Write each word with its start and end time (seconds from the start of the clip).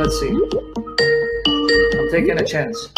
let's 0.00 0.18
see. 0.18 0.28
I'm 0.28 2.10
taking 2.10 2.40
a 2.40 2.44
chance. 2.44 2.88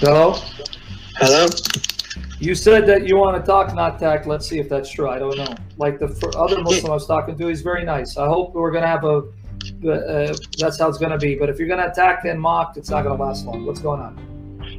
Hello? 0.00 0.34
Hello? 1.16 1.46
You 2.38 2.54
said 2.54 2.86
that 2.86 3.06
you 3.06 3.18
want 3.18 3.36
to 3.36 3.42
talk, 3.46 3.74
not 3.74 3.98
tack. 3.98 4.24
Let's 4.26 4.48
see 4.48 4.58
if 4.58 4.70
that's 4.70 4.90
true. 4.90 5.10
I 5.10 5.18
don't 5.18 5.36
know. 5.36 5.54
Like 5.76 5.98
the 5.98 6.06
other 6.38 6.62
Muslim 6.62 6.90
I 6.90 6.94
was 6.94 7.06
talking 7.06 7.36
to, 7.36 7.46
he's 7.48 7.60
very 7.60 7.84
nice. 7.84 8.16
I 8.16 8.26
hope 8.26 8.54
we're 8.54 8.72
gonna 8.72 8.86
have 8.86 9.04
a. 9.04 9.24
Uh, 9.86 10.34
that's 10.58 10.78
how 10.78 10.88
it's 10.88 10.98
gonna 10.98 11.18
be. 11.18 11.34
But 11.34 11.50
if 11.50 11.58
you're 11.58 11.68
gonna 11.68 11.88
attack 11.88 12.24
and 12.24 12.40
mock, 12.40 12.78
it's 12.78 12.88
not 12.88 13.02
gonna 13.02 13.22
last 13.22 13.44
long. 13.44 13.66
What's 13.66 13.80
going 13.80 14.00
on? 14.00 14.36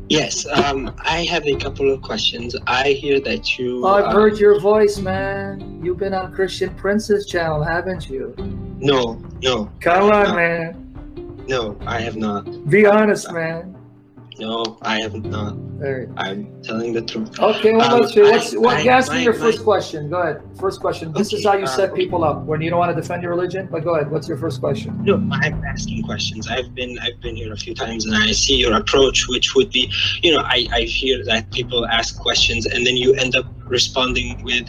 Yes, 0.09 0.45
um, 0.47 0.93
I 0.99 1.25
have 1.25 1.45
a 1.45 1.55
couple 1.55 1.91
of 1.91 2.01
questions. 2.01 2.55
I 2.65 2.91
hear 2.93 3.19
that 3.21 3.59
you. 3.59 3.85
I've 3.85 4.05
uh, 4.05 4.11
heard 4.11 4.37
your 4.37 4.59
voice, 4.59 4.99
man. 4.99 5.66
You've 5.81 5.97
been 5.97 6.13
on 6.13 6.33
Christian 6.33 6.73
Prince's 6.75 7.27
channel, 7.27 7.63
haven't 7.63 8.09
you? 8.09 8.33
No, 8.79 9.21
no, 9.41 9.71
Come 9.79 10.11
on, 10.11 10.35
man. 10.35 11.45
no, 11.47 11.77
I 11.85 12.01
have 12.01 12.15
not. 12.15 12.69
Be 12.69 12.85
honest, 12.85 13.31
man. 13.31 13.77
No, 14.39 14.77
I 14.81 15.01
have 15.01 15.13
not. 15.25 15.55
There. 15.79 16.09
I'm 16.17 16.61
telling 16.61 16.93
the 16.93 17.01
truth. 17.01 17.39
Okay, 17.39 17.73
what 17.73 17.91
Um? 17.91 17.99
What's, 18.01 18.53
I- 18.53 18.57
what? 18.57 18.77
I- 18.77 18.87
ask 18.87 19.11
me 19.11 19.23
your 19.23 19.33
first 19.33 19.63
question. 19.63 20.09
Go 20.09 20.17
ahead. 20.17 20.41
First 20.59 20.79
question. 20.79 21.11
This 21.11 21.33
is 21.33 21.43
how 21.45 21.53
you 21.53 21.63
uh, 21.65 21.67
set 21.67 21.91
okay. 21.91 22.03
people 22.03 22.23
up 22.23 22.43
when 22.43 22.61
you 22.61 22.69
don't 22.69 22.79
want 22.79 22.95
to 22.95 22.99
defend 22.99 23.23
your 23.23 23.31
religion. 23.31 23.67
But 23.71 23.83
go 23.83 23.95
ahead. 23.95 24.11
What's 24.11 24.27
your 24.27 24.37
first 24.37 24.59
question? 24.59 25.03
No, 25.03 25.15
I'm 25.31 25.63
asking 25.63 26.03
questions. 26.03 26.47
I've 26.47 26.73
been 26.75 26.97
I've 26.99 27.19
been 27.21 27.35
here 27.35 27.53
a 27.53 27.57
few 27.57 27.73
times, 27.73 28.05
and 28.05 28.15
I 28.15 28.31
see 28.31 28.55
your 28.55 28.75
approach, 28.75 29.27
which 29.27 29.55
would 29.55 29.71
be, 29.71 29.91
you 30.21 30.31
know, 30.33 30.41
I 30.41 30.67
I 30.71 30.81
hear 30.81 31.23
that 31.25 31.51
people 31.51 31.87
ask 31.87 32.19
questions, 32.19 32.65
and 32.67 32.85
then 32.85 32.97
you 32.97 33.13
end 33.15 33.35
up 33.35 33.45
responding 33.65 34.43
with. 34.43 34.67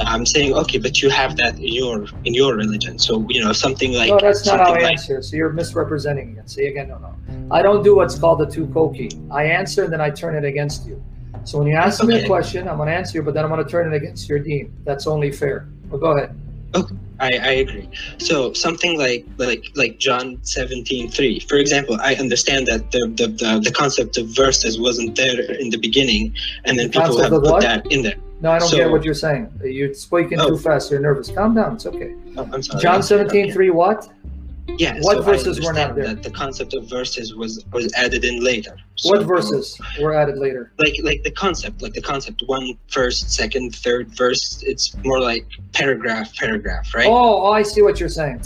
I'm 0.00 0.26
saying 0.26 0.54
okay, 0.54 0.78
but 0.78 1.02
you 1.02 1.10
have 1.10 1.36
that 1.36 1.54
in 1.56 1.72
your 1.74 2.06
in 2.24 2.34
your 2.34 2.54
religion, 2.56 2.98
so 2.98 3.26
you 3.28 3.42
know 3.42 3.52
something 3.52 3.92
like 3.92 4.10
no, 4.10 4.18
that's 4.18 4.46
not 4.46 4.60
how 4.60 4.74
I 4.74 4.80
like 4.80 4.92
answer. 4.92 5.22
So 5.22 5.36
you're 5.36 5.52
misrepresenting 5.52 6.36
it. 6.36 6.48
See 6.50 6.66
again, 6.66 6.88
no, 6.88 6.98
no. 6.98 7.14
I 7.50 7.62
don't 7.62 7.82
do 7.82 7.96
what's 7.96 8.18
called 8.18 8.40
the 8.40 8.46
tu 8.46 8.66
quoque. 8.66 9.12
I 9.30 9.44
answer 9.44 9.84
and 9.84 9.92
then 9.92 10.00
I 10.00 10.10
turn 10.10 10.36
it 10.36 10.44
against 10.44 10.86
you. 10.86 11.02
So 11.44 11.58
when 11.58 11.66
you 11.66 11.76
ask 11.76 12.02
me 12.04 12.22
a 12.22 12.26
question, 12.26 12.68
I'm 12.68 12.76
going 12.76 12.88
to 12.88 12.94
answer 12.94 13.18
you, 13.18 13.24
but 13.24 13.32
then 13.32 13.44
I'm 13.44 13.50
going 13.50 13.64
to 13.64 13.70
turn 13.70 13.92
it 13.92 13.96
against 13.96 14.28
your 14.28 14.38
deen. 14.38 14.76
That's 14.84 15.06
only 15.06 15.32
fair. 15.32 15.66
But 15.90 15.98
go 15.98 16.10
ahead. 16.16 16.36
I, 17.20 17.30
I 17.38 17.52
agree. 17.64 17.88
So 18.18 18.52
something 18.52 18.98
like 18.98 19.26
like 19.38 19.64
like 19.74 19.98
John 19.98 20.38
seventeen 20.42 21.10
three, 21.10 21.40
for 21.40 21.56
example, 21.56 21.96
I 22.00 22.14
understand 22.14 22.66
that 22.66 22.90
the, 22.90 23.12
the, 23.16 23.26
the, 23.28 23.60
the 23.64 23.72
concept 23.72 24.18
of 24.18 24.28
verses 24.28 24.78
wasn't 24.78 25.16
there 25.16 25.40
in 25.52 25.70
the 25.70 25.78
beginning, 25.78 26.34
and 26.64 26.78
then 26.78 26.90
The 26.90 27.00
people 27.00 27.20
have 27.20 27.30
put 27.30 27.42
what? 27.42 27.62
that 27.62 27.90
in 27.90 28.02
there. 28.02 28.16
No, 28.40 28.52
I 28.52 28.58
don't 28.58 28.68
So- 28.68 28.76
get 28.76 28.90
what 28.90 29.04
you're 29.04 29.14
saying. 29.14 29.48
You're 29.64 29.92
speaking 29.94 30.38
Oh. 30.40 30.50
too 30.50 30.58
fast. 30.58 30.90
You're 30.90 31.00
nervous. 31.00 31.28
Calm 31.30 31.54
down. 31.54 31.74
It's 31.74 31.86
okay. 31.86 32.14
Oh, 32.36 32.48
I'm 32.52 32.62
sorry. 32.62 32.80
John 32.80 33.02
17, 33.02 33.52
3, 33.52 33.70
what? 33.70 34.08
Yeah. 34.76 34.98
What 35.00 35.16
so 35.16 35.22
verses 35.22 35.64
were 35.64 35.72
not 35.72 35.96
there? 35.96 36.08
That 36.08 36.22
the 36.22 36.30
concept 36.30 36.74
of 36.74 36.84
verses 36.88 37.34
was 37.34 37.64
was 37.72 37.90
added 37.94 38.22
in 38.24 38.44
later. 38.44 38.76
What 39.04 39.20
So, 39.22 39.26
verses 39.26 39.80
were 39.98 40.14
added 40.14 40.36
later? 40.38 40.72
Like 40.78 40.94
like 41.02 41.22
the 41.24 41.30
concept, 41.30 41.80
like 41.80 41.94
the 41.94 42.02
concept, 42.02 42.42
one 42.46 42.74
first, 42.88 43.30
second, 43.32 43.74
third 43.74 44.08
verse. 44.14 44.62
It's 44.66 44.94
more 45.04 45.20
like 45.20 45.46
paragraph, 45.72 46.34
paragraph, 46.36 46.94
right? 46.94 47.06
Oh, 47.06 47.46
oh, 47.46 47.50
I 47.50 47.62
see 47.62 47.80
what 47.80 47.98
you're 47.98 48.10
saying. 48.10 48.42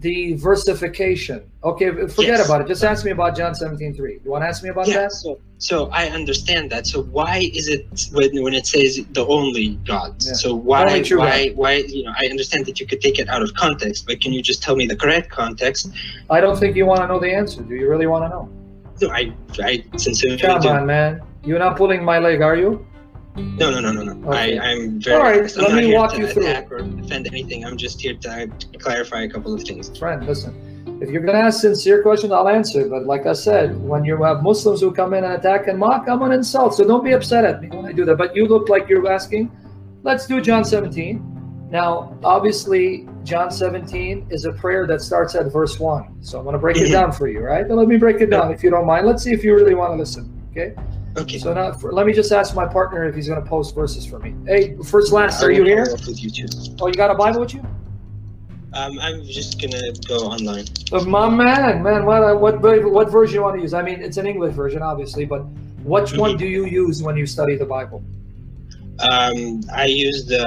The 0.00 0.34
versification. 0.34 1.40
Okay, 1.64 1.90
forget 1.90 2.38
Yes. 2.38 2.46
about 2.46 2.60
it. 2.60 2.66
Just 2.68 2.84
ask 2.84 3.04
me 3.04 3.12
about 3.12 3.34
John 3.36 3.54
17, 3.54 3.94
3. 3.94 4.20
You 4.24 4.30
want 4.30 4.42
to 4.44 4.48
ask 4.48 4.62
me 4.62 4.68
about 4.68 4.86
yeah, 4.88 5.02
that? 5.02 5.12
so 5.12 5.38
so 5.58 5.88
I 5.90 6.08
understand 6.08 6.70
that. 6.70 6.86
So 6.86 7.02
why 7.04 7.50
is 7.54 7.68
it 7.68 7.86
when 8.12 8.42
when 8.42 8.52
it 8.52 8.66
says 8.66 9.00
the 9.12 9.24
only 9.26 9.78
God? 9.86 10.16
Yeah. 10.20 10.34
So 10.34 10.54
why 10.54 10.84
Only 10.84 11.02
true 11.02 11.18
why 11.18 11.48
why 11.54 11.72
you 11.96 12.04
know 12.04 12.12
I 12.22 12.26
understand 12.26 12.66
that 12.66 12.78
you 12.80 12.86
could 12.86 13.00
take 13.00 13.18
it 13.18 13.28
out 13.28 13.42
of 13.42 13.54
context, 13.54 14.06
but 14.06 14.20
can 14.20 14.32
you 14.34 14.42
just 14.42 14.62
tell 14.62 14.76
me 14.76 14.86
the 14.86 14.96
correct 14.96 15.30
context? 15.30 15.88
I 16.28 16.40
don't 16.40 16.58
think 16.58 16.76
you 16.76 16.84
want 16.84 17.00
to 17.00 17.06
know 17.08 17.18
the 17.18 17.32
answer. 17.40 17.62
Do 17.62 17.74
you 17.74 17.88
really 17.88 18.06
want 18.06 18.22
to 18.24 18.28
know? 18.28 18.44
No, 19.00 19.08
I 19.20 19.32
I 19.70 19.82
sincerely 19.96 20.38
Come 20.38 20.60
do. 20.60 20.68
on, 20.68 20.84
man. 20.86 21.22
You're 21.42 21.58
not 21.66 21.76
pulling 21.76 22.04
my 22.04 22.18
leg, 22.18 22.42
are 22.42 22.56
you? 22.56 22.84
No, 23.36 23.70
no, 23.70 23.80
no, 23.80 23.92
no, 23.92 24.02
no. 24.02 24.28
Okay. 24.30 24.58
I 24.58 24.70
I'm 24.72 25.00
very. 25.00 25.16
All 25.16 25.22
right. 25.22 25.56
Let 25.56 25.74
me 25.74 25.94
walk 25.94 26.16
you 26.16 26.26
through 26.26 26.42
attack 26.46 26.70
or 26.72 26.80
defend 26.80 27.26
anything. 27.26 27.64
I'm 27.64 27.76
just 27.76 28.00
here 28.00 28.14
to 28.14 28.48
clarify 28.78 29.22
a 29.22 29.28
couple 29.28 29.52
of 29.54 29.62
things. 29.62 29.96
Friend, 29.98 30.26
listen. 30.26 30.54
If 31.02 31.10
you're 31.10 31.20
going 31.20 31.36
to 31.36 31.42
ask 31.42 31.60
sincere 31.60 32.02
questions, 32.02 32.32
I'll 32.32 32.48
answer. 32.48 32.88
But 32.88 33.04
like 33.04 33.26
I 33.26 33.34
said, 33.34 33.78
when 33.82 34.04
you 34.04 34.22
have 34.22 34.42
Muslims 34.42 34.80
who 34.80 34.90
come 34.92 35.12
in 35.12 35.24
and 35.24 35.34
attack 35.34 35.68
and 35.68 35.78
mock, 35.78 36.08
I'm 36.08 36.18
going 36.18 36.30
to 36.30 36.38
insult. 36.38 36.74
So 36.74 36.86
don't 36.86 37.04
be 37.04 37.12
upset 37.12 37.44
at 37.44 37.60
me 37.60 37.68
when 37.68 37.84
I 37.84 37.92
do 37.92 38.06
that. 38.06 38.16
But 38.16 38.34
you 38.34 38.46
look 38.46 38.68
like 38.70 38.88
you're 38.88 39.06
asking. 39.12 39.50
Let's 40.02 40.26
do 40.26 40.40
John 40.40 40.64
17. 40.64 41.68
Now, 41.70 42.16
obviously, 42.24 43.06
John 43.24 43.50
17 43.50 44.28
is 44.30 44.44
a 44.46 44.52
prayer 44.52 44.86
that 44.86 45.02
starts 45.02 45.34
at 45.34 45.52
verse 45.52 45.78
1. 45.80 46.22
So 46.22 46.38
I'm 46.38 46.44
going 46.44 46.54
to 46.54 46.58
break 46.60 46.76
it 46.78 46.88
Mhm. 46.88 46.92
down 46.92 47.12
for 47.12 47.26
you, 47.28 47.40
right? 47.40 47.68
Let 47.68 47.88
me 47.88 47.96
break 47.98 48.20
it 48.20 48.30
down 48.30 48.52
if 48.52 48.62
you 48.62 48.70
don't 48.70 48.86
mind. 48.86 49.04
Let's 49.06 49.22
see 49.22 49.32
if 49.32 49.44
you 49.44 49.54
really 49.54 49.74
want 49.74 49.92
to 49.92 49.96
listen. 49.98 50.32
Okay. 50.52 50.74
Okay. 51.16 51.38
So 51.38 51.54
now, 51.54 51.72
for, 51.72 51.92
let 51.92 52.06
me 52.06 52.12
just 52.12 52.30
ask 52.32 52.54
my 52.54 52.66
partner 52.66 53.04
if 53.04 53.14
he's 53.14 53.28
going 53.28 53.42
to 53.42 53.48
post 53.48 53.74
verses 53.74 54.04
for 54.06 54.18
me. 54.18 54.34
Hey, 54.46 54.76
first, 54.84 55.12
last, 55.12 55.42
are 55.42 55.50
you 55.50 55.64
here? 55.64 55.86
With 55.90 56.22
you 56.22 56.30
too. 56.30 56.46
Oh, 56.80 56.88
you 56.88 56.94
got 56.94 57.10
a 57.10 57.14
Bible 57.14 57.40
with 57.40 57.54
you? 57.54 57.64
Um, 58.74 58.98
I'm 59.00 59.24
just 59.24 59.58
gonna 59.58 59.92
go 60.06 60.16
online. 60.26 60.66
Uh, 60.92 61.02
my 61.04 61.30
man, 61.30 61.82
man, 61.82 62.04
what 62.04 62.22
uh, 62.22 62.34
what 62.34 62.60
what 62.60 63.10
version 63.10 63.36
you 63.36 63.42
want 63.42 63.56
to 63.56 63.62
use? 63.62 63.72
I 63.72 63.80
mean, 63.80 64.02
it's 64.02 64.18
an 64.18 64.26
English 64.26 64.54
version, 64.54 64.82
obviously, 64.82 65.24
but 65.24 65.44
which 65.82 66.12
one 66.14 66.34
Mhm. 66.34 66.38
do 66.40 66.46
you 66.46 66.66
use 66.66 67.02
when 67.02 67.16
you 67.16 67.24
study 67.24 67.56
the 67.56 67.64
Bible? 67.64 68.02
Um, 68.98 69.62
I 69.72 69.86
use 69.86 70.26
the 70.26 70.44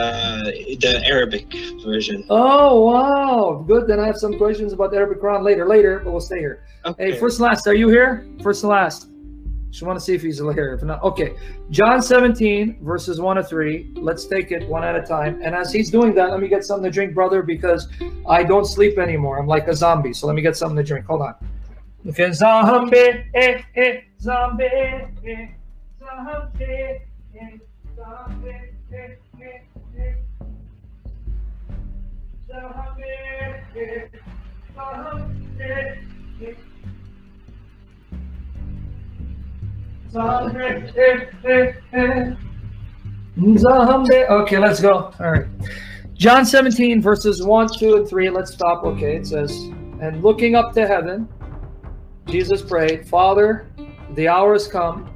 the 0.80 1.02
Arabic 1.08 1.52
version. 1.84 2.24
Oh, 2.30 2.86
wow, 2.86 3.64
good. 3.68 3.88
Then 3.88 4.00
I 4.00 4.06
have 4.06 4.18
some 4.18 4.38
questions 4.38 4.74
about 4.74 4.92
the 4.92 4.98
Arabic 4.98 5.22
Quran 5.22 5.42
later, 5.44 5.68
later, 5.68 6.00
but 6.04 6.12
we'll 6.12 6.22
stay 6.22 6.38
here. 6.40 6.62
Okay. 6.86 7.12
Hey, 7.14 7.18
first 7.18 7.40
last, 7.40 7.66
are 7.66 7.74
you 7.74 7.90
here? 7.90 8.28
First 8.44 8.64
last. 8.64 9.09
Just 9.70 9.84
want 9.84 10.00
to 10.00 10.04
see 10.04 10.16
if 10.16 10.24
he's 10.24 10.40
here. 10.40 10.74
If 10.74 10.84
not, 10.84 11.04
okay. 11.04 11.36
John 11.70 12.02
17, 12.02 12.80
verses 12.82 13.22
1 13.22 13.36
to 13.36 13.44
3. 13.44 13.92
Let's 13.96 14.26
take 14.26 14.52
it 14.52 14.68
one 14.68 14.84
at 14.84 14.96
a 14.96 15.02
time. 15.02 15.40
And 15.44 15.54
as 15.54 15.72
he's 15.72 15.92
doing 15.92 16.16
that, 16.16 16.32
let 16.32 16.40
me 16.40 16.48
get 16.48 16.64
something 16.64 16.86
to 16.86 16.92
drink, 16.92 17.14
brother, 17.14 17.44
because 17.44 17.88
I 18.28 18.44
don't 18.44 18.66
sleep 18.66 18.98
anymore. 18.98 19.38
I'm 19.38 19.46
like 19.48 19.68
a 19.68 19.76
zombie. 19.76 20.14
So 20.14 20.26
let 20.26 20.36
me 20.36 20.42
get 20.42 20.58
something 20.58 20.78
to 20.78 20.84
drink. 20.84 21.06
Hold 21.06 21.22
on. 21.22 21.36
Okay, 22.08 22.32
zombie, 22.32 22.98
eh, 22.98 23.62
eh, 23.76 24.02
zombie, 24.22 24.64
eh, 24.64 25.08
zombie, 26.00 26.66
eh, 26.66 27.00
zombie, 27.96 28.50
eh, 28.92 29.18
eh, 29.42 29.60
eh. 29.98 30.16
Zombie, 32.48 33.04
eh, 33.76 34.08
zombie, 34.74 35.62
eh. 36.42 36.69
Zombie. 43.58 44.26
Okay, 44.26 44.58
let's 44.58 44.82
go. 44.82 45.14
All 45.20 45.32
right. 45.32 45.46
John 46.14 46.46
17, 46.46 47.02
verses 47.02 47.44
1, 47.44 47.70
2, 47.78 47.96
and 47.98 48.08
3. 48.08 48.30
Let's 48.30 48.52
stop. 48.52 48.84
Okay, 48.84 49.16
it 49.18 49.28
says, 49.28 49.52
And 50.02 50.22
looking 50.22 50.56
up 50.56 50.74
to 50.74 50.88
heaven, 50.88 51.30
Jesus 52.28 52.62
prayed, 52.62 53.08
Father, 53.08 53.68
the 54.16 54.28
hour 54.28 54.54
has 54.54 54.68
come. 54.68 55.14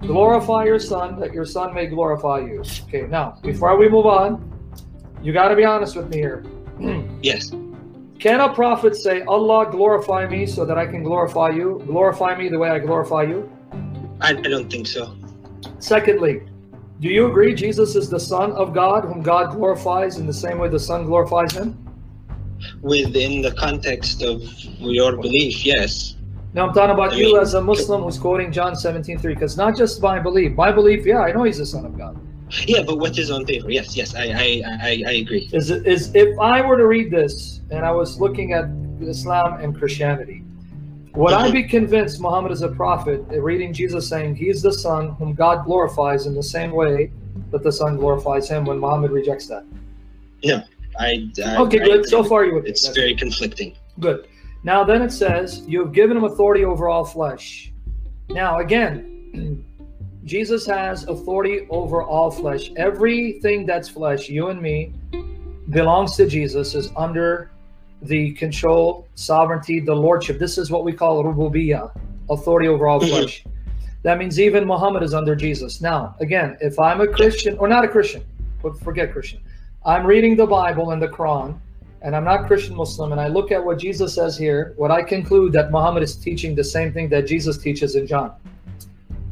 Glorify 0.00 0.64
your 0.64 0.78
Son, 0.78 1.20
that 1.20 1.32
your 1.32 1.44
Son 1.44 1.74
may 1.74 1.86
glorify 1.86 2.38
you. 2.40 2.62
Okay, 2.84 3.02
now, 3.02 3.38
before 3.42 3.76
we 3.76 3.88
move 3.88 4.06
on, 4.06 4.50
you 5.22 5.32
got 5.32 5.48
to 5.48 5.56
be 5.56 5.64
honest 5.64 5.94
with 5.96 6.08
me 6.08 6.16
here. 6.18 6.44
Yes. 7.22 7.52
Can 8.18 8.40
a 8.40 8.52
prophet 8.52 8.96
say, 8.96 9.22
Allah, 9.22 9.70
glorify 9.70 10.26
me 10.26 10.46
so 10.46 10.64
that 10.64 10.76
I 10.78 10.86
can 10.86 11.02
glorify 11.02 11.50
you? 11.50 11.82
Glorify 11.86 12.36
me 12.36 12.48
the 12.48 12.58
way 12.58 12.70
I 12.70 12.78
glorify 12.78 13.22
you? 13.22 13.50
I, 14.20 14.30
I 14.30 14.34
don't 14.34 14.70
think 14.70 14.86
so. 14.86 15.16
Secondly, 15.78 16.42
do 17.00 17.08
you 17.08 17.26
agree 17.26 17.54
Jesus 17.54 17.96
is 17.96 18.10
the 18.10 18.20
Son 18.20 18.52
of 18.52 18.74
God, 18.74 19.04
whom 19.04 19.22
God 19.22 19.52
glorifies 19.52 20.18
in 20.18 20.26
the 20.26 20.34
same 20.34 20.58
way 20.58 20.68
the 20.68 20.78
Son 20.78 21.06
glorifies 21.06 21.52
him? 21.52 21.76
Within 22.82 23.40
the 23.40 23.52
context 23.52 24.22
of 24.22 24.42
your 24.78 25.16
belief, 25.16 25.64
yes. 25.64 26.16
Now 26.52 26.66
I'm 26.66 26.74
talking 26.74 26.90
about 26.90 27.12
I 27.14 27.16
you 27.16 27.32
mean- 27.32 27.38
as 27.40 27.54
a 27.54 27.60
Muslim 27.62 28.02
who's 28.02 28.18
quoting 28.18 28.52
John 28.52 28.74
17:3, 28.74 29.22
because 29.22 29.56
not 29.56 29.76
just 29.76 30.02
my 30.02 30.18
belief. 30.18 30.52
My 30.56 30.70
belief, 30.70 31.06
yeah, 31.06 31.20
I 31.20 31.32
know 31.32 31.44
he's 31.44 31.58
the 31.58 31.66
Son 31.66 31.86
of 31.86 31.96
God. 31.96 32.18
Yeah, 32.66 32.82
but 32.82 32.98
what 32.98 33.16
is 33.16 33.30
on 33.30 33.46
paper? 33.46 33.70
Yes, 33.70 33.96
yes, 33.96 34.14
I 34.14 34.24
I, 34.24 34.62
I, 34.82 35.02
I 35.06 35.12
agree. 35.22 35.48
Is 35.52 35.70
is 35.70 36.12
if 36.14 36.36
I 36.38 36.60
were 36.60 36.76
to 36.76 36.86
read 36.86 37.10
this 37.10 37.60
and 37.70 37.86
I 37.86 37.92
was 37.92 38.20
looking 38.20 38.52
at 38.52 38.64
Islam 39.00 39.60
and 39.60 39.78
Christianity, 39.78 40.39
would 41.14 41.32
I 41.34 41.50
be 41.50 41.64
convinced 41.64 42.20
Muhammad 42.20 42.52
is 42.52 42.62
a 42.62 42.68
prophet, 42.68 43.24
uh, 43.32 43.40
reading 43.40 43.72
Jesus 43.72 44.08
saying 44.08 44.36
he's 44.36 44.62
the 44.62 44.72
Son 44.72 45.10
whom 45.16 45.34
God 45.34 45.64
glorifies 45.64 46.26
in 46.26 46.34
the 46.34 46.42
same 46.42 46.70
way 46.70 47.10
that 47.50 47.62
the 47.62 47.72
Son 47.72 47.96
glorifies 47.96 48.48
him 48.48 48.64
when 48.64 48.78
Muhammad 48.78 49.10
rejects 49.10 49.46
that? 49.48 49.64
I, 50.98 51.30
I 51.44 51.56
Okay, 51.58 51.80
I 51.80 51.84
good. 51.84 51.94
agree. 52.00 52.04
So 52.04 52.22
far 52.22 52.44
you 52.44 52.54
would. 52.54 52.66
It's 52.66 52.82
That's 52.84 52.96
very 52.96 53.14
conflicting. 53.14 53.76
Good. 53.98 54.28
Now 54.62 54.84
then 54.84 55.02
it 55.02 55.10
says, 55.10 55.64
You 55.66 55.84
have 55.84 55.92
given 55.92 56.16
him 56.16 56.24
authority 56.24 56.64
over 56.64 56.88
all 56.88 57.04
flesh. 57.04 57.72
Now 58.28 58.58
again, 58.58 59.64
Jesus 60.24 60.66
has 60.66 61.04
authority 61.08 61.66
over 61.70 62.02
all 62.02 62.30
flesh. 62.30 62.70
Everything 62.76 63.66
that's 63.66 63.88
flesh, 63.88 64.28
you 64.28 64.48
and 64.48 64.60
me, 64.60 64.92
belongs 65.70 66.16
to 66.16 66.26
Jesus, 66.26 66.74
is 66.74 66.90
under 66.96 67.50
the 68.02 68.32
control, 68.32 69.06
sovereignty, 69.14 69.80
the 69.80 69.94
lordship. 69.94 70.38
This 70.38 70.58
is 70.58 70.70
what 70.70 70.84
we 70.84 70.92
call 70.92 71.22
rububiyah, 71.24 71.90
authority 72.30 72.68
over 72.68 72.88
all 72.88 73.00
Mhm. 73.00 73.08
flesh. 73.08 73.44
That 74.02 74.18
means 74.18 74.40
even 74.40 74.66
Muhammad 74.66 75.02
is 75.02 75.12
under 75.12 75.36
Jesus. 75.36 75.80
Now, 75.82 76.14
again, 76.20 76.56
if 76.60 76.78
I'm 76.78 77.00
a 77.00 77.06
Christian 77.06 77.58
or 77.58 77.68
not 77.68 77.84
a 77.84 77.88
Christian, 77.88 78.22
but 78.62 78.78
forget 78.80 79.12
Christian, 79.12 79.40
I'm 79.84 80.06
reading 80.06 80.36
the 80.36 80.46
Bible 80.46 80.90
and 80.92 81.02
the 81.02 81.08
Quran, 81.08 81.54
and 82.02 82.16
I'm 82.16 82.24
not 82.24 82.46
Christian 82.46 82.76
Muslim, 82.76 83.12
and 83.12 83.20
I 83.20 83.28
look 83.28 83.52
at 83.52 83.62
what 83.62 83.78
Jesus 83.78 84.14
says 84.14 84.38
here, 84.38 84.72
what 84.76 84.90
I 84.90 85.02
conclude 85.02 85.52
that 85.52 85.70
Muhammad 85.70 86.02
is 86.02 86.16
teaching 86.16 86.54
the 86.54 86.64
same 86.64 86.92
thing 86.92 87.10
that 87.10 87.26
Jesus 87.26 87.58
teaches 87.58 87.94
in 87.94 88.06
John. 88.06 88.32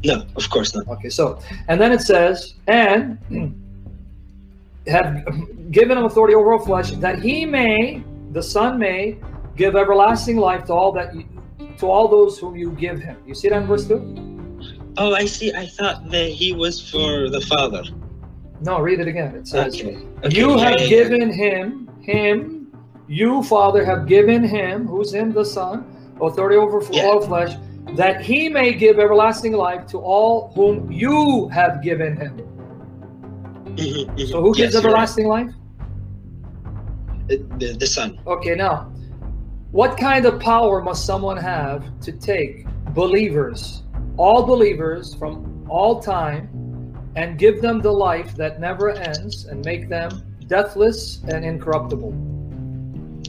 No, 0.03 0.23
of 0.35 0.49
course 0.49 0.75
not. 0.75 0.87
Okay, 0.87 1.09
so 1.09 1.39
and 1.67 1.81
then 1.81 1.91
it 1.91 2.01
says, 2.01 2.53
and 2.67 3.17
have 4.87 5.25
given 5.71 5.97
him 5.97 6.05
authority 6.05 6.35
over 6.35 6.53
all 6.53 6.59
flesh, 6.59 6.91
that 6.91 7.19
he 7.19 7.45
may, 7.45 8.03
the 8.31 8.41
Son 8.43 8.77
may, 8.79 9.17
give 9.55 9.75
everlasting 9.75 10.37
life 10.37 10.65
to 10.65 10.73
all 10.73 10.91
that 10.93 11.15
you, 11.15 11.25
to 11.77 11.87
all 11.87 12.07
those 12.07 12.37
whom 12.37 12.55
you 12.55 12.71
give 12.71 12.99
him. 12.99 13.17
You 13.25 13.33
see 13.35 13.49
that 13.49 13.61
in 13.61 13.67
verse 13.67 13.87
two? 13.87 14.01
Oh, 14.97 15.13
I 15.13 15.25
see. 15.25 15.53
I 15.53 15.65
thought 15.67 16.09
that 16.11 16.29
he 16.29 16.53
was 16.53 16.89
for 16.89 17.29
the 17.29 17.41
father. 17.41 17.83
No, 18.61 18.79
read 18.81 18.99
it 18.99 19.07
again. 19.07 19.35
It 19.35 19.47
says, 19.47 19.75
Okay. 19.75 19.97
okay. 20.23 20.35
You 20.37 20.57
yeah, 20.57 20.63
have 20.69 20.79
yeah, 20.79 20.83
yeah. 20.83 20.89
given 20.89 21.31
him, 21.31 21.89
him, 22.01 22.71
you, 23.07 23.41
Father, 23.43 23.85
have 23.85 24.05
given 24.07 24.43
him, 24.43 24.85
who's 24.85 25.13
him, 25.13 25.31
the 25.31 25.45
Son, 25.45 25.85
authority 26.21 26.57
over 26.57 26.81
all 27.01 27.21
flesh, 27.21 27.55
that 27.95 28.21
he 28.21 28.49
may 28.49 28.73
give 28.73 28.99
everlasting 28.99 29.53
life 29.53 29.87
to 29.87 29.97
all 29.99 30.51
whom 30.53 30.91
you 30.91 31.47
have 31.47 31.81
given 31.81 32.15
him. 32.17 32.37
Mhm, 33.75 34.05
mhm. 34.05 34.27
So 34.29 34.41
who 34.41 34.53
gives 34.53 34.73
Yes, 34.73 34.73
you're 34.73 34.81
right. 34.81 34.89
everlasting 34.89 35.27
life? 35.27 35.49
The, 37.29 37.75
the, 37.79 37.85
son. 37.85 38.19
Okay, 38.25 38.55
now, 38.55 38.91
what 39.71 39.97
kind 39.97 40.25
of 40.25 40.39
power 40.39 40.81
must 40.81 41.05
someone 41.05 41.37
have 41.37 41.99
to 42.01 42.11
take 42.11 42.65
believers, 42.95 43.83
all 44.17 44.43
believers 44.43 45.13
from 45.13 45.67
all 45.69 46.01
time, 46.01 46.49
and 47.15 47.37
give 47.37 47.61
them 47.61 47.81
the 47.81 47.91
life 47.91 48.35
that 48.35 48.59
never 48.59 48.89
ends 48.89 49.45
and 49.45 49.63
make 49.63 49.89
them 49.89 50.23
deathless 50.47 51.21
and 51.27 51.45
incorruptible? 51.45 52.13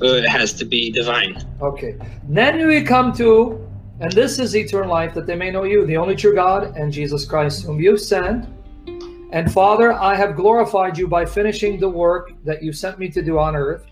Uh, 0.02 0.14
it 0.14 0.26
has 0.26 0.54
to 0.54 0.64
be 0.64 0.90
divine. 0.90 1.36
Okay. 1.60 1.96
Then 2.26 2.66
we 2.66 2.82
come 2.82 3.12
to, 3.14 3.68
and 4.00 4.10
this 4.12 4.38
is 4.38 4.56
eternal 4.56 4.88
life, 4.88 5.12
that 5.12 5.26
they 5.26 5.36
may 5.36 5.50
know 5.50 5.64
you, 5.64 5.84
the 5.84 5.98
only 5.98 6.16
true 6.16 6.34
God, 6.34 6.74
and 6.74 6.90
Jesus 6.90 7.26
Christ, 7.26 7.64
whom 7.64 7.80
you've 7.80 8.00
sent. 8.00 8.48
And 9.32 9.52
Father, 9.52 9.92
I 9.92 10.14
have 10.14 10.36
glorified 10.36 10.96
you 10.96 11.06
by 11.06 11.26
finishing 11.26 11.78
the 11.78 11.88
work 11.88 12.32
that 12.44 12.62
you 12.62 12.72
sent 12.72 12.98
me 12.98 13.10
to 13.10 13.22
do 13.22 13.38
on 13.38 13.54
earth. 13.54 13.89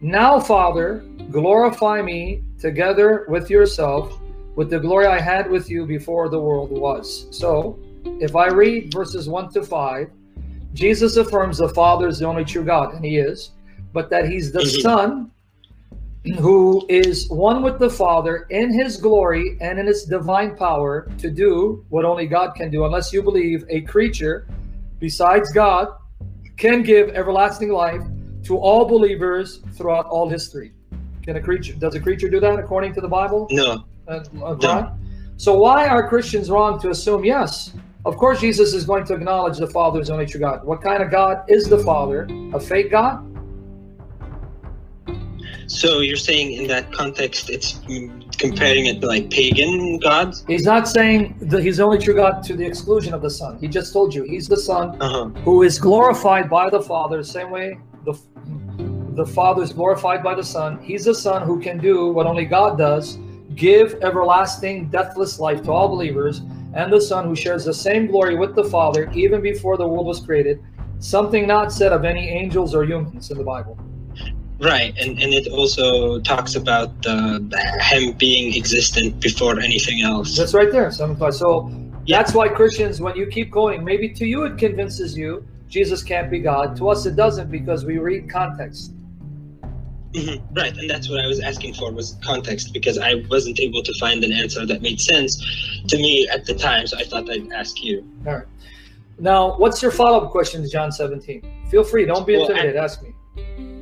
Now, 0.00 0.38
Father, 0.38 1.04
glorify 1.30 2.02
me 2.02 2.42
together 2.58 3.26
with 3.28 3.50
yourself, 3.50 4.20
with 4.54 4.70
the 4.70 4.78
glory 4.78 5.06
I 5.06 5.20
had 5.20 5.50
with 5.50 5.70
you 5.70 5.86
before 5.86 6.28
the 6.28 6.40
world 6.40 6.70
was. 6.70 7.26
So, 7.30 7.78
if 8.20 8.36
I 8.36 8.48
read 8.48 8.92
verses 8.92 9.28
1 9.28 9.52
to 9.52 9.62
5, 9.62 10.10
Jesus 10.74 11.16
affirms 11.16 11.58
the 11.58 11.68
Father 11.70 12.08
is 12.08 12.18
the 12.18 12.26
only 12.26 12.44
true 12.44 12.64
God, 12.64 12.94
and 12.94 13.04
He 13.04 13.16
is, 13.16 13.52
but 13.92 14.10
that 14.10 14.28
He's 14.28 14.52
the 14.52 14.60
Mhm. 14.60 14.82
Son 14.82 15.30
who 16.40 16.84
is 16.88 17.28
one 17.30 17.62
with 17.62 17.78
the 17.78 17.88
Father 17.88 18.46
in 18.50 18.72
his 18.72 18.96
glory 18.96 19.56
and 19.60 19.78
in 19.78 19.86
his 19.86 20.04
divine 20.04 20.56
power 20.56 21.08
to 21.18 21.30
do 21.30 21.84
what 21.88 22.04
only 22.04 22.26
God 22.26 22.54
can 22.56 22.70
do, 22.70 22.84
unless 22.84 23.12
you 23.12 23.22
believe 23.22 23.64
a 23.68 23.82
creature 23.82 24.46
besides 24.98 25.52
God 25.52 25.88
can 26.56 26.82
give 26.82 27.10
everlasting 27.10 27.70
life 27.70 28.02
to 28.46 28.56
all 28.56 28.84
believers 28.84 29.60
throughout 29.76 30.06
all 30.06 30.28
history. 30.28 30.72
Can 31.22 31.36
a 31.36 31.40
creature 31.40 31.74
does 31.74 31.94
a 31.94 32.00
creature 32.00 32.28
do 32.28 32.38
that 32.40 32.58
according 32.58 32.94
to 32.94 33.00
the 33.00 33.08
Bible? 33.08 33.48
No. 33.50 33.84
Uh, 34.06 34.12
uh, 34.12 34.54
Quran? 34.54 34.96
So 35.36 35.58
why 35.58 35.88
are 35.88 36.08
Christians 36.08 36.48
wrong 36.50 36.80
to 36.80 36.90
assume 36.90 37.24
yes? 37.24 37.74
Of 38.04 38.16
course, 38.16 38.40
Jesus 38.40 38.72
is 38.72 38.84
going 38.84 39.04
to 39.06 39.14
acknowledge 39.14 39.58
the 39.58 39.66
Father 39.66 40.00
is 40.00 40.10
only 40.10 40.26
true 40.26 40.38
God. 40.38 40.64
What 40.64 40.80
kind 40.80 41.02
of 41.02 41.10
God 41.10 41.44
is 41.48 41.68
the 41.68 41.78
Father? 41.78 42.28
A 42.54 42.60
fake 42.60 42.92
God? 42.92 43.24
So 45.66 45.98
you're 45.98 46.16
saying 46.16 46.52
in 46.52 46.68
that 46.68 46.92
context, 46.92 47.50
it's 47.50 47.80
comparing 48.38 48.86
it 48.86 49.00
to 49.00 49.08
like 49.08 49.28
pagan 49.30 49.98
gods? 49.98 50.44
He's 50.46 50.64
not 50.64 50.86
saying 50.86 51.36
that 51.40 51.62
he's 51.64 51.78
the 51.78 51.82
only 51.82 51.98
true 51.98 52.14
God 52.14 52.44
to 52.44 52.54
the 52.54 52.64
exclusion 52.64 53.12
of 53.12 53.22
the 53.22 53.30
Son. 53.30 53.58
He 53.58 53.66
just 53.66 53.92
told 53.92 54.14
you 54.14 54.22
he's 54.22 54.46
the 54.46 54.56
Son 54.56 54.96
Uh 55.02 55.08
huh. 55.08 55.24
who 55.40 55.64
is 55.64 55.80
glorified 55.80 56.48
by 56.48 56.70
the 56.70 56.80
Father, 56.80 57.24
same 57.24 57.50
way 57.50 57.78
the 58.04 58.16
the 59.16 59.26
Father 59.26 59.62
is 59.62 59.72
glorified 59.72 60.22
by 60.22 60.34
the 60.34 60.44
Son. 60.44 60.78
He's 60.82 61.06
the 61.06 61.14
Son 61.14 61.42
who 61.46 61.58
can 61.58 61.78
do 61.78 62.08
what 62.08 62.26
only 62.26 62.44
God 62.44 62.76
does, 62.76 63.18
give 63.54 63.94
everlasting, 64.02 64.90
deathless 64.90 65.40
life 65.40 65.62
to 65.62 65.72
all 65.72 65.88
believers, 65.88 66.42
and 66.74 66.92
the 66.92 67.00
Son 67.00 67.26
who 67.26 67.34
shares 67.34 67.64
the 67.64 67.72
same 67.72 68.06
glory 68.08 68.36
with 68.36 68.54
the 68.54 68.64
Father 68.64 69.10
even 69.14 69.40
before 69.40 69.78
the 69.78 69.88
world 69.88 70.06
was 70.06 70.20
created. 70.20 70.62
Something 70.98 71.46
not 71.46 71.72
said 71.72 71.92
of 71.92 72.04
any 72.04 72.28
angels 72.28 72.74
or 72.74 72.84
humans 72.84 73.30
in 73.30 73.38
the 73.38 73.44
Bible. 73.44 73.78
Right, 74.58 74.94
and 74.98 75.18
and 75.22 75.34
it 75.34 75.48
also 75.48 76.18
talks 76.20 76.54
about 76.54 76.90
him 77.04 78.12
being 78.12 78.54
existent 78.54 79.20
before 79.20 79.60
anything 79.60 80.02
else. 80.02 80.36
That's 80.36 80.54
right 80.54 80.70
there. 80.72 80.90
So, 80.90 81.14
so 81.30 81.70
Yeah. 82.04 82.18
that's 82.18 82.34
why 82.34 82.48
Christians, 82.48 83.00
when 83.00 83.16
you 83.16 83.26
keep 83.26 83.50
going, 83.50 83.84
maybe 83.84 84.08
to 84.10 84.26
you 84.26 84.44
it 84.44 84.56
convinces 84.58 85.16
you 85.16 85.44
Jesus 85.68 86.02
can't 86.02 86.30
be 86.30 86.38
God. 86.38 86.76
To 86.76 86.88
us 86.88 87.04
it 87.06 87.16
doesn't 87.16 87.50
because 87.50 87.84
we 87.84 87.98
read 87.98 88.30
context. 88.30 88.92
Mhm, 90.16 90.40
Right, 90.56 90.74
and 90.76 90.88
that's 90.88 91.08
what 91.10 91.20
I 91.20 91.26
was 91.26 91.40
asking 91.40 91.74
for 91.74 91.90
was 91.92 92.16
context 92.24 92.72
because 92.72 92.96
I 92.98 93.16
wasn't 93.28 93.60
able 93.60 93.82
to 93.82 93.92
find 94.00 94.24
an 94.24 94.32
answer 94.32 94.64
that 94.64 94.80
made 94.80 94.98
sense 95.00 95.36
to 95.88 95.96
me 95.98 96.26
at 96.28 96.46
the 96.46 96.54
time, 96.54 96.86
so 96.86 96.96
I 96.96 97.04
thought 97.04 97.30
I'd 97.30 97.52
ask 97.52 97.82
you. 97.84 98.02
All 98.26 98.32
right. 98.34 98.44
Now, 99.18 99.56
what's 99.58 99.82
your 99.82 99.90
follow-up 99.90 100.30
question 100.30 100.62
to 100.62 100.68
John 100.68 100.90
17? 100.90 101.42
Feel 101.70 101.84
free. 101.84 102.04
Don't 102.06 102.26
be 102.26 102.32
Well, 102.36 102.44
I- 102.44 102.48
intimidated. 102.48 102.76
Ask 102.76 103.02
me. 103.02 103.10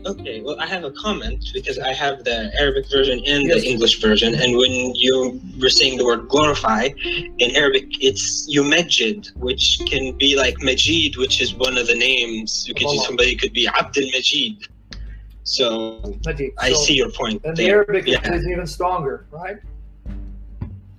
Okay, 0.07 0.43
well, 0.43 0.57
I 0.61 0.67
have 0.67 0.85
a 0.85 0.91
comment 0.91 1.47
because 1.55 1.79
I 1.79 1.93
have 1.95 2.25
the 2.25 2.51
Arabic 2.61 2.91
version 2.91 3.21
and 3.27 3.45
Yes. 3.45 3.63
the 3.63 3.69
English 3.71 4.01
version, 4.01 4.35
and 4.35 4.55
when 4.57 4.95
you 4.95 5.41
were 5.59 5.71
saying 5.71 5.97
the 5.97 6.05
word 6.05 6.29
glorify 6.29 6.89
in 7.39 7.57
Arabic, 7.57 7.87
it's 8.01 8.47
yumajid, 8.55 9.35
which 9.37 9.79
can 9.87 10.13
be 10.19 10.37
like 10.37 10.61
Majid, 10.63 11.17
which 11.17 11.41
is 11.41 11.55
one 11.55 11.79
of 11.79 11.87
the 11.87 11.95
names. 11.95 12.67
You 12.69 12.75
could 12.75 12.87
Allah. 12.89 13.03
somebody 13.07 13.35
could 13.35 13.53
be 13.55 13.67
Abdul 13.67 14.11
Majid. 14.13 14.57
So 15.45 16.01
Najib. 16.25 16.53
I 16.59 16.73
So- 16.73 16.81
see 16.81 16.95
your 16.95 17.11
point. 17.11 17.43
And 17.45 17.57
the. 17.57 17.69
Arabic 17.69 18.07
yeah. 18.07 18.33
is 18.35 18.47
even 18.49 18.67
stronger, 18.67 19.27
right? 19.31 19.59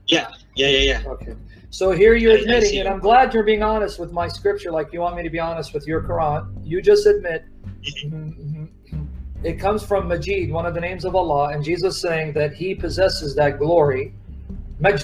yeah, 0.08 0.28
yeah, 0.56 0.68
yeah, 0.68 0.80
yeah. 1.04 1.04
Okay. 1.08 1.34
So 1.72 1.92
here 1.92 2.14
you're 2.16 2.34
I- 2.34 2.36
I 2.36 2.40
admitting, 2.40 2.80
and 2.80 2.88
I'm 2.88 3.00
glad 3.00 3.34
you're 3.34 3.44
being 3.44 3.64
honest 3.64 4.00
with 4.00 4.12
my 4.12 4.28
scripture, 4.28 4.72
like 4.72 4.94
you 4.94 5.02
want 5.02 5.16
me 5.18 5.24
to 5.24 5.30
be 5.30 5.40
honest 5.40 5.74
with 5.74 5.88
your 5.88 6.02
Quran. 6.02 6.48
You 6.64 6.82
just 6.82 7.06
admit 7.08 7.44
it 9.44 9.60
comes 9.60 9.84
from 9.84 10.08
Majid, 10.08 10.52
one 10.52 10.66
of 10.66 10.74
the 10.74 10.80
names 10.80 11.06
of 11.06 11.16
Allah, 11.16 11.50
and 11.50 11.64
Jesus 11.64 12.00
saying 12.00 12.34
that 12.34 12.54
He 12.54 12.76
possesses 12.76 13.36
that 13.36 13.58
glory, 13.58 14.14
Majd, 14.80 15.00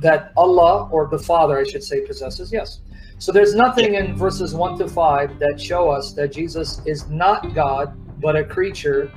that 0.00 0.32
Allah 0.36 0.88
or 0.90 1.06
the 1.06 1.18
Father, 1.18 1.58
I 1.58 1.64
should 1.64 1.84
say, 1.84 2.00
possesses. 2.00 2.50
Yes. 2.52 2.80
So 3.18 3.30
there's 3.32 3.54
nothing 3.54 3.94
in 3.94 4.16
verses 4.16 4.54
one 4.54 4.78
to 4.78 4.88
five 4.88 5.38
that 5.38 5.60
show 5.60 5.90
us 5.90 6.12
that 6.14 6.32
Jesus 6.32 6.80
is 6.86 7.08
not 7.10 7.54
God 7.54 7.94
but 8.20 8.36
a 8.36 8.44
creature 8.44 9.10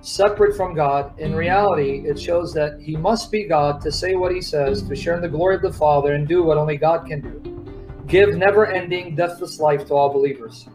separate 0.00 0.56
from 0.56 0.74
God. 0.74 1.18
In 1.18 1.34
reality, 1.34 2.02
it 2.06 2.18
shows 2.20 2.52
that 2.54 2.80
he 2.80 2.96
must 2.96 3.30
be 3.32 3.44
God 3.44 3.80
to 3.82 3.90
say 3.92 4.14
what 4.14 4.32
he 4.32 4.40
says, 4.40 4.82
to 4.82 4.94
share 4.96 5.14
in 5.14 5.22
the 5.22 5.28
glory 5.28 5.56
of 5.56 5.62
the 5.62 5.72
Father, 5.72 6.14
and 6.14 6.26
do 6.26 6.42
what 6.42 6.56
only 6.56 6.76
God 6.76 7.06
can 7.06 7.20
do. 7.20 7.64
Give 8.06 8.34
never 8.36 8.66
ending, 8.66 9.14
deathless 9.14 9.60
life 9.60 9.86
to 9.88 9.94
all 9.94 10.12
believers. 10.12 10.66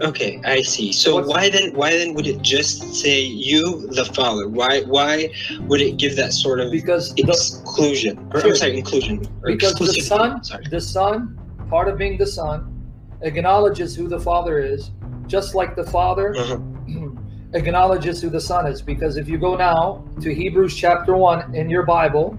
Okay, 0.00 0.40
I 0.46 0.62
see. 0.62 0.92
So 0.92 1.16
What's- 1.16 1.28
why 1.28 1.50
then? 1.50 1.74
Why 1.74 1.90
then 1.98 2.14
would 2.14 2.26
it 2.26 2.40
just 2.40 2.94
say 2.94 3.20
you, 3.20 3.86
the 3.88 4.06
Father? 4.06 4.48
Why? 4.48 4.80
Why 4.82 5.30
would 5.68 5.82
it 5.82 5.98
give 5.98 6.16
that 6.16 6.32
sort 6.32 6.58
of 6.58 6.72
Because 6.72 7.14
the, 7.14 7.24
exclusion? 7.28 8.18
Or 8.32 8.40
Sure. 8.40 8.50
I'm 8.50 8.56
sorry, 8.56 8.78
inclusion. 8.78 9.26
Because 9.44 9.74
the 9.74 9.92
Son, 9.92 10.42
Sorry. 10.42 10.64
the 10.70 10.80
Son, 10.80 11.38
part 11.68 11.86
of 11.88 11.98
being 11.98 12.16
the 12.16 12.26
Son, 12.26 12.82
acknowledges 13.20 13.94
who 13.94 14.08
the 14.08 14.18
Father 14.18 14.58
is, 14.58 14.90
just 15.30 15.54
like 15.54 15.76
the 15.76 15.84
Father 15.84 16.34
Uh-huh. 16.36 16.58
acknowledges 17.54 18.20
who 18.20 18.28
the 18.28 18.40
Son 18.40 18.66
is. 18.66 18.82
Because 18.82 19.16
if 19.16 19.28
you 19.28 19.38
go 19.38 19.56
now 19.56 20.04
to 20.20 20.34
Hebrews 20.34 20.74
chapter 20.76 21.16
1 21.16 21.54
in 21.54 21.70
your 21.70 21.84
Bible, 21.84 22.36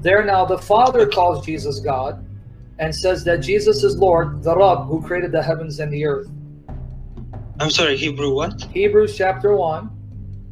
there 0.00 0.24
now 0.24 0.44
the 0.46 0.58
Father 0.58 1.06
calls 1.06 1.44
Jesus 1.44 1.80
God 1.80 2.24
and 2.78 2.94
says 2.94 3.24
that 3.24 3.38
Jesus 3.38 3.84
is 3.84 3.96
Lord, 3.98 4.42
the 4.42 4.56
Rabb, 4.56 4.86
who 4.86 5.02
created 5.02 5.32
the 5.32 5.42
heavens 5.42 5.80
and 5.80 5.92
the 5.92 6.04
earth. 6.06 6.28
I'm 7.60 7.70
sorry, 7.70 7.96
Hebrew 7.96 8.34
what? 8.34 8.62
Hebrews 8.72 9.16
chapter 9.16 9.54
1, 9.54 9.90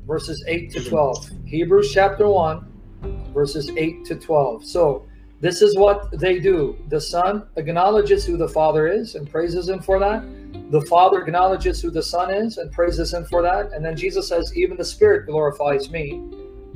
verses 0.07 0.45
8 0.47 0.71
to 0.73 0.85
12. 0.85 1.31
Hebrews 1.47 1.91
chapter 1.93 2.29
1, 2.29 3.33
verses 3.33 3.71
8 3.77 4.05
to 4.05 4.15
12. 4.15 4.65
So 4.67 5.07
This 5.41 5.63
is 5.63 5.77
what 5.77 6.11
they 6.19 6.41
do. 6.41 6.77
The 6.89 7.01
Son 7.01 7.45
acknowledges 7.57 8.27
who 8.27 8.37
the 8.37 8.49
Father 8.49 8.89
is 8.89 9.15
and 9.15 9.31
praises 9.31 9.69
Him 9.69 9.81
for 9.81 9.99
that. 10.01 10.23
The 10.71 10.83
Father 10.83 11.23
acknowledges 11.23 11.81
who 11.81 11.91
the 11.91 12.03
Son 12.03 12.33
is 12.33 12.59
and 12.59 12.71
praises 12.73 13.13
Him 13.15 13.25
for 13.25 13.43
that. 13.43 13.73
And 13.73 13.85
then 13.85 13.97
Jesus 13.97 14.29
says, 14.29 14.55
Even 14.57 14.77
the 14.77 14.85
Spirit 14.85 15.27
glorifies 15.27 15.91
me, 15.91 16.23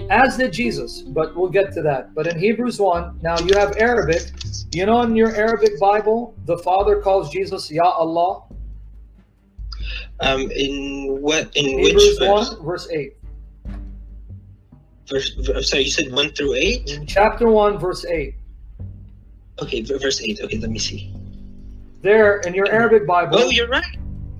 as 0.09 0.37
did 0.37 0.53
Jesus. 0.53 1.03
But 1.03 1.37
we'll 1.37 1.51
get 1.51 1.73
to 1.75 1.83
that. 1.83 2.15
But 2.15 2.27
in 2.27 2.39
Hebrews 2.39 2.81
1, 2.81 3.21
now 3.23 3.39
you 3.41 3.55
have 3.57 3.77
Arabic. 3.77 4.33
You 4.73 4.87
know, 4.87 5.03
in 5.03 5.15
your 5.15 5.35
Arabic 5.35 5.79
Bible, 5.79 6.35
the 6.47 6.59
Father 6.59 7.01
calls 7.03 7.31
Jesus 7.31 7.71
Ya 7.71 7.85
Allah. 7.85 8.45
Um, 10.21 10.51
in 10.51 11.19
what? 11.21 11.55
In 11.57 11.67
Hebrews 11.67 11.95
which 11.95 12.19
verse? 12.19 12.55
1, 12.57 12.65
verse 12.65 12.89
8. 12.91 13.17
verse? 15.11 15.35
verse- 15.35 15.71
Sorry, 15.71 15.83
you 15.83 15.91
said 15.91 16.13
one 16.13 16.31
through 16.31 16.55
eight. 16.55 16.91
In 16.91 17.07
chapter 17.07 17.49
1, 17.49 17.79
verse 17.79 18.05
8. 18.07 18.37
Okay, 19.61 19.83
verse 19.83 20.21
eight. 20.23 20.41
Okay, 20.43 20.59
let 20.59 20.71
me 20.71 20.79
see 20.79 21.15
There, 22.02 22.40
in 22.42 22.54
your 22.54 22.70
Arabic 22.72 23.06
Bible. 23.08 23.38
Oh, 23.40 23.50
you're 23.50 23.68
right. 23.68 23.98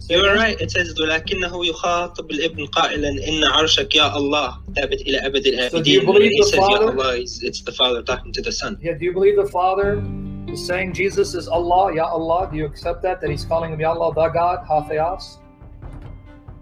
You're 0.10 0.36
right. 0.36 0.60
It 0.62 0.72
says 0.72 0.94
ولكنه 1.00 1.66
يخاطب 1.66 2.32
الابن 2.32 2.66
قائلا 2.66 3.10
إن 3.28 3.44
عرشك 3.44 3.96
يا 3.96 4.16
الله 4.18 4.58
ثابت 4.76 5.02
إلى 5.02 5.20
أبد 5.26 5.44
So 5.72 5.82
do 5.82 5.92
you 5.92 6.02
الآبدين. 6.02 6.06
believe 6.06 6.08
When 6.08 6.22
he 6.22 6.40
the 6.40 6.46
says 6.46 6.60
Ya 6.60 6.68
Father? 6.68 6.92
Allah, 6.92 7.18
it's, 7.18 7.44
it's 7.44 7.62
the 7.62 7.72
Father 7.74 8.02
talking 8.04 8.32
to 8.32 8.42
the 8.42 8.52
Son. 8.52 8.78
Yeah, 8.82 8.94
do 8.94 9.04
you 9.06 9.14
believe 9.14 9.36
the 9.36 9.48
Father 9.48 10.02
is 10.48 10.66
saying 10.66 10.94
Jesus 10.94 11.34
is 11.34 11.48
Allah, 11.50 11.94
Ya 11.94 12.06
Allah? 12.06 12.48
Do 12.50 12.56
you 12.58 12.66
accept 12.66 13.02
that? 13.04 13.20
That 13.20 13.30
he's 13.30 13.44
calling 13.44 13.74
him 13.74 13.80
Ya 13.82 13.92
Allah, 13.92 14.14
the 14.14 14.30
God, 14.30 14.60
Ha 14.66 14.84
Theos? 14.88 15.40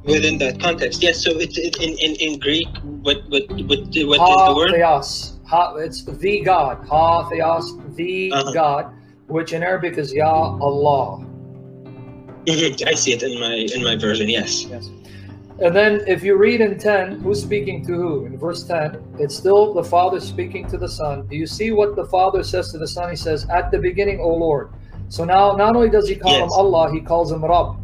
Within 0.05 0.37
that 0.39 0.59
context, 0.59 1.01
yes. 1.03 1.23
So 1.23 1.31
it, 1.31 1.55
it, 1.57 1.77
in, 1.81 1.91
in 1.97 2.15
in 2.15 2.39
Greek, 2.39 2.67
what 3.01 3.17
what 3.29 3.43
what 3.49 3.69
what 3.69 3.79
is 3.81 3.89
the 3.89 4.17
Ha 4.19 4.55
word? 4.55 4.71
Theos. 4.71 5.39
Ha, 5.47 5.75
it's 5.77 6.03
the 6.03 6.41
God. 6.41 6.77
Ha 6.87 7.29
Theos, 7.29 7.73
the 7.95 8.31
Uh-huh. 8.31 8.51
God, 8.53 8.93
which 9.29 9.53
in 9.53 9.63
Arabic 9.63 9.97
is 9.97 10.13
Ya 10.13 10.31
Allah. 10.59 11.25
Mhm, 12.45 12.87
I 12.87 12.93
see 12.93 13.11
it 13.13 13.23
in 13.23 13.39
my 13.39 13.55
in 13.75 13.83
my 13.83 13.95
version. 13.95 14.29
Yes. 14.29 14.65
Yes. 14.69 14.89
And 15.63 15.73
then 15.73 16.01
if 16.05 16.21
you 16.21 16.35
read 16.35 16.59
in 16.59 16.77
10, 16.77 17.21
who's 17.23 17.41
speaking 17.41 17.85
to 17.87 17.93
who? 17.93 18.25
In 18.25 18.37
verse 18.37 18.63
10, 18.67 18.97
it's 19.17 19.33
still 19.35 19.73
the 19.73 19.83
Father 19.83 20.19
speaking 20.19 20.67
to 20.67 20.77
the 20.77 20.89
Son. 20.89 21.25
Do 21.29 21.35
you 21.37 21.47
see 21.47 21.71
what 21.71 21.95
the 21.95 22.03
Father 22.05 22.43
says 22.43 22.71
to 22.73 22.77
the 22.77 22.87
Son? 22.87 23.09
He 23.09 23.15
says, 23.15 23.47
At 23.49 23.71
the 23.71 23.79
beginning, 23.79 24.19
O 24.19 24.27
Lord. 24.35 24.69
So 25.07 25.23
now 25.23 25.55
not 25.55 25.75
only 25.77 25.89
does 25.89 26.09
he 26.09 26.15
call 26.17 26.35
him 26.35 26.49
Yes. 26.49 26.51
Allah, 26.61 26.91
he 26.91 26.99
calls 26.99 27.31
him 27.31 27.43
Rabb. 27.45 27.77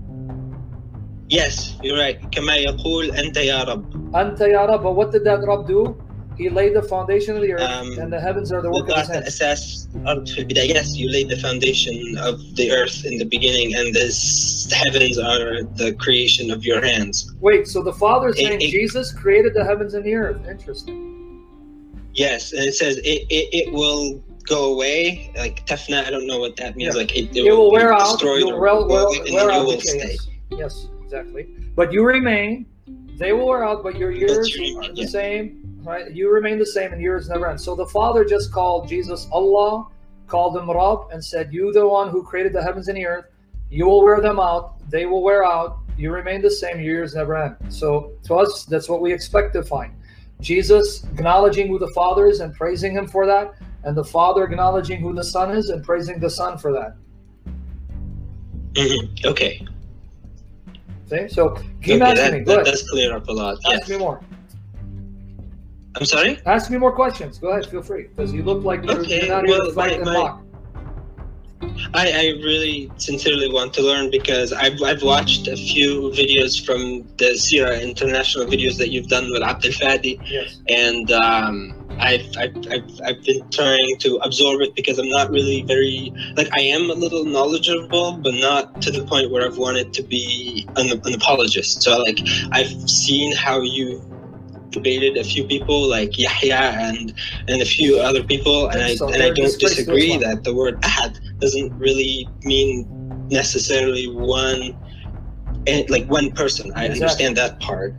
Yes, 1.29 1.77
you're 1.81 1.97
right. 1.97 2.19
كما 2.31 2.55
يقول 2.55 3.11
أنت 3.15 3.37
يا 3.37 3.63
رب. 3.63 4.11
Anta 4.13 4.51
ya 4.51 4.65
Rab, 4.65 4.83
but 4.83 4.91
what 4.95 5.11
did 5.13 5.23
that 5.23 5.39
Rab 5.47 5.65
do? 5.65 5.95
He 6.36 6.50
laid 6.50 6.74
the 6.74 6.82
foundation 6.82 7.34
of 7.34 7.42
the 7.42 7.54
earth, 7.54 7.62
um, 7.62 7.98
and 7.98 8.12
the 8.12 8.20
heavens 8.20 8.52
are 8.52 8.60
the 8.60 8.70
work 8.70 8.90
of 8.90 8.96
his 8.96 9.08
hands. 9.40 9.88
Uh, 10.04 10.20
yes, 10.26 10.94
you 10.94 11.10
laid 11.10 11.30
the 11.30 11.38
foundation 11.38 12.18
of 12.18 12.54
the 12.56 12.70
earth 12.72 13.06
in 13.06 13.16
the 13.16 13.24
beginning, 13.24 13.74
and 13.74 13.94
this, 13.94 14.66
the 14.66 14.74
heavens 14.74 15.18
are 15.18 15.62
the 15.62 15.94
creation 15.98 16.50
of 16.50 16.62
your 16.62 16.84
hands. 16.84 17.34
Wait, 17.40 17.66
so 17.66 17.82
the 17.82 17.92
Father 17.92 18.28
is 18.28 18.36
saying 18.36 18.60
it, 18.60 18.70
Jesus 18.70 19.12
created 19.12 19.54
the 19.54 19.64
heavens 19.64 19.94
and 19.94 20.04
the 20.04 20.14
earth. 20.14 20.46
Interesting. 20.46 21.46
Yes, 22.12 22.52
and 22.52 22.64
it 22.64 22.74
says 22.74 22.98
it, 22.98 23.26
it, 23.30 23.48
it 23.52 23.72
will 23.72 24.22
go 24.44 24.74
away. 24.74 25.32
Like 25.36 25.66
tefna, 25.66 26.04
I 26.04 26.10
don't 26.10 26.26
know 26.26 26.38
what 26.38 26.56
that 26.56 26.76
means. 26.76 26.94
Yeah. 26.94 27.00
Like 27.00 27.16
it, 27.16 27.34
it, 27.34 27.46
it 27.46 27.50
will, 27.50 27.64
will 27.64 27.72
wear 27.72 27.94
out, 27.94 28.20
you'll 28.20 28.60
wear, 28.60 28.72
and 28.72 29.34
wear 29.34 29.50
out 29.50 29.66
will 29.66 29.80
stay. 29.80 30.18
Yes, 30.50 30.88
exactly. 31.02 31.46
But 31.74 31.92
you 31.92 32.04
remain. 32.04 32.66
They 33.18 33.32
will 33.32 33.46
wear 33.46 33.64
out, 33.64 33.82
but 33.82 33.96
your 33.96 34.10
years 34.10 34.54
are 34.54 34.92
the 34.92 35.06
same 35.06 35.65
Right? 35.86 36.10
You 36.10 36.32
remain 36.32 36.58
the 36.58 36.66
same, 36.66 36.92
and 36.92 37.00
yours 37.00 37.28
never 37.28 37.48
end. 37.48 37.60
So 37.60 37.76
the 37.76 37.86
Father 37.86 38.24
just 38.24 38.50
called 38.50 38.88
Jesus 38.88 39.28
Allah, 39.30 39.86
called 40.26 40.56
him 40.56 40.68
Rab, 40.68 41.10
and 41.12 41.24
said, 41.24 41.52
"You, 41.54 41.72
the 41.72 41.86
one 41.86 42.08
who 42.10 42.24
created 42.24 42.52
the 42.52 42.60
heavens 42.60 42.88
and 42.88 42.96
the 42.96 43.06
earth, 43.06 43.26
you 43.70 43.86
will 43.86 44.02
wear 44.02 44.20
them 44.20 44.40
out. 44.40 44.74
They 44.90 45.06
will 45.06 45.22
wear 45.22 45.44
out. 45.44 45.78
You 45.96 46.10
remain 46.10 46.42
the 46.42 46.50
same. 46.50 46.80
Your 46.80 46.96
years 46.96 47.14
never 47.14 47.36
end." 47.36 47.54
So 47.68 48.10
to 48.24 48.34
us, 48.34 48.64
that's 48.64 48.88
what 48.88 49.00
we 49.00 49.12
expect 49.12 49.52
to 49.52 49.62
find. 49.62 49.92
Jesus 50.40 51.04
acknowledging 51.04 51.68
who 51.68 51.78
the 51.78 51.92
Father 51.94 52.26
is 52.26 52.40
and 52.40 52.52
praising 52.52 52.92
Him 52.92 53.06
for 53.06 53.24
that, 53.24 53.54
and 53.84 53.96
the 53.96 54.04
Father 54.04 54.42
acknowledging 54.42 55.00
who 55.00 55.14
the 55.14 55.24
Son 55.24 55.56
is 55.56 55.70
and 55.70 55.84
praising 55.84 56.18
the 56.18 56.28
Son 56.30 56.58
for 56.58 56.72
that. 56.72 56.96
Mhm, 58.74 59.24
Okay. 59.24 59.64
See? 61.08 61.28
So 61.28 61.50
keep 61.80 62.02
okay, 62.02 62.10
asking 62.10 62.16
that, 62.16 62.32
me. 62.32 62.40
That 62.44 62.64
does 62.64 62.82
clear 62.90 63.14
up 63.16 63.28
a 63.28 63.32
lot. 63.32 63.58
Ask 63.64 63.70
Yes. 63.70 63.88
me 63.88 63.98
more. 63.98 64.20
I'm 65.96 66.04
sorry. 66.04 66.38
Ask 66.46 66.70
me 66.70 66.78
more 66.78 66.92
questions. 66.92 67.38
Go 67.38 67.48
ahead. 67.48 67.66
Feel 67.66 67.82
free. 67.82 68.04
Because 68.08 68.32
you 68.32 68.42
look 68.42 68.62
like 68.64 68.84
you're, 68.84 69.00
Okay, 69.00 69.26
you're 69.26 69.34
not 69.34 69.46
here 69.46 69.58
well, 69.58 69.66
to 69.68 69.72
fight 69.74 70.02
my-. 70.04 70.38
I, 71.94 72.10
I 72.12 72.22
really 72.44 72.92
sincerely 72.96 73.50
want 73.50 73.72
to 73.74 73.82
learn 73.82 74.10
because 74.10 74.52
I've, 74.52 74.80
I've 74.82 75.02
watched 75.02 75.48
a 75.48 75.56
few 75.56 76.10
videos 76.10 76.64
from 76.64 77.06
the 77.16 77.34
CIRA 77.36 77.80
International 77.80 78.44
videos 78.44 78.76
that 78.78 78.90
you've 78.90 79.08
done 79.08 79.30
with 79.30 79.42
Abdel 79.42 79.72
Fadi, 79.72 80.20
Yes. 80.28 80.58
and 80.68 81.10
um, 81.12 81.86
I've, 81.98 82.26
I've, 82.36 82.56
I've, 82.70 83.00
I've 83.04 83.24
been 83.24 83.48
trying 83.50 83.96
to 84.00 84.16
absorb 84.22 84.60
it 84.60 84.74
because 84.74 84.98
I'm 84.98 85.08
not 85.08 85.30
really 85.30 85.62
very 85.62 86.12
like 86.36 86.48
I 86.52 86.60
am 86.60 86.90
a 86.90 86.94
little 86.94 87.24
knowledgeable, 87.24 88.18
but 88.18 88.34
not 88.34 88.82
to 88.82 88.90
the 88.90 89.04
point 89.04 89.30
where 89.30 89.46
I've 89.46 89.56
wanted 89.56 89.94
to 89.94 90.02
be 90.02 90.68
an, 90.76 90.90
an 91.04 91.14
apologist. 91.14 91.82
So 91.82 91.98
like 91.98 92.18
I've 92.52 92.68
seen 92.88 93.34
how 93.34 93.60
you 93.62 94.02
debated 94.76 95.16
a 95.16 95.24
few 95.24 95.44
people 95.54 95.78
like 95.96 96.10
Yahya 96.24 96.62
and 96.88 97.06
and 97.50 97.58
a 97.66 97.68
few 97.76 97.90
other 98.08 98.22
people, 98.32 98.58
and 98.70 98.80
I 98.88 98.90
and 99.14 99.20
I 99.26 99.30
don't 99.38 99.58
disagree 99.66 100.16
that 100.24 100.44
the 100.46 100.54
word 100.60 100.74
ahad 100.88 101.12
doesn't 101.44 101.70
really 101.86 102.28
mean 102.52 102.74
necessarily 103.40 104.06
one 104.08 104.60
eh, 105.66 105.84
like 105.94 106.06
one 106.18 106.28
person. 106.40 106.66
I 106.74 106.84
Exactly. 106.86 107.02
understand 107.02 107.32
that 107.42 107.52
part. 107.60 107.94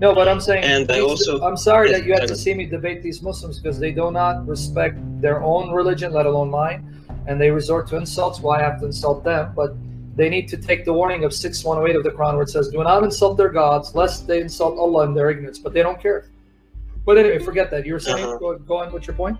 No, 0.00 0.14
but 0.18 0.26
I'm 0.28 0.42
saying. 0.48 0.62
And 0.64 0.84
I 0.96 1.00
also- 1.00 1.40
I'm 1.48 1.56
sorry 1.70 1.90
that 1.94 2.02
you 2.06 2.12
have 2.18 2.28
to 2.34 2.38
see 2.44 2.54
me 2.60 2.64
debate 2.78 3.02
these 3.02 3.20
Muslims 3.28 3.58
because 3.58 3.78
they 3.84 3.92
do 4.00 4.06
not 4.20 4.34
respect 4.54 4.96
their 5.24 5.38
own 5.52 5.64
religion, 5.80 6.08
let 6.18 6.26
alone 6.32 6.50
mine, 6.62 6.80
and 7.26 7.34
they 7.40 7.50
resort 7.50 7.88
to 7.90 7.96
insults. 7.96 8.36
Why 8.44 8.54
I 8.60 8.62
have 8.68 8.78
to 8.80 8.86
insult 8.92 9.24
them? 9.24 9.44
But 9.60 9.70
they 10.18 10.28
need 10.28 10.46
to 10.48 10.56
take 10.56 10.84
the 10.84 10.92
warning 10.92 11.22
of 11.24 11.32
618 11.32 11.96
of 11.96 12.02
the 12.02 12.10
Quran 12.10 12.34
where 12.34 12.42
it 12.42 12.50
says, 12.50 12.68
Do 12.68 12.82
not 12.82 13.02
insult 13.04 13.36
their 13.36 13.48
gods, 13.50 13.94
lest 13.94 14.26
they 14.26 14.40
insult 14.40 14.76
Allah 14.78 15.04
in 15.06 15.14
their 15.14 15.30
ignorance. 15.30 15.58
But 15.58 15.72
they 15.74 15.82
don't 15.82 16.00
care. 16.02 16.26
But 17.06 17.16
anyway, 17.18 17.38
forget 17.38 17.70
that. 17.70 17.86
You 17.86 17.92
were 17.94 18.00
saying, 18.00 18.24
Uh-huh. 18.24 18.36
go, 18.38 18.58
go 18.58 18.76
on 18.78 18.92
with 18.92 19.06
your 19.06 19.16
point? 19.16 19.38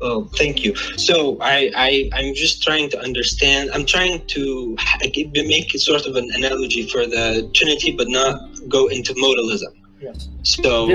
Oh, 0.00 0.24
thank 0.36 0.64
you. 0.64 0.74
So 0.96 1.38
I, 1.40 1.70
I, 1.76 2.10
I'm 2.14 2.32
just 2.34 2.62
trying 2.62 2.88
to 2.90 2.98
understand. 3.00 3.70
I'm 3.74 3.84
trying 3.84 4.24
to 4.28 4.76
make 5.34 5.70
sort 5.78 6.06
of 6.06 6.14
an 6.16 6.28
analogy 6.34 6.88
for 6.88 7.04
the 7.06 7.50
Trinity, 7.52 7.90
but 7.92 8.06
not 8.08 8.34
go 8.68 8.86
into 8.88 9.12
modalism. 9.14 9.72
Yes. 10.00 10.28
So 10.44 10.86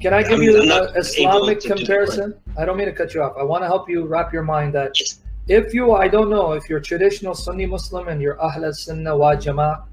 Can 0.00 0.14
I 0.14 0.22
give 0.22 0.32
I'm- 0.32 0.42
you 0.42 0.62
an 0.62 0.70
Islamic 0.96 1.18
able 1.18 1.46
to 1.46 1.54
do 1.68 1.74
comparison? 1.74 2.34
I 2.56 2.64
don't 2.64 2.76
mean 2.78 2.86
to 2.86 2.92
cut 2.92 3.12
you 3.14 3.22
off. 3.22 3.34
I 3.38 3.42
want 3.42 3.62
to 3.64 3.66
help 3.66 3.90
you 3.90 4.06
wrap 4.06 4.32
your 4.32 4.44
mind 4.44 4.72
that 4.74 4.98
Yes. 4.98 5.18
If 5.48 5.72
you, 5.74 5.92
I 5.92 6.08
don't 6.08 6.30
know, 6.30 6.52
if 6.52 6.68
you're 6.68 6.80
traditional 6.80 7.34
Sunni 7.34 7.66
Muslim 7.66 8.08
and 8.08 8.20
you're 8.20 8.40
Ahl 8.40 8.64
al-Sunnah 8.64 9.16
wa 9.16 9.34
Jama'ah, 9.34 9.84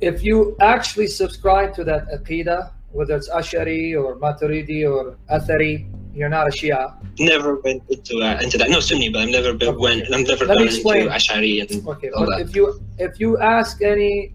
if 0.00 0.22
you 0.24 0.56
actually 0.60 1.06
subscribe 1.06 1.74
to 1.74 1.84
that 1.84 2.06
Aqidah, 2.08 2.72
whether 2.92 3.14
it's 3.16 3.28
Ashari 3.28 3.94
or 4.00 4.16
Maturidi 4.16 4.88
or 4.90 5.16
Athari, 5.30 5.86
you're 6.14 6.28
not 6.28 6.46
a 6.48 6.50
Shia. 6.50 6.94
never 7.20 7.56
went 7.60 7.82
into 7.90 8.20
uh, 8.22 8.40
into 8.40 8.56
that. 8.58 8.70
No 8.70 8.80
Sunni, 8.80 9.08
but 9.10 9.22
I've 9.22 9.28
never 9.28 9.52
been 9.54 9.68
Okay. 9.68 9.78
went. 9.78 10.02
I've 10.14 10.26
never 10.26 10.44
Let 10.46 10.60
explain. 10.62 11.02
into 11.02 11.14
Ashari 11.14 11.60
and 11.60 11.86
Okay, 11.88 12.10
all 12.10 12.24
but 12.26 12.38
that. 12.38 12.40
if 12.48 12.56
you 12.56 12.80
if 12.98 13.20
you 13.20 13.38
ask 13.38 13.82
any 13.82 14.32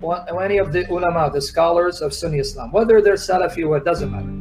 one, 0.00 0.22
any 0.42 0.58
of 0.58 0.72
the 0.72 0.88
ulama, 0.90 1.30
the 1.32 1.40
scholars 1.42 2.00
of 2.00 2.12
Sunni 2.14 2.38
Islam, 2.38 2.72
whether 2.72 3.00
they're 3.02 3.14
Salafi 3.14 3.66
or 3.68 3.76
it 3.76 3.84
doesn't 3.84 4.10
matter, 4.10 4.32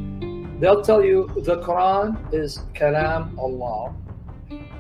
they'll 0.60 0.82
tell 0.82 1.04
you 1.04 1.30
the 1.44 1.58
Quran 1.62 2.16
is 2.34 2.60
Kalam 2.74 3.38
Allah, 3.38 3.94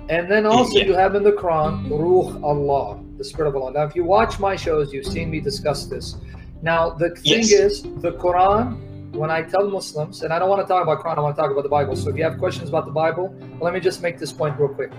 and 0.09 0.29
then 0.29 0.45
also 0.45 0.77
Yeah. 0.77 0.85
you 0.85 0.93
have 0.93 1.15
in 1.15 1.23
the 1.23 1.31
Quran 1.31 1.89
Ruh 1.89 2.39
Allah, 2.43 2.99
the 3.17 3.23
Spirit 3.23 3.49
of 3.49 3.55
Allah. 3.55 3.71
Now, 3.71 3.83
if 3.83 3.95
you 3.95 4.03
watch 4.03 4.39
my 4.39 4.55
shows, 4.55 4.93
you've 4.93 5.05
seen 5.05 5.29
me 5.29 5.39
discuss 5.39 5.85
this. 5.85 6.15
Now, 6.61 6.91
the 6.91 7.09
thing 7.11 7.39
Yes. 7.39 7.51
is, 7.51 7.83
the 8.01 8.11
Quran. 8.13 8.77
When 9.13 9.29
I 9.29 9.43
tell 9.43 9.69
Muslims, 9.69 10.23
and 10.23 10.33
I 10.33 10.39
don't 10.39 10.49
want 10.49 10.61
to 10.63 10.67
talk 10.67 10.81
about 10.81 11.03
Quran, 11.03 11.19
I 11.19 11.21
want 11.21 11.35
to 11.35 11.41
talk 11.41 11.51
about 11.51 11.61
the 11.61 11.69
Bible. 11.69 11.95
So 11.95 12.09
if 12.09 12.17
you 12.17 12.23
have 12.23 12.39
questions 12.39 12.67
about 12.69 12.85
the 12.85 12.91
Bible, 12.91 13.31
let 13.61 13.71
me 13.71 13.79
just 13.79 14.01
make 14.01 14.17
this 14.17 14.31
point 14.33 14.57
real 14.59 14.69
quick. 14.69 14.91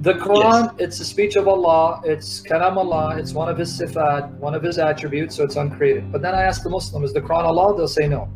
The 0.00 0.14
Quran, 0.14 0.72
it's 0.80 0.96
the 0.96 1.04
speech 1.04 1.36
of 1.36 1.46
Allah, 1.46 2.00
it's 2.04 2.40
Kalam 2.40 2.76
Allah, 2.78 3.16
it's 3.18 3.34
one 3.34 3.50
of 3.50 3.58
His 3.58 3.78
sifat, 3.78 4.30
one 4.38 4.54
of 4.54 4.62
His 4.62 4.78
attributes, 4.78 5.36
so 5.36 5.44
it's 5.44 5.56
uncreated. 5.56 6.10
But 6.10 6.22
then 6.22 6.34
I 6.34 6.42
ask 6.42 6.62
the 6.62 6.70
Muslim, 6.70 7.04
is 7.04 7.12
the 7.12 7.20
Quran 7.20 7.44
Allah? 7.44 7.76
They'll 7.76 7.86
say 7.86 8.08
no. 8.08 8.28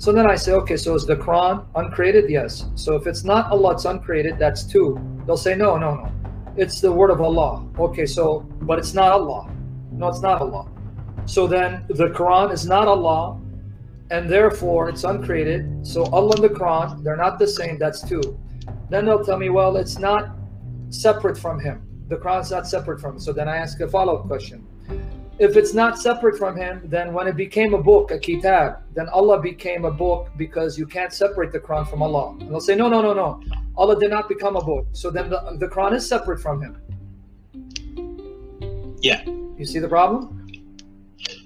So 0.00 0.12
then 0.12 0.26
I 0.26 0.34
say, 0.34 0.52
okay, 0.52 0.78
so 0.78 0.94
is 0.94 1.04
the 1.04 1.14
Quran 1.14 1.66
uncreated? 1.74 2.30
Yes. 2.30 2.64
So 2.74 2.96
if 2.96 3.06
it's 3.06 3.22
not 3.22 3.50
Allah, 3.50 3.74
it's 3.74 3.84
uncreated, 3.84 4.38
that's 4.38 4.64
two. 4.64 4.98
They'll 5.26 5.36
say, 5.36 5.54
no, 5.54 5.76
no, 5.76 5.94
no. 5.94 6.10
It's 6.56 6.80
the 6.80 6.90
word 6.90 7.10
of 7.10 7.20
Allah. 7.20 7.68
Okay, 7.78 8.06
so, 8.06 8.40
but 8.62 8.78
it's 8.78 8.94
not 8.94 9.12
Allah. 9.12 9.52
No, 9.92 10.08
it's 10.08 10.22
not 10.22 10.40
Allah. 10.40 10.66
So 11.26 11.46
then 11.46 11.84
the 11.88 12.06
Quran 12.06 12.50
is 12.50 12.64
not 12.64 12.88
Allah, 12.88 13.38
and 14.10 14.26
therefore 14.26 14.88
it's 14.88 15.04
uncreated. 15.04 15.86
So 15.86 16.04
Allah 16.04 16.32
and 16.36 16.44
the 16.44 16.48
Quran, 16.48 17.04
they're 17.04 17.14
not 17.14 17.38
the 17.38 17.46
same, 17.46 17.78
that's 17.78 18.00
two. 18.00 18.40
Then 18.88 19.04
they'll 19.04 19.22
tell 19.22 19.36
me, 19.36 19.50
well, 19.50 19.76
it's 19.76 19.98
not 19.98 20.30
separate 20.88 21.36
from 21.36 21.60
him. 21.60 21.86
The 22.08 22.16
Quran's 22.16 22.50
not 22.50 22.66
separate 22.66 23.02
from 23.02 23.16
him. 23.16 23.20
So 23.20 23.34
then 23.34 23.50
I 23.50 23.58
ask 23.58 23.78
a 23.80 23.86
follow-up 23.86 24.26
question. 24.26 24.66
If 25.40 25.56
it's 25.56 25.72
not 25.72 25.98
separate 25.98 26.36
from 26.36 26.54
him, 26.54 26.82
then 26.84 27.14
when 27.14 27.26
it 27.26 27.34
became 27.34 27.72
a 27.72 27.82
book, 27.82 28.10
a 28.10 28.18
kitab, 28.18 28.82
then 28.92 29.08
Allah 29.08 29.40
became 29.40 29.86
a 29.86 29.90
book 29.90 30.28
because 30.36 30.78
you 30.78 30.86
can't 30.86 31.14
separate 31.14 31.50
the 31.50 31.58
Quran 31.58 31.88
from 31.88 32.02
Allah. 32.02 32.36
And 32.38 32.50
they'll 32.50 32.60
say, 32.60 32.76
no, 32.76 32.90
no, 32.90 33.00
no, 33.00 33.14
no. 33.14 33.40
Allah 33.74 33.98
did 33.98 34.10
not 34.10 34.28
become 34.28 34.56
a 34.56 34.60
book. 34.60 34.86
So 34.92 35.10
then 35.10 35.30
the, 35.30 35.56
the 35.58 35.66
Quran 35.66 35.94
is 35.94 36.06
separate 36.06 36.40
from 36.40 36.60
him. 36.60 36.76
Yeah. 39.00 39.24
You 39.56 39.64
see 39.64 39.78
the 39.78 39.88
problem? 39.88 40.46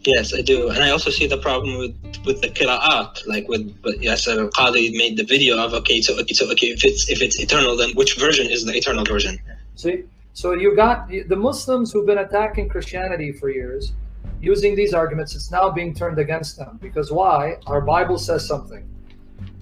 Yes, 0.05 0.35
I 0.35 0.41
do, 0.41 0.71
and 0.71 0.83
I 0.83 0.91
also 0.91 1.11
see 1.11 1.27
the 1.27 1.39
problem 1.39 1.79
with 1.79 1.95
with 2.27 2.43
the 2.43 2.49
qira'at, 2.49 3.27
like 3.27 3.49
with 3.49 3.81
but 3.81 3.95
Yasir 4.01 4.39
al 4.39 4.51
Qadhi 4.51 4.93
made 4.93 5.17
the 5.17 5.25
video 5.25 5.57
of 5.57 5.73
okay, 5.73 6.03
so 6.03 6.19
okay, 6.21 6.35
so 6.35 6.51
okay, 6.53 6.67
if 6.67 6.85
it's 6.85 7.09
if 7.09 7.23
it's 7.23 7.41
eternal, 7.41 7.75
then 7.75 7.91
which 7.95 8.19
version 8.19 8.47
is 8.51 8.67
the 8.67 8.75
eternal 8.75 9.05
version? 9.05 9.39
See, 9.77 10.05
so 10.35 10.53
you 10.53 10.77
got 10.77 11.09
the 11.09 11.37
Muslims 11.37 11.93
who've 11.93 12.05
been 12.05 12.19
attacking 12.19 12.69
Christianity 12.69 13.33
for 13.33 13.49
years, 13.49 13.95
using 14.41 14.75
these 14.75 14.93
arguments. 14.93 15.35
It's 15.35 15.51
now 15.51 15.71
being 15.71 15.95
turned 15.95 16.19
against 16.19 16.59
them 16.59 16.79
because 16.83 17.11
why? 17.11 17.57
Our 17.67 17.81
Bible 17.81 18.19
says 18.19 18.47
something. 18.47 18.87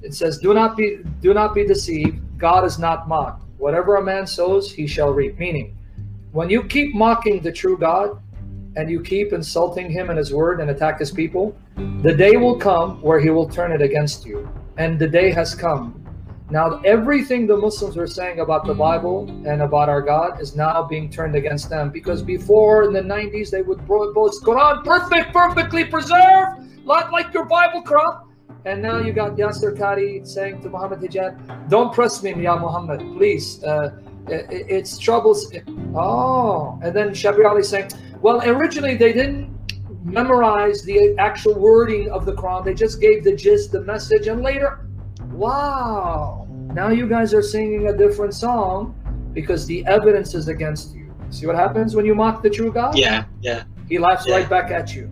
It 0.02 0.14
says, 0.14 0.38
"Do 0.38 0.52
not 0.52 0.76
be 0.76 0.98
do 1.20 1.32
not 1.32 1.54
be 1.54 1.64
deceived. 1.64 2.18
God 2.36 2.64
is 2.64 2.78
not 2.78 3.06
mocked. 3.06 3.44
Whatever 3.58 3.96
a 3.96 4.02
man 4.02 4.26
sows, 4.26 4.72
he 4.72 4.86
shall 4.88 5.12
reap." 5.12 5.38
Meaning, 5.38 5.76
when 6.32 6.50
you 6.50 6.64
keep 6.64 6.94
mocking 6.94 7.40
the 7.40 7.52
true 7.52 7.78
God, 7.78 8.18
and 8.76 8.90
you 8.90 9.00
keep 9.00 9.32
insulting 9.32 9.90
him 9.90 10.08
and 10.08 10.18
his 10.18 10.32
word 10.32 10.60
and 10.60 10.70
attack 10.70 10.98
his 10.98 11.10
people, 11.10 11.54
the 12.00 12.14
day 12.14 12.36
will 12.36 12.56
come 12.56 13.00
where 13.02 13.20
he 13.20 13.30
will 13.30 13.48
turn 13.48 13.72
it 13.72 13.82
against 13.82 14.24
you. 14.24 14.48
And 14.78 14.98
the 14.98 15.06
day 15.06 15.30
has 15.30 15.54
come. 15.54 16.01
Now, 16.52 16.82
everything 16.84 17.46
the 17.46 17.56
Muslims 17.56 17.96
were 17.96 18.06
saying 18.06 18.40
about 18.40 18.66
the 18.66 18.74
Bible 18.74 19.26
and 19.46 19.62
about 19.62 19.88
our 19.88 20.02
God 20.02 20.38
is 20.38 20.54
now 20.54 20.82
being 20.82 21.08
turned 21.08 21.34
against 21.34 21.70
them 21.70 21.88
because 21.88 22.20
before 22.22 22.84
in 22.84 22.92
the 22.92 23.00
90s 23.00 23.48
they 23.48 23.62
would 23.62 23.86
boast 23.88 24.42
Quran 24.42 24.84
perfect, 24.84 25.32
perfectly 25.32 25.86
preserved, 25.86 26.60
not 26.84 27.10
like 27.10 27.32
your 27.32 27.46
Bible 27.46 27.82
Quran. 27.82 28.26
And 28.66 28.82
now 28.82 28.98
you 28.98 29.14
got 29.14 29.32
Yasir 29.36 29.74
Qadhi 29.78 30.26
saying 30.26 30.60
to 30.60 30.68
Muhammad 30.68 31.00
Hijab, 31.00 31.70
don't 31.70 31.90
press 31.90 32.22
me, 32.22 32.34
Ya 32.34 32.58
Muhammad, 32.58 33.00
please. 33.16 33.64
Uh, 33.64 33.96
it, 34.28 34.66
it's 34.68 34.98
troubles. 34.98 35.50
Oh, 35.94 36.78
and 36.82 36.94
then 36.94 37.12
Shabir 37.12 37.46
Ally 37.46 37.62
saying, 37.62 37.92
well, 38.20 38.46
originally 38.46 38.94
they 38.94 39.14
didn't 39.14 39.48
memorize 40.04 40.82
the 40.82 41.16
actual 41.18 41.58
wording 41.58 42.10
of 42.10 42.26
the 42.26 42.34
Quran. 42.34 42.62
They 42.62 42.74
just 42.74 43.00
gave 43.00 43.24
the 43.24 43.34
gist, 43.34 43.72
the 43.72 43.80
message, 43.80 44.26
and 44.26 44.42
later, 44.42 44.86
wow, 45.32 46.41
now 46.74 46.88
you 46.88 47.06
guys 47.08 47.34
are 47.34 47.42
singing 47.42 47.88
a 47.88 47.96
different 47.96 48.34
song 48.34 48.94
because 49.32 49.66
the 49.66 49.84
evidence 49.86 50.34
is 50.34 50.48
against 50.48 50.94
you. 50.94 51.14
See 51.30 51.46
what 51.46 51.56
happens 51.56 51.94
when 51.96 52.04
you 52.04 52.14
mock 52.14 52.42
the 52.42 52.50
true 52.50 52.72
God? 52.72 52.96
Yeah, 52.96 53.24
yeah. 53.40 53.64
He 53.88 53.98
laughs 53.98 54.26
Yeah. 54.26 54.36
right 54.36 54.48
back 54.48 54.70
at 54.70 54.94
you. 54.94 55.10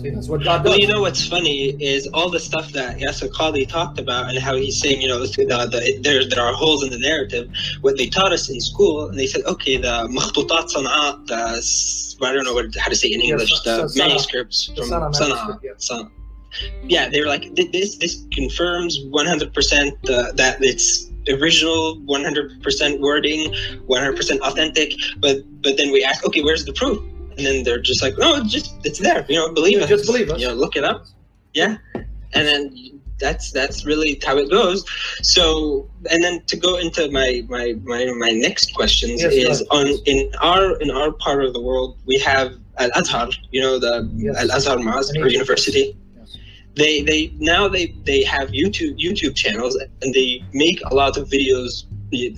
See, 0.00 0.10
that's 0.10 0.28
what 0.28 0.42
God 0.42 0.58
does. 0.64 0.70
Well, 0.70 0.78
you 0.78 0.88
know 0.88 1.00
what's 1.02 1.26
funny 1.26 1.70
is 1.82 2.08
all 2.08 2.28
the 2.28 2.40
stuff 2.40 2.72
that 2.72 2.98
Yasir 2.98 3.28
Qadhi 3.30 3.66
talked 3.68 3.98
about 3.98 4.28
and 4.28 4.38
how 4.38 4.56
he's 4.56 4.80
saying, 4.80 5.00
you 5.00 5.06
know, 5.08 5.20
the, 5.24 5.26
the, 5.44 5.98
there, 6.02 6.28
there 6.28 6.40
are 6.42 6.52
holes 6.52 6.82
in 6.82 6.90
the 6.90 6.98
narrative. 6.98 7.48
What 7.80 7.96
they 7.96 8.08
taught 8.08 8.32
us 8.32 8.50
in 8.50 8.60
school, 8.60 9.08
and 9.08 9.18
they 9.18 9.26
said, 9.26 9.42
okay, 9.44 9.76
the 9.76 10.08
makhtutat 10.10 10.72
sana'a, 10.74 11.26
the, 11.26 12.26
I 12.26 12.32
don't 12.32 12.44
know 12.44 12.54
what, 12.54 12.74
how 12.76 12.88
to 12.88 12.96
say 12.96 13.08
it 13.08 13.14
in 13.14 13.20
English, 13.20 13.52
so- 13.62 13.86
the 13.86 13.94
manuscripts 13.96 14.66
from 14.66 14.90
Sana'a 14.90 15.12
manuscript, 15.20 15.64
yeah. 15.64 15.70
Sana'a. 15.78 16.10
Yeah, 16.84 17.08
they 17.08 17.20
were 17.20 17.26
like, 17.26 17.54
this, 17.54 17.96
this 17.96 18.24
confirms 18.32 18.98
100% 19.06 20.10
uh, 20.10 20.32
that 20.32 20.58
it's 20.60 21.10
original 21.28 21.96
100% 22.06 23.00
wording 23.00 23.50
100% 23.88 24.38
authentic 24.40 24.92
but 25.20 25.38
but 25.62 25.76
then 25.78 25.90
we 25.90 26.04
ask 26.04 26.24
okay 26.26 26.42
where's 26.42 26.64
the 26.66 26.72
proof? 26.74 26.98
And 27.38 27.46
then 27.46 27.64
they're 27.64 27.80
just 27.80 28.02
like 28.02 28.14
no 28.18 28.34
it's 28.36 28.52
just 28.52 28.74
it's 28.84 28.98
there 28.98 29.24
you 29.28 29.36
know 29.36 29.50
believe 29.52 29.78
Yeah, 29.78 29.84
us. 29.84 29.88
just 29.90 30.06
believe 30.06 30.30
us. 30.30 30.38
you 30.40 30.48
know 30.48 30.54
look 30.54 30.76
it 30.76 30.84
up. 30.84 31.06
Yeah. 31.54 31.78
And 32.34 32.46
then 32.48 33.00
that's 33.18 33.52
that's 33.52 33.86
really 33.86 34.20
how 34.26 34.36
it 34.36 34.50
goes. 34.50 34.84
So 35.22 35.88
and 36.10 36.22
then 36.22 36.42
to 36.48 36.56
go 36.56 36.76
into 36.76 37.10
my 37.10 37.42
my 37.48 37.72
my, 37.84 38.04
my 38.18 38.30
next 38.30 38.74
questions 38.74 39.22
Yes, 39.22 39.32
is 39.32 39.60
go 39.62 39.78
on 39.78 39.86
in 40.04 40.30
our 40.42 40.76
in 40.82 40.90
our 40.90 41.10
part 41.12 41.42
of 41.44 41.54
the 41.54 41.62
world 41.68 41.96
we 42.06 42.18
have 42.18 42.52
al 42.78 42.90
azhar 43.00 43.28
you 43.50 43.62
know 43.62 43.78
the 43.78 43.94
Yes. 44.16 44.36
al 44.36 44.50
azhar 44.58 44.78
mosque 44.78 45.16
or 45.16 45.28
university. 45.28 45.96
They 46.76 47.02
they 47.02 47.32
now 47.38 47.68
they 47.68 47.86
they 48.04 48.22
have 48.24 48.50
youtube 48.50 48.98
youtube 48.98 49.34
channels 49.34 49.76
and 50.02 50.14
they 50.14 50.44
make 50.52 50.80
a 50.90 50.94
lot 50.94 51.16
of 51.16 51.28
videos 51.28 51.84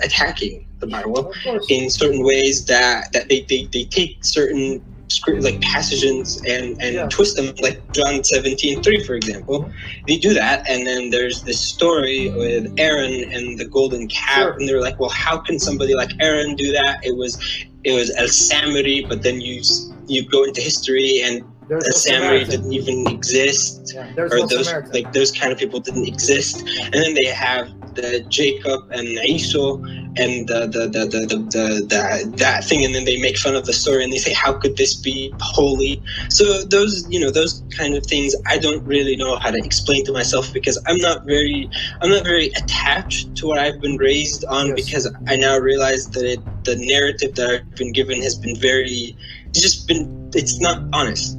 attacking 0.03 0.67
the 0.81 0.87
bible 0.87 1.33
in 1.69 1.89
certain 1.91 2.23
ways 2.25 2.65
that 2.67 3.13
that 3.13 3.29
they 3.29 3.41
they, 3.49 3.69
they 3.73 3.85
take 3.85 4.17
certain 4.25 4.83
script 5.09 5.43
like 5.45 5.61
passages 5.61 6.43
and 6.49 6.77
and 6.81 6.95
Yeah. 6.97 7.07
twist 7.09 7.37
them 7.37 7.55
like 7.63 7.81
john 7.93 8.25
17 8.25 8.83
3 8.83 9.05
for 9.05 9.15
example 9.15 9.71
they 10.09 10.17
do 10.17 10.35
that 10.35 10.69
and 10.69 10.87
then 10.87 11.11
there's 11.11 11.45
this 11.45 11.61
story 11.61 12.33
with 12.37 12.73
aaron 12.79 13.15
and 13.33 13.59
the 13.59 13.67
golden 13.67 14.09
calf 14.09 14.37
Sure. 14.39 14.53
and 14.59 14.69
they're 14.69 14.81
like 14.83 14.99
well 14.99 15.11
how 15.11 15.39
can 15.39 15.59
somebody 15.59 15.95
like 15.95 16.11
aaron 16.21 16.57
do 16.57 16.73
that 16.73 16.99
it 17.05 17.17
was 17.17 17.39
it 17.85 17.93
was 17.93 18.11
el 18.17 18.27
samiri 18.27 19.09
but 19.09 19.23
then 19.23 19.41
you 19.41 19.63
you 20.09 20.29
go 20.29 20.43
into 20.45 20.61
history 20.61 21.21
and 21.25 21.45
There's 21.69 21.85
samiri 21.85 22.45
Samaritan. 22.45 22.51
didn't 22.51 22.73
even 22.73 23.07
exist 23.09 23.93
Yeah, 23.95 24.13
or 24.19 24.47
those 24.47 24.67
Samaritan. 24.67 24.93
like 24.93 25.13
those 25.13 25.33
kind 25.33 25.53
of 25.53 25.59
people 25.59 25.81
didn't 25.81 26.07
exist 26.07 26.61
and 26.61 26.95
then 26.95 27.15
they 27.15 27.25
have 27.27 27.69
the 27.95 28.21
jacob 28.29 28.81
and 28.93 29.07
Esau 29.09 29.77
and 30.23 30.47
the 30.49 30.61
the, 30.75 30.83
the, 30.95 31.03
the, 31.13 31.27
the, 31.31 31.37
the, 31.55 31.67
the 31.89 32.33
that 32.37 32.65
thing 32.65 32.85
and 32.85 32.95
then 32.95 33.05
they 33.05 33.19
make 33.21 33.37
fun 33.39 33.57
of 33.57 33.65
the 33.67 33.73
story 33.73 34.05
and 34.05 34.13
they 34.13 34.19
say 34.19 34.33
how 34.33 34.53
could 34.53 34.77
this 34.77 34.95
be 34.95 35.33
holy 35.41 36.01
so 36.29 36.63
those 36.65 37.07
you 37.11 37.19
know 37.19 37.31
those 37.31 37.63
kind 37.77 37.95
of 37.95 38.05
things 38.07 38.35
i 38.47 38.57
don't 38.59 38.85
really 38.85 39.17
know 39.17 39.37
how 39.37 39.51
to 39.51 39.59
explain 39.59 40.05
to 40.05 40.13
myself 40.13 40.53
because 40.53 40.79
i'm 40.87 40.99
not 40.99 41.25
very 41.25 41.69
i'm 42.03 42.11
not 42.11 42.23
very 42.25 42.49
attached 42.61 43.35
to 43.35 43.47
what 43.47 43.59
i've 43.59 43.81
been 43.81 43.97
raised 43.97 44.45
on 44.45 44.69
Yes. 44.69 44.85
because 44.85 45.15
i 45.27 45.35
now 45.37 45.57
realize 45.59 46.09
that 46.11 46.25
it, 46.25 46.41
the 46.65 46.77
narrative 46.77 47.35
that 47.37 47.49
i've 47.51 47.75
been 47.77 47.93
given 47.93 48.21
has 48.23 48.35
been 48.35 48.57
very 48.57 49.17
it's 49.49 49.61
just 49.63 49.89
been 49.89 50.31
it's 50.35 50.61
not 50.61 50.83
honest 50.93 51.37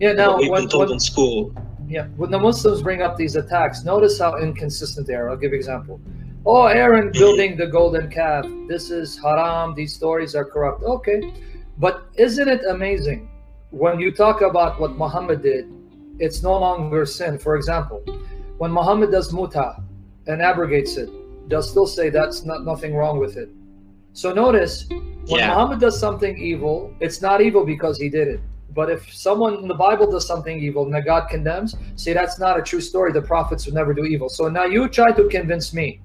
Yeah, 0.00 0.12
now 0.12 0.36
we've 0.36 0.50
when, 0.50 0.62
been 0.62 0.68
told 0.70 0.90
in 0.90 1.00
school 1.00 1.54
Yeah, 1.88 2.06
when 2.16 2.30
the 2.30 2.38
Muslims 2.38 2.82
bring 2.82 3.02
up 3.02 3.16
these 3.16 3.36
attacks, 3.36 3.84
notice 3.84 4.18
how 4.18 4.36
inconsistent 4.38 5.06
they 5.06 5.14
are. 5.14 5.30
I'll 5.30 5.36
give 5.36 5.52
you 5.52 5.56
an 5.56 5.60
example. 5.60 6.00
Oh, 6.44 6.66
Aaron 6.66 7.08
mm-hmm. 7.08 7.18
building 7.18 7.56
the 7.56 7.66
golden 7.66 8.10
calf. 8.10 8.46
This 8.68 8.90
is 8.90 9.18
haram. 9.18 9.74
These 9.74 9.94
stories 9.94 10.34
are 10.34 10.44
corrupt. 10.44 10.82
Okay, 10.82 11.32
but 11.78 12.06
isn't 12.16 12.48
it 12.48 12.62
amazing 12.68 13.28
when 13.70 13.98
you 13.98 14.12
talk 14.12 14.42
about 14.42 14.80
what 14.80 14.96
Muhammad 14.96 15.42
did? 15.42 15.72
It's 16.18 16.42
no 16.42 16.58
longer 16.58 17.04
sin. 17.04 17.38
For 17.38 17.56
example, 17.56 18.02
when 18.58 18.70
Muhammad 18.70 19.10
does 19.10 19.32
muta 19.32 19.82
and 20.26 20.40
abrogates 20.40 20.96
it, 20.96 21.10
they'll 21.48 21.62
still 21.62 21.86
say 21.86 22.10
that's 22.10 22.44
not 22.44 22.64
nothing 22.64 22.94
wrong 22.94 23.18
with 23.18 23.36
it. 23.36 23.50
So 24.12 24.32
notice 24.32 24.86
when 24.88 25.40
Yeah. 25.40 25.48
Muhammad 25.48 25.80
does 25.80 25.98
something 25.98 26.38
evil, 26.38 26.92
it's 27.00 27.20
not 27.20 27.40
evil 27.40 27.64
because 27.64 27.98
he 27.98 28.08
did 28.08 28.28
it. 28.28 28.40
But 28.76 28.90
if 28.90 29.10
someone 29.12 29.54
in 29.54 29.68
the 29.68 29.74
Bible 29.74 30.08
does 30.08 30.26
something 30.26 30.60
evil 30.60 30.84
and 30.84 30.94
that 30.94 31.06
God 31.06 31.28
condemns, 31.30 31.74
see, 31.96 32.12
that's 32.12 32.38
not 32.38 32.58
a 32.58 32.62
true 32.62 32.82
story. 32.82 33.10
The 33.10 33.22
prophets 33.22 33.64
would 33.64 33.74
never 33.74 33.94
do 33.94 34.04
evil. 34.04 34.28
So 34.28 34.48
now 34.48 34.64
you 34.64 34.86
try 34.86 35.12
to 35.12 35.26
convince 35.28 35.72
me. 35.72 36.02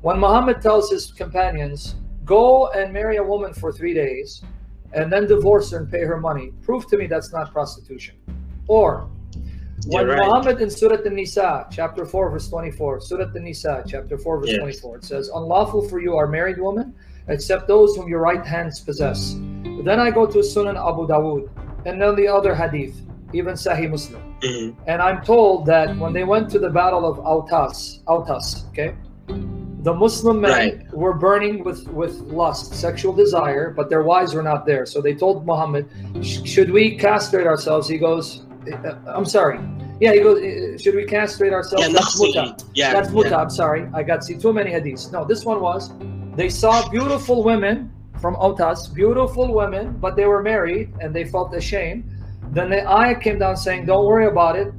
When 0.00 0.18
Muhammad 0.18 0.60
tells 0.60 0.90
his 0.90 1.12
companions, 1.12 1.94
go 2.24 2.72
and 2.72 2.92
marry 2.92 3.18
a 3.18 3.22
woman 3.22 3.54
for 3.54 3.72
three 3.72 3.94
days 3.94 4.42
and 4.92 5.12
then 5.12 5.28
divorce 5.28 5.70
her 5.70 5.78
and 5.78 5.88
pay 5.88 6.02
her 6.02 6.20
money, 6.20 6.52
prove 6.62 6.88
to 6.88 6.96
me 6.96 7.06
that's 7.06 7.32
not 7.32 7.52
prostitution. 7.52 8.16
Or 8.66 9.08
when 9.86 10.08
right. 10.08 10.18
Muhammad 10.18 10.60
in 10.60 10.70
Surah 10.70 11.02
An-Nisa, 11.04 11.68
chapter 11.70 12.04
4, 12.04 12.30
verse 12.30 12.48
24, 12.48 13.00
Surah 13.00 13.30
An-Nisa, 13.32 13.84
chapter 13.86 14.18
4, 14.18 14.40
verse 14.40 14.50
Yes. 14.50 14.58
24, 14.58 14.96
it 14.96 15.04
says, 15.04 15.30
Unlawful 15.32 15.88
for 15.88 16.00
you 16.00 16.16
are 16.16 16.26
married 16.26 16.58
women, 16.58 16.94
except 17.28 17.68
those 17.68 17.94
whom 17.94 18.08
your 18.08 18.20
right 18.20 18.44
hands 18.44 18.80
possess. 18.80 19.34
Then 19.84 19.98
I 19.98 20.10
go 20.10 20.26
to 20.26 20.38
Sunan 20.38 20.76
Abu 20.76 21.06
Dawud, 21.06 21.48
and 21.86 22.00
then 22.00 22.14
the 22.16 22.28
other 22.28 22.54
hadith, 22.54 22.94
even 23.32 23.54
Sahih 23.54 23.90
Muslim. 23.90 24.22
Mhm. 24.42 24.74
And 24.86 25.00
I'm 25.02 25.22
told 25.22 25.66
that 25.66 25.96
when 25.98 26.12
they 26.12 26.24
went 26.24 26.50
to 26.50 26.58
the 26.58 26.70
battle 26.70 27.04
of 27.10 27.18
Autas, 27.18 28.02
Autas, 28.04 28.68
okay, 28.70 28.94
the 29.82 29.92
Muslim 29.94 30.40
men 30.40 30.50
Right. 30.52 30.92
were 30.92 31.14
burning 31.14 31.64
with, 31.64 31.88
with 31.88 32.14
lust, 32.40 32.74
sexual 32.74 33.12
desire, 33.12 33.72
but 33.76 33.88
their 33.90 34.02
wives 34.02 34.32
were 34.34 34.42
not 34.42 34.64
there. 34.66 34.86
So 34.86 35.00
they 35.00 35.14
told 35.14 35.44
Muhammad, 35.46 35.86
should 36.22 36.70
we 36.70 36.96
castrate 36.96 37.46
ourselves? 37.46 37.88
He 37.88 37.98
goes, 37.98 38.42
"Uh, 38.72 38.94
I'm 39.06 39.24
sorry. 39.24 39.58
Yeah, 40.00 40.12
he 40.12 40.20
goes, 40.20 40.38
"Uh, 40.38 40.78
should 40.82 40.94
we 40.94 41.04
castrate 41.04 41.52
ourselves? 41.52 41.86
yeah, 41.86 41.92
That's 41.92 42.14
Naqsi. 42.20 42.26
muta. 42.26 42.56
yeah, 42.74 42.92
That's 42.92 43.10
yeah. 43.12 43.36
I'm 43.42 43.50
sorry. 43.50 43.82
I 43.94 44.02
got 44.04 44.22
see 44.24 44.36
too 44.44 44.52
many 44.52 44.70
hadiths. 44.70 45.10
No, 45.12 45.24
this 45.24 45.44
one 45.44 45.60
was 45.60 45.90
they 46.36 46.48
saw 46.48 46.88
beautiful 46.88 47.42
women 47.44 47.90
from 48.22 48.36
Autas, 48.36 48.94
beautiful 48.94 49.52
women, 49.52 49.98
but 49.98 50.14
they 50.14 50.26
were 50.26 50.42
married 50.42 50.94
and 51.00 51.12
they 51.12 51.24
felt 51.24 51.52
ashamed. 51.54 52.08
Then 52.52 52.70
the 52.70 52.88
ayah 52.88 53.16
came 53.16 53.40
down 53.40 53.56
saying, 53.56 53.86
Don't 53.86 54.06
worry 54.06 54.26
about 54.26 54.56
it. 54.56 54.72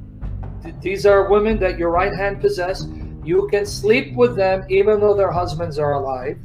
These 0.80 1.04
are 1.04 1.28
women 1.28 1.58
that 1.58 1.78
your 1.78 1.90
right 1.90 2.14
hand 2.14 2.40
possess. 2.40 2.86
you 3.22 3.48
can 3.50 3.64
sleep 3.64 4.14
with 4.16 4.36
them 4.36 4.64
even 4.68 5.00
though 5.00 5.14
their 5.14 5.30
husbands 5.30 5.78
are 5.78 5.94
alive. 5.94 6.38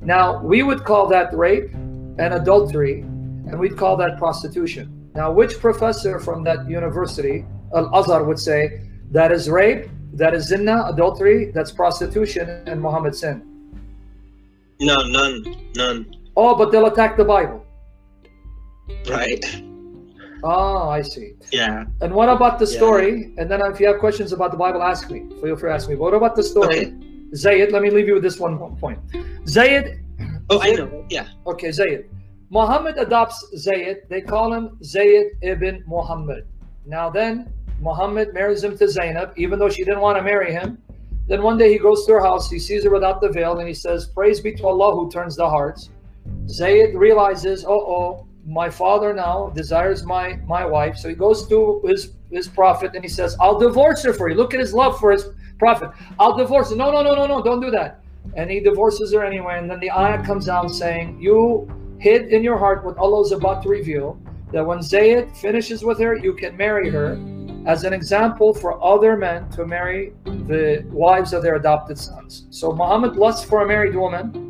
Now, 0.00 0.42
we 0.42 0.62
would 0.62 0.84
call 0.84 1.06
that 1.08 1.32
rape 1.34 1.70
and 2.22 2.34
adultery, 2.34 3.00
and 3.00 3.58
we'd 3.58 3.76
call 3.76 3.96
that 3.98 4.18
prostitution. 4.18 5.10
Now, 5.14 5.30
which 5.32 5.58
professor 5.58 6.18
from 6.18 6.44
that 6.44 6.68
university, 6.68 7.44
Al 7.74 7.86
Azhar, 7.94 8.24
would 8.24 8.38
say 8.38 8.82
that 9.10 9.30
is 9.32 9.48
rape, 9.48 9.90
that 10.14 10.34
is 10.34 10.48
zina, 10.48 10.86
adultery, 10.92 11.52
that's 11.52 11.70
prostitution, 11.70 12.48
and 12.66 12.80
Muhammad 12.80 13.14
sin? 13.14 13.36
No, 14.80 14.96
none, 15.06 15.42
none. 15.76 16.17
Oh, 16.40 16.54
but 16.54 16.70
they'll 16.70 16.86
attack 16.86 17.16
the 17.16 17.24
Bible. 17.24 17.60
Right. 19.10 19.44
Oh, 20.44 20.88
I 20.88 21.02
see. 21.02 21.32
Yeah. 21.52 21.84
And 22.00 22.14
what 22.14 22.28
about 22.28 22.58
the 22.60 22.64
Yeah. 22.66 22.76
story? 22.80 23.34
And 23.38 23.50
then 23.50 23.60
if 23.72 23.80
you 23.80 23.86
have 23.88 23.98
questions 23.98 24.32
about 24.32 24.50
the 24.52 24.56
Bible, 24.56 24.80
ask 24.82 25.10
me. 25.10 25.20
Feel 25.42 25.56
free 25.56 25.68
to 25.70 25.74
ask 25.74 25.88
me. 25.88 25.96
What 25.96 26.14
about 26.14 26.36
the 26.36 26.44
story? 26.44 26.78
Okay. 26.78 26.94
Zayd, 27.34 27.72
let 27.72 27.82
me 27.82 27.90
leave 27.90 28.06
you 28.10 28.14
with 28.14 28.22
this 28.22 28.38
one 28.38 28.54
point. 28.84 28.98
Zayd, 29.56 29.84
Oh, 30.50 30.60
I 30.62 30.70
know. 30.78 30.88
Yeah. 31.10 31.26
okay, 31.52 31.70
Zayd. 31.72 32.04
Muhammad 32.50 32.94
adopts 32.98 33.38
Zayd. 33.64 33.96
They 34.08 34.22
call 34.22 34.52
him 34.56 34.78
Zayd 34.82 35.26
ibn 35.42 35.82
Muhammad. 35.86 36.46
Now 36.86 37.10
then, 37.10 37.52
Muhammad 37.80 38.32
marries 38.32 38.62
him 38.64 38.74
to 38.78 38.86
Zainab, 38.88 39.32
even 39.36 39.58
though 39.58 39.68
she 39.76 39.84
didn't 39.84 40.00
want 40.06 40.16
to 40.18 40.24
marry 40.32 40.50
him. 40.52 40.78
Then 41.28 41.42
one 41.42 41.58
day 41.58 41.70
he 41.74 41.78
goes 41.78 42.06
to 42.06 42.12
her 42.14 42.20
house, 42.20 42.50
he 42.50 42.58
sees 42.58 42.82
her 42.84 42.90
without 42.98 43.20
the 43.20 43.28
veil, 43.28 43.58
and 43.58 43.68
he 43.68 43.74
says, 43.74 44.06
Praise 44.06 44.40
be 44.40 44.52
to 44.54 44.66
Allah 44.66 44.94
who 44.96 45.10
turns 45.10 45.34
the 45.36 45.48
hearts. 45.56 45.90
Zayd 46.48 46.94
realizes, 46.94 47.64
oh, 47.64 47.70
oh, 47.70 48.28
my 48.46 48.70
father 48.70 49.12
now 49.12 49.50
desires 49.54 50.04
my 50.04 50.36
my 50.46 50.64
wife. 50.64 50.96
So 50.96 51.08
he 51.08 51.14
goes 51.14 51.46
to 51.48 51.82
his 51.84 52.14
his 52.30 52.48
prophet 52.48 52.92
and 52.94 53.04
he 53.04 53.08
says, 53.08 53.36
I'll 53.40 53.58
divorce 53.58 54.02
her 54.04 54.12
for 54.12 54.28
you. 54.28 54.34
Look 54.34 54.54
at 54.54 54.60
his 54.60 54.72
love 54.72 54.98
for 54.98 55.12
his 55.12 55.26
prophet. 55.58 55.90
I'll 56.18 56.36
divorce 56.36 56.70
her. 56.70 56.76
No, 56.76 56.90
no, 56.90 57.02
no, 57.02 57.14
no, 57.14 57.26
no, 57.26 57.42
don't 57.42 57.60
do 57.60 57.70
that. 57.70 58.00
And 58.34 58.50
he 58.50 58.60
divorces 58.60 59.12
her 59.12 59.24
anyway. 59.24 59.58
And 59.58 59.70
then 59.70 59.80
the 59.80 59.90
ayah 59.90 60.24
comes 60.24 60.46
down 60.46 60.68
saying, 60.68 61.20
You 61.20 61.70
hid 61.98 62.32
in 62.32 62.42
your 62.42 62.58
heart 62.58 62.84
what 62.84 62.96
Allah 62.96 63.22
is 63.22 63.32
about 63.32 63.62
to 63.64 63.68
reveal, 63.68 64.18
that 64.52 64.64
when 64.64 64.82
Zayd 64.82 65.36
finishes 65.36 65.82
with 65.82 65.98
her, 65.98 66.16
you 66.16 66.34
can 66.34 66.56
marry 66.56 66.88
her 66.90 67.18
as 67.66 67.84
an 67.84 67.92
example 67.92 68.54
for 68.54 68.82
other 68.82 69.16
men 69.16 69.48
to 69.50 69.66
marry 69.66 70.12
the 70.24 70.84
wives 70.90 71.32
of 71.32 71.42
their 71.42 71.56
adopted 71.56 71.98
sons. 71.98 72.46
So 72.50 72.72
Muhammad 72.72 73.16
lusts 73.16 73.44
for 73.44 73.62
a 73.62 73.66
married 73.66 73.94
woman. 73.94 74.47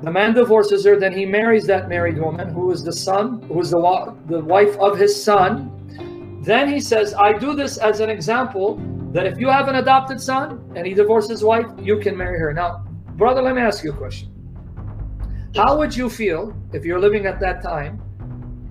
The 0.00 0.12
man 0.12 0.32
divorces 0.32 0.84
her, 0.84 0.96
then 0.98 1.12
he 1.12 1.26
marries 1.26 1.66
that 1.66 1.88
married 1.88 2.18
woman 2.18 2.48
who 2.50 2.70
is 2.70 2.84
the 2.84 2.92
son, 2.92 3.42
who 3.42 3.60
is 3.60 3.70
the, 3.70 3.78
wa- 3.78 4.14
the 4.26 4.40
wife 4.40 4.76
of 4.78 4.96
his 4.96 5.20
son. 5.20 6.40
Then 6.42 6.68
he 6.68 6.78
says, 6.80 7.14
I 7.14 7.32
do 7.32 7.54
this 7.54 7.78
as 7.78 7.98
an 7.98 8.08
example 8.08 8.76
that 9.12 9.26
if 9.26 9.38
you 9.40 9.48
have 9.48 9.66
an 9.66 9.76
adopted 9.76 10.20
son 10.20 10.72
and 10.76 10.86
he 10.86 10.94
divorces 10.94 11.30
his 11.30 11.44
wife, 11.44 11.66
you 11.80 11.98
can 11.98 12.16
marry 12.16 12.38
her. 12.38 12.52
Now, 12.52 12.84
brother, 13.16 13.42
let 13.42 13.56
me 13.56 13.62
ask 13.62 13.82
you 13.82 13.92
a 13.92 13.96
question. 13.96 14.30
How 15.56 15.76
would 15.76 15.96
you 15.96 16.08
feel 16.08 16.54
if 16.72 16.84
you're 16.84 17.00
living 17.00 17.26
at 17.26 17.40
that 17.40 17.60
time? 17.62 18.00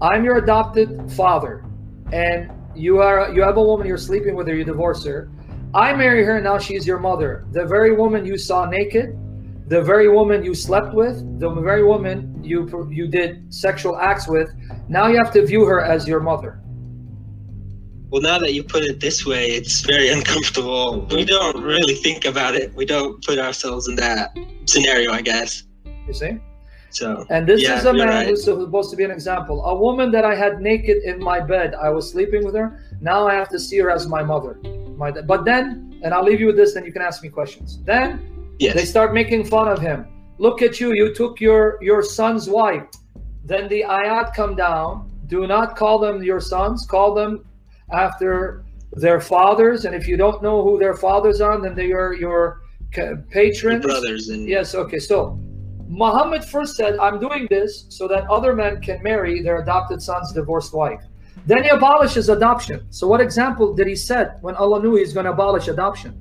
I'm 0.01 0.23
your 0.23 0.37
adopted 0.37 1.11
father, 1.13 1.65
and 2.13 2.51
you 2.75 2.99
are 3.01 3.33
you 3.33 3.41
have 3.41 3.57
a 3.57 3.63
woman 3.63 3.87
you're 3.87 3.97
sleeping 3.97 4.35
with 4.35 4.47
her, 4.47 4.55
you 4.55 4.63
divorce 4.63 5.03
her. 5.03 5.29
I 5.73 5.93
marry 5.93 6.23
her, 6.23 6.35
and 6.35 6.45
now 6.45 6.59
she's 6.59 6.85
your 6.85 6.99
mother. 6.99 7.45
The 7.51 7.65
very 7.65 7.95
woman 7.95 8.25
you 8.25 8.37
saw 8.37 8.65
naked, 8.65 9.17
the 9.67 9.81
very 9.81 10.07
woman 10.07 10.43
you 10.43 10.53
slept 10.53 10.93
with, 10.93 11.39
the 11.39 11.49
very 11.49 11.83
woman 11.83 12.41
you 12.43 12.67
you 12.89 13.07
did 13.07 13.53
sexual 13.53 13.97
acts 13.97 14.27
with, 14.27 14.49
now 14.87 15.07
you 15.07 15.17
have 15.17 15.31
to 15.33 15.45
view 15.45 15.65
her 15.65 15.81
as 15.81 16.07
your 16.07 16.21
mother. 16.21 16.61
Well, 18.09 18.21
now 18.21 18.39
that 18.39 18.53
you 18.53 18.63
put 18.63 18.83
it 18.83 19.01
this 19.01 19.25
way, 19.25 19.47
it's 19.47 19.81
very 19.81 20.09
uncomfortable. 20.17 21.05
We 21.11 21.25
don't 21.25 21.61
really 21.61 21.95
think 21.95 22.23
about 22.23 22.55
it. 22.55 22.73
We 22.73 22.85
don't 22.85 23.23
put 23.25 23.37
ourselves 23.37 23.89
in 23.89 23.95
that 23.97 24.37
scenario, 24.65 25.11
I 25.11 25.21
guess. 25.21 25.63
You 26.07 26.13
see? 26.13 26.37
So, 26.89 27.25
And 27.29 27.45
this 27.45 27.61
Yeah, 27.61 27.77
is 27.77 27.85
a 27.85 27.91
man 27.91 28.07
right. 28.07 28.27
who's 28.27 28.45
supposed 28.45 28.89
to 28.91 28.95
be 28.95 29.03
an 29.03 29.11
example. 29.11 29.65
A 29.65 29.75
woman 29.75 30.09
that 30.11 30.23
I 30.23 30.35
had 30.35 30.61
naked 30.61 31.03
in 31.03 31.19
my 31.19 31.41
bed, 31.41 31.75
I 31.75 31.89
was 31.89 32.09
sleeping 32.09 32.45
with 32.45 32.55
her. 32.55 32.81
Now 33.01 33.27
I 33.27 33.33
have 33.33 33.49
to 33.49 33.59
see 33.59 33.77
her 33.79 33.91
as 33.91 34.07
my 34.07 34.23
mother. 34.23 34.57
My, 34.95 35.11
but 35.11 35.43
then, 35.43 35.99
and 36.01 36.13
I'll 36.13 36.23
leave 36.23 36.39
you 36.39 36.47
with 36.47 36.55
this, 36.55 36.73
then 36.73 36.85
you 36.85 36.93
can 36.93 37.01
ask 37.01 37.21
me 37.21 37.27
questions. 37.27 37.83
Then 37.83 38.36
yes. 38.59 38.75
they 38.75 38.85
start 38.85 39.13
making 39.13 39.45
fun 39.45 39.67
of 39.67 39.79
him. 39.79 40.07
Look 40.37 40.61
at 40.61 40.79
you, 40.79 40.93
you 40.93 41.13
took 41.13 41.41
your 41.41 41.77
your 41.81 42.03
son's 42.03 42.49
wife. 42.49 42.87
Then 43.43 43.67
the 43.69 43.83
ayat 43.87 44.33
come 44.33 44.55
down. 44.55 45.09
Do 45.27 45.47
not 45.47 45.75
call 45.75 45.99
them 45.99 46.23
your 46.23 46.39
sons, 46.39 46.85
call 46.85 47.13
them 47.13 47.45
after 47.91 48.65
their 48.93 49.19
fathers. 49.19 49.85
And 49.85 49.95
if 49.95 50.07
you 50.07 50.17
don't 50.17 50.41
know 50.41 50.63
who 50.63 50.77
their 50.77 50.95
fathers 50.95 51.41
are, 51.41 51.59
then 51.59 51.75
they 51.75 51.91
are 51.91 52.13
your 52.13 52.61
patrons. 52.91 53.85
brothers 53.85 54.29
and 54.29 54.47
Yes, 54.47 54.75
okay. 54.75 54.99
So 54.99 55.39
Muhammad 55.87 56.43
first 56.43 56.75
said, 56.75 56.97
I'm 56.99 57.19
doing 57.19 57.47
this 57.49 57.85
so 57.89 58.07
that 58.07 58.29
other 58.29 58.53
men 58.53 58.81
can 58.81 59.01
marry 59.03 59.41
their 59.41 59.61
adopted 59.61 60.01
son's 60.01 60.31
divorced 60.33 60.73
wife. 60.73 61.01
Then 61.45 61.63
he 61.63 61.69
abolishes 61.69 62.29
adoption. 62.29 62.85
So 62.89 63.07
what 63.07 63.21
example 63.21 63.73
did 63.73 63.87
he 63.87 63.95
set 63.95 64.37
when 64.41 64.55
Allah 64.55 64.81
knew 64.81 64.95
he's 64.95 65.13
going 65.13 65.25
to 65.25 65.31
abolish 65.31 65.67
adoption? 65.69 66.19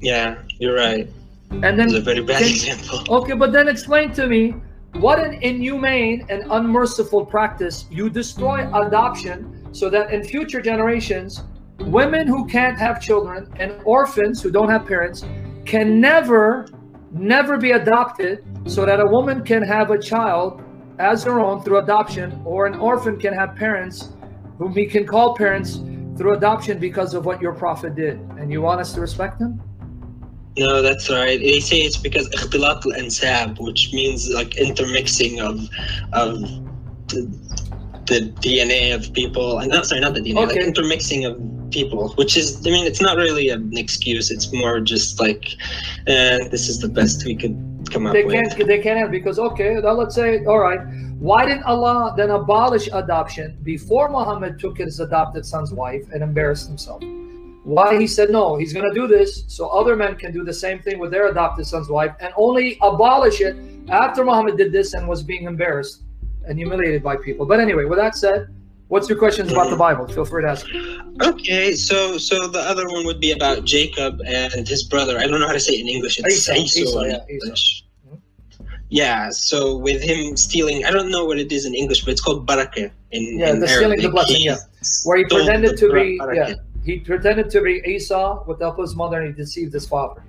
Yeah, 0.00 0.36
you're 0.58 0.74
right. 0.74 1.08
And 1.50 1.78
then 1.78 1.88
It's 1.88 1.94
a 1.94 2.00
very 2.00 2.22
bad 2.22 2.42
can- 2.42 2.48
example. 2.50 3.16
Okay, 3.16 3.34
but 3.34 3.52
then 3.52 3.68
explain 3.68 4.12
to 4.12 4.26
me 4.26 4.54
what 4.94 5.18
an 5.18 5.34
inhumane 5.42 6.26
and 6.28 6.44
unmerciful 6.50 7.26
practice. 7.26 7.86
You 7.90 8.08
destroy 8.10 8.68
adoption 8.74 9.68
so 9.72 9.90
that 9.90 10.12
in 10.12 10.22
future 10.24 10.60
generations, 10.60 11.42
women 11.80 12.26
who 12.26 12.46
can't 12.46 12.78
have 12.78 13.00
children 13.00 13.48
and 13.58 13.72
orphans 13.84 14.42
who 14.42 14.50
don't 14.50 14.68
have 14.68 14.86
parents 14.86 15.24
can 15.64 16.00
never, 16.00 16.66
never 17.12 17.56
be 17.56 17.72
adopted 17.72 18.44
so 18.66 18.84
that 18.84 19.00
a 19.00 19.06
woman 19.06 19.42
can 19.44 19.62
have 19.62 19.90
a 19.90 19.98
child 19.98 20.62
as 20.98 21.24
her 21.24 21.40
own 21.40 21.62
through 21.62 21.78
adoption, 21.78 22.40
or 22.44 22.66
an 22.66 22.74
orphan 22.78 23.18
can 23.18 23.32
have 23.32 23.56
parents 23.56 24.10
whom 24.58 24.74
he 24.74 24.84
can 24.84 25.06
call 25.06 25.34
parents 25.34 25.80
through 26.18 26.34
adoption 26.36 26.78
because 26.78 27.14
of 27.14 27.24
what 27.24 27.40
your 27.40 27.54
prophet 27.54 27.94
did. 27.94 28.20
And 28.38 28.52
you 28.52 28.60
want 28.60 28.80
us 28.82 28.92
to 28.92 29.00
respect 29.00 29.38
them? 29.38 29.62
No, 30.57 30.81
that's 30.81 31.09
right. 31.09 31.39
They 31.39 31.59
say 31.59 31.79
it's 31.79 31.97
because 31.97 32.29
اختلاط 32.29 32.85
الأنساب, 32.85 33.59
which 33.59 33.91
means 33.93 34.29
like 34.29 34.55
intermixing 34.57 35.41
of 35.41 35.69
of 36.13 36.39
the, 37.09 37.21
the 38.07 38.31
DNA 38.39 38.95
of 38.95 39.11
people. 39.13 39.59
And 39.59 39.69
not 39.69 39.85
sorry, 39.85 40.01
not 40.01 40.13
the 40.13 40.21
DNA, 40.21 40.35
like 40.35 40.51
Okay. 40.51 40.65
intermixing 40.65 41.25
of 41.25 41.35
people, 41.71 42.13
which 42.15 42.37
is 42.37 42.65
I 42.65 42.69
mean, 42.69 42.85
it's 42.85 43.01
not 43.01 43.17
really 43.17 43.49
an 43.49 43.75
excuse. 43.75 44.31
It's 44.31 44.53
more 44.53 44.79
just 44.79 45.19
like, 45.19 45.45
uh, 46.07 46.47
this 46.53 46.69
is 46.69 46.79
the 46.79 46.87
best 46.87 47.25
we 47.25 47.35
could 47.35 47.57
come 47.91 48.07
up 48.07 48.13
they 48.13 48.23
with. 48.23 48.33
can't 48.33 48.67
they 48.67 48.79
can't 48.79 48.97
have 48.97 49.11
because 49.11 49.37
okay 49.37 49.75
now 49.75 49.91
let's 49.91 50.15
say 50.15 50.43
all 50.45 50.59
right 50.59 50.79
why 51.19 51.45
didn't 51.45 51.63
allah 51.63 52.13
then 52.17 52.31
abolish 52.31 52.89
adoption 52.93 53.57
before 53.63 54.09
muhammad 54.09 54.59
took 54.59 54.77
his 54.77 54.99
adopted 54.99 55.45
son's 55.45 55.71
wife 55.71 56.03
and 56.11 56.23
embarrassed 56.23 56.67
himself 56.67 57.01
Why 57.64 57.98
he 57.98 58.06
said 58.06 58.30
no 58.30 58.56
he's 58.56 58.72
going 58.72 58.88
to 58.88 58.94
do 58.94 59.06
this 59.06 59.44
so 59.46 59.68
other 59.68 59.94
men 59.94 60.16
can 60.16 60.32
do 60.32 60.42
the 60.44 60.52
same 60.52 60.78
thing 60.80 60.98
with 60.98 61.10
their 61.10 61.28
adopted 61.28 61.66
son's 61.66 61.88
wife 61.88 62.14
and 62.20 62.32
only 62.36 62.78
abolish 62.80 63.40
it 63.40 63.56
after 63.88 64.24
muhammad 64.24 64.56
did 64.56 64.72
this 64.72 64.94
and 64.94 65.06
was 65.06 65.22
being 65.22 65.44
embarrassed 65.44 66.02
and 66.46 66.58
humiliated 66.58 67.02
by 67.02 67.16
people 67.16 67.44
but 67.44 67.60
anyway 67.60 67.84
with 67.84 67.98
that 67.98 68.16
said 68.16 68.48
what's 68.88 69.08
your 69.10 69.18
questions 69.18 69.52
about 69.52 69.68
the 69.68 69.76
bible 69.76 70.06
feel 70.08 70.24
free 70.24 70.42
to 70.42 70.48
ask 70.48 70.66
Okay, 71.22 71.74
so 71.74 72.16
so 72.16 72.48
the 72.48 72.60
other 72.60 72.88
one 72.88 73.04
would 73.04 73.20
be 73.20 73.32
about 73.32 73.64
Jacob 73.66 74.22
and 74.26 74.66
his 74.66 74.84
brother. 74.84 75.18
I 75.18 75.26
don't 75.26 75.38
know 75.38 75.46
how 75.46 75.52
to 75.52 75.60
say 75.60 75.74
it 75.74 75.80
in 75.82 75.88
English. 75.88 76.18
It's 76.18 76.48
Esau, 76.48 76.80
Esau 76.80 77.00
in 77.00 77.10
yeah. 77.10 77.18
English. 77.28 77.84
Yeah, 78.88 79.28
so 79.28 79.76
with 79.76 80.02
him 80.02 80.34
stealing, 80.34 80.86
I 80.86 80.90
don't 80.90 81.10
know 81.10 81.26
what 81.26 81.38
it 81.38 81.52
is 81.52 81.66
in 81.66 81.74
English, 81.74 82.04
but 82.04 82.12
it's 82.12 82.22
called 82.22 82.46
barakah 82.46 82.90
in, 83.10 83.38
Yeah, 83.38 83.50
in 83.50 83.60
the 83.60 83.68
stealing 83.68 84.00
the 84.00 84.08
blessing, 84.08 84.40
yeah. 84.40 84.56
where 85.04 85.18
he 85.18 85.24
pretended 85.24 85.76
to 85.76 85.92
be 85.92 86.18
barakah. 86.18 86.48
yeah 86.48 86.54
he 86.84 86.98
pretended 87.00 87.50
to 87.50 87.60
be 87.60 87.82
esau 87.86 88.42
with 88.46 88.58
the 88.58 88.64
help 88.64 88.78
of 88.78 88.82
his 88.84 88.96
mother 88.96 89.20
and 89.20 89.26
he 89.28 89.32
deceived 89.32 89.72
his 89.72 89.86
father 89.86 90.22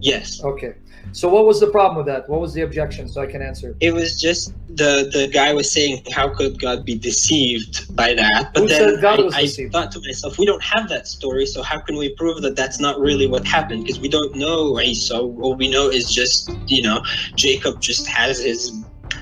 Yes, 0.00 0.42
Okay. 0.42 0.74
So 1.12 1.28
what 1.28 1.46
was 1.46 1.60
the 1.60 1.66
problem 1.68 1.96
with 1.98 2.06
that? 2.06 2.28
What 2.28 2.40
was 2.40 2.54
the 2.54 2.62
objection? 2.62 3.06
So 3.08 3.20
I 3.20 3.26
can 3.26 3.42
answer. 3.42 3.76
it 3.80 3.92
was 3.92 4.20
just 4.20 4.52
the 4.68 5.08
the 5.12 5.28
guy 5.28 5.52
was 5.52 5.70
saying, 5.70 6.02
how 6.10 6.28
could 6.28 6.58
God 6.60 6.84
be 6.84 6.96
deceived 6.96 7.94
by 7.94 8.14
that? 8.14 8.50
But 8.54 8.62
Who 8.62 8.68
then 8.68 8.94
said 8.94 9.00
God 9.02 9.20
I, 9.34 9.40
I 9.42 9.46
thought 9.70 9.92
to 9.92 10.00
myself, 10.00 10.38
we 10.38 10.46
don't 10.46 10.62
have 10.62 10.88
that 10.88 11.06
story, 11.06 11.44
so 11.46 11.62
how 11.62 11.78
can 11.80 11.96
we 11.96 12.08
prove 12.16 12.40
that 12.42 12.56
that's 12.56 12.80
not 12.80 12.98
really 12.98 13.26
what 13.28 13.46
happened? 13.46 13.84
Because 13.84 14.00
we 14.00 14.08
don't 14.08 14.34
know 14.34 14.80
Esau. 14.80 15.20
All 15.20 15.54
we 15.54 15.70
know 15.70 15.88
is 15.88 16.10
just 16.10 16.50
you 16.66 16.82
know 16.82 17.00
Jacob 17.36 17.80
just 17.80 18.06
has 18.08 18.40
his 18.42 18.72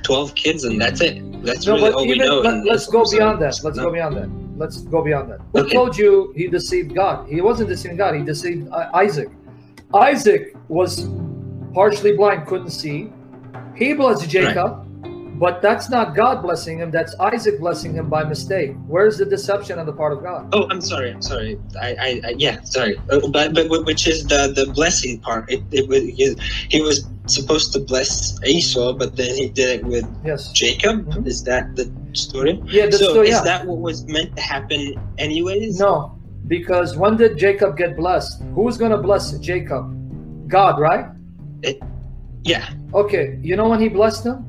twelve 0.02 0.34
kids 0.34 0.64
and 0.64 0.80
that's 0.80 1.00
it. 1.02 1.14
That's 1.44 1.66
No, 1.66 1.74
really 1.74 1.90
all 1.92 2.06
we 2.06 2.16
know. 2.18 2.40
let, 2.40 2.68
us 2.68 2.86
go 2.86 3.04
so- 3.04 3.16
beyond 3.18 3.42
that. 3.42 3.58
Let's 3.64 3.76
no. 3.76 3.84
go 3.84 3.92
beyond 3.92 4.16
that. 4.16 4.39
Let's 4.60 4.76
go 4.94 5.02
beyond 5.02 5.30
that. 5.30 5.40
Who 5.54 5.60
Okay. 5.60 5.72
told 5.74 5.96
you 5.96 6.32
he 6.36 6.46
deceived 6.46 6.94
God? 6.94 7.26
He 7.34 7.40
wasn't 7.40 7.70
deceiving 7.70 7.96
God. 7.96 8.14
He 8.14 8.22
deceived 8.22 8.68
uh, 8.70 8.90
Isaac. 8.92 9.30
Isaac 9.94 10.54
was 10.68 11.08
partially 11.72 12.12
blind, 12.12 12.46
couldn't 12.46 12.70
see. 12.70 13.10
He 13.74 13.94
blessed 13.94 14.28
Jacob. 14.28 14.86
But 15.40 15.62
that's 15.62 15.88
not 15.88 16.14
God 16.14 16.42
blessing 16.42 16.76
him. 16.80 16.90
That's 16.90 17.14
Isaac 17.18 17.58
blessing 17.58 17.94
him 17.94 18.10
by 18.10 18.24
mistake. 18.24 18.76
Where's 18.86 19.16
the 19.16 19.24
deception 19.24 19.78
on 19.78 19.86
the 19.86 19.92
part 19.94 20.12
of 20.12 20.22
God? 20.22 20.50
Oh, 20.52 20.68
I'm 20.68 20.82
sorry. 20.82 21.10
I'm 21.12 21.22
sorry. 21.22 21.58
I, 21.80 21.88
I, 22.06 22.20
I 22.26 22.34
yeah, 22.36 22.60
sorry. 22.60 23.00
Uh, 23.08 23.26
but 23.28 23.54
but 23.54 23.66
which 23.86 24.06
is 24.06 24.26
the 24.26 24.52
the 24.54 24.70
blessing 24.74 25.18
part? 25.20 25.50
It, 25.50 25.62
it 25.72 25.88
was 25.88 26.02
he 26.68 26.82
was 26.82 27.06
supposed 27.34 27.72
to 27.74 27.80
bless 27.80 28.38
Esau, 28.44 28.92
but 28.94 29.16
then 29.16 29.34
he 29.34 29.48
did 29.48 29.80
it 29.80 29.84
with 29.84 30.06
Yes. 30.24 30.52
Jacob. 30.52 31.06
Mhm. 31.06 31.26
Is 31.26 31.42
that 31.44 31.74
the 31.76 31.90
story? 32.12 32.60
Yeah, 32.66 32.86
the 32.86 32.92
so 32.98 33.10
story- 33.12 33.28
is 33.28 33.36
yeah. 33.36 33.42
that 33.44 33.66
what 33.66 33.78
was 33.78 34.06
meant 34.06 34.34
to 34.36 34.42
happen 34.42 34.94
anyways? 35.18 35.78
No, 35.80 36.18
because 36.48 36.96
when 36.96 37.16
did 37.16 37.38
Jacob 37.38 37.76
get 37.76 37.96
blessed? 37.96 38.42
Who's 38.54 38.76
going 38.76 38.90
to 38.92 38.98
bless 38.98 39.32
Jacob? 39.38 39.84
God, 40.48 40.78
right? 40.80 41.06
Yeah. 42.42 42.68
Okay, 42.94 43.38
you 43.42 43.54
know 43.56 43.68
when 43.68 43.80
he 43.80 43.88
blessed 43.88 44.24
him? 44.26 44.44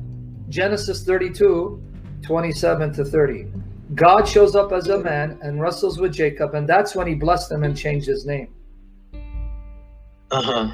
Genesis 0.48 1.04
32, 1.04 1.80
27 2.22 2.92
to 2.94 3.04
30. 3.04 3.46
God 3.94 4.26
shows 4.26 4.56
up 4.56 4.72
as 4.72 4.88
a 4.88 4.98
man 4.98 5.38
and 5.42 5.60
wrestles 5.60 5.98
with 6.00 6.12
Jacob, 6.12 6.54
and 6.54 6.66
that's 6.66 6.94
when 6.96 7.06
he 7.06 7.14
blessed 7.14 7.52
him 7.52 7.62
and 7.62 7.76
changed 7.76 8.06
his 8.06 8.24
name. 8.26 8.48
Uh 10.30 10.40
huh. 10.42 10.68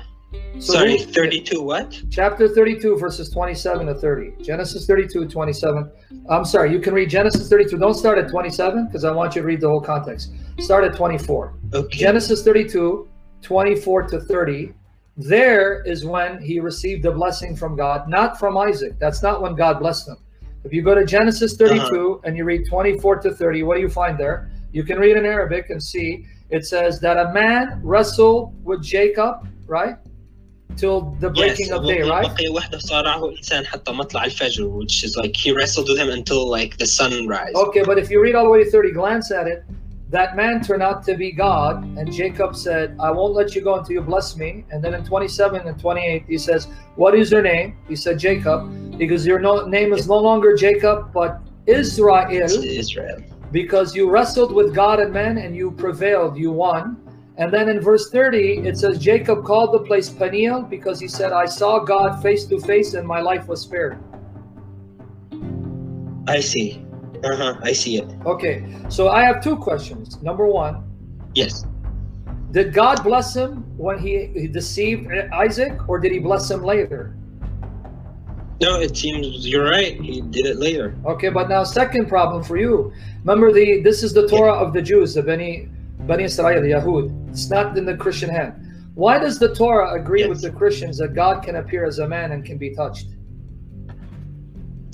So 0.58 0.74
Sorry. 0.74 0.98
Thirty-two. 0.98 1.62
What? 1.62 2.02
Chapter 2.10 2.48
32, 2.48 2.98
verses 2.98 3.30
27 3.30 3.86
to 3.86 3.94
30. 3.94 4.42
Genesis 4.42 4.86
32, 4.86 5.28
27. 5.28 5.90
I'm 6.28 6.44
sorry, 6.44 6.72
you 6.72 6.80
can 6.80 6.92
read 6.94 7.08
Genesis 7.08 7.48
32. 7.48 7.78
Don't 7.78 7.94
start 7.94 8.18
at 8.18 8.28
27 8.28 8.86
because 8.86 9.04
I 9.04 9.12
want 9.12 9.36
you 9.36 9.42
to 9.42 9.46
read 9.46 9.60
the 9.60 9.68
whole 9.68 9.80
context. 9.80 10.32
Start 10.58 10.84
at 10.84 10.94
24. 10.94 11.54
Okay. 11.72 11.98
Genesis 11.98 12.42
32, 12.42 13.08
24 13.40 14.02
to 14.08 14.20
30. 14.20 14.74
There 15.16 15.82
is 15.84 16.04
when 16.04 16.40
he 16.42 16.60
received 16.60 17.02
the 17.02 17.10
blessing 17.10 17.56
from 17.56 17.76
God, 17.76 18.08
not 18.08 18.38
from 18.38 18.56
Isaac. 18.58 18.98
That's 18.98 19.22
not 19.22 19.40
when 19.40 19.54
God 19.54 19.78
blessed 19.78 20.08
him. 20.08 20.16
If 20.64 20.72
you 20.72 20.82
go 20.82 20.94
to 20.94 21.04
Genesis 21.04 21.58
uh-huh. 21.60 21.68
32 21.68 22.20
and 22.24 22.36
you 22.36 22.44
read 22.44 22.68
24 22.68 23.20
to 23.20 23.34
30, 23.34 23.62
what 23.62 23.76
do 23.76 23.80
you 23.80 23.88
find 23.88 24.18
there? 24.18 24.50
You 24.72 24.84
can 24.84 24.98
read 24.98 25.16
in 25.16 25.24
Arabic 25.24 25.70
and 25.70 25.82
see 25.82 26.26
it 26.50 26.66
says 26.66 27.00
that 27.00 27.16
a 27.16 27.32
man 27.32 27.80
wrestled 27.82 28.54
with 28.64 28.82
Jacob, 28.82 29.48
right? 29.66 29.96
Till 30.77 31.15
the 31.19 31.29
breaking 31.29 31.67
yes, 31.67 31.77
of 31.77 31.85
day, 31.85 32.01
right? 32.01 32.27
بقي 32.27 32.49
وحده 32.49 32.77
صارعه 32.79 33.29
إنسان 33.29 33.65
حتى 33.65 33.91
مطلع 33.91 34.25
الفجر 34.25 34.81
which 34.81 35.03
is 35.03 35.15
like 35.17 35.35
he 35.35 35.51
wrestled 35.51 35.87
with 35.89 35.99
him 35.99 36.09
until 36.09 36.49
like 36.49 36.77
the 36.77 36.85
sunrise. 36.85 37.53
Okay, 37.55 37.83
but 37.83 37.99
if 37.99 38.09
you 38.09 38.19
read 38.21 38.35
all 38.35 38.43
the 38.43 38.49
way 38.49 38.63
to 38.63 38.71
30, 38.71 38.91
glance 38.91 39.31
at 39.31 39.47
it, 39.47 39.63
that 40.13 40.35
man 40.35 40.61
turned 40.61 40.83
out 40.83 41.03
to 41.03 41.15
be 41.15 41.31
God, 41.31 41.83
and 41.97 42.11
Jacob 42.13 42.55
said, 42.55 42.95
I 42.99 43.09
won't 43.09 43.33
let 43.33 43.55
you 43.55 43.61
go 43.61 43.73
until 43.79 43.93
you 43.93 44.01
bless 44.01 44.37
me. 44.37 44.63
And 44.69 44.83
then 44.83 44.93
in 44.93 45.03
27 45.03 45.67
and 45.67 45.79
28, 45.79 46.25
he 46.27 46.37
says, 46.37 46.67
What 46.95 47.15
is 47.15 47.31
your 47.31 47.41
name? 47.41 47.77
He 47.87 47.95
said, 47.95 48.19
Jacob, 48.19 48.59
because 48.97 49.25
your 49.25 49.39
no, 49.39 49.65
name 49.65 49.91
is 49.91 50.07
no 50.07 50.19
longer 50.19 50.55
Jacob, 50.55 51.11
but 51.11 51.41
Israel, 51.65 52.27
It's 52.29 52.53
Israel. 52.57 53.23
because 53.51 53.95
you 53.95 54.07
wrestled 54.07 54.53
with 54.53 54.75
God 54.75 54.99
and 54.99 55.11
men 55.11 55.39
and 55.39 55.55
you 55.55 55.71
prevailed, 55.71 56.37
you 56.37 56.51
won. 56.51 56.83
And 57.38 57.52
then 57.52 57.68
in 57.68 57.80
verse 57.80 58.10
30, 58.10 58.66
it 58.66 58.76
says, 58.76 58.98
Jacob 58.98 59.44
called 59.44 59.72
the 59.72 59.78
place 59.86 60.10
Peniel 60.10 60.62
because 60.62 60.98
he 60.98 61.06
said, 61.06 61.32
I 61.32 61.46
saw 61.46 61.78
God 61.78 62.20
face 62.20 62.44
to 62.46 62.58
face 62.58 62.94
and 62.94 63.06
my 63.06 63.20
life 63.20 63.46
was 63.46 63.60
spared. 63.62 63.98
I 66.26 66.40
see. 66.40 66.84
Uh 67.24 67.36
huh. 67.36 67.60
I 67.62 67.72
see 67.72 67.98
it. 67.98 68.08
Okay, 68.26 68.64
so 68.88 69.08
I 69.08 69.24
have 69.24 69.42
two 69.42 69.56
questions. 69.56 70.20
Number 70.20 70.46
one, 70.46 70.84
Yes. 71.34 71.64
Did 72.50 72.72
God 72.72 73.02
bless 73.04 73.36
him 73.36 73.64
when 73.76 73.98
he, 73.98 74.26
he 74.34 74.48
deceived 74.48 75.08
Isaac, 75.32 75.88
or 75.88 75.98
did 75.98 76.12
he 76.12 76.18
bless 76.18 76.50
him 76.50 76.64
later? 76.64 77.14
No, 78.60 78.80
it 78.80 78.96
seems 78.96 79.46
you're 79.46 79.70
right. 79.70 80.00
He 80.00 80.20
did 80.20 80.46
it 80.46 80.56
later. 80.56 80.96
Okay, 81.06 81.28
but 81.28 81.48
now 81.48 81.62
second 81.62 82.08
problem 82.08 82.42
for 82.42 82.56
you. 82.56 82.92
Remember 83.20 83.52
the 83.52 83.80
this 83.82 84.02
is 84.02 84.12
the 84.12 84.26
Torah 84.26 84.54
of 84.54 84.72
the 84.72 84.82
Jews, 84.82 85.14
the 85.14 85.22
Beni 85.22 85.68
Beni 86.08 86.24
Israel, 86.24 86.62
Yahud. 86.62 87.28
It's 87.28 87.50
not 87.50 87.76
in 87.76 87.84
the 87.84 87.94
Christian 87.94 88.30
hand. 88.30 88.54
Why 88.94 89.18
does 89.18 89.38
the 89.38 89.54
Torah 89.54 90.00
agree 90.00 90.20
Yes. 90.20 90.30
with 90.30 90.40
the 90.40 90.50
Christians 90.50 90.96
that 90.98 91.14
God 91.14 91.42
can 91.42 91.56
appear 91.56 91.84
as 91.84 91.98
a 91.98 92.08
man 92.08 92.32
and 92.32 92.42
can 92.42 92.56
be 92.56 92.74
touched? 92.74 93.08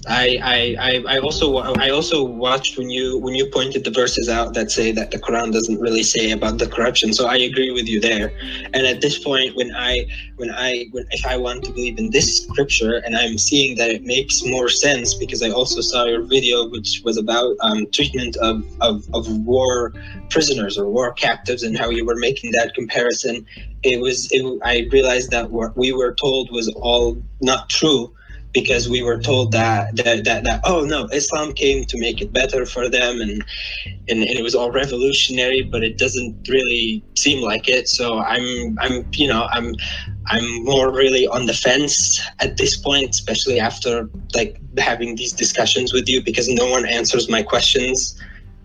I, 0.06 0.76
I, 0.78 1.04
I, 1.06 1.18
also 1.18 1.56
I 1.56 1.90
also 1.90 2.22
watched 2.24 2.76
when 2.76 2.90
you 2.90 3.18
when 3.18 3.34
you 3.34 3.46
pointed 3.46 3.84
the 3.84 3.90
verses 3.90 4.28
out 4.28 4.54
that 4.54 4.70
say 4.70 4.92
that 4.92 5.10
the 5.10 5.18
Quran 5.18 5.52
doesn't 5.52 5.80
really 5.80 6.02
say 6.02 6.30
about 6.30 6.58
the 6.58 6.66
corruption. 6.66 7.12
So 7.12 7.26
I 7.26 7.36
agree 7.36 7.70
with 7.70 7.88
you 7.88 8.00
there. 8.00 8.32
And 8.74 8.86
at 8.86 9.00
this 9.00 9.18
point, 9.18 9.56
when 9.56 9.74
I 9.74 10.06
when 10.36 10.50
I 10.50 10.86
when 10.90 11.06
if 11.10 11.24
I 11.24 11.36
want 11.36 11.64
to 11.64 11.72
believe 11.72 11.98
in 11.98 12.10
this 12.10 12.42
scripture 12.42 12.96
and 12.96 13.16
I'm 13.16 13.38
seeing 13.38 13.76
that 13.76 13.90
it 13.90 14.02
makes 14.04 14.44
more 14.44 14.68
sense 14.68 15.14
because 15.14 15.42
I 15.42 15.50
also 15.50 15.80
saw 15.80 16.04
your 16.04 16.22
video 16.22 16.68
which 16.68 17.00
was 17.04 17.16
about 17.16 17.56
um, 17.60 17.86
treatment 17.90 18.36
of, 18.36 18.64
of 18.80 19.06
of 19.14 19.28
war 19.46 19.92
prisoners 20.28 20.76
or 20.76 20.88
war 20.88 21.12
captives 21.12 21.62
and 21.62 21.78
how 21.78 21.90
you 21.90 22.04
were 22.04 22.16
making 22.16 22.52
that 22.52 22.74
comparison. 22.74 23.46
It 23.82 24.00
was 24.00 24.28
it, 24.32 24.44
I 24.64 24.88
realized 24.92 25.30
that 25.30 25.50
what 25.50 25.76
we 25.76 25.92
were 25.92 26.14
told 26.14 26.50
was 26.50 26.68
all 26.76 27.22
not 27.40 27.70
true 27.70 28.14
because 28.54 28.88
we 28.88 29.02
were 29.02 29.18
told 29.18 29.52
that, 29.52 29.94
that 29.96 30.24
that 30.24 30.44
that 30.44 30.60
oh 30.64 30.84
no 30.84 31.06
islam 31.12 31.52
came 31.52 31.84
to 31.84 31.98
make 31.98 32.22
it 32.22 32.32
better 32.32 32.64
for 32.64 32.88
them 32.88 33.20
and, 33.20 33.44
and 34.08 34.22
and 34.22 34.38
it 34.38 34.42
was 34.42 34.54
all 34.54 34.70
revolutionary 34.70 35.62
but 35.70 35.82
it 35.84 35.98
doesn't 35.98 36.36
really 36.48 37.04
seem 37.16 37.42
like 37.42 37.68
it. 37.68 37.88
So 37.88 38.20
i'm 38.20 38.76
i'm 38.80 39.04
you 39.16 39.28
know 39.28 39.48
i'm 39.52 39.74
i'm 40.28 40.64
more 40.64 40.90
really 40.92 41.26
on 41.26 41.46
the 41.46 41.52
fence 41.52 42.22
at 42.40 42.56
this 42.56 42.76
point 42.76 43.10
especially 43.10 43.60
after 43.60 44.08
like 44.34 44.60
having 44.78 45.16
these 45.16 45.32
discussions 45.32 45.92
with 45.92 46.08
you 46.08 46.22
because 46.24 46.48
no 46.48 46.70
one 46.70 46.86
answers 46.86 47.28
my 47.28 47.42
questions 47.42 48.16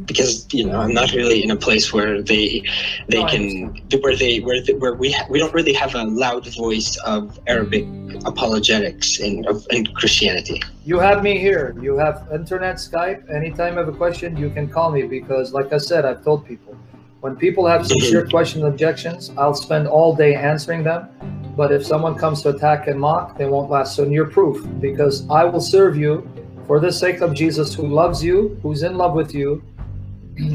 because 0.06 0.48
you 0.54 0.66
know 0.66 0.80
i'm 0.80 0.94
not 0.94 1.12
really 1.12 1.44
in 1.44 1.52
a 1.52 1.56
place 1.56 1.92
where 1.92 2.22
they 2.22 2.64
they 3.08 3.22
No, 3.24 3.28
can 3.28 3.82
where 4.02 4.16
they 4.16 4.40
where 4.40 4.62
they, 4.62 4.74
where 4.74 4.94
we 4.94 5.12
ha- 5.12 5.26
we 5.30 5.40
don't 5.40 5.54
really 5.54 5.74
have 5.74 5.94
a 5.96 6.04
loud 6.04 6.48
voice 6.56 6.98
of 7.06 7.40
arabic 7.48 7.86
apologetics 8.26 9.20
in 9.20 9.46
of 9.48 9.66
in 9.72 9.86
christianity 9.88 10.62
You 10.90 10.98
have 10.98 11.22
me 11.22 11.38
here. 11.38 11.76
You 11.80 11.98
have 11.98 12.16
internet, 12.34 12.78
Skype. 12.78 13.30
Anytime 13.30 13.74
you 13.74 13.80
have 13.84 13.90
a 13.90 13.98
question, 14.04 14.36
you 14.44 14.50
can 14.50 14.68
call 14.68 14.90
me 14.90 15.04
because, 15.04 15.54
like 15.54 15.72
I 15.72 15.78
said, 15.78 16.02
I've 16.04 16.24
told 16.24 16.48
people 16.48 16.74
when 17.22 17.36
people 17.36 17.68
have 17.68 17.86
sincere 17.86 18.22
mm-hmm. 18.22 18.30
questions, 18.30 18.64
and 18.64 18.74
objections, 18.74 19.32
I'll 19.38 19.54
spend 19.54 19.88
all 19.88 20.16
day 20.16 20.36
answering 20.36 20.84
them. 20.84 21.10
But 21.56 21.72
if 21.72 21.86
someone 21.86 22.16
comes 22.16 22.42
to 22.44 22.50
attack 22.50 22.88
and 22.88 23.00
mock, 23.00 23.38
they 23.38 23.46
won't 23.46 23.70
last. 23.70 23.96
So 23.96 24.06
you're 24.06 24.26
proof 24.26 24.66
because 24.80 25.30
I 25.30 25.44
will 25.44 25.60
serve 25.60 25.98
you 25.98 26.28
for 26.66 26.80
the 26.80 26.92
sake 26.92 27.20
of 27.20 27.34
Jesus 27.34 27.74
who 27.74 27.88
loves 27.88 28.24
you, 28.24 28.58
who's 28.64 28.84
in 28.84 28.98
love 28.98 29.14
with 29.14 29.36
you, 29.36 29.62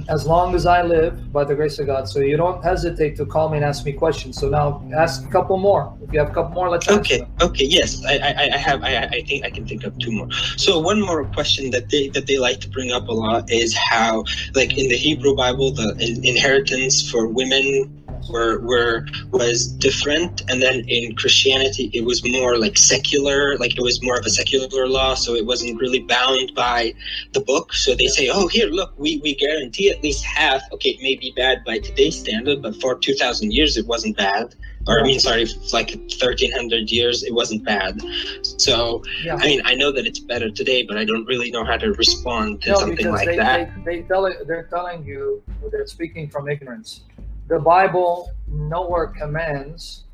as 0.08 0.26
long 0.26 0.54
as 0.54 0.66
I 0.66 0.82
live 0.82 1.32
by 1.32 1.44
the 1.44 1.54
grace 1.54 1.78
of 1.78 1.86
God. 1.86 2.08
So 2.08 2.20
you 2.20 2.36
don't 2.36 2.62
hesitate 2.62 3.16
to 3.16 3.26
call 3.26 3.48
me 3.48 3.56
and 3.58 3.64
ask 3.64 3.84
me 3.84 3.92
questions. 3.92 4.38
So 4.38 4.48
now 4.48 4.82
ask 4.96 5.24
a 5.24 5.28
couple 5.30 5.56
more. 5.56 5.96
If 6.02 6.12
you 6.12 6.18
have 6.18 6.30
a 6.30 6.34
couple 6.34 6.54
more, 6.54 6.68
let's 6.70 6.88
Okay. 6.88 7.26
Okay. 7.40 7.64
Yes, 7.64 8.04
I, 8.04 8.18
I, 8.18 8.54
I 8.54 8.56
have. 8.56 8.82
I, 8.82 8.96
I 8.96 9.22
think 9.22 9.44
I 9.44 9.50
can 9.50 9.66
think 9.66 9.84
of 9.84 9.98
two 9.98 10.12
more. 10.12 10.30
So 10.56 10.78
one 10.78 11.00
more 11.00 11.24
question 11.26 11.70
that 11.70 11.90
they 11.90 12.08
that 12.10 12.26
they 12.26 12.38
like 12.38 12.60
to 12.60 12.68
bring 12.68 12.92
up 12.92 13.08
a 13.08 13.12
lot 13.12 13.50
is 13.50 13.76
how, 13.76 14.24
like 14.54 14.76
in 14.76 14.88
the 14.88 14.96
Hebrew 14.96 15.34
Bible, 15.34 15.72
the 15.72 15.94
inheritance 16.22 17.08
for 17.10 17.26
women 17.26 18.03
were 18.30 18.60
were 18.60 19.06
was 19.30 19.66
different, 19.66 20.42
and 20.50 20.62
then 20.62 20.80
in 20.88 21.14
Christianity 21.16 21.90
it 21.92 22.04
was 22.04 22.22
more 22.28 22.58
like 22.58 22.76
secular. 22.78 23.56
Like 23.58 23.76
it 23.76 23.82
was 23.82 24.02
more 24.02 24.18
of 24.18 24.26
a 24.26 24.30
secular 24.30 24.86
law, 24.88 25.14
so 25.14 25.34
it 25.34 25.46
wasn't 25.46 25.80
really 25.80 26.00
bound 26.00 26.52
by 26.54 26.94
the 27.32 27.40
book. 27.40 27.72
So 27.74 27.94
they 27.94 28.06
say, 28.06 28.28
oh, 28.32 28.48
here, 28.48 28.68
look, 28.68 28.94
we 28.98 29.20
we 29.22 29.34
guarantee 29.34 29.90
at 29.90 30.02
least 30.02 30.24
half. 30.24 30.62
Okay, 30.72 30.90
it 30.90 31.02
may 31.02 31.14
be 31.16 31.32
bad 31.36 31.64
by 31.64 31.78
today's 31.78 32.18
standard, 32.18 32.62
but 32.62 32.80
for 32.80 32.96
two 32.98 33.14
thousand 33.14 33.52
years 33.52 33.76
it 33.76 33.86
wasn't 33.86 34.16
bad 34.16 34.54
or 34.86 35.00
I 35.00 35.02
mean, 35.02 35.18
sorry, 35.18 35.46
like 35.72 35.90
1300 35.90 36.90
years, 36.90 37.22
it 37.22 37.32
wasn't 37.32 37.64
bad. 37.64 38.00
So, 38.42 39.02
Yeah. 39.22 39.36
I 39.36 39.46
mean, 39.46 39.62
I 39.64 39.74
know 39.74 39.90
that 39.92 40.06
it's 40.06 40.18
better 40.18 40.50
today, 40.50 40.82
but 40.82 40.98
I 40.98 41.04
don't 41.04 41.24
really 41.24 41.50
know 41.50 41.64
how 41.64 41.76
to 41.76 41.92
respond 41.94 42.62
to 42.62 42.72
No, 42.72 42.80
something 42.80 43.10
like 43.10 43.26
they, 43.26 43.36
that. 43.36 43.70
they, 43.84 44.00
they 44.00 44.02
tell 44.02 44.30
they're 44.46 44.64
telling 44.64 45.04
you 45.04 45.42
they're 45.70 45.86
speaking 45.86 46.28
from 46.28 46.48
ignorance. 46.48 47.00
The 47.48 47.58
Bible 47.58 48.30
nowhere 48.48 49.08
commands 49.08 50.04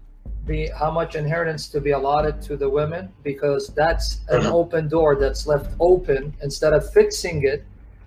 the 0.46 0.68
how 0.76 0.90
much 0.90 1.14
inheritance 1.16 1.68
to 1.68 1.80
be 1.80 1.90
allotted 1.92 2.40
to 2.42 2.56
the 2.56 2.68
women 2.68 3.08
because 3.22 3.68
that's 3.68 4.20
an 4.30 4.42
Mhm. 4.42 4.52
open 4.52 4.88
door 4.88 5.14
that's 5.16 5.46
left 5.46 5.74
open 5.80 6.32
instead 6.42 6.72
of 6.72 6.90
fixing 6.92 7.44
it 7.44 7.62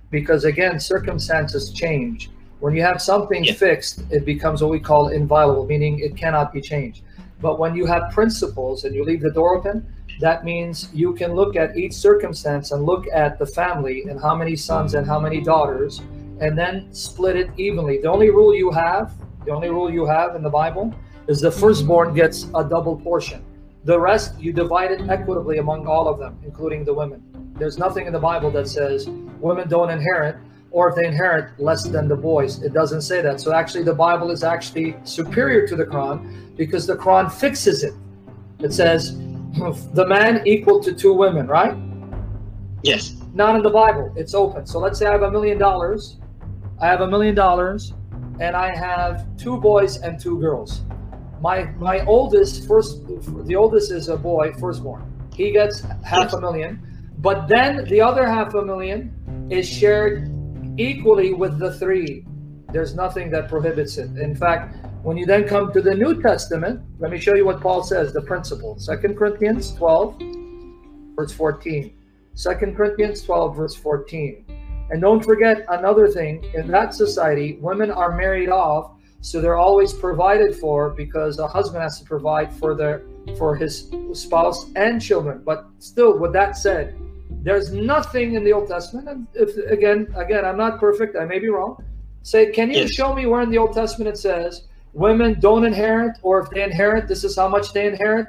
because 0.10 0.44
again 0.44 0.80
circumstances 0.80 1.72
change 1.72 2.32
when 2.60 2.74
you 2.76 2.82
have 2.82 3.00
something 3.02 3.44
Yeah. 3.44 3.54
fixed 3.54 4.04
it 4.10 4.26
becomes 4.26 4.62
what 4.64 4.72
we 4.72 4.80
call 4.80 5.10
inviolable 5.10 5.66
meaning 5.66 6.00
it 6.00 6.18
cannot 6.18 6.52
be 6.52 6.60
changed 6.60 7.04
but 7.40 7.60
when 7.60 7.76
you 7.76 7.86
have 7.86 8.12
principles 8.12 8.84
and 8.84 8.96
you 8.96 9.04
leave 9.04 9.22
the 9.22 9.32
door 9.32 9.56
open 9.58 9.86
that 10.20 10.44
means 10.44 10.90
you 10.94 11.14
can 11.14 11.34
look 11.34 11.56
at 11.56 11.78
each 11.78 11.94
circumstance 11.94 12.72
and 12.72 12.84
look 12.84 13.06
at 13.14 13.38
the 13.38 13.46
family 13.46 14.04
and 14.10 14.20
how 14.20 14.36
many 14.36 14.56
sons 14.56 14.96
and 14.96 15.06
how 15.06 15.20
many 15.20 15.40
daughters 15.40 16.02
and 16.44 16.58
then 16.62 16.76
split 16.94 17.36
it 17.36 17.50
evenly 17.58 17.96
the 18.06 18.12
only 18.16 18.30
rule 18.38 18.54
you 18.64 18.70
have 18.72 19.14
the 19.46 19.52
only 19.52 19.70
rule 19.78 19.90
you 20.00 20.06
have 20.06 20.36
in 20.38 20.44
the 20.50 20.56
bible 20.62 20.94
is 21.28 21.40
the 21.48 21.54
firstborn 21.62 22.14
gets 22.22 22.38
a 22.62 22.64
double 22.76 22.96
portion 23.10 23.40
the 23.92 24.00
rest 24.10 24.40
you 24.40 24.52
divide 24.64 24.92
it 24.92 25.02
equitably 25.18 25.58
among 25.66 25.88
all 25.88 26.06
of 26.08 26.20
them 26.20 26.34
including 26.50 26.84
the 26.90 26.94
women 27.02 27.22
There's 27.56 27.78
nothing 27.78 28.08
in 28.08 28.14
the 28.14 28.20
Bible 28.20 28.50
that 28.52 28.68
says 28.68 29.08
women 29.40 29.70
don't 29.70 29.92
inherit, 29.92 30.38
or 30.72 30.90
if 30.90 30.96
they 30.96 31.06
inherit 31.06 31.58
less 31.60 31.84
than 31.84 32.08
the 32.08 32.16
boys. 32.16 32.64
It 32.64 32.74
doesn't 32.74 33.04
say 33.04 33.22
that. 33.22 33.40
So 33.40 33.54
actually, 33.54 33.84
the 33.84 33.94
Bible 33.94 34.32
is 34.32 34.44
actually 34.44 34.96
superior 35.04 35.68
to 35.68 35.76
the 35.76 35.86
Quran 35.86 36.56
because 36.58 36.88
the 36.88 36.96
Quran 36.96 37.32
fixes 37.32 37.84
it. 37.84 37.94
It 38.60 38.74
says 38.74 39.16
the 39.94 40.06
man 40.08 40.42
equal 40.48 40.82
to 40.82 40.94
two 40.94 41.14
women, 41.14 41.48
right? 41.48 41.78
Yes. 42.82 43.16
Not 43.34 43.56
in 43.56 43.62
the 43.62 43.70
Bible. 43.70 44.12
It's 44.16 44.34
open. 44.34 44.66
So 44.66 44.80
let's 44.80 44.98
say 44.98 45.06
I 45.06 45.12
have 45.12 45.22
a 45.22 45.32
million 45.32 45.58
dollars. 45.58 46.18
I 46.84 46.88
have 46.88 47.00
a 47.00 47.08
million 47.08 47.34
dollars, 47.34 47.94
and 48.42 48.58
I 48.58 48.76
have 48.76 49.38
two 49.38 49.56
boys 49.56 50.00
and 50.00 50.20
two 50.20 50.38
girls. 50.38 50.82
My 51.40 51.64
my 51.78 52.04
oldest 52.04 52.68
first, 52.68 53.08
the 53.48 53.56
oldest 53.56 53.90
is 53.90 54.10
a 54.10 54.18
boy, 54.18 54.52
firstborn. 54.60 55.02
He 55.34 55.54
gets 55.54 55.80
half 56.04 56.34
a 56.34 56.42
million, 56.42 56.84
but 57.20 57.48
then 57.48 57.86
the 57.86 58.02
other 58.02 58.28
half 58.28 58.54
a 58.54 58.62
million 58.62 59.16
is 59.50 59.66
shared 59.66 60.30
equally 60.78 61.34
with 61.34 61.58
the 61.58 61.72
three. 61.80 62.26
There's 62.74 62.94
nothing 62.96 63.32
that 63.32 63.48
prohibits 63.48 63.98
it. 63.98 64.18
In 64.18 64.36
fact, 64.36 64.76
when 65.04 65.16
you 65.16 65.26
then 65.26 65.48
come 65.48 65.72
to 65.72 65.82
the 65.82 65.96
New 65.96 66.22
Testament, 66.22 66.82
let 67.00 67.12
me 67.12 67.18
show 67.18 67.34
you 67.34 67.46
what 67.46 67.62
Paul 67.62 67.82
says, 67.84 68.12
the 68.12 68.24
principle. 68.24 68.78
Second 68.78 69.16
Corinthians 69.16 69.74
12, 69.76 70.22
verse 71.16 71.32
14. 71.32 71.96
Second 72.34 72.76
Corinthians 72.76 73.24
12, 73.24 73.56
verse 73.56 73.76
14. 73.76 74.53
And 74.94 75.02
don't 75.02 75.26
forget 75.26 75.66
another 75.70 76.08
thing 76.08 76.46
in 76.54 76.68
that 76.68 76.94
society, 76.94 77.58
women 77.60 77.90
are 77.90 78.16
married 78.16 78.50
off, 78.50 78.92
so 79.22 79.42
they're 79.42 79.58
always 79.58 79.92
provided 79.92 80.56
for 80.56 80.92
because 80.92 81.40
a 81.40 81.48
husband 81.48 81.82
has 81.82 81.98
to 81.98 82.06
provide 82.06 82.54
for 82.54 82.76
their 82.76 83.02
for 83.36 83.56
his 83.56 83.90
spouse 84.12 84.70
and 84.76 85.02
children. 85.02 85.42
But 85.44 85.66
still, 85.80 86.20
with 86.20 86.32
that 86.34 86.58
said, 86.58 86.96
there's 87.42 87.74
nothing 87.74 88.36
in 88.36 88.44
the 88.44 88.54
Old 88.54 88.68
Testament. 88.68 89.10
And 89.10 89.26
if 89.34 89.58
again, 89.72 90.14
again, 90.16 90.46
I'm 90.46 90.58
not 90.58 90.80
perfect. 90.80 91.18
I 91.18 91.26
may 91.26 91.40
be 91.40 91.50
wrong. 91.50 91.84
Say, 92.22 92.52
can 92.52 92.70
you 92.70 92.82
Yes. 92.82 92.92
show 92.92 93.16
me 93.16 93.26
where 93.26 93.42
in 93.42 93.50
the 93.50 93.58
Old 93.58 93.74
Testament 93.74 94.08
it 94.14 94.20
says 94.20 94.68
women 94.94 95.40
don't 95.40 95.66
inherit, 95.66 96.20
or 96.22 96.40
if 96.42 96.52
they 96.52 96.62
inherit, 96.62 97.08
this 97.08 97.24
is 97.24 97.36
how 97.36 97.48
much 97.48 97.74
they 97.74 97.88
inherit? 97.88 98.28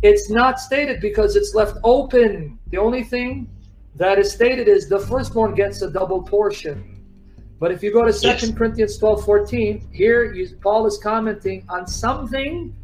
It's 0.00 0.30
not 0.30 0.60
stated 0.60 1.02
because 1.02 1.36
it's 1.36 1.54
left 1.54 1.76
open. 1.84 2.58
The 2.70 2.78
only 2.78 3.04
thing 3.04 3.50
that 3.96 4.18
is 4.18 4.30
stated 4.32 4.68
is 4.68 4.88
the 4.88 4.98
firstborn 4.98 5.54
gets 5.54 5.82
a 5.82 5.90
double 5.90 6.22
portion. 6.22 7.02
But 7.58 7.72
if 7.72 7.82
you 7.82 7.92
go 7.92 8.04
to 8.04 8.12
Second 8.12 8.50
Yes. 8.50 8.58
Corinthians 8.58 8.98
12, 8.98 9.24
14, 9.24 9.88
here 9.90 10.32
you, 10.34 10.56
Paul 10.62 10.86
is 10.86 10.98
commenting 10.98 11.64
on 11.70 11.86
something 11.86 12.74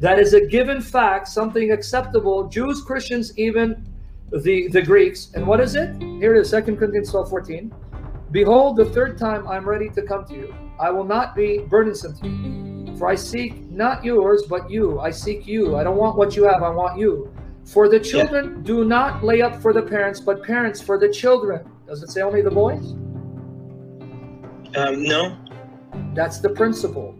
that 0.00 0.18
is 0.18 0.34
a 0.34 0.44
given 0.44 0.80
fact, 0.80 1.28
something 1.28 1.70
acceptable. 1.70 2.48
Jews, 2.48 2.82
Christians, 2.82 3.36
even 3.38 3.86
the, 4.32 4.68
the 4.68 4.82
Greeks. 4.82 5.30
And 5.34 5.46
what 5.46 5.60
is 5.60 5.76
it? 5.76 6.00
Here 6.02 6.34
it 6.34 6.40
is, 6.40 6.50
2 6.50 6.62
Corinthians 6.76 7.10
12, 7.10 7.30
14. 7.30 7.74
Behold, 8.32 8.76
the 8.76 8.86
third 8.86 9.16
time 9.16 9.46
I'm 9.46 9.66
ready 9.68 9.88
to 9.90 10.02
come 10.02 10.24
to 10.26 10.34
you. 10.34 10.54
I 10.80 10.90
will 10.90 11.04
not 11.04 11.34
be 11.34 11.58
burdensome 11.58 12.16
to 12.18 12.28
you. 12.28 12.96
For 12.96 13.08
I 13.08 13.14
seek 13.14 13.70
not 13.70 14.04
yours, 14.04 14.42
but 14.48 14.68
you. 14.68 14.98
I 14.98 15.10
seek 15.10 15.46
you. 15.46 15.76
I 15.76 15.84
don't 15.84 15.96
want 15.96 16.16
what 16.16 16.34
you 16.34 16.44
have, 16.44 16.64
I 16.64 16.70
want 16.70 16.98
you. 16.98 17.32
For 17.68 17.86
the 17.86 18.00
children 18.00 18.62
do 18.62 18.86
not 18.86 19.22
lay 19.22 19.42
up 19.42 19.60
for 19.60 19.74
the 19.74 19.82
parents, 19.82 20.20
but 20.20 20.42
parents 20.42 20.80
for 20.80 20.98
the 20.98 21.08
children. 21.10 21.70
Does 21.86 22.02
it 22.02 22.08
say 22.08 22.22
only 22.22 22.40
the 22.40 22.50
boys? 22.50 22.92
Um, 24.74 25.02
no. 25.02 25.36
That's 26.14 26.40
the 26.40 26.48
principle. 26.48 27.14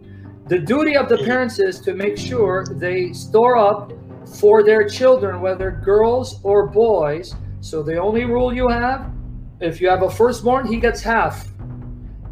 The 0.47 0.57
duty 0.57 0.97
of 0.97 1.07
the 1.07 1.19
parents 1.19 1.59
is 1.59 1.79
to 1.81 1.93
make 1.93 2.17
sure 2.17 2.65
they 2.65 3.13
store 3.13 3.57
up 3.57 3.93
for 4.39 4.63
their 4.63 4.89
children, 4.89 5.39
whether 5.39 5.69
girls 5.69 6.39
or 6.41 6.65
boys. 6.65 7.35
So 7.61 7.83
the 7.83 7.97
only 7.97 8.25
rule 8.25 8.51
you 8.51 8.69
have, 8.69 9.11
if 9.59 9.79
you 9.79 9.87
have 9.87 10.01
a 10.01 10.09
firstborn, 10.09 10.65
he 10.65 10.77
gets 10.77 11.03
half. 11.03 11.47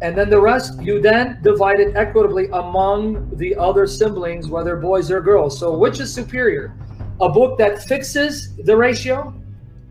And 0.02 0.18
then 0.18 0.28
the 0.28 0.40
rest, 0.40 0.82
you 0.82 1.00
then 1.00 1.38
divide 1.42 1.78
it 1.78 1.94
equitably 1.94 2.48
among 2.52 3.30
the 3.36 3.54
other 3.54 3.86
siblings, 3.86 4.48
whether 4.48 4.74
boys 4.74 5.08
or 5.12 5.20
girls. 5.20 5.56
So 5.56 5.78
which 5.78 6.00
is 6.00 6.12
superior? 6.12 6.74
A 7.20 7.28
book 7.28 7.58
that 7.58 7.82
fixes 7.82 8.54
the 8.56 8.76
ratio, 8.76 9.34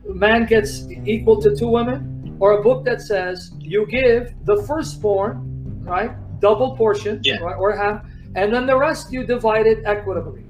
man 0.08 0.46
gets 0.46 0.88
equal 1.06 1.42
to 1.42 1.56
two 1.56 1.68
women, 1.68 2.38
or 2.40 2.60
a 2.60 2.64
book 2.64 2.86
that 2.86 3.02
says 3.02 3.52
you 3.60 3.86
give 3.86 4.34
the 4.46 4.64
firstborn, 4.64 5.84
right, 5.84 6.12
double 6.40 6.76
portion, 6.78 7.20
Yeah. 7.24 7.38
right, 7.40 7.58
or 7.58 7.76
half, 7.76 8.06
and 8.36 8.54
then 8.54 8.66
the 8.66 8.78
rest 8.78 9.12
you 9.12 9.26
divide 9.26 9.68
it 9.68 9.80
equitably. 9.86 10.44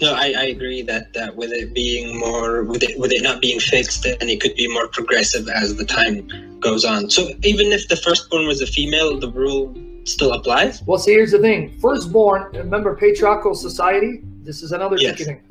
No, 0.00 0.14
I, 0.14 0.32
I 0.36 0.44
agree 0.44 0.82
that, 0.82 1.12
that 1.14 1.36
with 1.36 1.50
it 1.52 1.74
being 1.74 2.16
more 2.18 2.62
with 2.62 2.82
it 2.82 2.98
with 2.98 3.12
it 3.12 3.22
not 3.22 3.40
being 3.40 3.58
fixed 3.60 4.06
and 4.06 4.30
it 4.30 4.40
could 4.40 4.54
be 4.54 4.68
more 4.72 4.88
progressive 4.88 5.48
as 5.48 5.76
the 5.76 5.84
time 5.84 6.26
goes 6.60 6.84
on. 6.84 7.10
So 7.10 7.28
even 7.42 7.66
if 7.72 7.88
the 7.88 7.96
firstborn 7.96 8.46
was 8.46 8.60
a 8.60 8.66
female, 8.66 9.18
the 9.18 9.30
rule 9.30 9.74
still 10.04 10.32
applies? 10.32 10.82
Well, 10.84 10.98
see, 10.98 11.12
here's 11.12 11.32
the 11.32 11.38
thing: 11.40 11.78
firstborn. 11.80 12.50
Remember, 12.52 12.96
patriarchal 12.96 13.54
society. 13.54 14.22
This 14.48 14.62
is 14.62 14.72
another 14.72 14.96
Yes. 14.96 15.22
thing. 15.26 15.42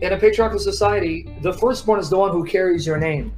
In 0.00 0.14
a 0.14 0.16
patriarchal 0.16 0.58
society, 0.58 1.28
the 1.42 1.52
firstborn 1.52 2.00
is 2.00 2.08
the 2.08 2.16
one 2.16 2.32
who 2.32 2.44
carries 2.44 2.86
your 2.86 2.96
name. 2.96 3.30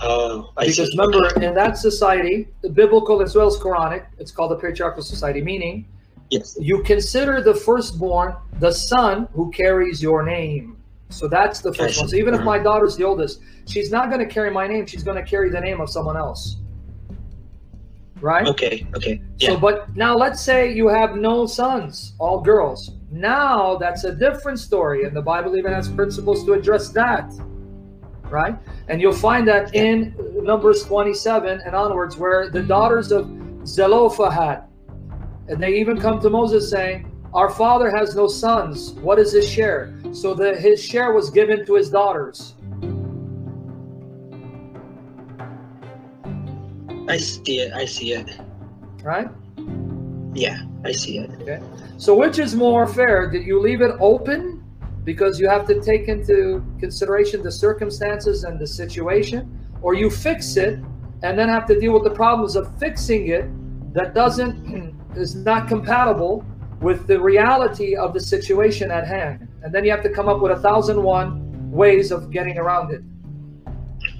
Oh, 0.00 0.50
I 0.56 0.66
Because 0.66 0.90
remember, 0.90 1.40
in 1.40 1.54
that 1.54 1.78
society, 1.78 2.48
the 2.62 2.68
biblical 2.68 3.22
as 3.22 3.36
well 3.36 3.46
as 3.46 3.56
Quranic, 3.56 4.06
it's 4.18 4.32
called 4.32 4.50
the 4.50 4.56
patriarchal 4.56 5.04
society, 5.04 5.40
meaning 5.40 5.86
Yes. 6.30 6.56
you 6.60 6.82
consider 6.82 7.40
the 7.40 7.54
firstborn 7.54 8.34
the 8.58 8.72
son 8.72 9.28
who 9.34 9.52
carries 9.52 10.02
your 10.02 10.24
name. 10.24 10.76
So 11.10 11.28
that's 11.28 11.60
the 11.60 11.72
first 11.72 11.96
one. 11.96 12.08
So 12.08 12.16
even 12.16 12.34
if 12.34 12.40
Mhm. 12.40 12.44
my 12.54 12.58
daughter's 12.58 12.96
the 12.96 13.04
oldest, 13.04 13.40
she's 13.66 13.92
not 13.92 14.10
going 14.10 14.18
to 14.18 14.26
carry 14.26 14.50
my 14.50 14.66
name. 14.66 14.84
She's 14.84 15.04
going 15.04 15.16
to 15.16 15.22
carry 15.22 15.48
the 15.48 15.60
name 15.60 15.80
of 15.80 15.88
someone 15.88 16.16
else. 16.16 16.56
Right? 18.20 18.48
Okay, 18.48 18.84
okay. 18.96 19.20
Yeah. 19.38 19.50
So, 19.50 19.56
but 19.56 19.94
now 19.96 20.16
let's 20.16 20.40
say 20.42 20.72
you 20.72 20.88
have 20.88 21.14
no 21.14 21.46
sons, 21.46 22.14
all 22.18 22.40
girls. 22.40 22.97
Now 23.10 23.76
that's 23.76 24.04
a 24.04 24.12
different 24.12 24.58
story, 24.58 25.04
and 25.04 25.16
the 25.16 25.22
Bible 25.22 25.56
even 25.56 25.72
has 25.72 25.88
principles 25.88 26.44
to 26.44 26.52
address 26.52 26.90
that, 26.90 27.32
right? 28.30 28.56
And 28.88 29.00
you'll 29.00 29.12
find 29.12 29.48
that 29.48 29.74
in 29.74 30.14
Numbers 30.42 30.84
27 30.84 31.62
and 31.64 31.74
onwards, 31.74 32.18
where 32.18 32.50
the 32.50 32.62
daughters 32.62 33.10
of 33.10 33.30
Zelophehad, 33.66 34.64
and 35.48 35.62
they 35.62 35.74
even 35.74 35.98
come 35.98 36.20
to 36.20 36.28
Moses 36.28 36.68
saying, 36.70 37.10
"Our 37.32 37.48
father 37.48 37.90
has 37.90 38.14
no 38.14 38.28
sons. 38.28 38.92
What 39.00 39.18
is 39.18 39.32
his 39.32 39.48
share?" 39.48 39.94
So 40.12 40.34
that 40.34 40.58
his 40.58 40.82
share 40.82 41.12
was 41.12 41.30
given 41.30 41.64
to 41.66 41.74
his 41.74 41.88
daughters. 41.90 42.54
I 47.08 47.16
see 47.16 47.60
it. 47.60 47.72
I 47.72 47.86
see 47.86 48.12
it. 48.12 48.28
Right? 49.02 49.28
Yeah, 50.38 50.62
I 50.84 50.92
see 50.92 51.18
it. 51.18 51.30
Okay. 51.42 51.60
So, 51.96 52.14
which 52.14 52.38
is 52.38 52.54
more 52.54 52.86
fair? 52.86 53.28
Did 53.30 53.44
you 53.44 53.60
leave 53.60 53.80
it 53.80 53.92
open 54.00 54.64
because 55.04 55.40
you 55.40 55.48
have 55.48 55.66
to 55.66 55.80
take 55.80 56.08
into 56.08 56.64
consideration 56.78 57.42
the 57.42 57.50
circumstances 57.50 58.44
and 58.44 58.58
the 58.58 58.66
situation, 58.66 59.68
or 59.82 59.94
you 59.94 60.10
fix 60.10 60.56
it 60.56 60.78
and 61.22 61.38
then 61.38 61.48
have 61.48 61.66
to 61.66 61.80
deal 61.80 61.92
with 61.92 62.04
the 62.04 62.10
problems 62.10 62.56
of 62.56 62.78
fixing 62.78 63.28
it 63.28 63.46
that 63.94 64.14
doesn't 64.14 64.94
is 65.16 65.34
not 65.34 65.66
compatible 65.66 66.44
with 66.80 67.06
the 67.08 67.18
reality 67.18 67.96
of 67.96 68.14
the 68.14 68.20
situation 68.20 68.90
at 68.90 69.06
hand, 69.06 69.48
and 69.62 69.74
then 69.74 69.84
you 69.84 69.90
have 69.90 70.02
to 70.02 70.10
come 70.10 70.28
up 70.28 70.40
with 70.40 70.52
a 70.52 70.60
thousand 70.60 71.02
one 71.02 71.70
ways 71.70 72.12
of 72.12 72.30
getting 72.30 72.56
around 72.58 72.92
it. 72.92 73.02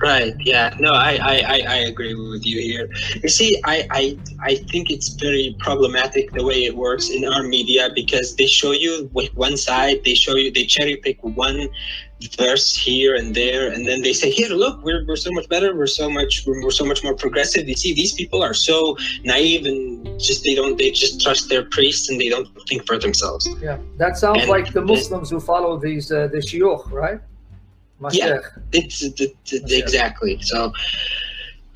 Right. 0.00 0.34
Yeah. 0.38 0.76
No, 0.78 0.92
I, 0.92 1.18
I, 1.20 1.64
I, 1.68 1.76
agree 1.88 2.14
with 2.14 2.46
you 2.46 2.60
here. 2.60 2.88
You 3.22 3.28
see, 3.28 3.60
I, 3.64 3.86
I, 3.90 4.18
I 4.40 4.54
think 4.70 4.90
it's 4.90 5.08
very 5.08 5.56
problematic 5.58 6.30
the 6.32 6.44
way 6.44 6.64
it 6.64 6.76
works 6.76 7.10
in 7.10 7.24
our 7.24 7.42
media 7.42 7.90
because 7.94 8.36
they 8.36 8.46
show 8.46 8.70
you 8.70 9.10
with 9.12 9.34
one 9.34 9.56
side, 9.56 10.04
they 10.04 10.14
show 10.14 10.36
you, 10.36 10.52
they 10.52 10.66
cherry 10.66 10.96
pick 10.96 11.18
one 11.22 11.68
verse 12.36 12.74
here 12.74 13.14
and 13.14 13.34
there, 13.34 13.70
and 13.72 13.86
then 13.86 14.02
they 14.02 14.12
say, 14.12 14.30
"Here, 14.30 14.48
look, 14.48 14.82
we're, 14.82 15.04
we're 15.06 15.16
so 15.16 15.30
much 15.32 15.48
better. 15.48 15.76
We're 15.76 15.86
so 15.86 16.10
much, 16.10 16.44
we're, 16.46 16.62
we're 16.62 16.70
so 16.70 16.84
much 16.84 17.04
more 17.04 17.14
progressive." 17.14 17.68
You 17.68 17.76
see, 17.76 17.94
these 17.94 18.12
people 18.12 18.42
are 18.42 18.54
so 18.54 18.96
naive 19.24 19.66
and 19.66 20.18
just 20.20 20.44
they 20.44 20.54
don't, 20.54 20.76
they 20.76 20.90
just 20.90 21.20
trust 21.20 21.48
their 21.48 21.64
priests 21.64 22.08
and 22.08 22.20
they 22.20 22.28
don't 22.28 22.48
think 22.68 22.86
for 22.86 22.98
themselves. 22.98 23.48
Yeah, 23.62 23.78
that 23.98 24.16
sounds 24.16 24.42
And- 24.42 24.50
like 24.50 24.72
the 24.72 24.82
Muslims 24.82 25.30
who 25.30 25.40
follow 25.40 25.78
these 25.78 26.10
uh, 26.10 26.26
the 26.28 26.38
shuyukh, 26.38 26.90
right? 26.90 27.20
Yeah. 28.10 28.38
It's 28.72 29.02
it, 29.02 29.20
it, 29.20 29.36
That's 29.50 29.72
it. 29.72 29.78
exactly 29.78 30.40
so. 30.42 30.72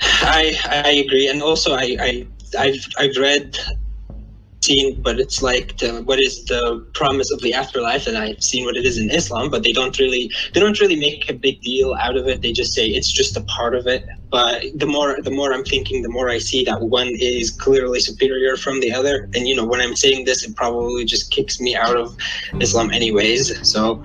I 0.01 0.57
I 0.67 0.91
agree, 0.91 1.29
and 1.29 1.43
also 1.43 1.75
I 1.75 1.97
I 2.01 2.27
I've 2.59 2.87
I've 2.99 3.17
read, 3.17 3.57
seen, 4.63 5.01
but 5.03 5.19
it's 5.21 5.43
like 5.43 5.79
the, 5.79 6.03
what 6.03 6.21
is 6.21 6.45
the 6.47 6.87
promise 6.95 7.31
of 7.31 7.41
the 7.41 7.55
afterlife, 7.55 8.07
and 8.07 8.17
I've 8.17 8.43
seen 8.43 8.65
what 8.65 8.77
it 8.77 8.85
is 8.85 8.99
in 8.99 9.11
Islam, 9.11 9.51
but 9.51 9.63
they 9.63 9.73
don't 9.73 9.99
really 9.99 10.31
they 10.53 10.61
don't 10.61 10.79
really 10.81 10.97
make 10.97 11.29
a 11.29 11.35
big 11.35 11.61
deal 11.63 11.95
out 11.95 12.17
of 12.17 12.29
it. 12.29 12.43
They 12.43 12.53
just 12.53 12.73
say 12.73 12.87
it's 12.87 13.11
just 13.11 13.37
a 13.37 13.43
part 13.43 13.75
of 13.75 13.87
it. 13.87 14.05
But 14.31 14.65
the 14.75 14.87
more 14.87 15.21
the 15.21 15.31
more 15.31 15.53
I'm 15.53 15.65
thinking, 15.65 16.03
the 16.03 16.09
more 16.09 16.29
I 16.31 16.39
see 16.39 16.65
that 16.65 16.81
one 16.81 17.09
is 17.21 17.51
clearly 17.51 18.01
superior 18.01 18.57
from 18.57 18.81
the 18.81 18.93
other. 18.93 19.29
And 19.35 19.49
you 19.49 19.55
know, 19.55 19.65
when 19.65 19.81
I'm 19.81 19.97
saying 19.97 20.25
this, 20.25 20.43
it 20.43 20.57
probably 20.57 21.05
just 21.05 21.31
kicks 21.31 21.61
me 21.61 21.77
out 21.77 21.97
of 21.97 22.17
Islam 22.61 22.91
anyways. 22.91 23.69
So 23.69 24.03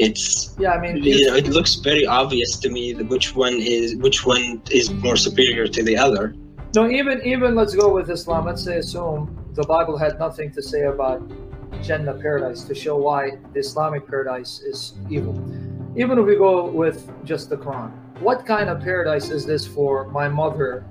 it's 0.00 0.54
Yeah, 0.58 0.72
I 0.72 0.80
mean, 0.80 1.02
you 1.02 1.26
know 1.26 1.36
it 1.36 1.48
looks 1.48 1.74
very 1.76 2.06
obvious 2.06 2.58
to 2.60 2.68
me 2.70 2.94
which 2.94 3.34
one 3.34 3.54
is 3.54 3.96
which 3.96 4.24
one 4.24 4.62
is 4.70 4.90
more 4.90 5.16
superior 5.16 5.66
to 5.68 5.82
the 5.82 5.96
other. 5.96 6.34
no, 6.74 6.88
even 6.88 7.20
even 7.24 7.54
let's 7.54 7.74
go 7.74 7.92
with 7.92 8.10
Islam. 8.10 8.46
Let's 8.46 8.64
say 8.64 8.78
assume 8.78 9.20
the 9.54 9.64
Bible 9.64 9.96
had 9.98 10.18
nothing 10.18 10.50
to 10.52 10.62
say 10.62 10.82
about 10.94 11.20
Jannah 11.82 12.14
paradise 12.14 12.64
to 12.64 12.74
show 12.74 12.96
why 12.96 13.38
the 13.52 13.60
Islamic 13.60 14.06
paradise 14.06 14.60
is 14.60 14.94
evil. 15.08 15.34
Even 15.96 16.18
if 16.18 16.24
we 16.26 16.36
go 16.36 16.70
with 16.82 16.98
just 17.24 17.50
the 17.50 17.56
Quran, 17.56 17.90
what 18.20 18.46
kind 18.46 18.68
of 18.68 18.80
paradise 18.80 19.30
is 19.30 19.44
this 19.44 19.66
for 19.66 20.08
my 20.08 20.28
mother, 20.28 20.84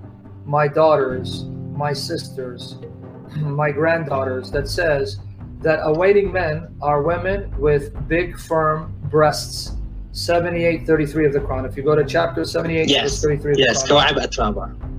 my 0.45 0.67
daughters, 0.67 1.45
my 1.83 1.93
sisters, 1.93 2.75
my 3.35 3.71
granddaughters 3.71 4.51
that 4.51 4.67
says 4.67 5.19
that 5.59 5.79
awaiting 5.83 6.31
men 6.31 6.75
are 6.81 7.01
women 7.01 7.53
with 7.59 7.93
big, 8.07 8.37
firm 8.39 8.93
breasts. 9.09 9.75
seventy-eight 10.11 10.87
thirty-three 10.87 11.25
of 11.25 11.33
the 11.33 11.39
Quran. 11.39 11.67
If 11.69 11.77
you 11.77 11.83
go 11.83 11.95
to 11.95 12.03
chapter 12.03 12.43
78, 12.43 12.89
yes. 12.89 13.21
33 13.21 13.55
yes. 13.57 13.83
of 13.83 13.89
yes. 13.89 14.27
the 14.27 14.41
Quran. 14.41 14.89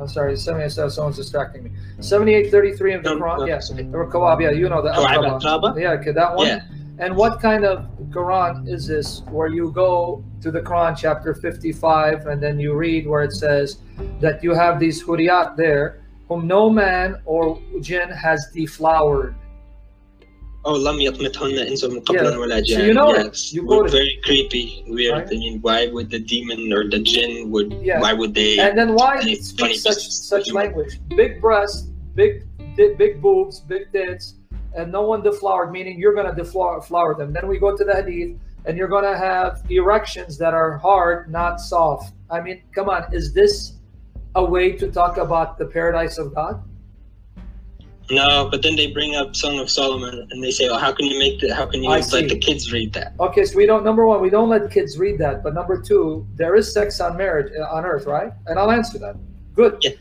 I'm 0.00 0.08
sorry, 0.08 0.36
78, 0.36 0.90
someone's 0.90 1.16
distracting 1.16 1.62
me. 1.62 1.70
7833 2.00 2.94
of 2.94 3.02
the 3.04 3.10
Quran, 3.10 3.46
yes. 3.46 3.70
Or 3.70 4.10
Kawab, 4.10 4.42
yeah, 4.42 4.50
you 4.50 4.68
know 4.68 4.82
the 4.82 4.90
Kawab 4.90 5.80
Yeah, 5.80 5.92
okay, 5.92 6.10
that 6.10 6.34
one. 6.34 6.48
Yeah. 6.48 6.62
And 6.98 7.16
what 7.16 7.40
kind 7.40 7.64
of 7.64 7.86
Quran 8.10 8.68
is 8.68 8.86
this 8.86 9.22
where 9.30 9.46
you 9.46 9.70
go 9.70 10.24
to 10.40 10.50
the 10.50 10.60
Quran 10.60 10.96
chapter 10.96 11.34
55 11.34 12.26
and 12.26 12.42
then 12.42 12.58
you 12.58 12.74
read 12.74 13.06
where 13.06 13.22
it 13.22 13.32
says 13.32 13.78
that 14.20 14.42
you 14.42 14.54
have 14.54 14.78
these 14.78 15.02
huriyat 15.02 15.56
there 15.56 16.01
whom 16.31 16.47
no 16.47 16.69
man 16.69 17.15
or 17.25 17.59
jinn 17.81 18.09
has 18.09 18.47
deflowered 18.53 19.35
Oh, 20.65 20.73
لم 20.73 20.99
يطمثهن 20.99 21.57
إنس 21.67 21.85
قبلا 21.85 22.31
Yeah. 22.31 22.37
ولا 22.37 22.57
So 22.59 22.75
جان. 22.75 22.87
you 22.87 22.93
know 22.93 23.11
it. 23.13 23.25
yes. 23.25 23.53
You 23.53 23.61
We're 23.65 23.77
quoted 23.77 23.93
it. 23.93 23.97
very 23.97 24.19
creepy, 24.25 24.83
weird. 24.89 25.13
Right? 25.13 25.27
I 25.27 25.37
mean, 25.37 25.59
why 25.61 25.87
would 25.87 26.09
the 26.09 26.19
demon 26.19 26.73
or 26.73 26.83
the 26.89 26.99
jinn 26.99 27.49
would? 27.51 27.71
Yeah. 27.81 28.01
Why 28.01 28.11
would 28.11 28.33
they? 28.33 28.59
and 28.59 28.77
then 28.77 28.93
why 28.93 29.13
Funny- 29.19 29.35
speak 29.35 29.59
funny 29.61 29.75
such 29.77 29.95
business. 29.95 30.27
such 30.33 30.51
language 30.51 30.99
big 31.15 31.39
breasts 31.39 31.87
big 32.15 32.31
di- 32.75 32.95
big 33.03 33.21
boobs 33.21 33.55
big 33.73 33.83
tits 33.93 34.25
and 34.77 34.91
no 34.91 35.03
one 35.11 35.21
deflowered 35.29 35.71
meaning 35.77 35.93
you're 36.01 36.15
going 36.19 36.29
to 36.33 36.37
deflower 36.43 36.81
flower 36.89 37.11
them 37.19 37.29
then 37.37 37.45
we 37.51 37.55
go 37.65 37.69
to 37.79 37.83
the 37.89 37.95
hadith 37.99 38.31
and 38.65 38.71
you're 38.77 38.91
going 38.95 39.07
to 39.13 39.17
have 39.29 39.51
erections 39.81 40.31
that 40.43 40.53
are 40.61 40.73
hard 40.87 41.17
not 41.39 41.53
soft 41.73 42.07
i 42.35 42.37
mean 42.45 42.57
come 42.77 42.87
on 42.95 43.01
is 43.19 43.25
this 43.39 43.55
a 44.34 44.44
way 44.44 44.72
to 44.72 44.90
talk 44.90 45.16
about 45.18 45.58
the 45.58 45.66
paradise 45.66 46.18
of 46.18 46.34
god 46.34 46.62
No, 48.10 48.48
but 48.50 48.62
then 48.62 48.74
they 48.76 48.88
bring 48.88 49.14
up 49.14 49.34
Song 49.36 49.58
of 49.60 49.70
Solomon 49.70 50.26
and 50.30 50.42
they 50.44 50.50
say, 50.50 50.66
"Oh, 50.68 50.76
how 50.76 50.92
can 50.92 51.06
you 51.06 51.18
make 51.24 51.40
that? 51.40 51.52
How 51.54 51.66
can 51.66 51.82
you 51.82 51.88
I 51.90 51.96
let 52.02 52.04
see. 52.04 52.26
the 52.26 52.38
kids 52.48 52.72
read 52.72 52.92
that?" 52.98 53.14
okay 53.26 53.44
so 53.48 53.56
we 53.56 53.64
don't 53.70 53.84
number 53.84 54.04
one 54.06 54.20
we 54.20 54.28
don't 54.36 54.50
let 54.54 54.70
kids 54.70 54.98
read 54.98 55.16
that 55.24 55.42
but 55.44 55.54
number 55.60 55.76
two 55.80 56.26
there 56.40 56.54
is 56.60 56.64
sex 56.78 57.00
on 57.00 57.16
marriage 57.16 57.50
uh, 57.58 57.76
on 57.76 57.84
earth 57.92 58.06
right 58.06 58.32
and 58.48 58.58
i'll 58.58 58.72
answer 58.80 58.98
that 58.98 59.16
good 59.54 59.72
Yeah. 59.80 59.92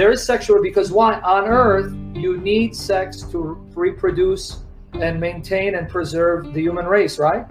there 0.00 0.10
is 0.16 0.20
sexual 0.32 0.58
because 0.62 0.88
why 0.98 1.10
on 1.36 1.44
earth 1.64 1.90
you 2.24 2.30
need 2.52 2.70
sex 2.76 3.22
to 3.32 3.38
reproduce 3.86 4.44
and 5.04 5.20
maintain 5.28 5.70
and 5.78 5.84
preserve 5.96 6.38
the 6.54 6.62
human 6.68 6.86
race 6.86 7.18
right 7.28 7.44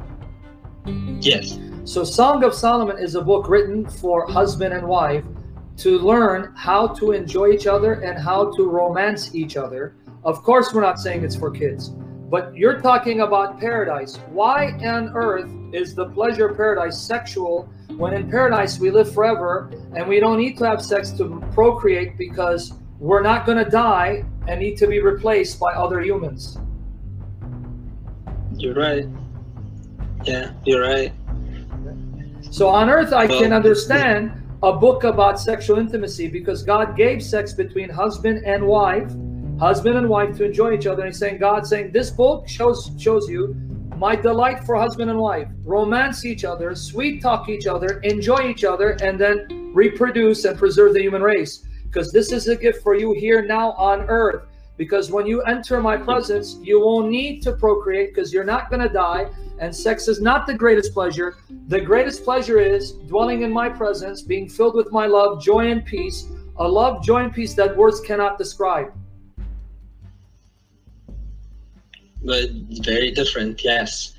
Yes. 1.29 1.59
so 1.83 2.03
song 2.03 2.43
of 2.47 2.53
solomon 2.53 2.97
is 3.07 3.13
a 3.15 3.21
book 3.31 3.43
written 3.53 3.79
for 4.01 4.25
husband 4.39 4.71
and 4.77 4.85
wife 4.87 5.25
to 5.77 5.99
learn 5.99 6.53
how 6.55 6.87
to 6.87 7.11
enjoy 7.11 7.49
each 7.49 7.67
other 7.67 7.93
and 7.93 8.17
how 8.17 8.51
to 8.55 8.67
romance 8.69 9.33
each 9.35 9.57
other 9.57 9.95
of 10.23 10.43
course 10.43 10.73
we're 10.73 10.81
not 10.81 10.99
saying 10.99 11.23
it's 11.23 11.35
for 11.35 11.51
kids 11.51 11.89
but 12.29 12.55
you're 12.55 12.81
talking 12.81 13.21
about 13.21 13.59
paradise 13.59 14.17
why 14.29 14.71
on 14.83 15.09
earth 15.15 15.49
is 15.73 15.95
the 15.95 16.05
pleasure 16.09 16.47
of 16.47 16.57
paradise 16.57 16.99
sexual 16.99 17.69
when 17.95 18.13
in 18.13 18.29
paradise 18.29 18.79
we 18.79 18.91
live 18.91 19.11
forever 19.13 19.71
and 19.95 20.07
we 20.07 20.19
don't 20.19 20.37
need 20.37 20.57
to 20.57 20.65
have 20.65 20.81
sex 20.81 21.11
to 21.11 21.41
procreate 21.53 22.17
because 22.17 22.73
we're 22.99 23.21
not 23.21 23.45
going 23.45 23.63
to 23.63 23.69
die 23.69 24.23
and 24.47 24.59
need 24.59 24.75
to 24.75 24.87
be 24.87 24.99
replaced 24.99 25.59
by 25.59 25.71
other 25.73 26.01
humans 26.01 26.57
You're 28.57 28.73
right. 28.73 29.07
Yeah, 30.23 30.51
you're 30.65 30.81
right. 30.81 31.13
So 32.49 32.67
on 32.67 32.89
earth, 32.89 33.13
I 33.13 33.25
Well, 33.27 33.39
can 33.41 33.53
understand 33.53 34.31
a 34.63 34.73
book 34.73 35.03
about 35.03 35.39
sexual 35.39 35.77
intimacy 35.77 36.27
because 36.27 36.63
God 36.63 36.97
gave 36.97 37.21
sex 37.23 37.53
between 37.53 37.89
husband 37.89 38.43
and 38.45 38.65
wife, 38.65 39.11
husband 39.59 39.97
and 39.97 40.09
wife 40.09 40.35
to 40.37 40.45
enjoy 40.45 40.73
each 40.73 40.87
other. 40.87 41.03
And 41.03 41.11
he's 41.11 41.19
saying, 41.19 41.37
God 41.37 41.67
saying, 41.67 41.91
this 41.91 42.09
book 42.09 42.47
shows 42.47 42.91
shows 42.97 43.29
you 43.29 43.55
my 43.97 44.15
delight 44.15 44.63
for 44.63 44.75
husband 44.75 45.09
and 45.09 45.19
wife, 45.19 45.47
romance 45.63 46.25
each 46.25 46.43
other, 46.43 46.75
sweet 46.75 47.21
talk 47.21 47.49
each 47.49 47.65
other, 47.65 47.99
enjoy 48.03 48.47
each 48.47 48.63
other, 48.63 48.91
and 49.01 49.19
then 49.19 49.71
reproduce 49.73 50.45
and 50.45 50.57
preserve 50.57 50.93
the 50.93 51.01
human 51.01 51.21
race. 51.21 51.65
Because 51.83 52.11
this 52.11 52.31
is 52.31 52.47
a 52.47 52.55
gift 52.55 52.83
for 52.83 52.95
you 52.95 53.13
here 53.13 53.43
now 53.43 53.71
on 53.73 54.01
earth. 54.07 54.43
Because 54.77 55.11
when 55.11 55.25
you 55.25 55.41
enter 55.41 55.81
my 55.81 55.97
presence, 55.97 56.57
you 56.61 56.79
won't 56.79 57.09
need 57.09 57.41
to 57.41 57.51
procreate 57.53 58.13
because 58.13 58.31
you're 58.31 58.43
not 58.43 58.69
going 58.69 58.81
to 58.81 58.89
die. 58.89 59.27
And 59.59 59.75
sex 59.75 60.07
is 60.07 60.21
not 60.21 60.45
the 60.45 60.53
greatest 60.53 60.93
pleasure. 60.93 61.37
The 61.67 61.81
greatest 61.81 62.23
pleasure 62.23 62.59
is 62.59 62.91
dwelling 62.91 63.41
in 63.41 63.51
my 63.51 63.69
presence, 63.69 64.21
being 64.21 64.47
filled 64.47 64.75
with 64.75 64.91
my 64.91 65.07
love, 65.07 65.41
joy, 65.41 65.71
and 65.71 65.83
peace. 65.83 66.27
A 66.57 66.67
love, 66.67 67.03
joy, 67.03 67.23
and 67.23 67.33
peace 67.33 67.55
that 67.55 67.75
words 67.75 67.99
cannot 67.99 68.37
describe. 68.37 68.93
But 72.23 72.49
very 72.83 73.11
different. 73.11 73.63
Yes. 73.63 74.13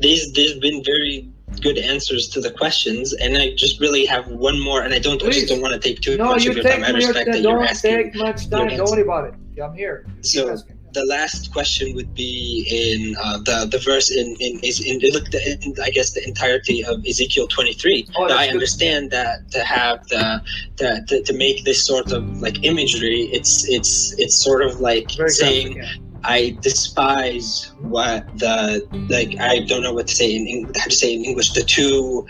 These 0.00 0.32
there's 0.32 0.58
been 0.58 0.82
very 0.84 1.28
good 1.60 1.78
answers 1.78 2.28
to 2.30 2.40
the 2.40 2.50
questions, 2.50 3.12
and 3.14 3.36
I 3.36 3.54
just 3.54 3.80
really 3.80 4.06
have 4.06 4.26
one 4.28 4.58
more, 4.60 4.82
and 4.82 4.94
I 4.94 4.98
don't. 4.98 5.20
I 5.22 5.26
Please. 5.26 5.34
just 5.34 5.48
don't 5.48 5.60
want 5.60 5.74
to 5.74 5.80
take 5.80 6.00
too 6.00 6.16
No, 6.16 6.26
much 6.26 6.46
of 6.46 6.56
your 6.56 6.64
time. 6.64 6.82
I 6.82 6.90
respect 6.90 7.30
that 7.32 7.40
you're 7.42 7.62
asking. 7.62 7.92
don't 7.92 8.04
take 8.04 8.14
much 8.14 8.48
time. 8.48 8.68
Don't 8.76 8.90
worry 8.90 9.02
about 9.02 9.24
it. 9.26 9.34
I'm 9.60 9.74
here. 9.74 10.06
So, 10.22 10.56
the 10.92 11.04
last 11.06 11.52
question 11.52 11.94
would 11.94 12.14
be 12.14 12.66
in 12.70 13.16
uh, 13.16 13.38
the 13.38 13.66
the 13.70 13.78
verse 13.78 14.10
in 14.10 14.36
in 14.40 14.60
is 14.60 14.80
in, 14.84 14.98
look 15.12 15.30
the 15.30 15.58
in, 15.62 15.74
I 15.82 15.90
guess 15.90 16.12
the 16.12 16.26
entirety 16.26 16.84
of 16.84 17.04
Ezekiel 17.06 17.48
23. 17.48 18.08
Oh, 18.16 18.24
I 18.24 18.46
good. 18.46 18.54
understand 18.54 19.10
that 19.10 19.50
to 19.52 19.64
have 19.64 20.06
the, 20.08 20.42
the, 20.76 21.04
the 21.08 21.22
to 21.22 21.32
make 21.32 21.64
this 21.64 21.84
sort 21.84 22.12
of 22.12 22.42
like 22.42 22.62
imagery, 22.64 23.22
it's 23.32 23.68
it's 23.68 24.12
it's 24.18 24.36
sort 24.36 24.62
of 24.62 24.80
like 24.80 25.10
Very 25.16 25.30
saying 25.30 25.76
yeah. 25.76 25.92
I 26.24 26.56
despise 26.60 27.72
what 27.80 28.26
the 28.38 28.86
like 29.08 29.38
I 29.40 29.60
don't 29.60 29.82
know 29.82 29.94
what 29.94 30.08
to 30.08 30.14
say 30.14 30.34
in 30.34 30.46
Eng- 30.46 30.74
how 30.74 30.84
to 30.86 30.96
say 30.96 31.14
in 31.14 31.24
English 31.24 31.52
the 31.52 31.62
two 31.62 32.26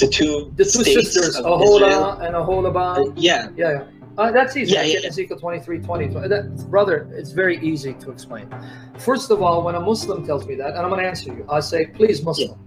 the 0.00 0.08
two 0.10 0.52
The 0.56 0.64
two 0.64 0.84
sisters, 0.84 1.36
of 1.36 1.44
Ahola 1.44 2.20
and 2.20 2.34
Aholabah. 2.34 3.08
Uh, 3.08 3.12
yeah, 3.16 3.48
Yeah, 3.56 3.70
yeah. 3.70 3.84
Uh, 4.18 4.32
that's 4.32 4.56
easy. 4.56 4.72
Yeah, 4.72 4.82
yeah, 4.82 4.98
yeah. 5.02 5.08
Ezekiel 5.08 5.38
23, 5.38 5.80
20. 5.80 6.06
That, 6.28 6.66
brother, 6.70 7.08
it's 7.12 7.32
very 7.32 7.58
easy 7.60 7.92
to 7.94 8.10
explain. 8.10 8.48
First 8.98 9.30
of 9.30 9.42
all, 9.42 9.62
when 9.62 9.74
a 9.74 9.80
Muslim 9.80 10.24
tells 10.26 10.46
me 10.46 10.54
that, 10.56 10.68
and 10.68 10.78
I'm 10.78 10.88
going 10.88 11.02
to 11.02 11.08
answer 11.08 11.32
you, 11.34 11.44
I 11.50 11.60
say, 11.60 11.86
please, 11.86 12.22
Muslim. 12.22 12.58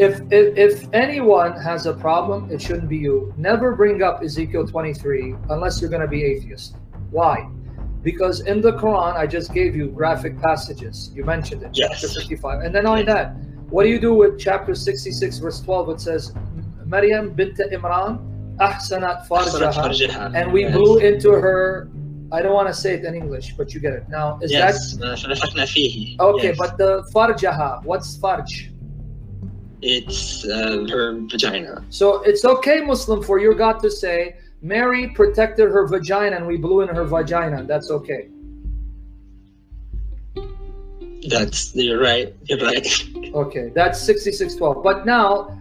If, 0.00 0.20
if 0.30 0.56
if 0.56 0.88
anyone 0.92 1.60
has 1.60 1.86
a 1.86 1.92
problem, 1.92 2.50
it 2.52 2.62
shouldn't 2.62 2.88
be 2.88 2.96
you. 2.98 3.34
Never 3.36 3.74
bring 3.74 4.00
up 4.02 4.22
Ezekiel 4.22 4.64
23 4.66 5.34
unless 5.50 5.80
you're 5.80 5.90
going 5.90 6.02
to 6.02 6.08
be 6.08 6.22
atheist. 6.24 6.76
Why? 7.10 7.48
Because 8.02 8.40
in 8.40 8.60
the 8.60 8.72
Quran, 8.74 9.16
I 9.16 9.26
just 9.26 9.52
gave 9.52 9.74
you 9.74 9.88
graphic 9.88 10.40
passages. 10.40 11.10
You 11.14 11.24
mentioned 11.24 11.62
it, 11.64 11.70
Yes. 11.74 12.00
chapter 12.00 12.08
55. 12.20 12.60
And 12.60 12.72
then 12.72 12.86
on 12.86 13.04
that, 13.06 13.34
what 13.70 13.82
do 13.82 13.88
you 13.88 13.98
do 13.98 14.14
with 14.14 14.38
chapter 14.38 14.72
66, 14.74 15.38
verse 15.38 15.60
12? 15.62 15.88
It 15.90 16.00
says, 16.00 16.32
Maryam 16.86 17.30
bint 17.34 17.58
Imran 17.58 18.20
Ahsanat 18.60 19.26
Farjaha. 19.26 20.34
And 20.34 20.52
we 20.52 20.66
blew 20.66 20.98
into 20.98 21.30
her. 21.30 21.88
I 22.30 22.42
don't 22.42 22.52
want 22.52 22.68
to 22.68 22.74
say 22.74 22.94
it 22.94 23.04
in 23.04 23.14
English, 23.14 23.54
but 23.56 23.72
you 23.72 23.80
get 23.80 23.94
it. 23.94 24.08
Now, 24.08 24.38
is 24.42 24.52
yes. 24.52 24.96
that. 24.96 26.18
Uh, 26.20 26.24
okay, 26.34 26.48
yes. 26.48 26.58
but 26.58 26.76
the 26.76 27.02
Farjaha, 27.14 27.82
what's 27.84 28.18
Farj? 28.18 28.70
It's 29.80 30.44
uh, 30.46 30.86
her 30.90 31.14
vagina. 31.28 31.84
So 31.90 32.22
it's 32.22 32.44
okay, 32.44 32.80
Muslim, 32.80 33.22
for 33.22 33.38
your 33.38 33.54
God 33.54 33.80
to 33.80 33.90
say, 33.90 34.36
Mary 34.60 35.08
protected 35.10 35.70
her 35.70 35.86
vagina 35.86 36.36
and 36.36 36.46
we 36.46 36.56
blew 36.56 36.80
in 36.80 36.88
her 36.88 37.04
vagina. 37.04 37.64
That's 37.64 37.90
okay. 37.90 38.28
That's, 41.28 41.74
you're 41.74 42.00
right. 42.00 42.34
You're 42.44 42.58
right. 42.58 43.04
Okay, 43.34 43.70
that's 43.74 44.00
6612. 44.00 44.82
But 44.82 45.04
now, 45.04 45.57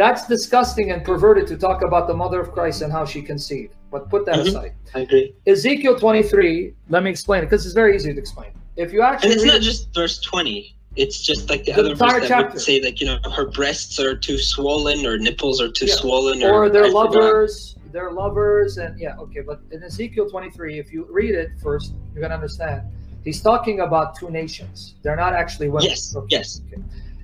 that's 0.00 0.26
disgusting 0.28 0.90
and 0.92 1.04
perverted 1.04 1.46
to 1.48 1.56
talk 1.56 1.82
about 1.82 2.06
the 2.06 2.14
mother 2.22 2.40
of 2.40 2.52
christ 2.52 2.82
and 2.82 2.90
how 2.92 3.04
she 3.04 3.20
conceived 3.32 3.74
but 3.90 4.08
put 4.10 4.24
that 4.26 4.36
Mhm. 4.36 4.46
aside 4.48 4.72
I 4.94 5.00
agree. 5.00 5.34
ezekiel 5.46 5.96
23 5.98 6.74
let 6.88 7.02
me 7.02 7.10
explain 7.10 7.42
it 7.42 7.46
because 7.46 7.64
it's 7.66 7.74
very 7.74 7.92
easy 7.96 8.12
to 8.12 8.18
explain 8.18 8.50
if 8.76 8.92
you 8.92 9.00
actually 9.02 9.30
And 9.32 9.36
it's 9.40 9.44
not 9.52 9.60
just 9.62 9.82
verse 9.94 10.18
twenty. 10.20 10.58
It's 10.96 11.20
just 11.30 11.50
like 11.50 11.64
the, 11.66 11.72
The 11.72 11.80
other 11.80 11.94
verse 11.94 12.12
that 12.20 12.28
chapter. 12.28 12.52
would 12.54 12.60
say 12.68 12.80
like 12.82 13.00
you 13.00 13.06
know 13.06 13.18
her 13.38 13.46
breasts 13.58 13.98
are 14.00 14.14
too 14.16 14.38
swollen 14.38 15.04
or 15.06 15.18
nipples 15.18 15.60
are 15.62 15.70
too 15.70 15.86
Yeah. 15.86 15.94
swollen 16.02 16.42
or 16.42 16.64
or, 16.64 16.68
they're 16.70 16.84
I 16.84 16.88
forgot. 16.88 17.12
lovers 17.14 17.76
they're 17.92 18.12
lovers 18.24 18.72
and 18.78 18.98
yeah 19.04 19.16
okay 19.24 19.40
but 19.40 19.58
in 19.74 19.82
ezekiel 19.82 20.26
23 20.28 20.78
if 20.78 20.92
you 20.94 21.06
read 21.10 21.34
it 21.42 21.48
first 21.62 21.92
you're 22.12 22.20
going 22.24 22.30
to 22.36 22.40
understand 22.42 22.82
He's 23.26 23.40
talking 23.42 23.80
about 23.80 24.14
two 24.18 24.30
nations. 24.30 24.94
They're 25.02 25.16
not 25.26 25.32
actually 25.34 25.68
women. 25.68 25.88
Yes. 25.90 26.14
Okay. 26.14 26.26
Yes. 26.36 26.60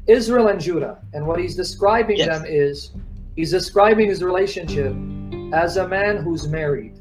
Israel 0.07 0.49
and 0.49 0.61
Judah. 0.61 0.99
And 1.15 1.27
what 1.27 1.39
he's 1.39 1.55
describing 1.55 2.17
Yes. 2.19 2.29
them 2.29 2.45
is 2.49 2.93
he's 3.37 3.51
describing 3.51 4.09
his 4.09 4.23
relationship 4.23 4.95
as 5.53 5.77
a 5.77 5.87
man 5.87 6.17
who's 6.19 6.49
married. 6.49 6.95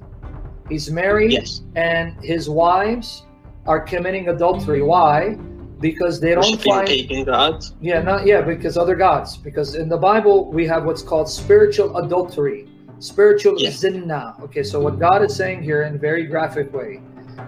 He's 0.69 0.91
married 0.91 1.31
Yes. 1.33 1.61
and 1.75 2.13
his 2.23 2.49
wives 2.49 3.23
are 3.67 3.79
committing 3.79 4.29
adultery. 4.29 4.81
Why? 4.81 5.37
Because 5.79 6.19
they 6.19 6.35
don't 6.35 6.61
find 6.61 6.87
pagan 6.87 7.23
gods. 7.25 7.73
yeah, 7.81 8.01
not 8.01 8.25
yeah, 8.27 8.41
because 8.41 8.77
other 8.77 8.95
gods. 8.95 9.35
Because 9.37 9.75
in 9.75 9.89
the 9.89 9.97
Bible 9.97 10.51
we 10.51 10.65
have 10.67 10.85
what's 10.85 11.01
called 11.01 11.27
spiritual 11.27 11.97
adultery, 11.97 12.67
spiritual 12.99 13.55
Yes. 13.59 13.81
zinna. 13.83 14.39
Okay, 14.43 14.63
so 14.63 14.79
what 14.79 14.99
God 14.99 15.23
is 15.23 15.35
saying 15.35 15.63
here 15.63 15.83
in 15.83 15.95
a 15.95 15.97
very 15.97 16.25
graphic 16.25 16.71
way, 16.73 16.99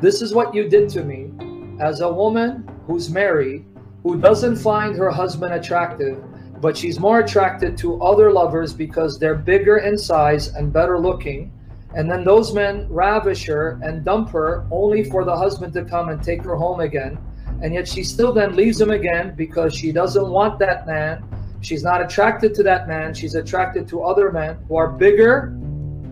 this 0.01 0.21
is 0.23 0.33
what 0.33 0.53
you 0.55 0.67
did 0.67 0.89
to 0.89 1.03
me 1.03 1.31
as 1.79 2.01
a 2.01 2.11
woman 2.11 2.67
who's 2.87 3.09
married, 3.11 3.65
who 4.03 4.19
doesn't 4.19 4.57
find 4.57 4.95
her 4.95 5.09
husband 5.09 5.53
attractive, 5.53 6.23
but 6.61 6.77
she's 6.77 6.99
more 6.99 7.19
attracted 7.19 7.77
to 7.77 8.01
other 8.01 8.31
lovers 8.31 8.73
because 8.73 9.17
they're 9.17 9.35
bigger 9.35 9.77
in 9.77 9.97
size 9.97 10.49
and 10.49 10.71
better 10.71 10.99
looking. 10.99 11.51
And 11.95 12.09
then 12.09 12.23
those 12.23 12.53
men 12.53 12.87
ravish 12.89 13.45
her 13.45 13.79
and 13.83 14.03
dump 14.03 14.29
her 14.29 14.67
only 14.71 15.03
for 15.03 15.25
the 15.25 15.35
husband 15.35 15.73
to 15.73 15.85
come 15.85 16.09
and 16.09 16.21
take 16.23 16.43
her 16.43 16.55
home 16.55 16.79
again 16.79 17.17
and 17.63 17.73
yet 17.73 17.87
she 17.87 18.03
still 18.03 18.33
then 18.33 18.57
leaves 18.57 18.79
him 18.79 18.91
again 18.91 19.35
because 19.35 19.73
she 19.73 19.93
doesn't 19.93 20.29
want 20.29 20.59
that 20.59 20.85
man. 20.85 21.23
She's 21.61 21.81
not 21.81 22.01
attracted 22.01 22.53
to 22.55 22.63
that 22.63 22.89
man. 22.89 23.13
She's 23.13 23.35
attracted 23.35 23.87
to 23.87 24.03
other 24.03 24.33
men 24.33 24.57
who 24.67 24.75
are 24.75 24.89
bigger 24.89 25.53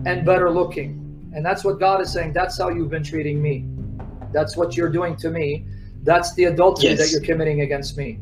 and 0.06 0.24
better 0.24 0.50
looking. 0.50 0.98
And 1.34 1.44
that's 1.44 1.62
what 1.62 1.78
God 1.78 2.00
is 2.00 2.10
saying. 2.10 2.32
That's 2.32 2.56
how 2.56 2.70
you've 2.70 2.88
been 2.88 3.04
treating 3.04 3.42
me. 3.42 3.66
That's 4.32 4.56
what 4.56 4.78
you're 4.78 4.88
doing 4.88 5.14
to 5.16 5.30
me. 5.30 5.66
That's 6.02 6.34
the 6.34 6.44
adultery 6.44 6.90
Yes. 6.90 6.98
that 6.98 7.10
you're 7.12 7.26
committing 7.26 7.60
against 7.60 7.96
me. 7.96 8.18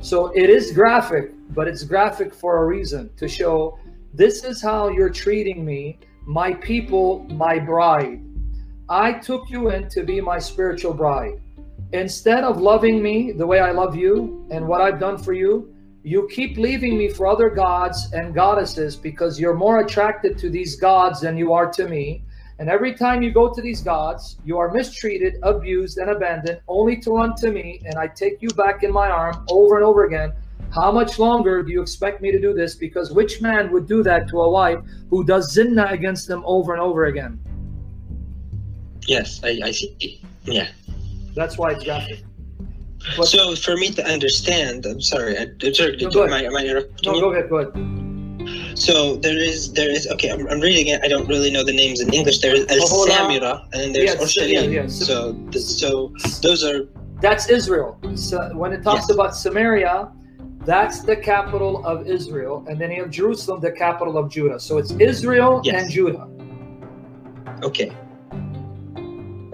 So 0.00 0.28
it 0.34 0.48
is 0.50 0.72
graphic, 0.72 1.32
but 1.50 1.68
it's 1.68 1.84
graphic 1.84 2.34
for 2.34 2.62
a 2.62 2.66
reason 2.66 3.10
to 3.16 3.28
show 3.28 3.78
this 4.14 4.44
is 4.44 4.62
how 4.62 4.88
you're 4.88 5.10
treating 5.10 5.64
me, 5.64 5.98
my 6.24 6.52
people, 6.54 7.26
my 7.30 7.58
bride. 7.58 8.20
I 8.88 9.12
took 9.12 9.50
you 9.50 9.70
in 9.70 9.88
to 9.90 10.02
be 10.02 10.20
my 10.20 10.38
spiritual 10.38 10.94
bride 10.94 11.40
instead 11.92 12.44
of 12.44 12.60
loving 12.60 13.02
me 13.02 13.32
the 13.32 13.46
way 13.46 13.60
I 13.60 13.70
love 13.70 13.96
you 13.96 14.46
and 14.50 14.66
what 14.66 14.80
I've 14.80 15.00
done 15.00 15.16
for 15.18 15.32
you, 15.32 15.74
you 16.02 16.28
keep 16.30 16.56
leaving 16.56 16.96
me 16.96 17.08
for 17.08 17.26
other 17.26 17.50
gods 17.50 18.12
and 18.12 18.34
goddesses 18.34 18.96
because 18.96 19.40
you're 19.40 19.54
more 19.54 19.80
attracted 19.80 20.38
to 20.38 20.50
these 20.50 20.76
gods 20.76 21.20
than 21.20 21.36
you 21.36 21.52
are 21.52 21.70
to 21.72 21.88
me. 21.88 22.22
And 22.58 22.68
every 22.68 22.92
time 22.94 23.22
you 23.22 23.30
go 23.30 23.52
to 23.54 23.60
these 23.62 23.80
gods, 23.80 24.36
you 24.44 24.58
are 24.58 24.72
mistreated, 24.72 25.38
abused, 25.44 25.98
and 25.98 26.10
abandoned, 26.10 26.60
only 26.66 26.96
to 27.02 27.12
run 27.12 27.36
to 27.36 27.52
me, 27.52 27.80
and 27.84 27.94
I 27.96 28.08
take 28.08 28.42
you 28.42 28.48
back 28.50 28.82
in 28.82 28.92
my 28.92 29.08
arm 29.08 29.46
over 29.48 29.76
and 29.76 29.84
over 29.84 30.04
again. 30.04 30.32
How 30.74 30.90
much 30.90 31.18
longer 31.18 31.62
do 31.62 31.70
you 31.70 31.80
expect 31.80 32.20
me 32.20 32.32
to 32.32 32.40
do 32.40 32.52
this? 32.52 32.74
Because 32.74 33.12
which 33.12 33.40
man 33.40 33.70
would 33.72 33.86
do 33.86 34.02
that 34.02 34.28
to 34.30 34.40
a 34.40 34.50
wife 34.50 34.80
who 35.08 35.24
does 35.24 35.56
zinna 35.56 35.92
against 35.92 36.26
them 36.26 36.42
over 36.44 36.72
and 36.72 36.82
over 36.82 37.06
again? 37.06 37.38
Yes, 39.06 39.40
I, 39.44 39.60
I 39.64 39.70
see. 39.70 40.20
Yeah. 40.44 40.68
That's 41.34 41.56
why 41.56 41.70
it's 41.72 41.84
graphic. 41.84 42.24
But- 43.16 43.26
So 43.28 43.54
for 43.54 43.76
me 43.76 43.90
to 43.92 44.04
understand, 44.04 44.84
I'm 44.84 45.00
sorry, 45.00 45.38
I, 45.38 45.46
I'm 45.62 45.74
sorry, 45.74 45.92
No, 45.92 45.98
did 45.98 46.12
go 46.12 46.24
you, 46.26 46.28
am, 46.28 46.34
I, 46.34 46.42
am 46.44 46.56
I 46.56 46.84
No, 47.04 47.20
go 47.20 47.32
ahead, 47.32 47.48
go 47.48 47.58
ahead. 47.58 48.67
So 48.78 49.16
there 49.16 49.36
is, 49.36 49.72
there 49.72 49.90
is. 49.90 50.06
Okay, 50.14 50.28
I'm, 50.30 50.46
I'm 50.48 50.60
reading 50.60 50.86
it. 50.88 51.00
I 51.02 51.08
don't 51.08 51.26
really 51.28 51.50
know 51.50 51.64
the 51.64 51.72
names 51.72 52.00
in 52.00 52.12
English. 52.14 52.38
There's 52.38 52.60
El 52.68 52.86
Samira, 52.86 53.62
and 53.72 53.82
then 53.82 53.92
there's 53.92 54.10
Yeah, 54.14 54.20
Orshalim. 54.20 54.52
yeah, 54.52 54.82
yeah. 54.82 54.86
So, 54.86 55.36
so 55.58 56.12
those 56.42 56.64
are 56.64 56.88
That's 57.20 57.48
Israel. 57.48 57.98
So 58.14 58.36
when 58.54 58.72
it 58.72 58.82
talks 58.84 59.06
Yes. 59.08 59.10
about 59.16 59.34
Samaria, 59.34 60.12
that's 60.64 61.00
the 61.00 61.16
capital 61.16 61.84
of 61.84 62.06
Israel, 62.06 62.64
and 62.68 62.80
then 62.80 62.90
you 62.92 63.02
have 63.02 63.10
Jerusalem, 63.10 63.60
the 63.60 63.72
capital 63.72 64.16
of 64.16 64.30
Judah. 64.30 64.60
So 64.60 64.78
it's 64.78 64.92
Israel 64.92 65.60
Yes. 65.64 65.74
and 65.82 65.90
Judah. 65.90 66.28
okay. 67.64 67.90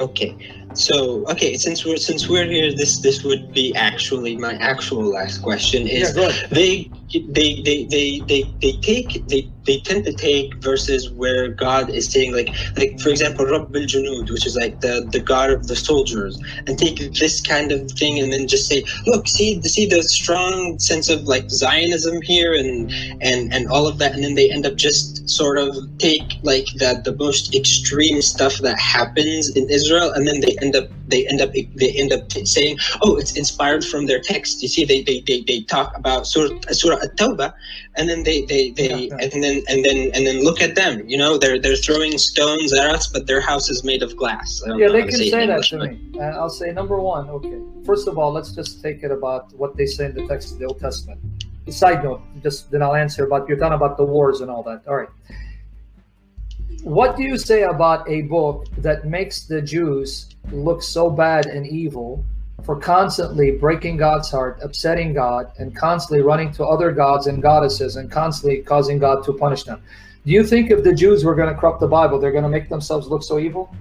Okay. 0.01 0.37
So 0.75 1.25
okay, 1.31 1.55
since 1.57 1.87
we're 1.87 1.97
since 1.97 2.29
we're 2.29 2.47
here, 2.47 2.75
this 2.75 2.99
this 2.99 3.23
would 3.23 3.53
be 3.55 3.75
actually 3.77 4.37
my 4.37 4.55
actual 4.73 5.05
last 5.19 5.39
question 5.41 5.87
is 5.87 6.17
ahead. 6.17 6.51
they 6.51 6.91
they 7.13 7.63
they 7.65 7.87
they 7.91 8.25
they 8.29 8.57
they 8.63 8.73
take 8.83 9.27
they 9.29 9.54
they 9.67 9.81
tend 9.81 10.05
to 10.07 10.15
take 10.15 10.55
verses 10.63 11.11
where 11.13 11.49
God 11.49 11.91
is 11.91 12.11
saying 12.13 12.35
like 12.35 12.55
like 12.77 12.99
for 13.01 13.11
example 13.11 13.47
Rabb 13.47 13.75
al 13.77 13.83
Junud 13.83 14.31
which 14.31 14.47
is 14.47 14.57
like 14.57 14.81
the 14.81 15.09
the 15.13 15.21
God 15.21 15.51
of 15.51 15.67
the 15.69 15.77
soldiers 15.77 16.39
and 16.67 16.79
take 16.79 16.99
this 17.19 17.41
kind 17.43 17.73
of 17.73 17.91
thing 17.93 18.21
and 18.21 18.33
then 18.33 18.49
just 18.49 18.69
say 18.69 18.85
look 19.07 19.29
see 19.29 19.61
see 19.63 19.87
the 19.87 20.03
strong 20.03 20.79
sense 20.79 21.11
of 21.11 21.23
like 21.25 21.51
Zionism 21.51 22.23
here 22.23 22.55
and 22.55 22.91
and 23.21 23.53
and 23.53 23.69
all 23.69 23.87
of 23.87 23.99
that 23.99 24.15
and 24.15 24.25
then 24.25 24.35
they 24.35 24.51
end 24.51 24.67
up 24.67 24.77
just 24.77 25.29
sort 25.29 25.59
of 25.59 25.77
take 25.99 26.35
like 26.43 26.67
the 26.77 27.01
the 27.05 27.17
most 27.17 27.55
extreme 27.55 28.23
stuff 28.23 28.59
that 28.59 28.79
happens 28.79 29.51
in 29.57 29.69
Israel 29.71 30.13
and 30.15 30.27
then 30.29 30.41
they 30.41 30.57
end 30.63 30.77
up 30.77 30.87
they 31.09 31.27
end 31.29 31.41
up 31.41 31.51
they 31.77 31.93
end 31.99 32.13
up 32.13 32.33
saying 32.45 32.79
oh 33.03 33.17
it's 33.17 33.37
inspired 33.37 33.85
from 33.85 34.07
their 34.07 34.21
text 34.21 34.63
you 34.63 34.69
see 34.69 34.85
they 34.85 35.03
they 35.03 35.23
they, 35.27 35.43
they 35.47 35.63
talk 35.63 35.93
about 35.97 36.27
surah 36.27 36.51
surah 36.71 36.99
at-tawbah 37.03 37.53
and 37.97 38.09
then 38.09 38.23
they 38.25 38.43
they, 38.49 38.71
they 38.73 39.09
Yeah. 39.11 39.17
and 39.21 39.43
then 39.43 39.54
and 39.69 39.85
then 39.85 39.99
and 40.15 40.27
then 40.27 40.39
look 40.43 40.61
at 40.61 40.75
them 40.75 40.95
you 41.09 41.17
know 41.17 41.37
they're 41.39 41.59
they're 41.61 41.77
throwing 41.87 42.17
stones 42.19 42.73
at 42.81 42.87
us 42.95 43.07
but 43.15 43.27
their 43.27 43.41
house 43.41 43.69
is 43.75 43.85
made 43.85 44.03
of 44.03 44.17
glass 44.17 44.63
Yeah, 44.67 44.89
they 44.89 45.03
can 45.03 45.13
say 45.13 45.31
that 45.31 45.43
English, 45.43 45.71
to 45.71 45.79
but- 45.79 45.91
me. 45.91 45.99
And 46.15 46.33
I'll 46.41 46.49
say 46.63 46.69
number 46.73 46.99
one, 47.01 47.25
okay. 47.37 47.59
First 47.85 48.07
of 48.09 48.15
all, 48.19 48.31
let's 48.33 48.53
just 48.61 48.83
take 48.83 49.03
it 49.07 49.11
about 49.11 49.53
what 49.61 49.77
they 49.77 49.87
say 49.87 50.05
in 50.07 50.15
the 50.15 50.27
text 50.27 50.53
of 50.53 50.59
the 50.61 50.67
Old 50.71 50.79
Testament. 50.81 51.19
Side 51.69 52.05
note, 52.05 52.23
just 52.43 52.71
then 52.71 52.83
I'll 52.85 52.95
answer 52.95 53.25
about 53.29 53.49
you're 53.49 53.59
talking 53.59 53.75
about 53.83 53.97
the 53.97 54.05
wars 54.15 54.41
and 54.43 54.49
all 54.51 54.63
that. 54.71 54.81
All 54.87 54.97
right. 55.01 55.09
What 56.83 57.17
do 57.17 57.23
you 57.23 57.37
say 57.39 57.63
about 57.63 58.09
a 58.09 58.23
book 58.23 58.67
that 58.79 59.07
makes 59.07 59.47
the 59.47 59.61
Jews 59.63 60.29
look 60.53 60.83
so 60.83 61.11
bad 61.11 61.47
and 61.47 61.67
evil 61.67 62.25
for 62.65 62.77
constantly 62.77 63.53
breaking 63.53 63.97
God's 63.97 64.31
heart, 64.31 64.59
upsetting 64.63 65.13
God, 65.13 65.53
and 65.59 65.75
constantly 65.77 66.23
running 66.25 66.51
to 66.53 66.65
other 66.65 66.93
gods 66.93 67.27
and 67.27 67.43
goddesses 67.43 67.97
and 67.97 68.11
constantly 68.11 68.63
causing 68.63 68.99
God 68.99 69.25
to 69.25 69.33
punish 69.33 69.65
them? 69.65 69.83
Do 70.25 70.33
you 70.33 70.45
think 70.45 70.71
if 70.71 70.83
the 70.83 70.95
Jews 70.95 71.25
were 71.25 71.35
going 71.35 71.53
to 71.53 71.61
corrupt 71.61 71.81
the 71.81 71.89
Bible, 71.89 72.19
they're 72.19 72.33
going 72.33 72.45
to 72.45 72.51
make 72.51 72.69
themselves 72.69 73.09
look 73.09 73.23
so 73.23 73.39
evil? 73.39 73.75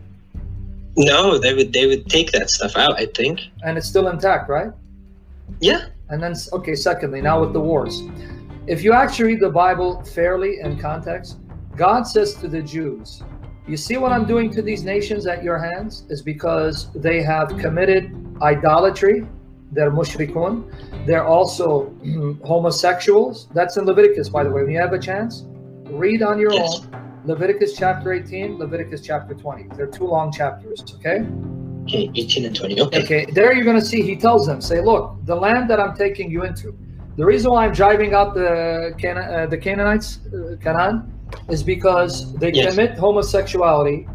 no 0.95 1.39
they 1.39 1.55
would 1.55 1.73
they 1.73 1.87
would 1.87 2.07
take 2.07 2.31
that 2.31 2.51
stuff 2.51 2.77
out 2.77 2.93
i 2.99 3.05
think 3.15 3.39
and 3.63 3.79
it's 3.79 3.87
still 3.87 4.09
intact, 4.09 4.47
right? 4.47 4.71
yeah 5.59 5.87
And 6.13 6.21
then, 6.21 6.35
okay, 6.53 6.75
secondly, 6.75 7.21
now 7.21 7.41
with 7.41 7.53
the 7.53 7.59
wars. 7.59 8.03
If 8.67 8.83
you 8.83 8.93
actually 8.93 9.33
read 9.33 9.39
the 9.39 9.49
Bible 9.49 10.03
fairly 10.03 10.59
in 10.59 10.77
context, 10.77 11.37
God 11.75 12.03
says 12.03 12.35
to 12.35 12.47
the 12.47 12.61
Jews, 12.61 13.23
You 13.67 13.77
see 13.77 13.97
what 13.97 14.11
I'm 14.11 14.25
doing 14.25 14.51
to 14.51 14.61
these 14.61 14.83
nations 14.83 15.25
at 15.25 15.43
your 15.43 15.57
hands 15.57 16.05
is 16.09 16.21
because 16.21 16.91
they 16.93 17.21
have 17.23 17.47
committed 17.57 18.13
idolatry. 18.41 19.25
They're 19.71 19.91
mushrikun. 19.91 21.05
They're 21.05 21.25
also 21.25 21.93
homosexuals. 22.43 23.47
That's 23.53 23.77
in 23.77 23.85
Leviticus, 23.85 24.27
by 24.29 24.43
the 24.43 24.51
way. 24.51 24.63
When 24.63 24.71
you 24.71 24.79
have 24.79 24.93
a 24.93 24.99
chance, 24.99 25.45
read 25.85 26.21
on 26.21 26.39
your 26.39 26.53
Yes. 26.53 26.81
own 26.81 27.21
Leviticus 27.25 27.77
chapter 27.77 28.11
18, 28.11 28.57
Leviticus 28.57 28.99
chapter 29.01 29.33
20. 29.33 29.69
They're 29.77 29.87
two 29.87 30.05
long 30.05 30.31
chapters, 30.31 30.83
okay? 30.95 31.25
okay 31.83 32.11
18 32.15 32.45
and 32.45 32.55
20 32.55 32.81
okay 32.81 33.03
Okay, 33.03 33.25
there 33.31 33.53
you're 33.53 33.63
going 33.63 33.79
to 33.79 33.85
see 33.85 34.01
he 34.01 34.15
tells 34.17 34.45
them, 34.45 34.59
say, 34.59 34.81
look, 34.81 35.15
the 35.23 35.35
land 35.35 35.69
that 35.69 35.79
I'm 35.79 35.95
taking 35.95 36.29
you 36.29 36.43
into, 36.43 36.75
the 37.15 37.25
reason 37.25 37.51
why 37.51 37.65
I'm 37.65 37.73
driving 37.73 38.13
out 38.13 38.33
the 38.33 38.93
Cana- 38.97 39.21
uh, 39.21 39.45
the 39.47 39.57
Canaanites, 39.57 40.19
uh, 40.33 40.57
Canaan, 40.61 41.12
is 41.49 41.63
because 41.63 42.33
they 42.35 42.51
Yes. 42.51 42.69
commit 42.69 42.97
homosexuality, 42.97 44.07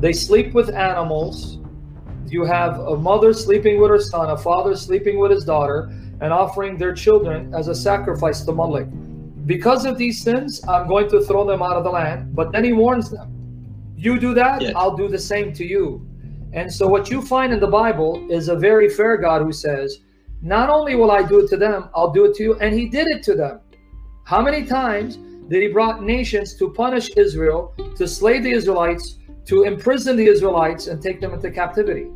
they 0.00 0.12
sleep 0.12 0.54
with 0.54 0.74
animals. 0.74 1.58
You 2.28 2.44
have 2.44 2.78
a 2.80 2.96
mother 2.96 3.32
sleeping 3.32 3.80
with 3.80 3.90
her 3.90 4.00
son, 4.00 4.30
a 4.30 4.36
father 4.36 4.74
sleeping 4.74 5.18
with 5.18 5.30
his 5.30 5.44
daughter, 5.44 5.88
and 6.20 6.32
offering 6.32 6.76
their 6.76 6.92
children 6.92 7.52
as 7.54 7.68
a 7.68 7.74
sacrifice 7.74 8.44
to 8.44 8.52
Molech. 8.52 8.88
Because 9.46 9.84
of 9.86 9.96
these 9.96 10.20
sins, 10.22 10.60
I'm 10.66 10.88
going 10.88 11.08
to 11.10 11.20
throw 11.20 11.46
them 11.46 11.62
out 11.62 11.76
of 11.76 11.84
the 11.84 11.90
land. 11.90 12.34
But 12.34 12.50
then 12.52 12.64
he 12.64 12.72
warns 12.72 13.10
them, 13.10 13.32
you 13.96 14.18
do 14.18 14.34
that, 14.34 14.60
Yes. 14.60 14.72
I'll 14.76 14.96
do 14.96 15.08
the 15.08 15.18
same 15.18 15.52
to 15.54 15.64
you. 15.64 16.06
And 16.52 16.72
so, 16.72 16.86
what 16.86 17.10
you 17.10 17.22
find 17.22 17.52
in 17.52 17.60
the 17.60 17.66
Bible 17.66 18.26
is 18.30 18.48
a 18.48 18.56
very 18.56 18.88
fair 18.88 19.16
God 19.16 19.42
who 19.42 19.52
says, 19.52 20.00
Not 20.42 20.68
only 20.70 20.94
will 20.96 21.10
I 21.10 21.22
do 21.22 21.40
it 21.40 21.48
to 21.50 21.56
them, 21.56 21.88
I'll 21.94 22.10
do 22.12 22.24
it 22.26 22.34
to 22.36 22.42
you. 22.42 22.54
And 22.60 22.74
He 22.74 22.88
did 22.88 23.06
it 23.08 23.22
to 23.24 23.34
them. 23.34 23.60
How 24.24 24.42
many 24.42 24.64
times 24.64 25.18
did 25.48 25.62
He 25.62 25.68
brought 25.68 26.02
nations 26.02 26.54
to 26.56 26.70
punish 26.72 27.10
Israel, 27.16 27.74
to 27.96 28.06
slay 28.06 28.40
the 28.40 28.50
Israelites, 28.50 29.18
to 29.46 29.62
imprison 29.62 30.16
the 30.16 30.26
Israelites, 30.26 30.86
and 30.88 31.02
take 31.02 31.20
them 31.20 31.32
into 31.32 31.50
captivity? 31.50 32.06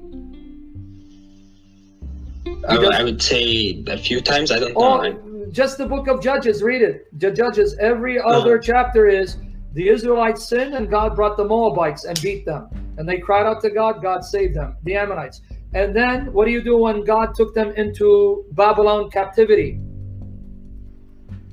I, 2.68 3.02
would 3.02 3.22
say 3.22 3.82
a 3.86 3.96
few 3.96 4.20
times 4.20 4.50
i 4.50 4.58
don't 4.58 4.74
know 4.74 4.80
Oh, 4.80 5.46
just 5.50 5.78
the 5.78 5.86
book 5.86 6.06
of 6.08 6.22
Judges, 6.22 6.62
read 6.62 6.82
it. 6.82 7.06
The 7.18 7.30
Judges, 7.30 7.76
every 7.78 8.18
uh-huh. 8.18 8.28
other 8.28 8.58
chapter 8.58 9.06
is 9.06 9.38
the 9.72 9.88
Israelites 9.88 10.48
sinned 10.48 10.74
and 10.74 10.90
God 10.90 11.16
brought 11.16 11.36
the 11.36 11.44
Moabites 11.44 12.04
and 12.04 12.20
beat 12.20 12.44
them. 12.44 12.68
And 12.98 13.08
they 13.08 13.18
cried 13.18 13.46
out 13.46 13.60
to 13.62 13.70
God, 13.70 14.02
God 14.02 14.24
saved 14.24 14.54
them. 14.54 14.76
The 14.84 14.94
Ammonites. 14.94 15.40
And 15.74 15.94
then 15.94 16.32
what 16.32 16.46
do 16.46 16.50
you 16.50 16.62
do 16.62 16.76
when 16.76 17.04
God 17.04 17.34
took 17.34 17.54
them 17.54 17.72
into 17.76 18.44
Babylon 18.52 19.10
captivity 19.10 19.80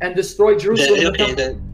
and 0.01 0.15
destroyed 0.15 0.59
Jerusalem? 0.59 0.99
The- 0.99 1.09
okay, 1.09 1.34
the- 1.34 1.66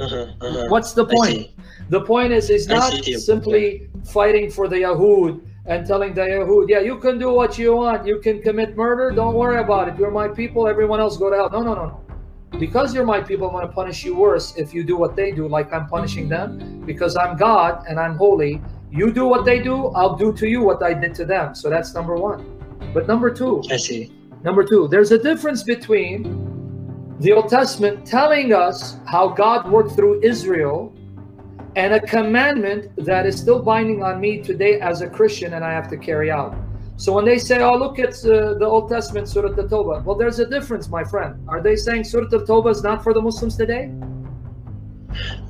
uh-huh, 0.00 0.32
uh-huh. 0.40 0.66
What's 0.68 0.92
the 0.92 1.06
point? 1.06 1.50
The 1.88 2.00
point 2.00 2.32
is, 2.32 2.48
he's 2.48 2.68
not 2.68 2.92
simply 3.04 3.88
fighting 4.04 4.50
for 4.50 4.68
the 4.68 4.76
Yahud 4.76 5.42
and 5.66 5.86
telling 5.86 6.14
the 6.14 6.22
Yahud, 6.22 6.68
yeah, 6.68 6.80
you 6.80 6.98
can 6.98 7.18
do 7.18 7.32
what 7.32 7.58
you 7.58 7.76
want. 7.76 8.06
You 8.06 8.20
can 8.20 8.40
commit 8.42 8.76
murder. 8.76 9.10
Don't 9.10 9.34
worry 9.34 9.60
about 9.60 9.88
it. 9.88 9.98
You're 9.98 10.10
my 10.10 10.28
people. 10.28 10.66
Everyone 10.66 11.00
else 11.00 11.16
go 11.16 11.30
to 11.30 11.36
hell. 11.36 11.50
No, 11.50 11.62
no, 11.62 11.74
no, 11.74 11.86
no. 11.86 12.58
Because 12.58 12.94
you're 12.94 13.04
my 13.04 13.20
people, 13.20 13.46
I'm 13.46 13.52
going 13.52 13.66
to 13.66 13.72
punish 13.72 14.04
you 14.04 14.16
worse 14.16 14.56
if 14.56 14.74
you 14.74 14.82
do 14.82 14.96
what 14.96 15.14
they 15.14 15.30
do, 15.30 15.46
like 15.46 15.72
I'm 15.72 15.86
punishing 15.86 16.28
them. 16.28 16.82
Because 16.84 17.16
I'm 17.16 17.36
God 17.36 17.84
and 17.88 18.00
I'm 18.00 18.16
holy. 18.16 18.60
You 18.90 19.12
do 19.12 19.26
what 19.26 19.44
they 19.44 19.60
do, 19.60 19.86
I'll 19.88 20.16
do 20.16 20.32
to 20.32 20.48
you 20.48 20.62
what 20.62 20.82
I 20.82 20.94
did 20.94 21.14
to 21.16 21.24
them. 21.24 21.54
So 21.54 21.70
that's 21.70 21.94
number 21.94 22.16
one. 22.16 22.44
But 22.92 23.06
number 23.06 23.30
two, 23.30 23.62
I 23.70 23.76
see. 23.76 24.12
Number 24.42 24.64
two, 24.64 24.88
there's 24.88 25.12
a 25.12 25.18
difference 25.18 25.62
between 25.62 26.59
the 27.20 27.32
Old 27.32 27.50
Testament 27.50 28.06
telling 28.06 28.54
us 28.54 28.96
how 29.06 29.28
God 29.28 29.70
worked 29.70 29.92
through 29.92 30.22
Israel 30.22 30.90
and 31.76 31.92
a 31.92 32.00
commandment 32.00 32.88
that 32.96 33.26
is 33.26 33.38
still 33.38 33.62
binding 33.62 34.02
on 34.02 34.18
me 34.18 34.40
today 34.42 34.80
as 34.80 35.02
a 35.02 35.08
Christian 35.08 35.52
and 35.52 35.62
I 35.62 35.70
have 35.70 35.90
to 35.90 35.98
carry 35.98 36.30
out. 36.30 36.56
So 36.96 37.12
when 37.12 37.26
they 37.26 37.36
say, 37.36 37.60
oh, 37.60 37.76
look 37.76 37.98
at 37.98 38.14
uh, 38.24 38.54
the 38.54 38.64
Old 38.64 38.88
Testament, 38.88 39.28
Surah 39.28 39.50
Al-Tawbah, 39.50 40.02
well, 40.02 40.16
there's 40.16 40.38
a 40.38 40.46
difference, 40.46 40.88
my 40.88 41.04
friend. 41.04 41.46
Are 41.46 41.60
they 41.60 41.76
saying 41.76 42.04
Surah 42.04 42.28
Al-Tawbah 42.32 42.70
is 42.70 42.82
not 42.82 43.04
for 43.04 43.12
the 43.12 43.20
Muslims 43.20 43.54
today? 43.54 43.92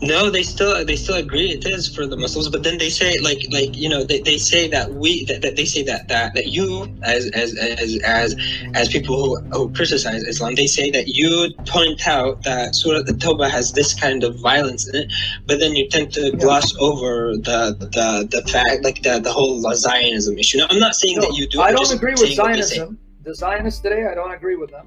No, 0.03 0.31
they 0.31 0.43
still 0.43 0.85
they 0.85 0.97
still 0.97 1.17
agree 1.17 1.51
it 1.51 1.67
is 1.67 1.95
for 1.95 2.07
the 2.07 2.17
Muslims, 2.17 2.49
but 2.49 2.63
then 2.63 2.79
they 2.79 2.89
say 2.89 3.19
like 3.21 3.47
like 3.51 3.77
you 3.77 3.89
know 3.89 4.03
they, 4.05 4.21
they 4.21 4.39
say 4.39 4.69
that 4.69 4.95
we 4.95 5.25
that, 5.27 5.43
that 5.43 5.57
they 5.57 5.65
say 5.65 5.83
that, 5.85 6.09
that 6.09 6.35
that 6.35 6.49
you 6.49 6.89
as 7.03 7.31
as 7.33 7.55
as 7.57 7.99
as 8.05 8.37
as 8.75 8.89
people 8.89 9.17
who, 9.17 9.37
who 9.51 9.73
criticize 9.75 10.23
Islam 10.25 10.55
they 10.55 10.67
say 10.67 10.91
that 10.91 11.09
you 11.09 11.53
point 11.67 12.07
out 12.09 12.43
that 12.45 12.75
Surah 12.75 13.01
At-Tawbah 13.01 13.51
has 13.51 13.73
this 13.73 13.93
kind 13.93 14.25
of 14.25 14.39
violence 14.41 14.89
in 14.89 14.95
it, 15.03 15.13
but 15.47 15.59
then 15.59 15.77
you 15.77 15.89
tend 15.89 16.13
to 16.15 16.31
gloss 16.33 16.75
over 16.79 17.33
the 17.37 17.77
the 17.79 18.27
the 18.31 18.49
fact 18.49 18.83
like 18.83 19.03
the 19.03 19.21
the 19.21 19.33
whole 19.33 19.61
Zionism 19.75 20.39
issue. 20.39 20.59
Now, 20.59 20.67
I'm 20.71 20.79
not 20.81 20.95
saying 20.95 21.17
No, 21.17 21.23
that 21.23 21.35
you 21.37 21.47
do. 21.49 21.61
I 21.61 21.73
don't 21.73 21.93
agree 21.93 22.13
with 22.13 22.21
saying 22.21 22.39
what 22.39 22.55
they 22.55 22.63
say. 22.63 22.77
Zionism. 22.77 22.99
The 23.23 23.35
Zionists 23.35 23.81
today, 23.81 24.07
I 24.11 24.15
don't 24.15 24.33
agree 24.33 24.57
with 24.57 24.71
them. 24.71 24.87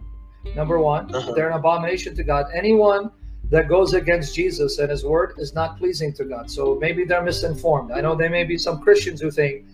Number 0.55 0.80
one, 0.80 1.13
Uh-huh. 1.13 1.32
they're 1.34 1.49
an 1.49 1.57
abomination 1.57 2.15
to 2.15 2.24
God. 2.24 2.47
Anyone 2.53 3.11
that 3.50 3.68
goes 3.68 3.94
against 3.94 4.36
Jesus 4.36 4.80
and 4.80 4.89
his 4.89 5.04
word 5.04 5.36
is 5.38 5.54
not 5.54 5.78
pleasing 5.78 6.14
to 6.14 6.26
God. 6.26 6.50
So 6.50 6.78
maybe 6.80 7.04
they're 7.04 7.24
misinformed. 7.24 7.91
I 7.91 8.02
know 8.02 8.16
there 8.16 8.30
may 8.30 8.44
be 8.44 8.58
some 8.58 8.82
Christians 8.82 9.22
who 9.22 9.30
think 9.30 9.66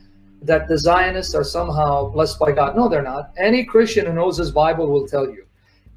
that 0.42 0.68
the 0.68 0.78
Zionists 0.78 1.36
are 1.36 1.44
somehow 1.44 2.10
blessed 2.10 2.40
by 2.40 2.52
God. 2.52 2.76
No, 2.76 2.90
they're 2.90 3.02
not. 3.02 3.32
Any 3.38 3.64
Christian 3.64 4.06
who 4.06 4.14
knows 4.14 4.38
his 4.38 4.52
Bible 4.52 4.88
will 4.88 5.08
tell 5.08 5.26
you. 5.26 5.46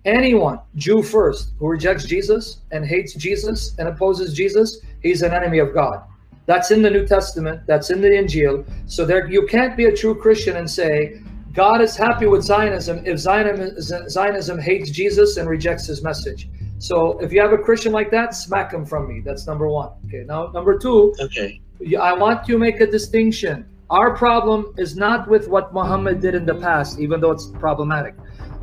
Anyone, 0.04 0.58
Jew 0.74 1.02
first, 1.02 1.52
who 1.58 1.68
rejects 1.68 2.04
Jesus 2.04 2.58
and 2.72 2.84
hates 2.84 3.14
Jesus 3.14 3.74
and 3.78 3.86
opposes 3.88 4.34
Jesus, 4.34 4.80
he's 5.00 5.22
an 5.22 5.32
enemy 5.32 5.58
of 5.58 5.72
God. 5.72 6.02
That's 6.46 6.72
in 6.72 6.82
the 6.82 6.90
New 6.90 7.06
Testament. 7.06 7.62
That's 7.66 7.90
in 7.90 8.00
the 8.00 8.08
Injil. 8.08 8.64
So 8.86 9.04
there, 9.04 9.30
you 9.30 9.46
can't 9.46 9.76
be 9.76 9.84
a 9.84 9.96
true 9.96 10.14
Christian 10.14 10.56
and 10.56 10.68
say 10.68 11.20
God 11.52 11.80
is 11.80 11.96
happy 11.96 12.26
with 12.26 12.42
Zionism 12.42 13.02
if 13.06 13.18
Zionism, 13.18 14.08
Zionism 14.08 14.58
hates 14.58 14.90
Jesus 14.90 15.36
and 15.36 15.48
rejects 15.48 15.86
his 15.86 16.02
message. 16.02 16.48
So 16.82 17.16
if 17.20 17.32
you 17.32 17.40
have 17.40 17.52
a 17.52 17.58
Christian 17.58 17.92
like 17.92 18.10
that, 18.10 18.34
smack 18.34 18.72
him 18.72 18.84
from 18.84 19.06
me. 19.08 19.20
That's 19.24 19.46
number 19.46 19.68
one. 19.68 19.90
Okay. 20.06 20.24
Now, 20.26 20.48
number 20.48 20.76
two, 20.76 21.14
Okay. 21.20 21.60
I 22.00 22.12
want 22.12 22.44
to 22.46 22.58
make 22.58 22.80
a 22.80 22.88
distinction. 22.90 23.64
Our 23.88 24.16
problem 24.16 24.74
is 24.76 24.96
not 24.96 25.28
with 25.28 25.46
what 25.46 25.72
Muhammad 25.72 26.20
did 26.20 26.34
in 26.34 26.44
the 26.44 26.56
past, 26.56 26.98
even 26.98 27.20
though 27.20 27.30
it's 27.30 27.46
problematic. 27.66 28.14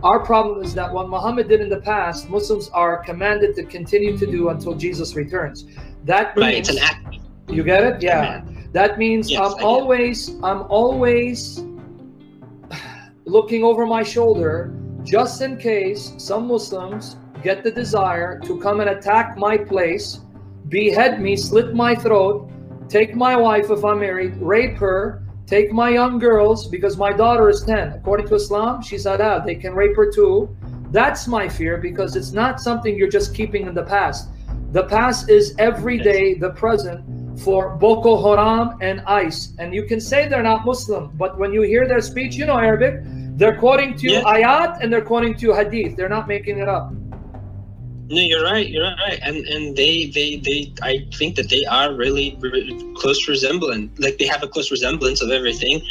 Our 0.03 0.19
problem 0.19 0.61
is 0.61 0.73
that 0.73 0.91
what 0.93 1.07
Muhammad 1.09 1.47
did 1.47 1.61
in 1.61 1.69
the 1.69 1.79
past, 1.79 2.29
Muslims 2.29 2.67
are 2.73 2.97
commanded 3.03 3.55
to 3.55 3.63
continue 3.63 4.17
to 4.17 4.25
do 4.27 4.49
until 4.49 4.73
Jesus 4.75 5.15
returns. 5.15 5.65
That 6.03 6.35
Right. 6.35 6.55
means 6.55 6.69
It's 6.69 6.77
an 6.77 6.83
act. 6.83 7.19
you 7.47 7.63
get 7.63 7.83
it? 7.83 8.01
Yeah. 8.03 8.41
That 8.73 8.97
means 8.97 9.31
Yes, 9.31 9.39
I'm 9.39 9.63
always 9.63 10.17
I'm 10.43 10.63
always 10.67 11.63
looking 13.25 13.63
over 13.63 13.85
my 13.85 14.03
shoulder 14.03 14.73
just 15.03 15.41
in 15.41 15.55
case 15.55 16.13
some 16.17 16.47
Muslims 16.49 17.15
get 17.41 17.63
the 17.63 17.71
desire 17.71 18.39
to 18.45 18.59
come 18.59 18.79
and 18.79 18.89
attack 18.89 19.37
my 19.37 19.57
place, 19.57 20.19
behead 20.67 21.21
me, 21.21 21.35
slit 21.35 21.73
my 21.73 21.95
throat, 21.95 22.49
take 22.87 23.15
my 23.15 23.35
wife 23.35 23.69
if 23.69 23.83
I'm 23.83 23.99
married, 23.99 24.35
rape 24.37 24.77
her, 24.77 25.23
take 25.45 25.71
my 25.71 25.89
young 25.89 26.19
girls 26.19 26.67
because 26.67 26.97
my 26.97 27.11
daughter 27.11 27.49
is 27.49 27.61
10. 27.63 27.93
According 27.93 28.27
to 28.27 28.35
Islam, 28.35 28.81
she's 28.81 29.05
halal. 29.05 29.45
They 29.45 29.55
can 29.55 29.73
rape 29.73 29.95
her 29.95 30.11
too. 30.11 30.55
That's 30.91 31.27
my 31.27 31.47
fear 31.47 31.77
because 31.77 32.15
it's 32.15 32.31
not 32.31 32.59
something 32.59 32.95
you're 32.95 33.09
just 33.09 33.33
keeping 33.35 33.67
in 33.67 33.73
the 33.73 33.83
past. 33.83 34.29
The 34.71 34.83
past 34.83 35.29
is 35.29 35.55
every 35.57 35.97
day 35.97 36.33
the 36.35 36.51
present 36.51 37.39
for 37.39 37.75
Boko 37.75 38.21
Haram 38.21 38.77
and 38.81 39.01
ISIS. 39.01 39.53
And 39.59 39.73
you 39.73 39.83
can 39.83 39.99
say 39.99 40.27
they're 40.27 40.43
not 40.43 40.65
Muslim, 40.65 41.11
but 41.15 41.37
when 41.39 41.53
you 41.53 41.61
hear 41.61 41.87
their 41.87 42.01
speech, 42.01 42.35
you 42.35 42.45
know 42.45 42.57
Arabic, 42.57 43.01
they're 43.37 43.57
quoting 43.57 43.95
to 43.97 44.03
you 44.05 44.11
Yes. 44.13 44.25
ayat 44.25 44.83
and 44.83 44.91
they're 44.91 45.07
quoting 45.13 45.33
to 45.35 45.41
you 45.47 45.53
hadith. 45.53 45.95
They're 45.95 46.09
not 46.09 46.27
making 46.27 46.59
it 46.59 46.67
up. 46.67 46.91
No, 48.09 48.19
you're 48.19 48.43
right. 48.43 48.67
You're 48.67 48.83
right, 48.83 49.19
and 49.21 49.37
and 49.45 49.75
they 49.75 50.07
they 50.07 50.37
they 50.37 50.73
I 50.81 51.07
think 51.13 51.35
that 51.35 51.49
they 51.49 51.63
are 51.65 51.93
really, 51.93 52.35
really 52.39 52.75
close 52.95 53.27
resemblance. 53.27 53.99
Like 53.99 54.17
they 54.17 54.25
have 54.25 54.41
a 54.41 54.47
close 54.47 54.71
resemblance 54.71 55.21
of 55.21 55.29
everything. 55.29 55.81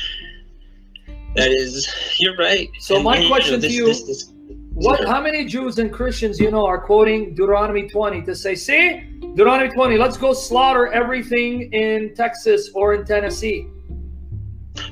That 1.36 1.52
is, 1.52 1.88
you're 2.18 2.36
right. 2.36 2.68
So 2.80 3.00
my 3.00 3.18
you 3.18 3.28
question 3.28 3.54
to 3.54 3.58
this, 3.60 3.72
you- 3.72 3.86
this, 3.86 4.02
this, 4.02 4.30
What? 4.74 5.06
How 5.06 5.20
many 5.20 5.44
Jews 5.44 5.78
and 5.78 5.92
Christians 5.92 6.40
you 6.40 6.50
know 6.50 6.66
are 6.66 6.80
quoting 6.80 7.34
Deuteronomy 7.36 7.88
20 7.88 8.22
to 8.22 8.34
say, 8.34 8.56
"See, 8.56 9.00
Deuteronomy 9.20 9.70
20, 9.70 9.96
let's 9.96 10.16
go 10.16 10.32
slaughter 10.32 10.88
everything 10.88 11.72
in 11.72 12.14
Texas 12.16 12.70
or 12.74 12.94
in 12.94 13.04
Tennessee." 13.04 13.68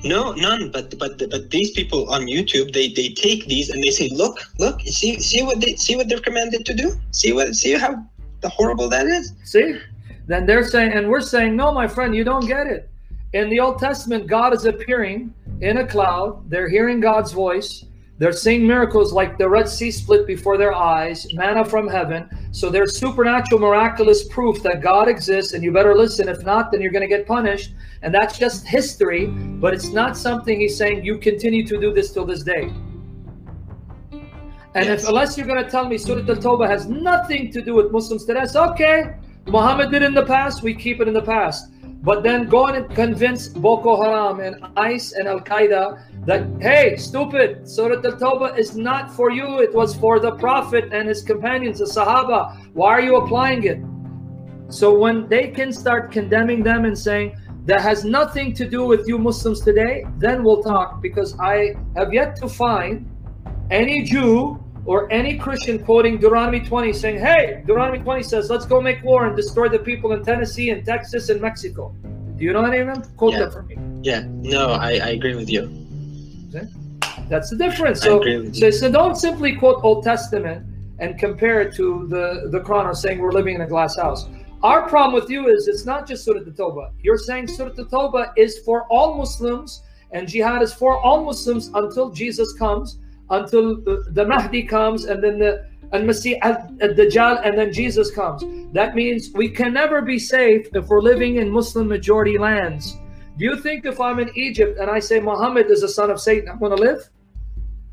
No, 0.05 0.33
none. 0.33 0.71
But 0.71 0.99
but 0.99 1.19
but 1.19 1.51
these 1.51 1.71
people 1.73 2.09
on 2.11 2.23
YouTube, 2.27 2.73
they 2.73 2.89
they 2.89 3.09
take 3.11 3.47
these 3.47 3.71
and 3.71 3.83
they 3.83 3.91
say, 3.91 4.09
look, 4.11 4.39
look, 4.59 4.81
see 4.83 5.21
see 5.21 5.43
what 5.43 5.61
they 5.61 5.77
see 5.77 5.97
what 5.97 6.09
they're 6.09 6.21
commanded 6.21 6.65
to 6.67 6.75
do. 6.75 6.93
See 7.11 7.33
what 7.33 7.55
see 7.55 7.73
how 7.75 8.03
the 8.41 8.49
horrible 8.49 8.89
that 8.91 9.07
is. 9.07 9.33
See? 9.45 9.79
Then 10.27 10.45
they're 10.47 10.65
saying, 10.65 10.93
and 10.93 11.09
we're 11.09 11.21
saying, 11.21 11.55
no, 11.55 11.73
my 11.73 11.87
friend, 11.87 12.15
you 12.15 12.25
don't 12.25 12.47
get 12.47 12.67
it. 12.67 12.91
In 13.33 13.49
the 13.49 13.61
Old 13.61 13.79
Testament, 13.79 14.27
God 14.27 14.53
is 14.55 14.65
appearing 14.65 15.33
in 15.61 15.79
a 15.79 15.87
cloud. 15.87 16.49
They're 16.51 16.69
hearing 16.69 17.01
God's 17.01 17.33
voice. 17.33 17.85
They're 18.19 18.33
seeing 18.33 18.67
miracles 18.67 19.13
like 19.13 19.37
the 19.37 19.49
Red 19.49 19.69
Sea 19.69 19.91
split 19.91 20.27
before 20.27 20.57
their 20.57 20.73
eyes, 20.73 21.27
manna 21.35 21.65
from 21.65 21.87
heaven. 21.87 22.29
So 22.51 22.71
there's 22.71 22.99
supernatural, 22.99 23.61
miraculous 23.61 24.25
proof 24.29 24.63
that 24.63 24.81
God 24.81 25.07
exists, 25.07 25.53
and 25.53 25.63
you 25.63 25.71
better 25.71 25.95
listen. 25.95 26.29
If 26.29 26.43
not, 26.43 26.73
then 26.73 26.81
you're 26.81 26.93
going 26.93 27.09
to 27.09 27.15
get 27.15 27.27
punished. 27.27 27.75
And 28.01 28.15
that's 28.15 28.39
just 28.39 28.67
history, 28.67 29.27
but 29.27 29.75
it's 29.75 29.91
not 29.91 30.17
something 30.17 30.59
he's 30.59 30.77
saying 30.77 31.05
you 31.05 31.19
continue 31.19 31.67
to 31.67 31.79
do 31.79 31.93
this 31.93 32.11
till 32.13 32.25
this 32.25 32.43
day. 32.43 32.73
And 34.75 34.85
Yes. 34.87 35.03
if 35.03 35.09
unless 35.09 35.37
you're 35.37 35.47
going 35.47 35.63
to 35.63 35.71
tell 35.71 35.87
me 35.89 35.99
Surah 35.99 36.21
Al-Tawbah 36.21 36.69
has 36.69 36.87
nothing 36.87 37.51
to 37.53 37.63
do 37.63 37.75
with 37.75 37.93
Muslims 37.93 38.25
today, 38.25 38.41
it's 38.41 38.57
okay. 38.57 39.15
Muhammad 39.47 39.91
did 39.91 40.03
in 40.03 40.13
the 40.13 40.25
past, 40.25 40.63
we 40.63 40.75
keep 40.75 41.01
it 41.01 41.09
in 41.09 41.15
the 41.15 41.23
past. 41.23 41.71
But 42.03 42.23
then 42.23 42.49
go 42.49 42.67
and 42.67 42.89
convince 42.95 43.49
Boko 43.49 44.01
Haram 44.03 44.41
and 44.41 44.65
ISIS 44.77 45.13
and 45.13 45.27
Al 45.27 45.41
Qaeda 45.41 46.27
that, 46.27 46.47
hey, 46.61 46.97
stupid, 46.97 47.69
Surah 47.69 47.97
Al 47.97 48.17
Tawbah 48.17 48.59
is 48.59 48.77
not 48.77 49.13
for 49.13 49.31
you, 49.31 49.61
it 49.61 49.75
was 49.75 49.95
for 49.97 50.21
the 50.21 50.33
Prophet 50.33 50.93
and 50.93 51.09
his 51.09 51.23
companions, 51.23 51.79
the 51.79 51.85
Sahaba. 51.85 52.57
Why 52.75 52.91
are 52.91 53.01
you 53.01 53.17
applying 53.17 53.65
it? 53.65 53.81
So 54.69 54.97
when 54.97 55.29
they 55.29 55.49
can 55.49 55.73
start 55.73 56.13
condemning 56.13 56.63
them 56.63 56.85
and 56.85 56.97
saying, 56.99 57.37
that 57.67 57.81
has 57.81 58.05
nothing 58.05 58.55
to 58.55 58.69
do 58.69 58.85
with 58.85 59.09
you 59.09 59.19
Muslims 59.19 59.61
today, 59.61 60.07
then 60.19 60.45
we'll 60.45 60.63
talk 60.63 61.03
because 61.03 61.37
I 61.41 61.75
have 61.97 62.15
yet 62.15 62.37
to 62.37 62.49
find 62.49 63.11
any 63.71 64.05
Jew 64.05 64.63
or 64.87 65.13
any 65.13 65.37
Christian 65.37 65.85
quoting 65.85 66.15
Deuteronomy 66.17 66.61
20 66.61 66.93
saying, 66.93 67.19
hey, 67.19 67.63
Deuteronomy 67.67 67.99
20 67.99 68.23
says, 68.23 68.49
let's 68.49 68.65
go 68.65 68.81
make 68.81 69.03
war 69.03 69.27
and 69.27 69.37
destroy 69.37 69.69
the 69.69 69.79
people 69.81 70.13
in 70.13 70.25
Tennessee 70.25 70.71
and 70.71 70.85
Texas 70.85 71.29
and 71.29 71.41
Mexico. 71.41 71.95
Do 72.37 72.45
you 72.45 72.53
know 72.53 72.65
any 72.65 72.79
of 72.79 72.87
them? 72.87 73.03
Quote 73.17 73.33
Yeah. 73.33 73.39
that 73.41 73.53
for 73.53 73.63
me. 73.63 73.77
Yeah. 74.03 74.25
No, 74.29 74.69
I 74.71 74.91
I 74.93 75.09
agree 75.19 75.35
with 75.35 75.51
you. 75.51 75.63
That's 77.29 77.51
the 77.51 77.57
difference. 77.57 78.03
I 78.03 78.07
So, 78.07 78.21
agree 78.21 78.39
with 78.39 78.55
so, 78.57 78.71
so 78.71 78.91
don't 78.91 79.17
simply 79.17 79.57
quote 79.57 79.81
Old 79.83 80.05
Testament 80.05 80.65
and 81.01 81.19
compare 81.19 81.61
it 81.61 81.75
to 81.75 82.07
the, 82.09 82.49
the 82.51 82.61
Quran 82.61 82.85
or 82.85 82.95
saying 82.95 83.19
we're 83.19 83.33
living 83.33 83.55
in 83.57 83.63
a 83.63 83.67
glass 83.67 83.97
house. 83.97 84.29
Our 84.63 84.89
problem 84.89 85.21
with 85.21 85.29
you 85.29 85.49
is 85.49 85.67
it's 85.69 85.85
not 85.85 86.07
just 86.09 86.25
Surah 86.25 86.41
At-Tawbah. 86.41 86.91
You're 87.03 87.19
saying 87.19 87.49
Surah 87.49 87.71
At-Tawbah 87.71 88.33
is 88.37 88.59
for 88.61 88.85
all 88.85 89.15
Muslims 89.17 89.83
and 90.13 90.29
jihad 90.29 90.63
is 90.63 90.73
for 90.73 90.99
all 90.99 91.25
Muslims 91.25 91.71
until 91.75 92.11
Jesus 92.11 92.53
comes, 92.55 92.99
until 93.31 93.77
the, 93.77 94.05
the 94.11 94.25
Mahdi 94.25 94.63
comes, 94.63 95.05
and 95.05 95.23
then 95.23 95.39
the 95.39 95.67
Al-Masih 95.93 96.39
Al-Dajjal, 96.43 97.37
uh, 97.37 97.39
uh, 97.39 97.43
and 97.45 97.59
then 97.59 97.73
Jesus 97.73 98.11
comes. 98.11 98.45
That 98.73 98.95
means 98.95 99.31
we 99.35 99.49
can 99.49 99.73
never 99.73 100.03
be 100.03 100.19
safe 100.19 100.69
if 100.75 100.89
we're 100.89 101.01
living 101.01 101.37
in 101.37 101.51
Muslim 101.51 101.89
majority 101.89 102.39
lands. 102.39 102.97
Do 103.39 103.45
you 103.45 103.57
think 103.57 103.85
if 103.85 104.01
I'm 104.01 104.19
in 104.19 104.31
Egypt 104.35 104.79
and 104.79 104.91
I 104.91 104.99
say 104.99 105.21
Muhammad 105.21 105.71
is 105.71 105.83
the 105.83 105.89
son 105.89 106.11
of 106.11 106.21
Satan, 106.21 106.49
I'm 106.49 106.59
going 106.59 106.77
to 106.77 106.83
live? 106.83 107.09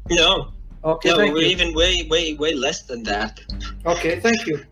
No, 0.09 0.53
Okay, 0.85 1.09
no, 1.09 1.17
thank 1.17 1.33
we're 1.33 1.43
you. 1.43 1.47
even 1.47 1.73
way, 1.73 2.05
way, 2.09 2.33
way 2.33 2.53
less 2.53 2.83
than 2.83 3.03
that. 3.03 3.39
Okay, 3.85 4.19
thank 4.19 4.45
you. 4.45 4.65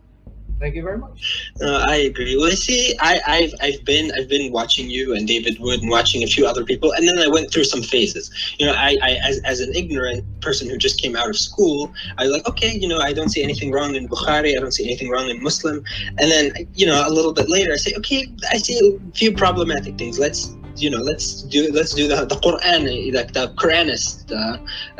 Thank 0.61 0.75
you 0.75 0.83
very 0.83 0.99
much. 0.99 1.51
Uh, 1.59 1.83
I 1.87 1.95
agree. 1.95 2.37
Well, 2.37 2.51
see, 2.51 2.93
I, 2.99 3.19
I've, 3.25 3.53
I've 3.61 3.83
been, 3.83 4.11
I've 4.15 4.29
been 4.29 4.51
watching 4.51 4.91
you 4.91 5.15
and 5.15 5.27
David 5.27 5.59
Wood 5.59 5.81
and 5.81 5.89
watching 5.89 6.21
a 6.21 6.27
few 6.27 6.45
other 6.45 6.63
people, 6.63 6.91
and 6.91 7.07
then 7.07 7.17
I 7.17 7.27
went 7.27 7.51
through 7.51 7.63
some 7.63 7.81
phases. 7.81 8.29
You 8.59 8.67
know, 8.67 8.73
I, 8.73 8.95
I 9.01 9.19
as, 9.23 9.41
as 9.43 9.59
an 9.59 9.73
ignorant 9.73 10.23
person 10.39 10.69
who 10.69 10.77
just 10.77 11.01
came 11.01 11.15
out 11.15 11.27
of 11.27 11.35
school, 11.35 11.91
I 12.19 12.25
was 12.25 12.33
like, 12.33 12.47
okay, 12.47 12.77
you 12.77 12.87
know, 12.87 12.99
I 12.99 13.11
don't 13.11 13.29
see 13.29 13.41
anything 13.41 13.71
wrong 13.71 13.95
in 13.95 14.07
Bukhari, 14.07 14.55
I 14.55 14.59
don't 14.61 14.71
see 14.71 14.85
anything 14.85 15.09
wrong 15.09 15.29
in 15.29 15.41
Muslim, 15.41 15.83
and 16.19 16.29
then, 16.31 16.53
you 16.75 16.85
know, 16.85 17.03
a 17.07 17.09
little 17.09 17.33
bit 17.33 17.49
later, 17.49 17.73
I 17.73 17.77
say, 17.77 17.95
okay, 17.97 18.27
I 18.51 18.57
see 18.57 18.77
a 18.77 19.17
few 19.17 19.33
problematic 19.33 19.97
things. 19.97 20.19
Let's, 20.19 20.55
you 20.77 20.89
know, 20.89 20.99
let's 20.99 21.43
do, 21.43 21.71
let's 21.71 21.93
do 21.93 22.07
the, 22.07 22.25
the 22.25 22.35
Quran, 22.35 23.13
like 23.13 23.33
the 23.33 23.47
Quranist 23.55 24.31
uh, 24.31 24.57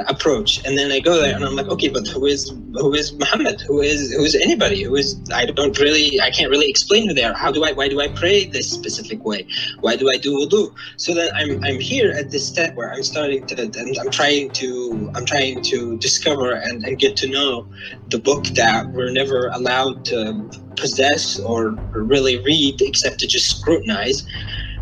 approach, 0.08 0.64
and 0.66 0.78
then 0.78 0.92
I 0.92 1.00
go 1.00 1.22
there 1.22 1.36
and 1.36 1.44
I'm 1.44 1.56
like, 1.56 1.68
okay, 1.68 1.90
but 1.90 2.08
who 2.08 2.26
is, 2.26 2.50
who 2.74 2.94
is 2.94 3.14
Muhammad? 3.14 3.62
Who 3.62 3.82
is, 3.82 4.14
who 4.14 4.24
is 4.24 4.36
anybody? 4.36 4.84
Who 4.84 4.96
is? 4.96 5.20
I 5.34 5.46
don't 5.46 5.78
really, 5.80 6.20
I 6.22 6.32
can't 6.32 6.50
really 6.50 6.70
explain 6.70 7.08
who 7.08 7.14
they 7.14 7.24
are. 7.24 7.34
How 7.34 7.52
do 7.52 7.64
I, 7.64 7.72
why 7.72 7.88
do 7.88 8.02
I 8.02 8.08
pray 8.08 8.46
this 8.46 8.70
specific 8.70 9.24
way? 9.26 9.48
Why 9.80 9.96
do 9.96 10.10
I 10.10 10.18
do 10.18 10.32
wudu? 10.32 10.74
So 10.98 11.14
then 11.14 11.30
I'm, 11.36 11.64
I'm 11.64 11.80
here 11.80 12.12
at 12.12 12.32
this 12.32 12.48
step 12.48 12.76
where 12.76 12.92
I'm 12.94 13.04
starting 13.04 13.46
to, 13.48 13.62
and 13.62 13.98
I'm 14.00 14.12
trying 14.12 14.52
to, 14.52 15.12
I'm 15.16 15.26
trying 15.26 15.62
to 15.64 15.98
discover 15.98 16.54
and, 16.54 16.84
and 16.84 16.98
get 16.98 17.16
to 17.18 17.28
know 17.28 17.68
the 18.10 18.20
book 18.20 18.46
that 18.56 18.88
we're 18.92 19.12
never 19.12 19.48
allowed 19.48 20.06
to 20.06 20.50
possess 20.76 21.40
or 21.40 21.72
really 21.94 22.40
read 22.44 22.82
except 22.82 23.20
to 23.20 23.28
just 23.28 23.60
scrutinize 23.60 24.26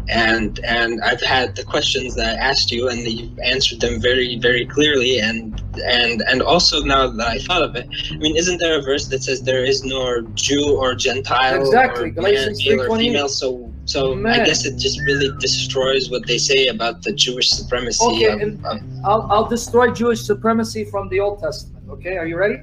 and 0.10 0.60
and 0.66 1.02
I've 1.02 1.22
had 1.22 1.56
the 1.56 1.64
questions 1.64 2.16
that 2.16 2.38
I 2.38 2.40
asked 2.40 2.72
you, 2.72 2.90
and 2.90 3.00
you've 3.00 3.38
answered 3.40 3.80
them 3.80 4.02
very 4.02 4.38
very 4.40 4.66
clearly. 4.66 5.20
And 5.20 5.62
and 5.86 6.24
and 6.28 6.42
also 6.42 6.82
now 6.84 7.08
that 7.08 7.28
I 7.28 7.40
thought 7.40 7.62
of 7.62 7.76
it, 7.76 7.88
I 8.12 8.18
mean, 8.18 8.36
isn't 8.36 8.58
there 8.58 8.78
a 8.80 8.82
verse 8.82 9.08
that 9.08 9.24
says 9.24 9.42
there 9.44 9.64
is 9.64 9.84
nor 9.84 10.22
Jew 10.34 10.76
or 10.78 10.96
Gentile, 10.96 11.62
Exactly, 11.62 12.10
or 12.10 12.10
Galatians 12.12 12.66
male 12.66 12.82
or 12.82 12.98
female? 12.98 13.30
So 13.30 13.72
so 13.86 14.14
I 14.28 14.38
guess 14.44 14.66
it 14.66 14.78
just 14.78 15.00
really 15.02 15.30
destroys 15.40 16.10
what 16.10 16.26
they 16.28 16.38
say 16.38 16.68
about 16.68 17.04
the 17.04 17.14
Jewish 17.14 17.50
supremacy. 17.52 18.04
Okay, 18.06 18.26
of, 18.26 18.42
and- 18.42 18.66
of- 18.66 18.82
I'll, 19.06 19.28
I'll 19.32 19.46
destroy 19.48 19.92
Jewish 19.92 20.22
supremacy 20.22 20.86
from 20.86 21.08
the 21.10 21.20
Old 21.20 21.40
Testament. 21.40 21.86
Okay, 21.90 22.18
are 22.18 22.26
you 22.28 22.38
ready? 22.38 22.62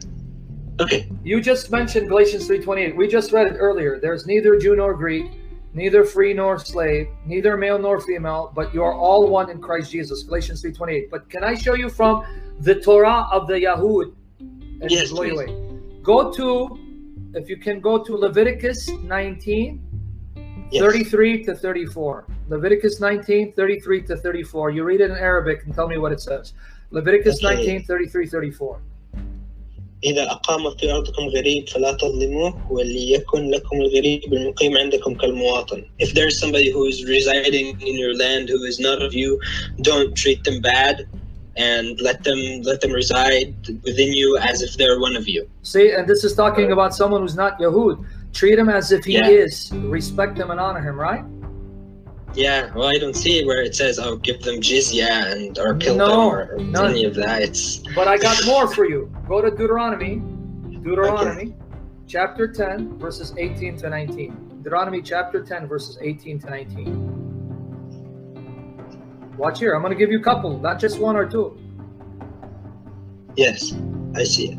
okay, 0.81 1.09
You 1.25 1.41
just 1.41 1.71
mentioned 1.71 2.09
Galatians 2.09 2.49
3:28. 2.49 2.97
We 2.97 3.09
just 3.09 3.33
read 3.33 3.47
it 3.47 3.57
earlier. 3.57 3.99
There's 3.99 4.27
neither 4.27 4.59
Jew 4.59 4.77
nor 4.77 4.95
Greek, 4.95 5.27
neither 5.77 6.05
free 6.05 6.33
nor 6.33 6.59
slave, 6.59 7.07
neither 7.27 7.55
male 7.59 7.79
nor 7.79 8.01
female, 8.01 8.51
but 8.55 8.73
you 8.73 8.83
are 8.83 8.95
all 8.95 9.29
one 9.29 9.51
in 9.51 9.61
Christ 9.61 9.93
Jesus. 9.93 10.23
Galatians 10.23 10.63
3:28. 10.63 11.11
But 11.11 11.29
can 11.29 11.45
I 11.45 11.55
show 11.55 11.75
you 11.75 11.91
from 11.91 12.25
the 12.61 12.77
Torah 12.81 13.29
of 13.31 13.47
the 13.47 13.59
Yahud? 13.67 14.07
And 14.81 14.91
Yes, 14.91 15.13
please. 15.13 15.39
Go 16.03 16.33
to, 16.33 16.49
if 17.35 17.49
you 17.51 17.59
can 17.59 17.81
go 17.81 18.03
to 18.03 18.17
Leviticus 18.17 18.89
19, 18.89 19.83
yes. 20.71 20.83
33 20.83 21.45
to 21.45 21.55
34. 21.55 22.27
Leviticus 22.49 23.01
19, 23.01 23.53
33 23.53 24.03
to 24.03 24.17
34. 24.17 24.71
You 24.71 24.85
read 24.85 25.01
it 25.03 25.11
in 25.11 25.17
Arabic 25.17 25.65
and 25.67 25.75
tell 25.75 25.89
me 25.89 25.99
what 25.99 26.13
it 26.13 26.21
says. 26.21 26.55
Leviticus 26.91 27.45
Okay. 27.45 27.57
19, 27.57 27.85
33, 27.85 28.27
34. 28.27 28.81
إذا 30.04 30.32
أقام 30.32 30.76
في 30.78 30.92
أرضكم 30.92 31.24
غريب 31.24 31.70
فلا 31.70 31.92
تظلموه 31.94 32.72
وليكن 32.72 33.50
لكم 33.52 33.82
الغريب 33.82 34.34
المقيم 34.34 34.78
عندكم 34.78 35.16
كالمواطن. 35.16 35.84
If 36.00 36.14
there's 36.14 36.40
somebody 36.40 36.72
who 36.72 36.86
is 36.86 37.06
residing 37.06 37.80
in 37.82 37.96
your 38.00 38.16
land 38.16 38.50
who 38.50 38.64
is 38.64 38.80
not 38.80 39.02
of 39.02 39.14
you, 39.14 39.40
don't 39.82 40.16
treat 40.16 40.44
them 40.44 40.62
bad 40.62 41.08
and 41.58 42.00
let 42.02 42.24
them 42.24 42.40
let 42.64 42.82
them 42.82 42.92
reside 42.92 43.54
within 43.84 44.12
you 44.14 44.38
as 44.38 44.62
if 44.62 44.72
they're 44.78 45.00
one 45.00 45.16
of 45.16 45.28
you. 45.28 45.48
See, 45.62 45.92
and 45.92 46.08
this 46.08 46.24
is 46.24 46.34
talking 46.34 46.72
about 46.72 46.96
someone 46.96 47.22
who's 47.22 47.36
not 47.36 47.60
Yahud. 47.60 48.04
Treat 48.34 48.58
him 48.58 48.70
as 48.70 48.92
if 48.92 49.04
he 49.06 49.14
Yeah. 49.14 49.28
is. 49.44 49.72
Respect 50.00 50.38
him 50.38 50.50
and 50.52 50.60
honor 50.60 50.82
him, 50.82 50.98
right? 51.00 51.24
Yeah, 52.37 52.71
well, 52.75 52.87
I 52.89 52.99
don't 52.99 53.15
see 53.17 53.45
where 53.47 53.63
it 53.63 53.75
says, 53.75 53.99
"Oh, 53.99 54.17
give 54.17 54.43
them 54.43 54.57
jizya 54.57 55.33
and 55.33 55.59
or 55.59 55.75
kill 55.75 55.97
No, 55.97 56.07
them" 56.09 56.19
or, 56.19 56.53
or 56.55 56.59
none. 56.59 56.91
any 56.91 57.05
of 57.05 57.15
that. 57.15 57.41
It's 57.43 57.79
But 57.95 58.09
I 58.09 58.19
got 58.19 58.45
more 58.45 58.69
for 58.69 58.85
you. 58.85 59.11
Go 59.27 59.41
to 59.41 59.51
Deuteronomy, 59.51 60.17
Deuteronomy 60.83 61.55
chapter 62.07 62.47
10, 62.47 62.99
verses 62.99 63.33
18 63.39 63.77
to 63.79 63.89
19. 63.89 64.59
Deuteronomy 64.63 65.01
chapter 65.01 65.43
10, 65.43 65.67
verses 65.67 65.97
18 66.03 66.39
to 66.41 66.51
19. 66.51 67.13
Watch 69.39 69.59
here. 69.61 69.75
I'm 69.75 69.81
going 69.83 69.93
to 69.93 69.99
give 69.99 70.11
you 70.13 70.19
a 70.21 70.23
couple, 70.23 70.59
not 70.59 70.79
just 70.79 70.99
one 70.99 71.17
or 71.17 71.25
two. 71.27 71.59
yes, 73.37 73.75
I 74.15 74.25
see 74.25 74.53
it. 74.53 74.59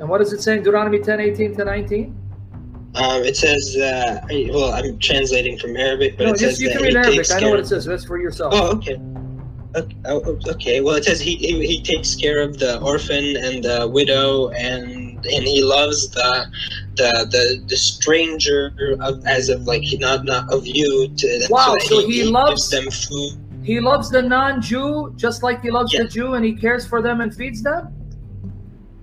And 0.00 0.08
what 0.08 0.18
does 0.18 0.32
it 0.32 0.40
say 0.42 0.52
in 0.56 0.62
Deuteronomy 0.62 1.00
10, 1.00 1.20
18 1.20 1.54
to 1.56 1.64
19? 1.64 2.17
Um, 2.94 3.22
it 3.22 3.36
says, 3.36 3.76
uh, 3.76 4.20
well, 4.50 4.72
I'm 4.72 4.98
translating 4.98 5.58
from 5.58 5.76
Arabic, 5.76 6.16
but 6.16 6.26
no, 6.26 6.32
it 6.32 6.38
says 6.38 6.60
you 6.60 6.68
that 6.68 6.78
can 6.78 6.86
he 6.88 6.94
read 6.94 7.04
Arabic. 7.06 7.30
I 7.30 7.40
know 7.40 7.50
what 7.50 7.60
it 7.60 7.66
says. 7.66 7.84
That's 7.84 8.04
for 8.04 8.18
yourself. 8.18 8.52
Oh, 8.56 8.76
okay. 8.76 8.98
Okay, 9.76 9.96
oh, 10.06 10.38
okay. 10.48 10.80
Well, 10.80 10.94
it 10.96 11.04
says 11.04 11.20
he, 11.20 11.36
he 11.36 11.64
he 11.66 11.82
takes 11.82 12.16
care 12.16 12.40
of 12.40 12.58
the 12.58 12.80
orphan 12.80 13.36
and 13.36 13.62
the 13.62 13.86
widow, 13.86 14.48
and 14.50 15.24
and 15.26 15.44
he 15.44 15.62
loves 15.62 16.08
the 16.08 16.46
the 16.96 17.28
the, 17.30 17.62
the 17.68 17.76
stranger 17.76 18.72
of, 19.00 19.24
as 19.26 19.50
of 19.50 19.62
like 19.66 19.82
not 20.00 20.24
not 20.24 20.50
of 20.50 20.66
you. 20.66 21.08
To, 21.18 21.46
Wow, 21.50 21.74
that 21.74 21.82
so 21.86 22.00
he 22.08 22.24
loves- 22.24 22.70
them 22.70 22.90
food. 22.90 23.38
He 23.62 23.80
loves 23.80 24.08
the 24.10 24.22
non-Jew 24.22 25.12
just 25.16 25.42
like 25.42 25.60
he 25.60 25.70
loves 25.70 25.92
Yeah. 25.92 26.04
the 26.04 26.08
Jew, 26.08 26.34
and 26.34 26.44
he 26.44 26.54
cares 26.54 26.86
for 26.86 27.02
them 27.02 27.20
and 27.20 27.34
feeds 27.34 27.62
them. 27.62 27.92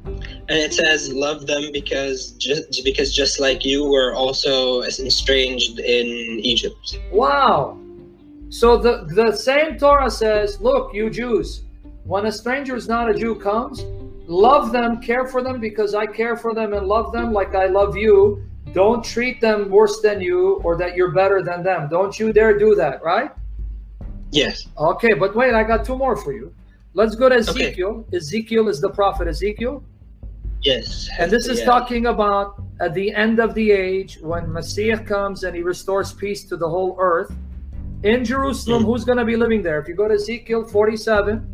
And 0.05 0.59
it 0.59 0.73
says 0.73 1.11
love 1.11 1.47
them 1.47 1.71
because 1.73 2.31
just 2.33 2.83
because 2.83 3.13
just 3.13 3.39
like 3.39 3.65
you 3.65 3.85
were 3.85 4.13
also 4.13 4.83
estranged 4.83 5.79
in 5.79 6.05
Egypt. 6.43 6.99
Wow. 7.11 7.79
So 8.49 8.77
the 8.77 9.05
the 9.09 9.35
same 9.35 9.77
Torah 9.77 10.11
says, 10.11 10.61
look, 10.61 10.93
you 10.93 11.09
Jews, 11.09 11.63
when 12.03 12.27
a 12.27 12.31
stranger 12.31 12.75
is 12.75 12.87
not 12.87 13.09
a 13.09 13.13
Jew 13.13 13.35
comes, 13.35 13.83
love 14.27 14.71
them, 14.71 15.01
care 15.01 15.27
for 15.27 15.41
them 15.41 15.59
because 15.59 15.95
I 15.95 16.05
care 16.05 16.37
for 16.37 16.53
them 16.53 16.73
and 16.73 16.87
love 16.87 17.11
them 17.11 17.33
like 17.33 17.55
I 17.55 17.65
love 17.65 17.97
you. 17.97 18.43
Don't 18.73 19.03
treat 19.03 19.41
them 19.41 19.69
worse 19.69 20.01
than 20.01 20.21
you 20.21 20.55
or 20.63 20.77
that 20.77 20.95
you're 20.95 21.11
better 21.11 21.41
than 21.41 21.63
them. 21.63 21.87
Don't 21.89 22.19
you 22.19 22.31
dare 22.31 22.57
do 22.57 22.75
that, 22.75 23.01
right? 23.03 23.31
Yes. 24.31 24.67
Okay, 24.77 25.13
but 25.13 25.35
wait, 25.35 25.53
I 25.53 25.63
got 25.63 25.85
two 25.85 25.95
more 25.97 26.15
for 26.15 26.33
you. 26.33 26.53
Let's 26.93 27.15
go 27.15 27.29
to 27.29 27.35
Okay. 27.35 27.49
Ezekiel. 27.49 28.05
Ezekiel 28.13 28.67
is 28.69 28.79
the 28.79 28.89
prophet 28.89 29.27
Ezekiel. 29.27 29.83
Yes. 30.65 31.07
And 31.19 31.29
this 31.31 31.47
is 31.47 31.59
Yeah. 31.59 31.65
talking 31.65 32.07
about 32.07 32.55
at 32.81 32.93
the 32.95 33.13
end 33.13 33.39
of 33.39 33.53
the 33.53 33.71
age 33.71 34.17
when 34.21 34.51
Messiah 34.51 34.97
comes 34.97 35.43
and 35.43 35.55
he 35.55 35.61
restores 35.61 36.11
peace 36.11 36.43
to 36.49 36.57
the 36.57 36.67
whole 36.67 36.97
earth. 36.99 37.31
In 38.03 38.25
Jerusalem, 38.25 38.81
Mm. 38.83 38.85
who's 38.87 39.05
going 39.05 39.19
to 39.19 39.25
be 39.25 39.35
living 39.35 39.61
there? 39.61 39.79
If 39.79 39.87
you 39.87 39.93
go 39.95 40.07
to 40.07 40.15
Ezekiel 40.15 40.63
47, 40.63 41.45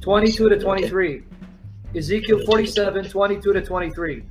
22 0.00 0.48
to 0.48 0.58
23. 0.58 1.22
Ezekiel 1.94 2.40
47, 2.46 3.04
22 3.08 3.52
to 3.52 3.60
23. 3.60 4.24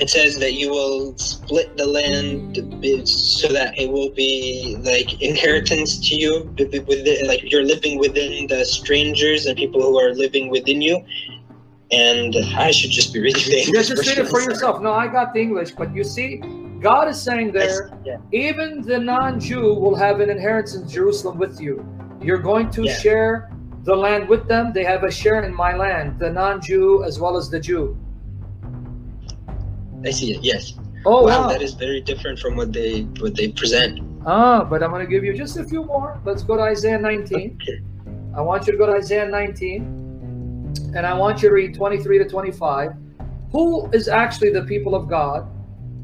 It 0.00 0.10
says 0.10 0.38
that 0.40 0.54
you 0.54 0.70
will 0.70 1.16
split 1.16 1.76
the 1.76 1.86
land 1.86 2.56
so 3.08 3.48
that 3.48 3.78
it 3.78 3.90
will 3.90 4.10
be 4.10 4.76
like 4.82 5.22
inheritance 5.22 6.08
to 6.08 6.16
you. 6.16 6.52
Within, 6.58 7.26
like 7.28 7.50
you're 7.50 7.62
living 7.62 7.98
within 7.98 8.48
the 8.48 8.64
strangers 8.64 9.46
and 9.46 9.56
people 9.56 9.80
who 9.82 9.98
are 9.98 10.12
living 10.12 10.50
within 10.50 10.82
you. 10.82 11.04
And 11.92 12.34
I 12.56 12.72
should 12.72 12.90
just 12.90 13.12
be 13.12 13.20
reading 13.20 13.44
the 13.44 13.62
English 13.62 13.88
just 13.88 14.08
read 14.08 14.18
it 14.18 14.28
for 14.28 14.40
yourself. 14.40 14.82
No, 14.82 14.92
I 14.92 15.06
got 15.06 15.32
the 15.32 15.40
English, 15.40 15.72
but 15.72 15.94
you 15.94 16.02
see, 16.02 16.42
God 16.80 17.08
is 17.08 17.20
saying 17.20 17.52
there, 17.52 17.90
Yeah. 18.04 18.16
even 18.32 18.82
the 18.82 18.98
non-Jew 18.98 19.74
will 19.74 19.94
have 19.94 20.18
an 20.20 20.28
inheritance 20.28 20.74
in 20.74 20.88
Jerusalem 20.88 21.38
with 21.38 21.60
you. 21.60 21.86
You're 22.20 22.38
going 22.38 22.70
to 22.70 22.84
Yeah. 22.84 22.96
share 22.98 23.50
the 23.84 23.94
land 23.94 24.28
with 24.28 24.48
them. 24.48 24.72
They 24.72 24.84
have 24.84 25.04
a 25.04 25.10
share 25.10 25.42
in 25.42 25.54
my 25.54 25.76
land, 25.76 26.18
the 26.18 26.30
non-Jew 26.30 27.04
as 27.04 27.20
well 27.20 27.36
as 27.36 27.48
the 27.48 27.60
Jew. 27.60 27.96
I 30.06 30.10
see 30.10 30.34
it. 30.34 30.42
Yes. 30.42 30.74
Oh 31.06 31.22
wow, 31.22 31.42
wow! 31.42 31.48
that 31.48 31.60
is 31.60 31.74
very 31.74 32.00
different 32.00 32.38
from 32.38 32.56
what 32.56 32.72
they 32.72 33.02
what 33.20 33.34
they 33.34 33.48
present. 33.48 34.00
Ah, 34.26 34.64
but 34.64 34.82
I'm 34.82 34.90
going 34.90 35.04
to 35.04 35.10
give 35.10 35.22
you 35.24 35.34
just 35.34 35.58
a 35.58 35.64
few 35.64 35.84
more. 35.84 36.20
Let's 36.24 36.42
go 36.42 36.56
to 36.56 36.62
Isaiah 36.62 36.98
19. 36.98 37.58
Okay. 37.60 37.80
I 38.34 38.40
want 38.40 38.66
you 38.66 38.72
to 38.72 38.78
go 38.78 38.86
to 38.86 38.94
Isaiah 38.94 39.28
19, 39.28 39.82
and 40.96 41.06
I 41.06 41.12
want 41.12 41.42
you 41.42 41.50
to 41.50 41.54
read 41.54 41.74
23 41.74 42.18
to 42.18 42.28
25. 42.28 42.92
Who 43.52 43.88
is 43.90 44.08
actually 44.08 44.50
the 44.50 44.64
people 44.64 44.94
of 44.94 45.08
God, 45.08 45.46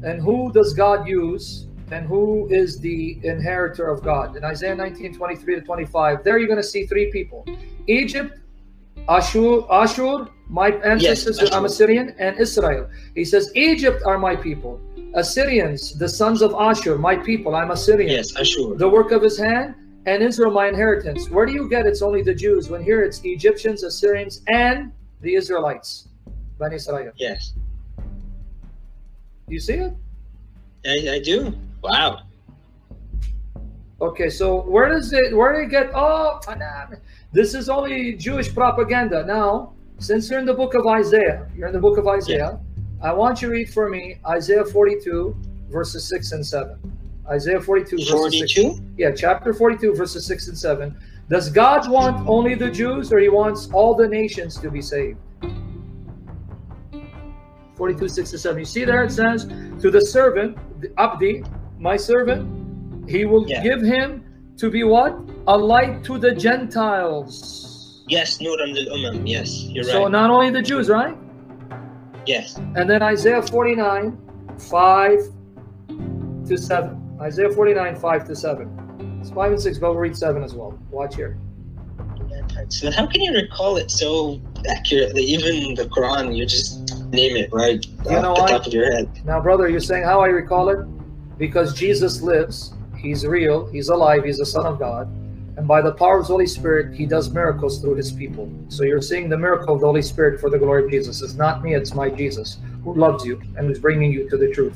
and 0.03 0.21
who 0.21 0.51
does 0.53 0.73
God 0.73 1.07
use, 1.07 1.67
and 1.91 2.05
who 2.05 2.47
is 2.49 2.79
the 2.79 3.19
inheritor 3.23 3.89
of 3.89 4.03
God? 4.03 4.37
In 4.37 4.43
Isaiah 4.43 4.75
19, 4.75 5.15
23 5.15 5.55
to 5.55 5.61
25, 5.61 6.23
there 6.23 6.37
you're 6.37 6.47
going 6.47 6.61
to 6.61 6.63
see 6.63 6.85
three 6.85 7.11
people 7.11 7.45
Egypt, 7.87 8.39
Ashur, 9.09 9.61
Ashur 9.71 10.27
My 10.51 10.71
ancestors, 10.83 11.39
Yes, 11.41 11.53
I'm 11.53 11.63
and 12.19 12.37
Israel. 12.37 12.89
He 13.15 13.23
says, 13.23 13.53
Egypt 13.55 14.03
are 14.05 14.17
my 14.17 14.35
people. 14.35 14.81
Assyrians, 15.15 15.97
the 15.97 16.09
sons 16.09 16.41
of 16.41 16.53
Ashur, 16.53 16.97
my 16.97 17.15
people. 17.15 17.55
I'm 17.55 17.71
Assyrian. 17.71 18.11
Yes, 18.11 18.35
Ashur. 18.35 18.75
The 18.75 18.89
work 18.89 19.11
of 19.11 19.21
his 19.21 19.37
hand, 19.37 19.75
and 20.05 20.21
Israel, 20.21 20.51
my 20.51 20.67
inheritance. 20.67 21.29
Where 21.29 21.45
do 21.45 21.53
you 21.53 21.69
get 21.69 21.85
it's 21.85 22.01
only 22.01 22.21
the 22.21 22.35
Jews? 22.35 22.69
When 22.69 22.83
here 22.83 23.01
it's 23.01 23.21
Egyptians, 23.23 23.83
Assyrians, 23.83 24.41
and 24.47 24.91
the 25.21 25.35
Israelites. 25.35 26.09
Bani 26.59 26.75
Israel. 26.75 27.13
Yes, 27.15 27.53
You 29.47 29.59
see 29.61 29.75
it? 29.75 29.93
I, 30.85 31.15
I 31.15 31.19
do. 31.19 31.55
Wow. 31.81 32.23
Okay, 34.01 34.29
so 34.29 34.61
where 34.63 34.89
does 34.89 35.13
it 35.13 35.35
where 35.35 35.53
do 35.53 35.61
you 35.61 35.69
get 35.69 35.91
oh 35.93 36.39
this 37.31 37.53
is 37.53 37.69
only 37.69 38.13
Jewish 38.13 38.53
propaganda. 38.53 39.23
Now, 39.25 39.73
since 40.01 40.29
you're 40.29 40.39
in 40.39 40.45
the 40.45 40.53
book 40.53 40.73
of 40.73 40.87
Isaiah, 40.87 41.47
you're 41.55 41.67
in 41.67 41.73
the 41.73 41.79
book 41.79 41.97
of 41.97 42.07
Isaiah, 42.07 42.59
I 43.01 43.13
want 43.13 43.41
you 43.41 43.47
to 43.47 43.53
read 43.53 43.69
for 43.69 43.87
me 43.89 44.17
Isaiah 44.27 44.65
42, 44.65 45.35
verses 45.69 46.07
6 46.09 46.31
and 46.33 46.45
7. 46.45 46.75
Isaiah 47.29 47.61
42, 47.61 47.97
verses 47.97 48.39
6. 48.39 48.53
Yeah, 48.97 49.11
chapter 49.11 49.53
42, 49.53 49.93
verses 49.93 50.25
6 50.25 50.47
and 50.49 50.57
7. 50.57 50.97
Does 51.29 51.49
God 51.49 51.89
want 51.89 52.27
only 52.27 52.55
the 52.55 52.69
Jews 52.69 53.13
or 53.13 53.19
he 53.19 53.29
wants 53.29 53.69
all 53.71 53.95
the 53.95 54.07
nations 54.07 54.57
to 54.59 54.69
be 54.69 54.81
saved? 54.81 55.19
42, 57.75 58.09
6 58.09 58.31
to 58.31 58.37
7. 58.37 58.59
You 58.59 58.65
see 58.65 58.85
there 58.85 59.03
it 59.03 59.11
says, 59.11 59.45
To 59.81 59.89
the 59.91 60.01
servant, 60.01 60.57
the 60.81 60.91
Abdi, 60.99 61.43
my 61.79 61.95
servant, 61.95 63.09
he 63.09 63.25
will 63.25 63.47
Yeah. 63.47 63.63
give 63.63 63.81
him 63.81 64.23
to 64.57 64.69
be 64.69 64.83
what? 64.83 65.15
A 65.47 65.57
light 65.57 66.03
to 66.03 66.17
the 66.17 66.31
Gentiles. 66.33 67.70
Yes, 68.11 68.39
Nuran 68.39 68.73
lil 68.73 68.87
Umam. 68.93 69.23
Yes, 69.25 69.63
you're 69.71 69.85
So 69.85 70.09
not 70.09 70.29
only 70.29 70.49
the 70.49 70.61
Jews, 70.61 70.89
right? 70.89 71.15
yes. 72.25 72.57
And 72.75 72.89
then 72.89 73.01
Isaiah 73.01 73.41
49, 73.41 74.17
5 74.59 75.19
to 76.47 76.57
7. 76.57 77.17
Isaiah 77.21 77.49
49, 77.49 77.95
5 77.95 78.27
to 78.27 78.35
7. 78.35 79.17
It's 79.21 79.29
5 79.31 79.51
and 79.53 79.61
6, 79.61 79.77
but 79.77 79.91
we'll 79.91 79.99
read 79.99 80.17
7 80.17 80.43
as 80.43 80.53
well. 80.53 80.77
Watch 80.89 81.15
here. 81.15 81.37
So 82.67 82.91
how 82.91 83.07
can 83.07 83.21
you 83.21 83.33
recall 83.33 83.77
it 83.77 83.89
so 83.89 84.41
accurately? 84.67 85.23
Even 85.23 85.73
the 85.75 85.85
Quran, 85.85 86.35
you 86.35 86.45
just 86.45 86.89
name 87.13 87.37
it 87.37 87.49
right 87.53 87.85
You 88.09 88.17
off 88.17 88.23
know 88.23 88.35
the 88.35 88.47
top 88.51 88.67
of 88.67 88.73
your 88.73 88.91
head. 88.91 89.07
Now, 89.23 89.39
brother, 89.39 89.69
you're 89.69 89.79
saying 89.79 90.03
how 90.03 90.19
I 90.19 90.27
recall 90.27 90.67
it? 90.69 90.79
Because 91.37 91.73
Jesus 91.73 92.21
lives, 92.21 92.73
he's 92.97 93.25
real, 93.25 93.67
he's 93.67 93.87
alive, 93.87 94.25
he's 94.25 94.37
the 94.37 94.45
Son 94.45 94.65
of 94.65 94.79
God. 94.79 95.07
And 95.61 95.67
by 95.67 95.79
the 95.79 95.91
power 95.91 96.17
of 96.17 96.23
the 96.23 96.33
Holy 96.33 96.47
Spirit, 96.47 96.95
he 96.95 97.05
does 97.05 97.29
miracles 97.29 97.79
through 97.79 97.93
his 97.93 98.11
people. 98.11 98.51
So 98.69 98.81
you're 98.83 98.99
seeing 98.99 99.29
the 99.29 99.37
miracle 99.37 99.75
of 99.75 99.81
the 99.81 99.85
Holy 99.85 100.01
Spirit 100.01 100.41
for 100.41 100.49
the 100.49 100.57
glory 100.57 100.85
of 100.85 100.89
Jesus. 100.89 101.21
It's 101.21 101.35
not 101.35 101.63
me, 101.63 101.75
it's 101.75 101.93
my 101.93 102.09
Jesus 102.09 102.57
who 102.83 102.95
loves 102.95 103.23
you 103.23 103.39
and 103.55 103.69
is 103.69 103.77
bringing 103.77 104.11
you 104.11 104.27
to 104.31 104.37
the 104.37 104.51
truth. 104.51 104.75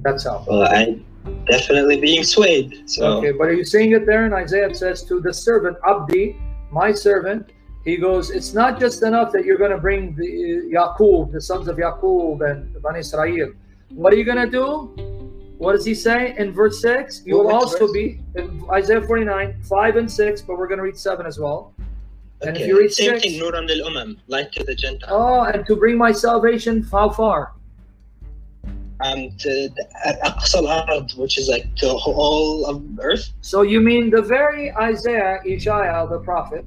That's 0.00 0.24
how. 0.24 0.44
Well, 0.48 0.62
I 0.62 0.98
definitely 1.46 2.00
being 2.00 2.24
swayed. 2.24 2.90
So 2.90 3.18
Okay, 3.18 3.30
but 3.30 3.44
are 3.44 3.52
you 3.52 3.64
seeing 3.64 3.92
it 3.92 4.04
there 4.04 4.26
in 4.26 4.32
Isaiah? 4.32 4.70
It 4.70 4.76
says 4.76 5.04
to 5.04 5.20
the 5.20 5.32
servant, 5.32 5.76
Abdi, 5.86 6.36
my 6.72 6.90
servant. 6.90 7.52
He 7.84 7.96
goes, 7.96 8.30
it's 8.30 8.54
not 8.54 8.80
just 8.80 9.04
enough 9.04 9.30
that 9.30 9.44
you're 9.44 9.56
going 9.56 9.70
to 9.70 9.78
bring 9.78 10.16
the 10.16 10.68
Yaqub, 10.74 11.30
the 11.30 11.40
sons 11.40 11.68
of 11.68 11.76
Yaqub 11.76 12.40
and 12.50 12.82
Bani 12.82 12.98
Israel. 12.98 13.52
What 13.90 14.12
are 14.12 14.16
you 14.16 14.24
going 14.24 14.50
to 14.50 14.50
do? 14.50 15.21
What 15.62 15.76
does 15.76 15.84
he 15.84 15.94
say 15.94 16.34
in 16.38 16.52
verse 16.52 16.82
6? 16.82 17.22
You 17.24 17.36
will 17.36 17.52
also 17.52 17.86
verse? 17.86 17.92
be, 17.92 18.18
in 18.34 18.64
Isaiah 18.68 19.00
49, 19.00 19.62
5 19.62 19.96
and 19.96 20.10
6, 20.10 20.42
but 20.42 20.58
we're 20.58 20.66
going 20.66 20.78
to 20.78 20.82
read 20.82 20.98
7 20.98 21.24
as 21.24 21.38
well. 21.38 21.72
And 22.40 22.56
if 22.56 22.66
you 22.66 22.80
read 22.80 22.92
Same 22.92 23.10
6, 23.10 23.22
thing, 23.22 23.40
Nuran 23.40 23.68
lil 23.68 23.88
Umam, 23.88 24.16
light 24.26 24.50
to 24.54 24.64
the 24.64 24.74
Gentiles. 24.74 25.12
oh, 25.14 25.44
and 25.44 25.64
to 25.66 25.76
bring 25.76 25.96
my 25.96 26.10
salvation, 26.10 26.82
how 26.90 27.10
far? 27.10 27.52
Um, 29.04 29.30
to 29.38 29.68
the 29.68 29.86
Aqsa 30.24 30.56
al-Ard, 30.56 31.12
which 31.12 31.38
is 31.38 31.48
like 31.48 31.66
the 31.76 31.96
whole 31.96 32.66
of 32.66 32.82
Earth. 33.00 33.30
So 33.40 33.62
you 33.62 33.80
mean 33.80 34.10
the 34.10 34.20
very 34.20 34.72
Isaiah, 34.72 35.38
Isaiah, 35.46 36.08
the 36.10 36.18
prophet, 36.18 36.64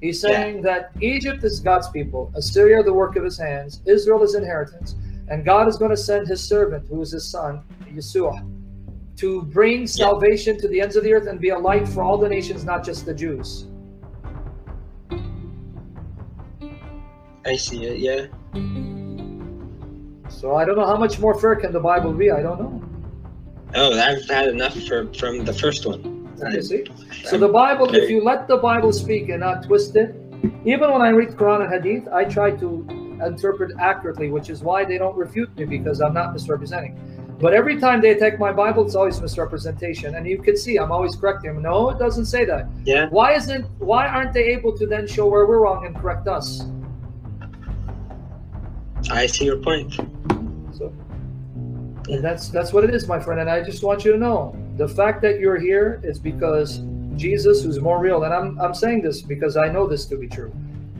he's 0.00 0.18
saying 0.18 0.62
that 0.62 0.92
Egypt 1.02 1.44
is 1.44 1.60
God's 1.60 1.90
people, 1.90 2.32
Assyria 2.34 2.82
the 2.82 2.94
work 2.94 3.16
of 3.16 3.24
his 3.24 3.36
hands, 3.36 3.82
Israel 3.84 4.20
his 4.22 4.34
inheritance, 4.34 4.94
and 5.28 5.44
God 5.44 5.68
is 5.68 5.76
going 5.76 5.90
to 5.90 5.96
send 6.10 6.26
his 6.26 6.42
servant, 6.42 6.88
who 6.88 7.02
is 7.02 7.12
his 7.12 7.30
son, 7.30 7.62
Yeshua, 7.94 8.46
to 9.16 9.42
bring 9.42 9.86
salvation 9.86 10.58
to 10.58 10.68
the 10.68 10.80
ends 10.80 10.96
of 10.96 11.04
the 11.04 11.12
earth 11.12 11.26
and 11.26 11.40
be 11.40 11.50
a 11.50 11.58
light 11.58 11.88
for 11.88 12.02
all 12.02 12.18
the 12.18 12.28
nations, 12.28 12.64
not 12.64 12.84
just 12.84 13.04
the 13.06 13.14
Jews. 13.14 13.66
I 17.46 17.56
see 17.56 17.84
it. 17.84 17.98
Yeah. 17.98 18.26
So 20.28 20.54
I 20.54 20.64
don't 20.64 20.76
know 20.76 20.86
how 20.86 20.96
much 20.96 21.18
more 21.18 21.34
fair 21.34 21.56
can 21.56 21.72
the 21.72 21.80
Bible 21.80 22.12
be. 22.12 22.30
I 22.30 22.42
don't 22.42 22.60
know. 22.60 22.84
Oh, 23.74 23.98
I've 23.98 24.28
had 24.28 24.48
enough 24.48 24.78
for, 24.86 25.12
from 25.14 25.44
the 25.44 25.52
first 25.52 25.86
one. 25.86 26.28
You 26.52 26.62
see? 26.62 26.84
So 27.24 27.36
the 27.36 27.48
Bible, 27.48 27.92
if 27.94 28.08
you 28.08 28.22
let 28.22 28.46
the 28.46 28.58
Bible 28.58 28.92
speak 28.92 29.28
and 29.28 29.40
not 29.40 29.64
twist 29.64 29.96
it, 29.96 30.14
even 30.64 30.92
when 30.92 31.02
I 31.02 31.08
read 31.08 31.30
Quran 31.30 31.64
and 31.64 31.72
Hadith, 31.72 32.08
I 32.12 32.24
try 32.24 32.52
to 32.52 32.86
interpret 33.24 33.72
accurately, 33.80 34.30
which 34.30 34.48
is 34.48 34.62
why 34.62 34.84
they 34.84 34.98
don't 34.98 35.16
refute 35.16 35.56
me 35.56 35.64
because 35.64 36.00
I'm 36.00 36.14
not 36.14 36.32
misrepresenting. 36.32 36.96
But 37.40 37.54
every 37.54 37.78
time 37.78 38.00
they 38.00 38.10
attack 38.10 38.38
my 38.40 38.52
Bible, 38.52 38.84
it's 38.84 38.96
always 38.96 39.20
misrepresentation, 39.20 40.16
and 40.16 40.26
you 40.26 40.38
can 40.38 40.56
see 40.56 40.76
I'm 40.76 40.90
always 40.90 41.14
correcting 41.14 41.54
them. 41.54 41.62
No, 41.62 41.90
it 41.90 41.98
doesn't 41.98 42.26
say 42.26 42.44
that. 42.44 42.66
Yeah. 42.84 43.08
Why 43.10 43.34
isn't? 43.34 43.64
Why 43.78 44.08
aren't 44.08 44.32
they 44.32 44.44
able 44.44 44.76
to 44.76 44.86
then 44.86 45.06
show 45.06 45.26
where 45.28 45.46
we're 45.46 45.60
wrong 45.60 45.86
and 45.86 45.94
correct 45.96 46.26
us? 46.26 46.64
I 49.10 49.26
see 49.26 49.44
your 49.44 49.58
point. 49.58 49.94
So, 50.72 50.92
and 52.08 52.24
that's 52.24 52.48
that's 52.48 52.72
what 52.72 52.82
it 52.82 52.92
is, 52.92 53.06
my 53.06 53.20
friend. 53.20 53.40
And 53.40 53.48
I 53.48 53.62
just 53.62 53.84
want 53.84 54.04
you 54.04 54.10
to 54.12 54.18
know 54.18 54.56
the 54.76 54.88
fact 54.88 55.22
that 55.22 55.38
you're 55.38 55.58
here 55.58 56.00
is 56.02 56.18
because 56.18 56.82
Jesus, 57.14 57.62
who's 57.62 57.78
more 57.78 58.00
real, 58.00 58.24
and 58.24 58.34
I'm 58.34 58.60
I'm 58.60 58.74
saying 58.74 59.02
this 59.02 59.22
because 59.22 59.56
I 59.56 59.68
know 59.68 59.86
this 59.86 60.06
to 60.06 60.16
be 60.16 60.26
true. 60.26 60.52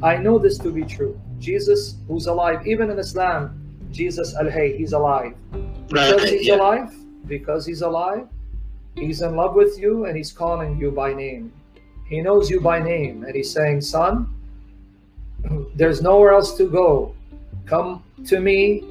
I 0.05 0.17
know 0.17 0.39
this 0.39 0.57
to 0.59 0.71
be 0.71 0.85
true. 0.85 1.21
Jesus, 1.41 1.97
who's 2.07 2.29
alive, 2.29 2.65
even 2.65 2.91
in 2.91 2.99
Islam, 3.01 3.61
Jesus 3.91 4.37
Al 4.37 4.49
Hay, 4.49 4.77
he's 4.79 4.93
alive. 4.93 5.35
Because 5.89 6.23
Right. 6.23 6.33
he's 6.33 6.47
Yeah. 6.47 6.57
alive, 6.57 6.95
because 7.27 7.65
he's 7.67 7.83
alive, 7.83 8.27
he's 8.95 9.23
in 9.23 9.37
love 9.37 9.55
with 9.55 9.79
you 9.79 10.05
and 10.05 10.17
he's 10.17 10.33
calling 10.33 10.79
you 10.79 10.91
by 10.91 11.15
name. 11.15 11.53
He 12.09 12.21
knows 12.21 12.51
you 12.51 12.61
by 12.61 12.79
name 12.81 13.25
and 13.25 13.35
he's 13.35 13.51
saying, 13.51 13.81
Son, 13.81 14.29
there's 15.77 16.03
nowhere 16.03 16.33
else 16.33 16.57
to 16.59 16.65
go. 16.69 17.13
Come 17.65 18.03
to 18.27 18.41
me, 18.41 18.85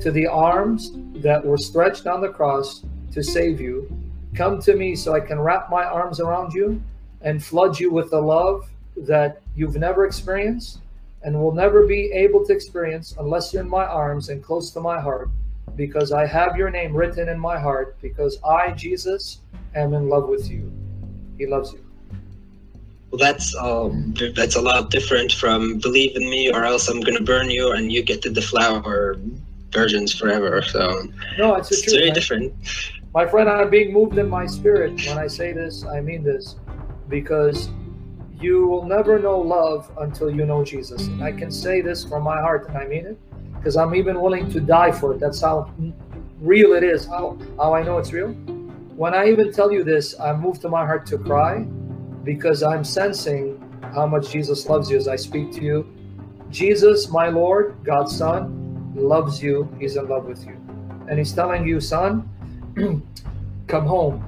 to 0.00 0.10
the 0.10 0.26
arms 0.26 0.92
that 1.16 1.44
were 1.44 1.56
stretched 1.58 2.06
on 2.06 2.20
the 2.20 2.28
cross 2.28 2.84
to 3.12 3.22
save 3.22 3.60
you. 3.60 3.88
Come 4.34 4.60
to 4.62 4.74
me 4.74 4.94
so 4.94 5.14
I 5.14 5.20
can 5.20 5.38
wrap 5.40 5.70
my 5.70 5.84
arms 5.84 6.20
around 6.20 6.52
you 6.52 6.80
and 7.22 7.42
flood 7.42 7.78
you 7.78 7.90
with 7.92 8.10
the 8.10 8.20
love 8.20 8.68
that 8.96 9.40
you've 9.54 9.76
never 9.76 10.06
experienced 10.06 10.78
and 11.22 11.38
will 11.40 11.52
never 11.52 11.86
be 11.86 12.10
able 12.12 12.44
to 12.46 12.52
experience 12.52 13.14
unless 13.18 13.52
you're 13.52 13.62
in 13.62 13.68
my 13.68 13.84
arms 13.84 14.30
and 14.30 14.42
close 14.42 14.70
to 14.70 14.80
my 14.80 15.00
heart 15.00 15.28
because 15.76 16.12
I 16.12 16.26
have 16.26 16.56
your 16.56 16.70
name 16.70 16.94
written 16.94 17.28
in 17.28 17.38
my 17.38 17.58
heart 17.58 17.96
because 18.00 18.38
I, 18.44 18.72
Jesus, 18.72 19.40
am 19.74 19.94
in 19.94 20.08
love 20.08 20.28
with 20.28 20.50
you. 20.50 20.72
He 21.38 21.46
loves 21.46 21.72
you. 21.72 21.84
Well, 23.10 23.18
that's 23.18 23.56
um, 23.56 24.14
that's 24.36 24.54
a 24.54 24.60
lot 24.60 24.90
different 24.90 25.32
from 25.32 25.78
believe 25.78 26.14
in 26.16 26.30
me 26.30 26.52
or 26.52 26.64
else 26.64 26.88
I'm 26.88 27.00
gonna 27.00 27.22
burn 27.22 27.50
you 27.50 27.72
and 27.72 27.90
you 27.90 28.02
get 28.02 28.22
to 28.22 28.30
deflower 28.30 29.16
virgins 29.72 30.14
forever. 30.14 30.62
So 30.62 31.08
No, 31.38 31.54
it's 31.56 31.70
the 31.70 31.74
it's 31.74 31.84
truth. 31.84 31.94
very 31.96 32.06
man. 32.06 32.14
different. 32.14 32.54
My 33.12 33.26
friend, 33.26 33.48
I'm 33.48 33.70
being 33.70 33.92
moved 33.92 34.18
in 34.18 34.28
my 34.28 34.46
spirit. 34.46 34.92
When 35.08 35.18
I 35.18 35.26
say 35.26 35.52
this, 35.52 35.84
I 35.84 36.00
mean 36.00 36.22
this 36.22 36.56
because 37.08 37.70
you 38.38 38.68
will 38.68 38.84
never 38.84 39.18
know 39.18 39.38
love 39.40 39.90
until 39.98 40.30
you 40.30 40.46
know 40.46 40.64
Jesus. 40.64 41.08
And 41.08 41.22
I 41.24 41.32
can 41.32 41.50
say 41.50 41.80
this 41.80 42.04
from 42.04 42.22
my 42.22 42.40
heart, 42.40 42.68
and 42.68 42.78
I 42.78 42.86
mean 42.86 43.06
it 43.06 43.18
because 43.60 43.76
I'm 43.76 43.94
even 43.94 44.18
willing 44.22 44.50
to 44.52 44.60
die 44.60 44.90
for 44.90 45.12
it. 45.12 45.20
That's 45.20 45.42
how 45.42 45.70
real 46.40 46.72
it 46.72 46.82
is, 46.82 47.04
how, 47.04 47.38
how 47.58 47.74
I 47.74 47.82
know 47.82 47.98
it's 47.98 48.10
real. 48.10 48.28
When 48.96 49.12
I 49.14 49.28
even 49.28 49.52
tell 49.52 49.70
you 49.70 49.84
this, 49.84 50.18
I 50.18 50.32
move 50.32 50.60
to 50.60 50.70
my 50.70 50.86
heart 50.86 51.04
to 51.08 51.18
cry 51.18 51.58
because 52.24 52.62
I'm 52.62 52.84
sensing 52.84 53.60
how 53.94 54.06
much 54.06 54.30
Jesus 54.30 54.66
loves 54.66 54.90
you 54.90 54.96
as 54.96 55.08
I 55.08 55.16
speak 55.16 55.52
to 55.52 55.60
you. 55.60 55.86
Jesus, 56.50 57.10
my 57.10 57.28
Lord, 57.28 57.76
God's 57.84 58.16
Son, 58.16 58.92
loves 58.94 59.42
you. 59.42 59.68
He's 59.78 59.96
in 59.96 60.08
love 60.08 60.24
with 60.24 60.46
you. 60.46 60.56
And 61.10 61.18
He's 61.18 61.32
telling 61.34 61.68
you, 61.68 61.80
son, 61.80 62.28
come 63.66 63.84
home. 63.84 64.24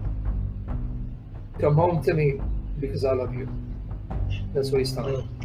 Come 1.59 1.75
home 1.75 2.03
to 2.03 2.13
me 2.13 2.39
because 2.79 3.05
I 3.07 3.13
love 3.13 3.35
you. 3.35 3.49
That's 4.53 4.71
what 4.71 4.81
he's 4.81 4.93
telling 4.93 5.15
you. 5.15 5.42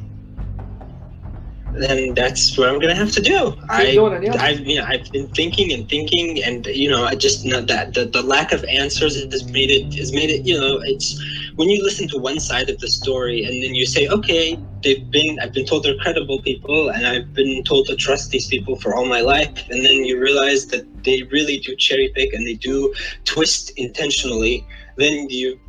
Then 1.71 2.13
that's 2.13 2.57
what 2.57 2.69
I'm 2.69 2.79
gonna 2.79 2.95
have 2.95 3.11
to 3.11 3.21
do. 3.21 3.53
I, 3.69 3.83
it, 3.83 4.23
yeah. 4.23 4.41
I've, 4.41 4.59
you 4.61 4.77
know, 4.79 4.85
I've 4.87 5.11
been 5.11 5.27
thinking 5.27 5.71
and 5.73 5.87
thinking 5.87 6.43
and 6.43 6.65
you 6.67 6.89
know 6.89 7.05
I 7.05 7.15
just 7.15 7.45
know 7.45 7.61
that 7.61 7.93
the, 7.93 8.05
the 8.05 8.23
lack 8.23 8.51
of 8.51 8.63
answers 8.65 9.15
has 9.21 9.43
made 9.45 9.69
it 9.69 9.93
has 9.95 10.13
made 10.13 10.29
it 10.29 10.45
you 10.45 10.59
know 10.59 10.79
it's 10.83 11.21
when 11.57 11.69
you 11.69 11.83
listen 11.83 12.07
to 12.07 12.17
one 12.19 12.39
side 12.39 12.69
of 12.69 12.79
the 12.79 12.87
story 12.87 13.43
and 13.43 13.51
then 13.63 13.73
you 13.73 13.87
say, 13.87 14.07
okay, 14.07 14.57
they've 14.83 15.09
been, 15.09 15.39
I've 15.41 15.53
been 15.53 15.65
told 15.65 15.83
they're 15.83 15.97
credible 15.97 16.39
people 16.43 16.89
and 16.89 17.05
I've 17.05 17.33
been 17.33 17.63
told 17.63 17.87
to 17.87 17.95
trust 17.95 18.29
these 18.29 18.47
people 18.47 18.75
for 18.75 18.95
all 18.95 19.05
my 19.05 19.21
life. 19.21 19.67
And 19.71 19.83
then 19.83 20.05
you 20.05 20.19
realize 20.19 20.67
that 20.67 20.85
they 21.03 21.23
really 21.23 21.57
do 21.57 21.75
cherry 21.75 22.11
pick 22.13 22.31
and 22.33 22.45
they 22.45 22.53
do 22.53 22.93
twist 23.25 23.71
intentionally, 23.75 24.67
then 24.97 25.31
you 25.31 25.59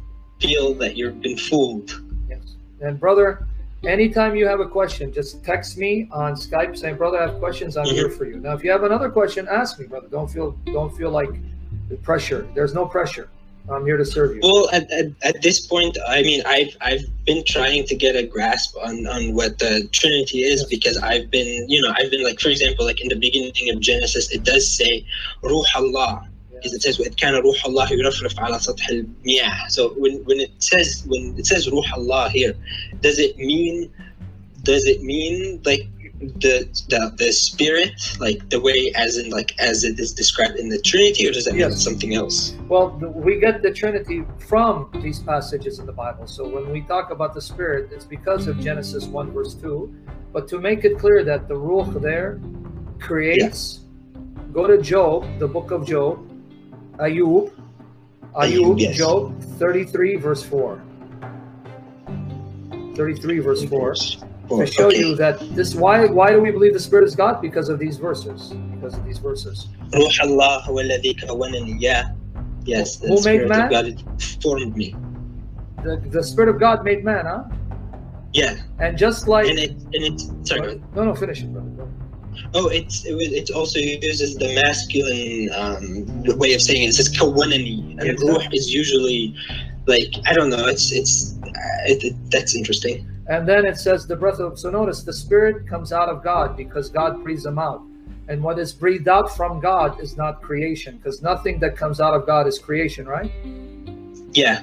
feel 0.40 0.74
that 0.74 0.98
you've 0.98 1.22
been 1.22 1.38
fooled. 1.38 1.90
Yes. 2.28 2.56
And 2.82 3.00
brother, 3.00 3.47
anytime 3.84 4.36
you 4.36 4.46
have 4.46 4.60
a 4.60 4.66
question, 4.66 5.12
just 5.12 5.44
text 5.44 5.78
me 5.78 6.08
on 6.12 6.34
Skype 6.34 6.76
saying, 6.76 6.96
"Brother, 6.96 7.18
I 7.18 7.28
have 7.28 7.38
questions. 7.38 7.76
I'm 7.76 7.86
here 7.86 8.08
mhm. 8.08 8.18
for 8.18 8.24
you." 8.24 8.40
Now, 8.40 8.54
if 8.54 8.64
you 8.64 8.70
have 8.70 8.84
another 8.84 9.08
question, 9.08 9.46
ask 9.48 9.78
me, 9.78 9.86
brother. 9.86 10.08
Don't 10.08 10.28
feel 10.28 10.52
don't 10.66 10.94
feel 10.96 11.10
like 11.10 11.30
the 11.88 11.96
pressure. 11.96 12.46
There's 12.54 12.74
no 12.74 12.86
pressure. 12.86 13.28
I'm 13.70 13.84
here 13.84 13.98
to 13.98 14.04
serve 14.04 14.34
you. 14.34 14.40
Well, 14.42 14.70
at, 14.72 14.90
at, 14.90 15.06
at 15.22 15.42
this 15.42 15.66
point, 15.66 15.98
I 16.08 16.22
mean, 16.22 16.42
I've 16.46 16.74
I've 16.80 17.04
been 17.26 17.44
trying 17.44 17.84
to 17.86 17.94
get 17.94 18.16
a 18.16 18.26
grasp 18.26 18.76
on 18.82 19.06
on 19.06 19.34
what 19.34 19.58
the 19.58 19.88
Trinity 19.92 20.42
is 20.42 20.60
Yes. 20.60 20.70
because 20.70 20.96
I've 20.98 21.30
been, 21.30 21.68
you 21.68 21.82
know, 21.82 21.92
I've 21.96 22.10
been 22.10 22.24
like, 22.24 22.40
for 22.40 22.48
example, 22.48 22.86
like 22.86 23.00
in 23.00 23.08
the 23.08 23.16
beginning 23.16 23.68
of 23.70 23.80
Genesis, 23.80 24.30
it 24.30 24.44
does 24.44 24.66
say 24.76 25.04
Ruh 25.42 25.64
Allah 25.74 26.26
Because 26.57 26.73
it 26.73 26.81
says 26.81 26.97
وَإِذْ 26.97 27.15
كَانَ 27.15 27.41
روح 27.41 27.65
الله 27.65 27.91
يرفرف 27.91 28.39
على 28.39 28.59
سطح 28.59 28.89
المياه. 28.89 29.69
So 29.69 29.89
when, 29.97 30.23
when 30.25 30.39
it 30.39 30.51
says 30.59 31.03
when 31.07 31.35
it 31.37 31.45
says 31.45 31.67
روح 31.67 31.93
Allah 31.93 32.29
here, 32.29 32.53
does 33.01 33.19
it 33.19 33.37
mean 33.37 33.91
does 34.63 34.85
it 34.85 35.03
mean 35.03 35.61
like 35.65 35.87
the 36.21 36.63
the 36.89 37.13
the 37.17 37.31
spirit 37.33 37.91
like 38.19 38.49
the 38.49 38.59
way 38.61 38.93
as 38.95 39.17
in 39.17 39.29
like 39.29 39.53
as 39.59 39.83
it 39.83 39.99
is 39.99 40.13
described 40.13 40.55
in 40.57 40.69
the 40.69 40.79
Trinity 40.79 41.27
or 41.27 41.31
does 41.33 41.43
that 41.45 41.51
mean 41.53 41.61
Yes. 41.61 41.83
something 41.83 42.13
else? 42.15 42.55
Well, 42.69 42.89
the, 42.91 43.09
we 43.09 43.39
get 43.39 43.61
the 43.61 43.71
Trinity 43.71 44.23
from 44.47 44.89
these 45.03 45.19
passages 45.19 45.79
in 45.79 45.85
the 45.85 45.91
Bible. 45.91 46.27
So 46.27 46.47
when 46.47 46.71
we 46.71 46.81
talk 46.81 47.11
about 47.11 47.33
the 47.33 47.41
Spirit, 47.41 47.89
it's 47.91 48.05
because 48.05 48.47
of 48.47 48.59
Genesis 48.59 49.03
1, 49.05 49.31
verse 49.31 49.53
2. 49.55 49.93
But 50.31 50.47
to 50.47 50.59
make 50.59 50.85
it 50.85 50.97
clear 50.97 51.23
that 51.25 51.47
the 51.49 51.55
Ruach 51.55 51.93
there 52.01 52.39
creates, 52.99 53.81
go 54.53 54.65
to 54.65 54.77
Job, 54.81 55.27
the 55.39 55.47
book 55.47 55.71
of 55.71 55.85
Job, 55.85 56.19
Ayub, 56.98 57.52
Ayub, 58.34 58.80
yes. 58.80 58.96
Job 58.96 59.40
33, 59.58 60.16
verse 60.16 60.42
4. 60.42 60.82
33, 62.94 63.38
verse 63.38 63.64
4. 63.64 63.94
To 63.94 64.66
show 64.66 64.86
okay. 64.86 64.98
you 64.98 65.14
that 65.16 65.38
this, 65.54 65.74
why 65.74 66.06
why 66.06 66.30
do 66.30 66.40
we 66.40 66.50
believe 66.50 66.72
the 66.72 66.80
Spirit 66.80 67.04
is 67.04 67.14
God? 67.14 67.42
Because 67.42 67.68
of 67.68 67.78
these 67.78 67.98
verses. 67.98 68.54
Because 68.74 68.94
of 68.94 69.04
these 69.04 69.18
verses. 69.18 69.68
Yes, 72.64 72.96
the 72.96 73.08
Who 73.08 73.18
Spirit 73.18 73.50
of 73.50 73.70
God 73.70 74.04
formed 74.42 74.76
me. 74.76 74.96
The, 75.84 76.02
the 76.10 76.22
Spirit 76.22 76.48
of 76.48 76.58
God 76.58 76.82
made 76.82 77.04
man, 77.04 77.26
huh? 77.26 77.44
Yeah. 78.32 78.56
And 78.78 78.96
just 78.98 79.28
like. 79.28 79.48
And 79.48 79.58
it, 79.58 79.70
and 79.70 79.94
it 79.94 80.46
sorry. 80.46 80.82
No, 80.94 81.04
no, 81.04 81.14
finish 81.14 81.42
it, 81.42 81.52
brother. 81.52 81.77
Oh, 82.54 82.68
it's 82.68 83.04
it 83.04 83.14
was, 83.14 83.28
it's 83.32 83.50
also 83.50 83.78
uses 83.78 84.36
the 84.36 84.54
masculine 84.54 85.50
um, 85.54 86.38
way 86.38 86.54
of 86.54 86.62
saying 86.62 86.82
it. 86.82 86.88
It 86.88 86.94
says 86.94 87.08
kawanani, 87.08 87.98
and 88.00 88.18
ruh 88.20 88.48
is 88.52 88.72
usually 88.72 89.34
like 89.86 90.08
I 90.26 90.32
don't 90.32 90.50
know. 90.50 90.66
It's 90.66 90.92
it's 90.92 91.34
uh, 91.42 91.50
it, 91.86 92.04
it, 92.04 92.30
that's 92.30 92.54
interesting. 92.54 93.06
And 93.28 93.46
then 93.46 93.66
it 93.66 93.76
says 93.76 94.06
the 94.06 94.16
breath 94.16 94.40
of 94.40 94.58
so 94.58 94.70
notice 94.70 95.02
the 95.02 95.12
spirit 95.12 95.66
comes 95.66 95.92
out 95.92 96.08
of 96.08 96.22
God 96.22 96.56
because 96.56 96.88
God 96.88 97.22
breathes 97.22 97.42
them 97.42 97.58
out. 97.58 97.82
And 98.28 98.42
what 98.42 98.58
is 98.58 98.72
breathed 98.72 99.08
out 99.08 99.34
from 99.34 99.58
God 99.58 100.00
is 100.00 100.16
not 100.16 100.42
creation, 100.42 100.98
because 100.98 101.22
nothing 101.22 101.58
that 101.60 101.76
comes 101.76 101.98
out 102.00 102.14
of 102.14 102.26
God 102.26 102.46
is 102.46 102.58
creation, 102.58 103.06
right? 103.06 103.30
Yeah. 104.32 104.62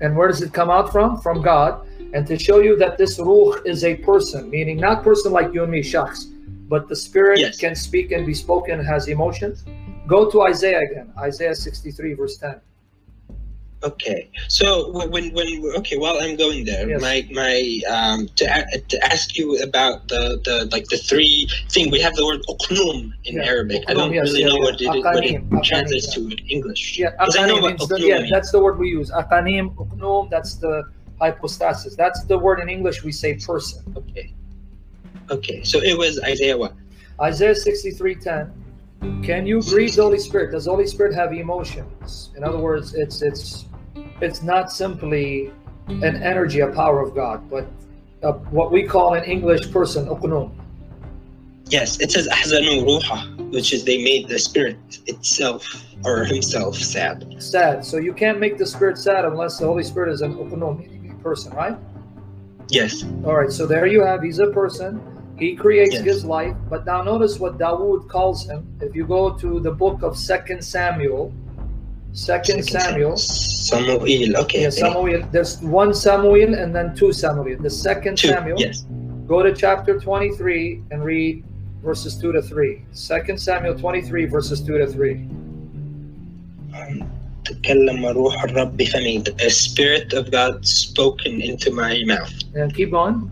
And 0.00 0.16
where 0.16 0.28
does 0.28 0.42
it 0.42 0.52
come 0.52 0.70
out 0.70 0.92
from? 0.92 1.20
From 1.20 1.42
God. 1.42 1.86
And 2.14 2.26
to 2.26 2.38
show 2.38 2.60
you 2.60 2.76
that 2.76 2.98
this 2.98 3.18
ruh 3.18 3.60
is 3.64 3.84
a 3.84 3.96
person, 3.96 4.50
meaning 4.50 4.78
not 4.78 5.04
person 5.04 5.32
like 5.32 5.52
you 5.52 5.62
and 5.62 5.70
me, 5.70 5.82
shaks 5.82 6.26
but 6.68 6.88
the 6.88 6.96
spirit 6.96 7.38
Yes. 7.40 7.56
can 7.58 7.74
speak 7.74 8.12
and 8.12 8.26
be 8.26 8.34
spoken, 8.34 8.78
has 8.84 9.08
emotions. 9.08 9.64
Go 10.06 10.30
to 10.30 10.42
Isaiah 10.42 10.80
again, 10.88 11.12
Isaiah 11.18 11.54
63, 11.54 12.14
verse 12.14 12.36
10. 12.38 12.60
Okay, 13.84 14.28
so 14.48 14.90
when 15.08 15.32
when, 15.32 15.48
okay, 15.76 15.96
while 15.98 16.18
I'm 16.20 16.34
going 16.34 16.64
there, 16.64 16.88
Yes. 16.88 17.00
my 17.00 17.16
my 17.30 17.56
um 17.96 18.26
to 18.38 18.44
a- 18.44 18.80
to 18.92 18.96
ask 19.12 19.38
you 19.38 19.46
about 19.62 20.08
the 20.08 20.22
the 20.46 20.56
like 20.74 20.86
the 20.88 20.96
three 20.96 21.46
thing 21.70 21.88
we 21.92 22.00
have 22.00 22.14
the 22.16 22.26
word 22.26 22.40
uqnum 22.52 23.12
in 23.24 23.36
Yeah, 23.36 23.44
Arabic. 23.52 23.82
I 23.86 23.94
don't 23.94 24.12
yes, 24.12 24.26
really 24.26 24.40
yeah, 24.40 24.48
know 24.48 24.56
yeah. 24.58 24.64
what 24.66 24.80
it, 24.80 24.88
what 25.14 25.24
it 25.24 25.62
translates 25.70 26.12
to 26.14 26.20
in 26.26 26.38
English. 26.56 26.98
Yeah, 26.98 27.12
'Cause 27.22 27.36
I 27.36 27.46
know 27.46 27.58
akanim 27.62 27.88
the, 27.88 28.00
yeah, 28.00 28.26
that's 28.28 28.50
the 28.50 28.58
word 28.64 28.76
we 28.82 28.88
use. 28.88 29.12
Akanim, 29.12 29.66
uknum, 29.76 30.28
that's 30.28 30.54
the 30.64 30.82
hypostasis. 31.20 31.94
That's 31.94 32.24
the 32.24 32.36
word 32.36 32.58
in 32.58 32.68
English 32.68 33.04
we 33.04 33.12
say 33.12 33.34
person. 33.38 33.78
Okay, 34.00 34.34
okay. 35.30 35.62
So 35.64 35.80
it 35.82 35.96
was 35.96 36.20
Isaiah 36.22 36.56
what? 36.56 36.74
Isaiah 37.20 37.54
63:10. 37.54 38.50
Can 39.22 39.46
you 39.46 39.62
grieve 39.62 39.94
the 39.94 40.02
Holy 40.02 40.18
Spirit? 40.18 40.52
Does 40.52 40.64
the 40.64 40.70
Holy 40.70 40.86
Spirit 40.86 41.14
have 41.14 41.32
emotions? 41.32 42.30
In 42.36 42.44
other 42.44 42.58
words, 42.58 42.94
it's 42.94 43.22
it's 43.22 43.66
it's 44.20 44.42
not 44.42 44.72
simply 44.72 45.52
an 45.88 46.22
energy, 46.22 46.60
a 46.60 46.68
power 46.68 47.00
of 47.00 47.14
God, 47.14 47.48
but 47.48 47.66
uh, 48.22 48.32
what 48.50 48.72
we 48.72 48.82
call 48.82 49.14
in 49.14 49.24
English 49.24 49.70
person, 49.72 50.06
uknum. 50.06 50.50
Yes, 51.66 52.00
it 52.00 52.10
says 52.10 52.28
ahzanu 52.28 52.84
ruha, 52.84 53.52
which 53.52 53.72
is 53.72 53.84
they 53.84 54.02
made 54.02 54.28
the 54.28 54.38
spirit 54.38 54.76
itself 55.06 55.64
or 56.04 56.24
himself 56.24 56.76
sad. 56.76 57.42
Sad. 57.42 57.84
So 57.84 57.96
you 57.96 58.12
can't 58.12 58.38
make 58.38 58.58
the 58.58 58.66
Spirit 58.66 58.98
sad 58.98 59.24
unless 59.24 59.58
the 59.58 59.66
Holy 59.66 59.84
Spirit 59.84 60.12
is 60.12 60.20
an 60.20 60.32
a 60.38 61.22
person, 61.22 61.52
right? 61.52 61.76
Yes. 62.68 63.04
All 63.24 63.34
right, 63.34 63.50
so 63.50 63.66
there 63.66 63.86
you 63.86 64.04
have. 64.04 64.22
He's 64.22 64.38
a 64.38 64.50
person. 64.50 65.00
He 65.37 65.55
creates 65.55 65.95
Yes. 65.95 66.03
his 66.03 66.25
life. 66.25 66.55
But 66.69 66.85
now 66.85 67.01
notice 67.01 67.39
what 67.39 67.57
Dawood 67.57 68.07
calls 68.07 68.45
him. 68.49 68.65
If 68.81 68.95
you 68.95 69.05
go 69.05 69.31
to 69.43 69.59
the 69.59 69.71
book 69.71 70.03
of 70.03 70.17
Second 70.17 70.63
Samuel, 70.63 71.33
Second 72.13 72.63
Samuel, 72.63 73.17
Samuel. 73.17 74.37
Okay. 74.43 74.61
yeah, 74.63 74.69
Samuel. 74.69 75.23
There's 75.31 75.59
one 75.61 75.93
Samuel 75.95 76.53
and 76.53 76.75
then 76.75 76.95
two 76.95 77.11
Samuel. 77.11 77.57
The 77.59 77.69
second 77.69 78.17
Two. 78.19 78.27
Samuel. 78.27 78.59
Yes. 78.59 78.85
Go 79.27 79.41
to 79.41 79.51
chapter 79.53 79.99
23 79.99 80.83
and 80.91 81.03
read 81.03 81.43
verses 81.83 82.15
two 82.15 82.31
to 82.31 82.41
three. 82.41 82.83
Second 82.91 83.39
Samuel 83.39 83.73
23 83.77 84.25
verses 84.25 84.61
two 84.61 84.77
to 84.77 84.85
three. 84.85 85.27
تكلم 87.45 88.05
روح 88.05 88.43
الرب 88.43 88.77
بفمي. 88.77 89.23
The 89.23 89.49
spirit 89.49 90.13
of 90.13 90.31
God 90.31 90.65
spoken 90.65 91.41
into 91.41 91.71
my 91.71 92.03
mouth. 92.05 92.33
And 92.55 92.73
keep 92.73 92.91
going. 92.91 93.31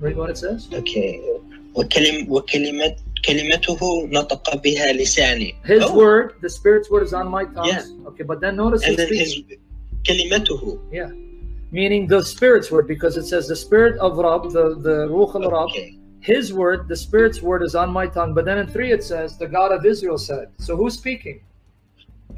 Read 0.00 0.16
what 0.16 0.30
it 0.30 0.38
says. 0.38 0.68
Okay. 0.72 1.20
وكلم 1.76 2.26
وكلمة 2.32 2.96
كلمته 3.24 4.06
نطق 4.06 4.56
بها 4.56 4.92
لساني. 4.92 5.54
His 5.64 5.82
Oh, 5.84 5.96
word, 5.96 6.34
the 6.40 6.50
Spirit's 6.50 6.90
word, 6.90 7.02
is 7.04 7.14
on 7.14 7.28
my 7.28 7.44
tongue. 7.44 7.66
Yeah. 7.68 7.84
Okay, 8.08 8.24
but 8.24 8.40
then 8.40 8.56
notice 8.56 8.82
And 8.82 8.90
he's 8.90 8.96
then 8.98 9.06
speaking. 9.08 9.58
his 10.06 10.28
كلمته. 10.30 10.78
meaning 11.70 12.06
the 12.06 12.22
spirit's 12.22 12.70
word 12.70 12.86
because 12.86 13.16
it 13.16 13.24
says 13.24 13.48
the 13.48 13.56
spirit 13.56 13.96
of 13.98 14.18
Rab, 14.18 14.42
the, 14.52 14.76
the 14.86 14.96
Ruach 15.08 15.34
al 15.34 15.50
Rab, 15.50 15.70
Okay. 15.70 15.96
his 16.20 16.52
word, 16.52 16.86
the 16.88 16.96
spirit's 16.96 17.40
word 17.40 17.62
is 17.62 17.74
on 17.74 17.90
my 17.90 18.06
tongue. 18.06 18.34
But 18.34 18.44
then 18.44 18.58
in 18.58 18.66
three 18.66 18.92
it 18.92 19.02
says 19.02 19.38
the 19.38 19.48
God 19.48 19.72
of 19.72 19.86
Israel 19.86 20.18
said. 20.18 20.46
So 20.58 20.76
who's 20.76 20.94
speaking? 20.94 21.40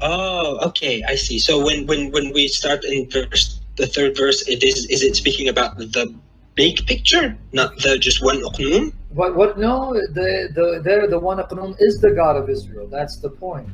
Oh, 0.01 0.59
okay. 0.69 1.03
I 1.03 1.15
see. 1.15 1.39
So 1.39 1.63
when 1.65 1.85
when 1.87 2.11
when 2.11 2.31
we 2.33 2.47
start 2.47 2.83
in 2.85 3.09
verse 3.09 3.59
the 3.77 3.87
third 3.87 4.15
verse, 4.17 4.39
it 4.47 4.63
is 4.63 4.85
is 4.95 5.01
it 5.03 5.15
speaking 5.15 5.47
about 5.49 5.77
the 5.77 6.13
big 6.55 6.85
picture, 6.87 7.37
not 7.51 7.69
the 7.83 7.97
just 7.97 8.23
one 8.23 8.39
uqnum? 8.41 8.93
What 9.12 9.34
what 9.34 9.58
no, 9.58 9.92
the 9.92 10.48
the 10.54 10.80
there 10.84 11.06
the 11.08 11.18
one 11.18 11.38
Aqnum 11.38 11.74
is 11.80 12.00
the 12.00 12.12
God 12.12 12.36
of 12.36 12.48
Israel. 12.48 12.86
That's 12.88 13.16
the 13.16 13.30
point. 13.30 13.68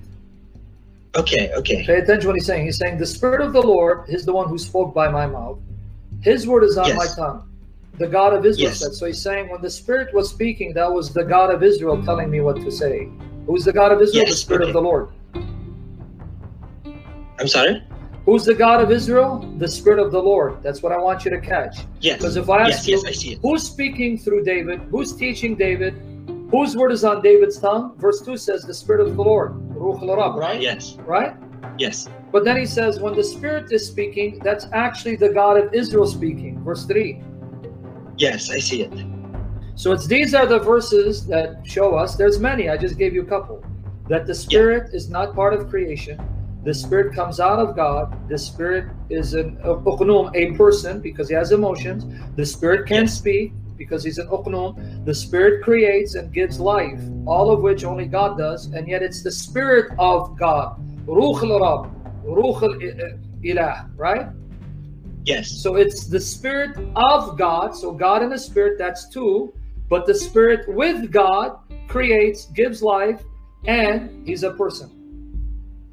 Okay. 1.15 1.51
Okay. 1.55 1.85
Pay 1.85 1.97
attention 1.99 2.23
to 2.23 2.27
what 2.29 2.37
he's 2.37 2.47
saying. 2.47 2.65
He's 2.65 2.79
saying 2.79 2.99
the 2.99 3.07
spirit 3.07 3.41
of 3.41 3.53
the 3.53 3.61
Lord 3.61 4.09
is 4.09 4.25
the 4.25 4.33
one 4.33 4.49
who 4.49 4.59
spoke 4.59 4.95
by 4.95 5.09
my 5.09 5.27
mouth. 5.27 5.59
His 6.21 6.47
word 6.47 6.65
is 6.65 6.77
on 6.79 6.89
Yes. 6.89 6.97
my 6.97 7.07
tongue. 7.07 7.43
The 7.99 8.07
God 8.07 8.35
of 8.35 8.45
Israel 8.45 8.69
Yes. 8.71 8.81
said. 8.81 8.93
So 8.93 9.07
he's 9.07 9.21
saying 9.23 9.49
when 9.51 9.63
the 9.63 9.71
spirit 9.71 10.13
was 10.15 10.29
speaking, 10.31 10.73
that 10.75 10.91
was 10.93 11.13
the 11.13 11.25
God 11.25 11.51
of 11.55 11.63
Israel 11.63 12.03
telling 12.03 12.31
me 12.31 12.41
what 12.41 12.57
to 12.61 12.71
say. 12.71 13.09
Who's 13.47 13.65
the 13.65 13.73
God 13.73 13.93
of 13.93 14.01
Israel? 14.03 14.27
the 14.27 14.33
spirit 14.33 14.63
okay. 14.63 14.71
of 14.71 14.75
the 14.75 14.81
Lord. 14.81 15.09
I'm 17.39 17.49
sorry. 17.49 17.83
Who's 18.27 18.45
the 18.45 18.55
God 18.55 18.81
of 18.81 18.91
Israel? 18.91 19.39
The 19.59 19.69
Spirit 19.69 20.01
of 20.01 20.11
the 20.11 20.21
Lord. 20.21 20.61
That's 20.61 20.83
what 20.83 20.91
I 20.91 20.99
want 20.99 21.25
you 21.25 21.31
to 21.31 21.41
catch. 21.41 21.79
Yes. 22.01 22.19
Because 22.19 22.37
if 22.37 22.51
I 22.51 22.63
ask 22.63 22.71
Yes. 22.71 22.89
you, 22.89 22.95
Yes. 22.97 23.05
I 23.07 23.13
see 23.13 23.33
it. 23.35 23.39
who's 23.41 23.63
speaking 23.63 24.19
through 24.19 24.43
David? 24.43 24.81
Who's 24.91 25.15
teaching 25.15 25.55
David? 25.55 25.95
Whose 26.51 26.77
word 26.77 26.91
is 26.91 27.05
on 27.05 27.23
David's 27.23 27.59
tongue? 27.59 27.95
Verse 27.99 28.21
2 28.23 28.37
says, 28.37 28.63
the 28.63 28.75
Spirit 28.75 29.07
of 29.07 29.17
the 29.17 29.23
Lord. 29.23 29.53
Ruch 29.75 30.37
right? 30.37 30.61
Yes. 30.61 30.97
Right? 31.07 31.37
Yes. 31.79 32.09
But 32.33 32.45
then 32.45 32.57
he 32.57 32.67
says, 32.67 32.99
when 32.99 33.15
the 33.15 33.23
Spirit 33.23 33.71
is 33.71 33.87
speaking, 33.87 34.41
that's 34.43 34.67
actually 34.73 35.15
the 35.17 35.29
God 35.29 35.57
of 35.57 35.73
Israel 35.73 36.07
speaking. 36.07 36.63
Verse 36.65 36.85
3. 36.85 37.23
Yes. 38.19 38.51
I 38.51 38.59
see 38.59 38.83
it. 38.83 38.93
So 39.77 39.93
it's 39.93 40.07
these 40.07 40.35
are 40.35 40.47
the 40.47 40.59
verses 40.59 41.27
that 41.27 41.61
show 41.65 41.95
us, 41.95 42.17
there's 42.17 42.41
many, 42.41 42.71
I 42.71 42.77
just 42.77 42.97
gave 42.99 43.13
you 43.15 43.23
a 43.23 43.27
couple, 43.27 43.63
that 44.09 44.27
the 44.27 44.35
Spirit 44.35 44.95
is 44.95 45.09
not 45.11 45.35
part 45.35 45.53
of 45.55 45.69
creation. 45.69 46.19
The 46.67 46.75
spirit 46.75 47.15
comes 47.15 47.39
out 47.39 47.61
of 47.61 47.77
God. 47.77 48.29
The 48.29 48.37
spirit 48.37 48.91
is 49.09 49.35
an 49.35 49.57
uqnum, 49.59 50.35
a 50.35 50.57
person, 50.57 51.01
because 51.01 51.29
he 51.29 51.35
has 51.37 51.53
emotions. 51.53 52.05
The 52.35 52.45
spirit 52.45 52.89
can 52.89 53.07
speak 53.07 53.53
because 53.77 54.03
he's 54.03 54.19
an 54.19 54.27
uqnum. 54.27 55.05
The 55.05 55.15
spirit 55.15 55.63
creates 55.63 56.17
and 56.17 56.33
gives 56.33 56.59
life, 56.59 57.01
all 57.25 57.53
of 57.53 57.61
which 57.61 57.85
only 57.85 58.07
God 58.07 58.37
does, 58.37 58.67
and 58.67 58.89
yet 58.89 59.01
it's 59.01 59.23
the 59.23 59.31
spirit 59.31 59.93
of 59.97 60.37
God. 60.37 60.75
Ruh 61.07 61.39
al-Rab, 61.41 61.89
Ruh 62.25 62.59
al-Ilah, 62.61 63.21
eh, 63.45 63.61
eh, 63.61 63.83
right? 63.95 64.27
Yes. 65.25 65.49
So 65.49 65.77
it's 65.77 66.09
the 66.09 66.21
spirit 66.21 66.77
of 66.97 67.39
God. 67.39 67.77
So 67.77 67.93
God 67.93 68.23
and 68.23 68.33
the 68.33 68.39
spirit, 68.39 68.77
that's 68.77 69.09
two. 69.09 69.55
But 69.89 70.05
the 70.05 70.15
spirit 70.17 70.67
with 70.67 71.13
God 71.13 71.61
creates, 71.87 72.47
gives 72.47 72.83
life, 72.83 73.23
and 73.67 74.27
he's 74.27 74.43
a 74.43 74.51
person. 74.51 74.96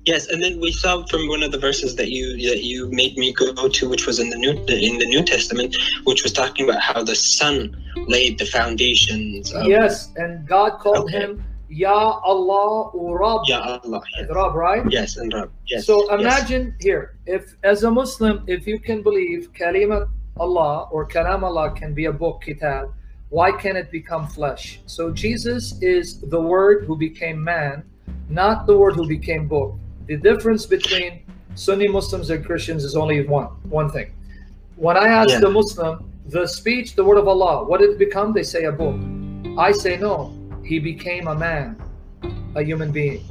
Yes, 0.06 0.28
and 0.28 0.44
then 0.44 0.60
we 0.60 0.72
saw 0.72 1.06
from 1.06 1.28
one 1.30 1.44
of 1.44 1.52
the 1.52 1.58
verses 1.58 1.96
that 1.96 2.10
you 2.10 2.36
that 2.50 2.64
you 2.64 2.90
made 2.92 3.18
me 3.18 3.32
go 3.32 3.70
to, 3.70 3.90
which 3.90 4.06
was 4.06 4.20
in 4.20 4.30
the 4.30 4.38
new 4.38 4.52
in 4.52 4.98
the 4.98 5.06
New 5.06 5.24
Testament, 5.24 5.78
which 6.04 6.24
was 6.24 6.34
talking 6.34 6.70
about 6.70 6.82
how 6.82 7.04
the 7.04 7.16
Son 7.16 7.76
laid 8.08 8.38
the 8.38 8.46
foundations. 8.46 9.54
Of, 9.54 9.66
yes, 9.66 10.12
and 10.18 10.46
God 10.46 10.80
called 10.80 11.06
Okay. 11.06 11.20
him 11.20 11.44
Ya 11.70 12.20
Allah 12.24 12.90
or 12.90 13.20
Rab. 13.20 13.42
Ya 13.48 13.80
Allah. 13.84 14.02
Yes, 14.18 14.30
Rab, 14.30 14.54
right? 14.54 14.84
yes 14.92 15.18
and 15.18 15.34
Rab. 15.34 15.52
Yes. 15.68 15.86
So 15.86 16.04
yes. 16.12 16.20
imagine 16.20 16.76
here, 16.80 17.18
if 17.26 17.56
as 17.64 17.84
a 17.84 17.92
Muslim, 17.92 18.44
if 18.48 18.68
you 18.68 18.80
can 18.80 19.02
believe 19.02 19.52
Kalimat 19.54 20.08
Allah 20.38 20.88
or 20.92 21.08
Kalam 21.08 21.44
Allah 21.44 21.72
can 21.72 21.94
be 21.94 22.06
a 22.06 22.12
book, 22.12 22.44
kitab, 22.46 22.94
why 23.30 23.52
can't 23.52 23.78
it 23.78 23.90
become 23.90 24.28
flesh? 24.28 24.82
So 24.86 25.12
Jesus 25.12 25.82
is 25.82 26.20
the 26.20 26.40
word 26.42 26.86
who 26.86 26.96
became 26.96 27.44
man, 27.44 27.84
not 28.30 28.68
the 28.68 28.78
word 28.78 28.96
who 28.96 29.08
became 29.08 29.48
book. 29.48 29.76
The 30.08 30.18
difference 30.18 30.66
between 30.66 31.22
Sunni 31.56 31.88
Muslims 31.88 32.30
and 32.30 32.46
Christians 32.46 32.84
is 32.84 32.96
only 32.96 33.26
one, 33.26 33.48
one 33.70 33.90
thing. 33.90 34.12
When 34.76 34.98
I 34.98 35.08
ask 35.08 35.30
Yeah. 35.30 35.40
the 35.40 35.50
Muslim, 35.50 36.10
the 36.30 36.48
speech, 36.48 36.96
the 36.96 37.04
word 37.04 37.18
of 37.18 37.28
Allah, 37.28 37.64
what 37.64 37.80
did 37.80 37.92
it 37.92 38.00
become? 38.00 38.34
They 38.34 38.44
say 38.44 38.66
a 38.66 38.72
book. 38.72 38.96
I 39.58 39.72
say 39.72 39.98
no, 39.98 40.34
he 40.64 40.80
became 40.80 41.28
a 41.28 41.36
man, 41.36 41.78
a 42.56 42.64
human 42.64 42.92
being. 42.92 43.22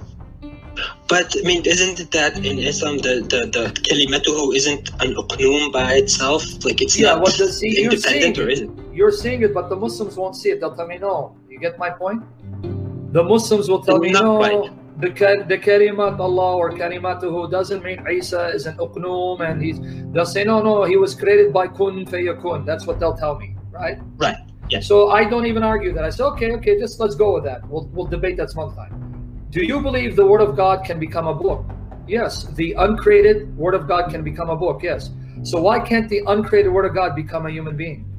But 1.08 1.34
I 1.38 1.42
mean, 1.46 1.62
isn't 1.66 2.00
it 2.00 2.10
that 2.12 2.36
in 2.38 2.58
Islam 2.58 2.96
the 2.98 3.14
the 3.32 3.40
the 3.56 3.64
kalimatuhu 3.86 4.56
isn't 4.56 4.88
an 5.04 5.10
uqnum 5.22 5.70
by 5.72 5.94
itself? 6.02 6.42
Like 6.64 6.80
it's 6.80 6.96
Yeah, 6.98 7.12
not 7.12 7.22
what 7.24 7.34
does 7.36 7.60
he- 7.60 7.82
you're 7.82 7.92
independent, 7.92 8.38
or 8.38 8.48
is 8.48 8.60
it? 8.62 8.70
You're 8.94 9.12
seeing 9.22 9.42
it, 9.42 9.52
but 9.52 9.68
the 9.68 9.76
Muslims 9.76 10.16
won't 10.16 10.36
see 10.36 10.50
it. 10.52 10.60
They'll 10.60 10.74
tell 10.74 10.86
me 10.86 10.98
no. 10.98 11.34
You 11.50 11.58
get 11.58 11.78
my 11.78 11.90
point? 11.90 12.22
The 13.12 13.22
Muslims 13.22 13.68
will 13.68 13.82
tell 13.82 13.98
me 13.98 14.12
Not 14.12 14.24
no. 14.24 14.70
The 15.02 15.44
the 15.48 15.58
kalimat 15.58 16.20
Allah 16.20 16.56
or 16.56 16.70
kalimatuhu 16.70 17.50
doesn't 17.50 17.82
mean 17.82 18.06
Isa 18.08 18.50
is 18.54 18.66
an 18.66 18.76
uqnum 18.76 19.40
and 19.40 19.60
he's. 19.60 19.80
They'll 20.12 20.24
say 20.24 20.44
no, 20.44 20.62
no. 20.62 20.84
He 20.84 20.96
was 20.96 21.16
created 21.16 21.52
by 21.52 21.66
kun 21.66 22.06
fayakun. 22.06 22.64
That's 22.64 22.86
what 22.86 23.00
they'll 23.00 23.16
tell 23.16 23.36
me, 23.36 23.56
right? 23.72 23.98
Right. 24.16 24.36
Yes. 24.70 24.86
So 24.86 25.10
I 25.10 25.28
don't 25.28 25.46
even 25.46 25.64
argue 25.64 25.92
that. 25.92 26.04
I 26.04 26.10
say 26.10 26.22
okay, 26.22 26.52
okay, 26.52 26.78
just 26.78 27.00
let's 27.00 27.16
go 27.16 27.34
with 27.34 27.42
that. 27.44 27.68
We'll 27.68 27.88
we'll 27.92 28.06
debate 28.06 28.36
that 28.36 28.50
some 28.50 28.72
time. 28.76 28.94
Do 29.50 29.64
you 29.64 29.80
believe 29.80 30.14
the 30.14 30.24
Word 30.24 30.40
of 30.40 30.54
God 30.56 30.84
can 30.84 31.00
become 31.00 31.26
a 31.26 31.34
book? 31.34 31.66
Yes. 32.06 32.44
The 32.54 32.74
uncreated 32.78 33.56
Word 33.56 33.74
of 33.74 33.88
God 33.88 34.08
can 34.08 34.22
become 34.22 34.50
a 34.50 34.56
book. 34.56 34.84
Yes. 34.84 35.10
So 35.42 35.60
why 35.60 35.80
can't 35.80 36.08
the 36.08 36.22
uncreated 36.28 36.72
Word 36.72 36.84
of 36.84 36.94
God 36.94 37.16
become 37.16 37.46
a 37.46 37.50
human 37.50 37.76
being? 37.76 38.11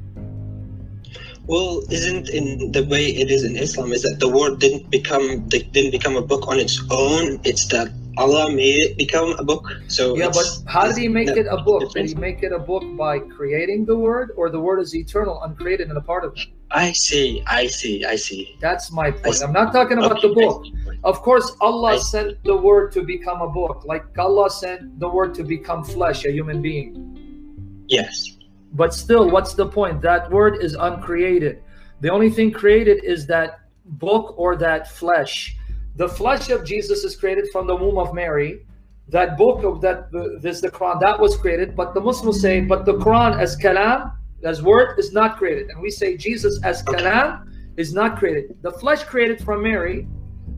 Well, 1.46 1.82
isn't 1.90 2.30
in 2.30 2.72
the 2.72 2.84
way 2.84 3.06
it 3.06 3.30
is 3.30 3.44
in 3.44 3.56
Islam 3.56 3.92
is 3.92 4.02
that 4.02 4.18
the 4.18 4.28
word 4.28 4.60
didn't 4.60 4.90
become 4.90 5.46
didn't 5.48 5.90
become 5.90 6.16
a 6.16 6.22
book 6.22 6.48
on 6.48 6.58
its 6.58 6.80
own. 6.90 7.38
It's 7.44 7.66
that 7.68 7.92
Allah 8.16 8.50
made 8.50 8.80
it 8.80 8.96
become 8.96 9.34
a 9.38 9.44
book. 9.44 9.66
So 9.88 10.16
Yeah, 10.16 10.30
but 10.32 10.46
how 10.66 10.86
did 10.86 10.96
he 10.96 11.08
make 11.08 11.28
it 11.28 11.46
a 11.50 11.58
book? 11.62 11.92
Did 11.92 12.08
he 12.08 12.14
make 12.14 12.42
it 12.42 12.52
a 12.52 12.58
book 12.58 12.84
by 12.96 13.18
creating 13.18 13.84
the 13.84 13.96
word, 13.96 14.32
or 14.36 14.50
the 14.50 14.60
word 14.60 14.80
is 14.80 14.94
eternal, 14.94 15.42
uncreated, 15.42 15.88
and 15.88 15.98
a 15.98 16.00
part 16.00 16.24
of 16.24 16.32
it? 16.36 16.46
I 16.70 16.92
see, 16.92 17.42
I 17.46 17.66
see, 17.66 18.04
I 18.04 18.16
see. 18.16 18.56
That's 18.60 18.90
my 18.90 19.10
point. 19.10 19.42
I'm 19.42 19.52
not 19.52 19.72
talking 19.72 19.98
about 19.98 20.22
the 20.22 20.28
Okay, 20.28 20.42
I 20.42 20.46
book. 20.46 20.64
Of 21.04 21.22
course, 21.22 21.54
Allah 21.60 22.00
sent 22.00 22.42
the 22.44 22.56
word 22.56 22.92
to 22.92 23.02
become 23.02 23.42
a 23.42 23.48
book, 23.48 23.84
like 23.84 24.04
Allah 24.18 24.50
sent 24.50 24.98
the 24.98 25.08
word 25.08 25.34
to 25.34 25.44
become 25.44 25.84
flesh, 25.84 26.24
a 26.24 26.32
human 26.32 26.62
being. 26.62 27.84
Yes. 27.88 28.36
But 28.74 28.92
still, 28.92 29.30
what's 29.30 29.54
the 29.54 29.66
point? 29.66 30.02
That 30.02 30.30
word 30.30 30.62
is 30.62 30.74
uncreated. 30.74 31.62
The 32.00 32.10
only 32.10 32.28
thing 32.28 32.50
created 32.50 33.04
is 33.04 33.26
that 33.26 33.60
book 33.84 34.34
or 34.36 34.56
that 34.56 34.90
flesh. 34.90 35.56
The 35.96 36.08
flesh 36.08 36.50
of 36.50 36.64
Jesus 36.64 37.04
is 37.04 37.14
created 37.14 37.48
from 37.52 37.66
the 37.66 37.76
womb 37.76 37.98
of 37.98 38.12
Mary. 38.12 38.66
That 39.08 39.36
book 39.36 39.64
of 39.64 39.80
that 39.82 40.10
this 40.40 40.60
the 40.60 40.70
Quran 40.70 40.98
that 41.00 41.20
was 41.20 41.36
created, 41.36 41.76
but 41.76 41.94
the 41.94 42.00
Muslims 42.00 42.40
say, 42.40 42.62
but 42.62 42.84
the 42.84 42.94
Quran 42.94 43.38
as 43.38 43.56
kalam, 43.56 44.12
as 44.42 44.62
word, 44.62 44.98
is 44.98 45.12
not 45.12 45.36
created, 45.36 45.68
and 45.70 45.80
we 45.80 45.90
say 45.90 46.16
Jesus 46.16 46.58
as 46.64 46.82
kalam 46.82 47.46
is 47.76 47.92
not 47.92 48.18
created. 48.18 48.56
The 48.62 48.72
flesh 48.72 49.04
created 49.04 49.44
from 49.44 49.62
Mary, 49.62 50.08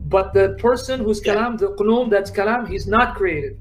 but 0.05 0.33
the 0.33 0.55
person 0.59 1.01
who's 1.01 1.19
kalam, 1.19 1.57
the 1.57 1.71
qunum 1.75 2.09
that's 2.09 2.31
kalam, 2.31 2.67
he's 2.69 2.87
not 2.87 3.15
created. 3.15 3.59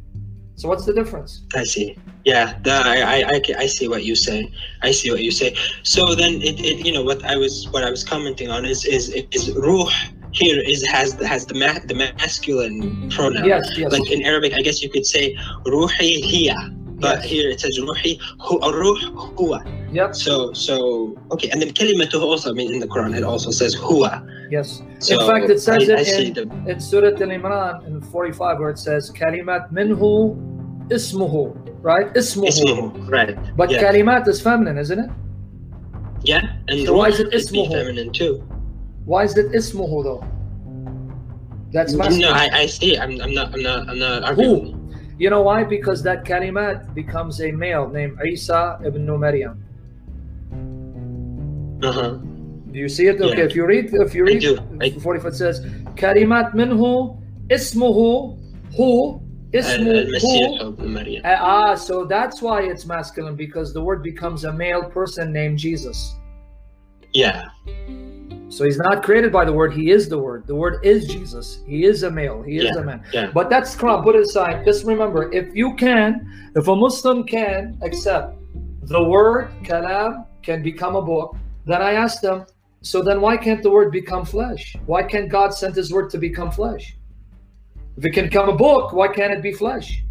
So 0.55 0.69
what's 0.69 0.85
the 0.85 0.95
difference? 0.95 1.43
I 1.55 1.65
see. 1.65 1.99
Yeah, 2.27 2.59
the, 2.64 2.72
I, 2.72 2.99
I, 2.99 3.18
I, 3.35 3.41
I 3.57 3.66
see 3.66 3.87
what 3.87 4.03
you 4.03 4.16
say. 4.16 4.51
I 4.83 4.91
see 4.91 5.12
what 5.12 5.22
you 5.22 5.31
say. 5.31 5.55
So 5.85 6.16
then, 6.16 6.43
it, 6.43 6.59
it 6.59 6.85
you 6.85 6.93
know 6.93 7.05
what 7.05 7.24
I 7.24 7.37
was 7.37 7.68
what 7.70 7.85
I 7.85 7.91
was 7.91 8.03
commenting 8.03 8.51
on 8.51 8.64
is 8.64 8.85
is 8.85 9.11
is 9.31 9.55
ruh 9.55 9.89
here 10.33 10.61
is 10.61 10.85
has 10.89 11.14
has 11.22 11.47
the 11.47 11.55
ma- 11.55 11.79
the 11.87 11.95
masculine 11.95 13.09
pronoun. 13.11 13.45
Yes, 13.47 13.70
yes. 13.79 13.93
Like 13.93 14.11
in 14.11 14.24
Arabic, 14.24 14.55
I 14.55 14.62
guess 14.62 14.83
you 14.83 14.91
could 14.91 15.07
say 15.07 15.37
ruhi 15.66 16.18
hiya, 16.31 16.59
but 16.99 17.22
Yes. 17.22 17.31
here 17.31 17.49
it 17.49 17.61
says 17.61 17.79
ruhi 17.79 18.18
hu 18.41 18.59
ruh 18.59 18.99
huwa. 19.39 19.62
Yep. 19.95 20.16
So 20.16 20.53
so 20.53 21.16
okay, 21.31 21.49
and 21.51 21.62
then 21.62 21.70
kalimatuhu 21.70 22.22
also. 22.22 22.51
I 22.51 22.55
mean, 22.55 22.74
in 22.74 22.81
the 22.81 22.89
Quran, 22.89 23.16
it 23.16 23.22
also 23.22 23.53
says 23.53 23.77
huwa. 23.77 24.27
Yes. 24.51 24.83
So 24.99 25.20
in 25.20 25.31
fact, 25.31 25.49
it 25.49 25.61
says 25.61 25.89
I, 25.89 25.95
I 25.95 26.01
it 26.01 26.07
see 26.07 26.27
in, 26.27 26.35
the 26.35 26.45
in 26.72 26.81
Surah 26.81 27.14
Al-Imran 27.14 27.87
in 27.87 28.03
45 28.03 28.59
where 28.59 28.70
it 28.70 28.81
says 28.81 29.12
kalimat 29.12 29.70
minhu 29.70 30.56
ismuhu, 30.89 31.55
right? 31.82 32.12
Ismuhu. 32.14 32.49
ismuhu, 32.49 33.11
right? 33.11 33.37
But 33.57 33.70
yeah. 33.70 33.82
kalimat 33.82 34.26
is 34.28 34.41
feminine, 34.41 34.78
isn't 34.78 34.99
it? 34.99 35.11
yeah, 36.22 36.57
and 36.68 36.84
So 36.87 36.97
why 36.97 37.09
is 37.09 37.20
it 37.20 37.30
ismuhu? 37.32 37.70
feminine 37.70 38.12
too. 38.12 38.43
Why 39.05 39.24
is 39.24 39.37
it 39.37 39.53
ismuhu 39.53 40.03
though? 40.05 40.22
That's 41.72 41.93
masculine. 41.95 42.20
No, 42.22 42.30
I, 42.32 42.49
I 42.62 42.66
see. 42.66 42.97
I'm, 42.99 43.20
I'm 43.20 43.34
not. 43.34 43.53
I'm 43.55 43.62
not. 43.62 43.89
I'm 43.89 43.99
not 43.99 44.22
arguing. 44.24 44.72
Who? 44.72 44.80
You 45.18 45.30
know 45.30 45.43
why? 45.43 45.64
Because 45.64 46.03
that 46.05 46.24
kalimat 46.24 46.95
becomes 46.95 47.41
a 47.41 47.51
male 47.53 47.89
named 47.89 48.18
Isa 48.24 48.78
ibn 48.84 49.07
Maryam. 49.18 49.62
Uh 51.82 51.93
huh. 51.93 52.11
Do 52.72 52.78
you 52.78 52.89
see 52.89 53.07
it? 53.07 53.20
Okay, 53.20 53.39
Yeah. 53.39 53.45
if 53.45 53.55
you 53.55 53.66
read, 53.66 53.93
if 53.93 54.14
you 54.14 54.24
I 54.24 54.28
read, 54.28 54.41
do. 54.41 54.59
I- 54.80 54.91
45 54.91 55.32
it 55.32 55.37
says 55.37 55.61
kalimat 55.97 56.53
minhu 56.55 57.16
ismuhu 57.49 58.37
hu 58.76 59.20
uh, 61.25 61.37
ah, 61.41 61.75
so 61.75 62.05
that's 62.05 62.43
why 62.43 62.63
it's 62.63 62.87
masculine 62.87 63.37
because 63.37 63.73
the 63.73 63.81
word 63.81 64.03
becomes 64.03 64.45
a 64.45 64.53
male 64.53 64.85
person 64.85 65.33
named 65.33 65.59
Jesus. 65.59 66.15
Yeah. 67.12 67.49
So 68.49 68.65
he's 68.65 68.78
not 68.78 69.03
created 69.03 69.33
by 69.33 69.45
the 69.45 69.53
word, 69.53 69.73
he 69.74 69.91
is 69.91 70.09
the 70.09 70.19
word. 70.19 70.47
The 70.47 70.55
word 70.55 70.85
is 70.85 71.07
Jesus. 71.07 71.61
He 71.66 71.85
is 71.85 72.03
a 72.05 72.11
male, 72.11 72.43
he 72.43 72.59
is 72.59 72.65
yeah, 72.65 72.81
a 72.81 72.85
man. 72.85 73.05
Yeah. 73.12 73.31
But 73.33 73.51
that's 73.51 73.74
crap, 73.74 74.05
put 74.05 74.15
it 74.15 74.23
aside. 74.23 74.65
Just 74.65 74.85
remember 74.85 75.33
if 75.33 75.55
you 75.55 75.74
can, 75.74 76.53
if 76.55 76.69
a 76.69 76.77
Muslim 76.77 77.24
can 77.24 77.78
accept 77.83 78.37
the 78.83 79.03
word 79.03 79.51
kalam 79.62 80.27
can 80.43 80.62
become 80.62 80.95
a 80.95 81.03
book, 81.03 81.37
then 81.65 81.83
I 81.83 81.93
ask 81.95 82.20
them, 82.20 82.47
so 82.83 83.03
then 83.03 83.20
why 83.20 83.37
can't 83.37 83.62
the 83.62 83.70
word 83.70 83.91
become 83.91 84.24
flesh? 84.24 84.77
Why 84.87 85.03
can't 85.03 85.28
God 85.28 85.53
send 85.53 85.74
his 85.74 85.93
word 85.93 86.09
to 86.11 86.19
become 86.19 86.53
flesh? 86.53 86.97
If 87.97 88.05
it 88.05 88.10
can 88.10 88.27
become 88.27 88.48
a 88.48 88.55
book, 88.56 88.93
why 88.93 89.09
can't 89.09 89.32
it 89.32 89.43
be 89.43 89.52
flesh? 89.52 90.02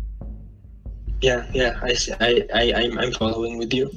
Yeah. 1.21 1.45
Yeah. 1.53 1.79
I. 1.81 1.95
I. 2.19 2.47
I. 2.53 2.91
I'm, 2.99 3.11
following 3.13 3.57
with 3.57 3.73
you. 3.73 3.89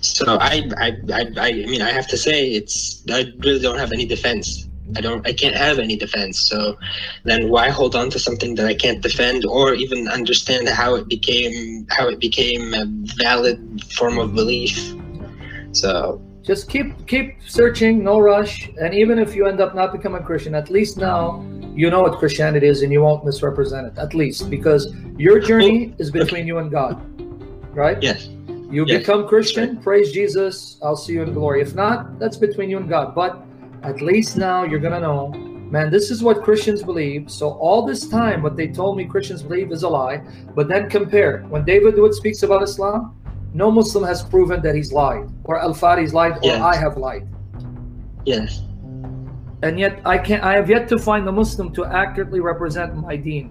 So 0.00 0.38
I. 0.40 0.68
I. 0.78 0.96
I. 1.12 1.22
I 1.36 1.48
I 1.48 1.52
mean, 1.52 1.82
I 1.82 1.90
have 1.90 2.06
to 2.08 2.16
say, 2.16 2.52
it's. 2.52 3.02
I 3.10 3.32
really 3.38 3.60
don't 3.60 3.78
have 3.78 3.92
any 3.92 4.06
defense. 4.06 4.68
I 4.96 5.00
don't. 5.00 5.26
I 5.26 5.32
can't 5.32 5.56
have 5.56 5.78
any 5.78 5.96
defense. 5.96 6.48
So, 6.48 6.76
then 7.24 7.48
why 7.48 7.70
hold 7.70 7.96
on 7.96 8.10
to 8.10 8.18
something 8.18 8.54
that 8.56 8.66
I 8.66 8.74
can't 8.74 9.00
defend 9.00 9.44
or 9.46 9.74
even 9.74 10.08
understand 10.08 10.68
how 10.68 10.94
it 10.94 11.08
became 11.08 11.86
how 11.90 12.08
it 12.08 12.20
became 12.20 12.74
a 12.74 12.84
valid 13.16 13.82
form 13.92 14.18
of 14.18 14.34
belief? 14.34 14.94
So 15.72 16.20
just 16.42 16.68
keep 16.68 17.06
keep 17.06 17.36
searching 17.46 18.02
no 18.02 18.18
rush 18.18 18.68
and 18.80 18.94
even 18.94 19.18
if 19.18 19.34
you 19.34 19.46
end 19.46 19.60
up 19.60 19.74
not 19.74 19.92
becoming 19.92 20.20
a 20.20 20.24
christian 20.24 20.54
at 20.54 20.70
least 20.70 20.98
now 20.98 21.44
you 21.74 21.90
know 21.90 22.02
what 22.02 22.18
christianity 22.18 22.66
is 22.66 22.82
and 22.82 22.92
you 22.92 23.02
won't 23.02 23.24
misrepresent 23.24 23.86
it 23.86 23.98
at 23.98 24.14
least 24.14 24.50
because 24.50 24.94
your 25.16 25.38
oh, 25.38 25.46
journey 25.46 25.94
is 25.98 26.10
between 26.10 26.46
you 26.46 26.58
and 26.58 26.70
god 26.70 27.00
right 27.74 28.02
yes. 28.02 28.28
you 28.70 28.84
yes, 28.86 28.98
become 28.98 29.26
christian 29.26 29.80
praise 29.82 30.12
jesus 30.12 30.76
i'll 30.82 30.96
see 30.96 31.14
you 31.14 31.22
in 31.22 31.32
glory 31.32 31.60
if 31.60 31.74
not 31.74 32.18
that's 32.18 32.36
between 32.36 32.68
you 32.68 32.76
and 32.76 32.88
god 32.88 33.14
but 33.14 33.44
at 33.82 34.00
least 34.00 34.36
now 34.36 34.62
you're 34.64 34.80
gonna 34.80 35.00
know 35.00 35.32
man, 35.72 35.90
this 35.90 36.10
is 36.10 36.22
what 36.22 36.44
Christians 36.44 36.82
believe. 36.82 37.30
So 37.30 37.52
all 37.52 37.86
this 37.86 38.06
time, 38.06 38.42
what 38.42 38.56
they 38.58 38.68
told 38.68 38.98
me 38.98 39.06
Christians 39.06 39.42
believe 39.42 39.72
is 39.72 39.84
a 39.84 39.88
lie. 39.88 40.18
But 40.54 40.68
then 40.68 40.90
compare 40.90 41.44
when 41.48 41.64
David 41.64 41.96
Wood 41.96 42.12
speaks 42.12 42.42
about 42.42 42.62
Islam, 42.62 43.16
no 43.54 43.70
Muslim 43.70 44.04
has 44.04 44.22
proven 44.22 44.60
that 44.62 44.74
he's 44.74 44.92
lied, 44.92 45.28
or 45.44 45.58
Al 45.58 45.74
Fadi's 45.74 46.12
lied, 46.14 46.38
or 46.42 46.52
I 46.52 46.76
have 46.76 46.96
lied. 46.98 47.26
Yes. 48.24 48.62
And 49.62 49.78
yet 49.78 50.00
I 50.04 50.18
can't. 50.18 50.42
I 50.42 50.54
have 50.54 50.68
yet 50.68 50.88
to 50.88 50.98
find 50.98 51.28
a 51.28 51.32
Muslim 51.32 51.72
to 51.74 51.84
accurately 51.84 52.40
represent 52.40 52.96
my 52.96 53.16
deen. 53.16 53.50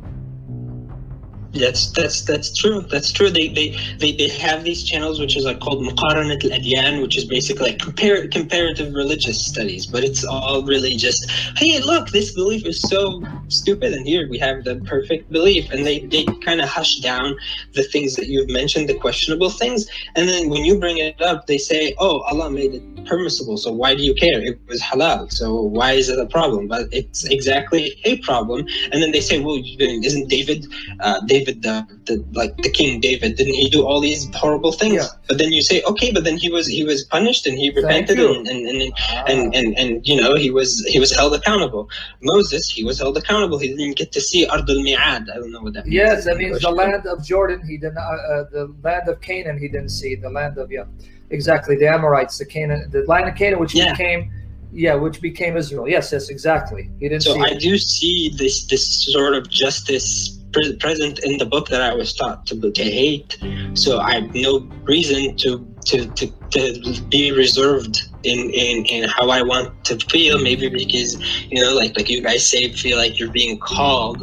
That's 1.53 1.91
that's 1.91 2.23
that's 2.23 2.55
true. 2.57 2.81
That's 2.89 3.11
true. 3.11 3.29
They 3.29 3.49
they 3.49 3.75
they, 3.99 4.13
they 4.13 4.29
have 4.29 4.63
these 4.63 4.83
channels 4.83 5.19
which 5.19 5.35
is 5.35 5.43
like 5.43 5.59
called 5.59 5.83
Muqaranat 5.83 6.45
al-Adyan, 6.45 7.01
which 7.01 7.17
is 7.17 7.25
basically 7.25 7.71
like 7.71 7.77
compar- 7.77 8.31
comparative 8.31 8.93
religious 8.93 9.45
studies, 9.45 9.85
but 9.85 10.03
it's 10.03 10.23
all 10.23 10.63
really 10.63 10.95
just, 10.95 11.29
hey, 11.57 11.79
look, 11.81 12.09
this 12.09 12.33
belief 12.33 12.65
is 12.65 12.81
so 12.81 13.21
stupid, 13.49 13.91
and 13.91 14.07
here 14.07 14.29
we 14.29 14.37
have 14.39 14.63
the 14.63 14.77
perfect 14.85 15.29
belief, 15.29 15.69
and 15.71 15.85
they 15.85 15.99
they 16.05 16.23
kind 16.45 16.61
of 16.61 16.69
hush 16.69 16.99
down 16.99 17.35
the 17.73 17.83
things 17.83 18.15
that 18.15 18.27
you've 18.27 18.49
mentioned, 18.49 18.87
the 18.87 18.97
questionable 18.97 19.49
things, 19.49 19.89
and 20.15 20.29
then 20.29 20.49
when 20.49 20.63
you 20.63 20.79
bring 20.79 20.99
it 20.99 21.21
up, 21.21 21.47
they 21.47 21.57
say, 21.57 21.93
oh, 21.99 22.21
Allah 22.21 22.49
made 22.49 22.75
it 22.75 22.90
permissible, 23.05 23.57
so 23.57 23.71
why 23.71 23.95
do 23.95 24.03
you 24.03 24.13
care? 24.13 24.41
It 24.41 24.59
was 24.67 24.81
halal, 24.81 25.31
so 25.31 25.61
why 25.61 25.93
is 25.93 26.09
it 26.09 26.19
a 26.19 26.25
problem? 26.25 26.67
But 26.67 26.87
it's 26.91 27.25
exactly 27.25 27.99
a 28.05 28.17
problem, 28.19 28.65
and 28.91 29.01
then 29.01 29.11
they 29.11 29.21
say, 29.21 29.39
well, 29.39 29.61
isn't 29.79 30.29
David 30.29 30.67
uh, 30.99 31.19
David, 31.25 31.61
the, 31.63 31.87
the 32.05 32.23
like 32.33 32.55
the 32.57 32.69
King 32.69 32.99
David, 32.99 33.35
didn't 33.35 33.55
he 33.55 33.69
do 33.69 33.85
all 33.85 33.99
these 33.99 34.33
horrible 34.35 34.71
things? 34.71 34.95
Yeah. 34.95 35.07
But 35.27 35.37
then 35.37 35.51
you 35.51 35.61
say, 35.61 35.81
okay, 35.83 36.11
but 36.11 36.23
then 36.23 36.37
he 36.37 36.49
was 36.49 36.67
he 36.67 36.83
was 36.83 37.03
punished 37.05 37.47
and 37.47 37.57
he 37.57 37.69
repented 37.71 38.19
and 38.19 38.47
and, 38.47 38.67
and 38.67 38.93
and 39.27 39.55
and 39.55 39.77
and 39.77 40.07
you 40.07 40.19
know 40.19 40.35
he 40.35 40.51
was 40.51 40.83
he 40.87 40.99
was 40.99 41.15
held 41.15 41.33
accountable. 41.33 41.89
Moses, 42.21 42.69
he 42.69 42.83
was 42.83 42.99
held 42.99 43.17
accountable. 43.17 43.57
He 43.57 43.69
didn't 43.69 43.97
get 43.97 44.11
to 44.13 44.21
see 44.21 44.45
Ard 44.47 44.69
al 44.69 44.77
Mi'ad. 44.77 45.29
I 45.29 45.35
don't 45.35 45.51
know 45.51 45.61
what 45.61 45.73
that 45.73 45.85
means. 45.85 45.95
Yes, 45.95 46.25
that 46.25 46.37
means 46.37 46.59
the 46.59 46.71
land 46.71 47.05
of 47.05 47.23
Jordan. 47.23 47.65
He 47.65 47.77
did 47.77 47.93
not. 47.93 48.01
Uh, 48.03 48.43
the 48.51 48.73
land 48.83 49.07
of 49.07 49.21
Canaan. 49.21 49.57
He 49.57 49.67
didn't 49.67 49.89
see 49.89 50.15
the 50.15 50.29
land 50.29 50.57
of 50.57 50.71
yeah, 50.71 50.85
exactly 51.31 51.75
the 51.75 51.87
Amorites, 51.87 52.37
the 52.37 52.45
Canaan, 52.45 52.89
the 52.91 53.03
land 53.07 53.27
of 53.29 53.35
Canaan, 53.35 53.59
which 53.59 53.73
Yeah. 53.73 53.91
became 53.91 54.31
yeah, 54.73 54.95
which 54.95 55.19
became 55.21 55.57
Israel. 55.57 55.85
Yes, 55.85 56.13
yes, 56.13 56.29
exactly. 56.29 56.89
He 56.99 57.09
didn't 57.09 57.23
So. 57.23 57.37
I 57.41 57.49
it. 57.49 57.59
do 57.59 57.77
see 57.77 58.31
this 58.37 58.65
this 58.67 58.85
sort 59.11 59.33
of 59.33 59.49
justice 59.49 60.39
pre- 60.53 60.77
present 60.77 61.19
in 61.27 61.37
the 61.37 61.45
book 61.45 61.67
that 61.69 61.81
I 61.81 61.93
was 61.93 62.13
taught 62.13 62.45
to, 62.47 62.71
to 62.71 62.83
hate. 62.83 63.37
So 63.73 63.99
I 63.99 64.13
have 64.15 64.33
no 64.33 64.59
reason 64.83 65.35
to 65.43 65.49
to, 65.87 66.05
to, 66.17 66.25
to 66.51 67.01
be 67.09 67.31
reserved 67.31 67.95
in, 68.23 68.39
in, 68.51 68.85
in 68.85 69.09
how 69.09 69.29
I 69.29 69.41
want 69.41 69.83
to 69.85 69.97
feel. 70.13 70.39
Maybe 70.41 70.69
because 70.69 71.09
you 71.51 71.59
know, 71.61 71.73
like 71.73 71.97
like 71.97 72.09
you 72.09 72.21
guys 72.21 72.47
say, 72.47 72.71
feel 72.71 72.97
like 72.97 73.19
you're 73.19 73.31
being 73.41 73.57
called 73.57 74.19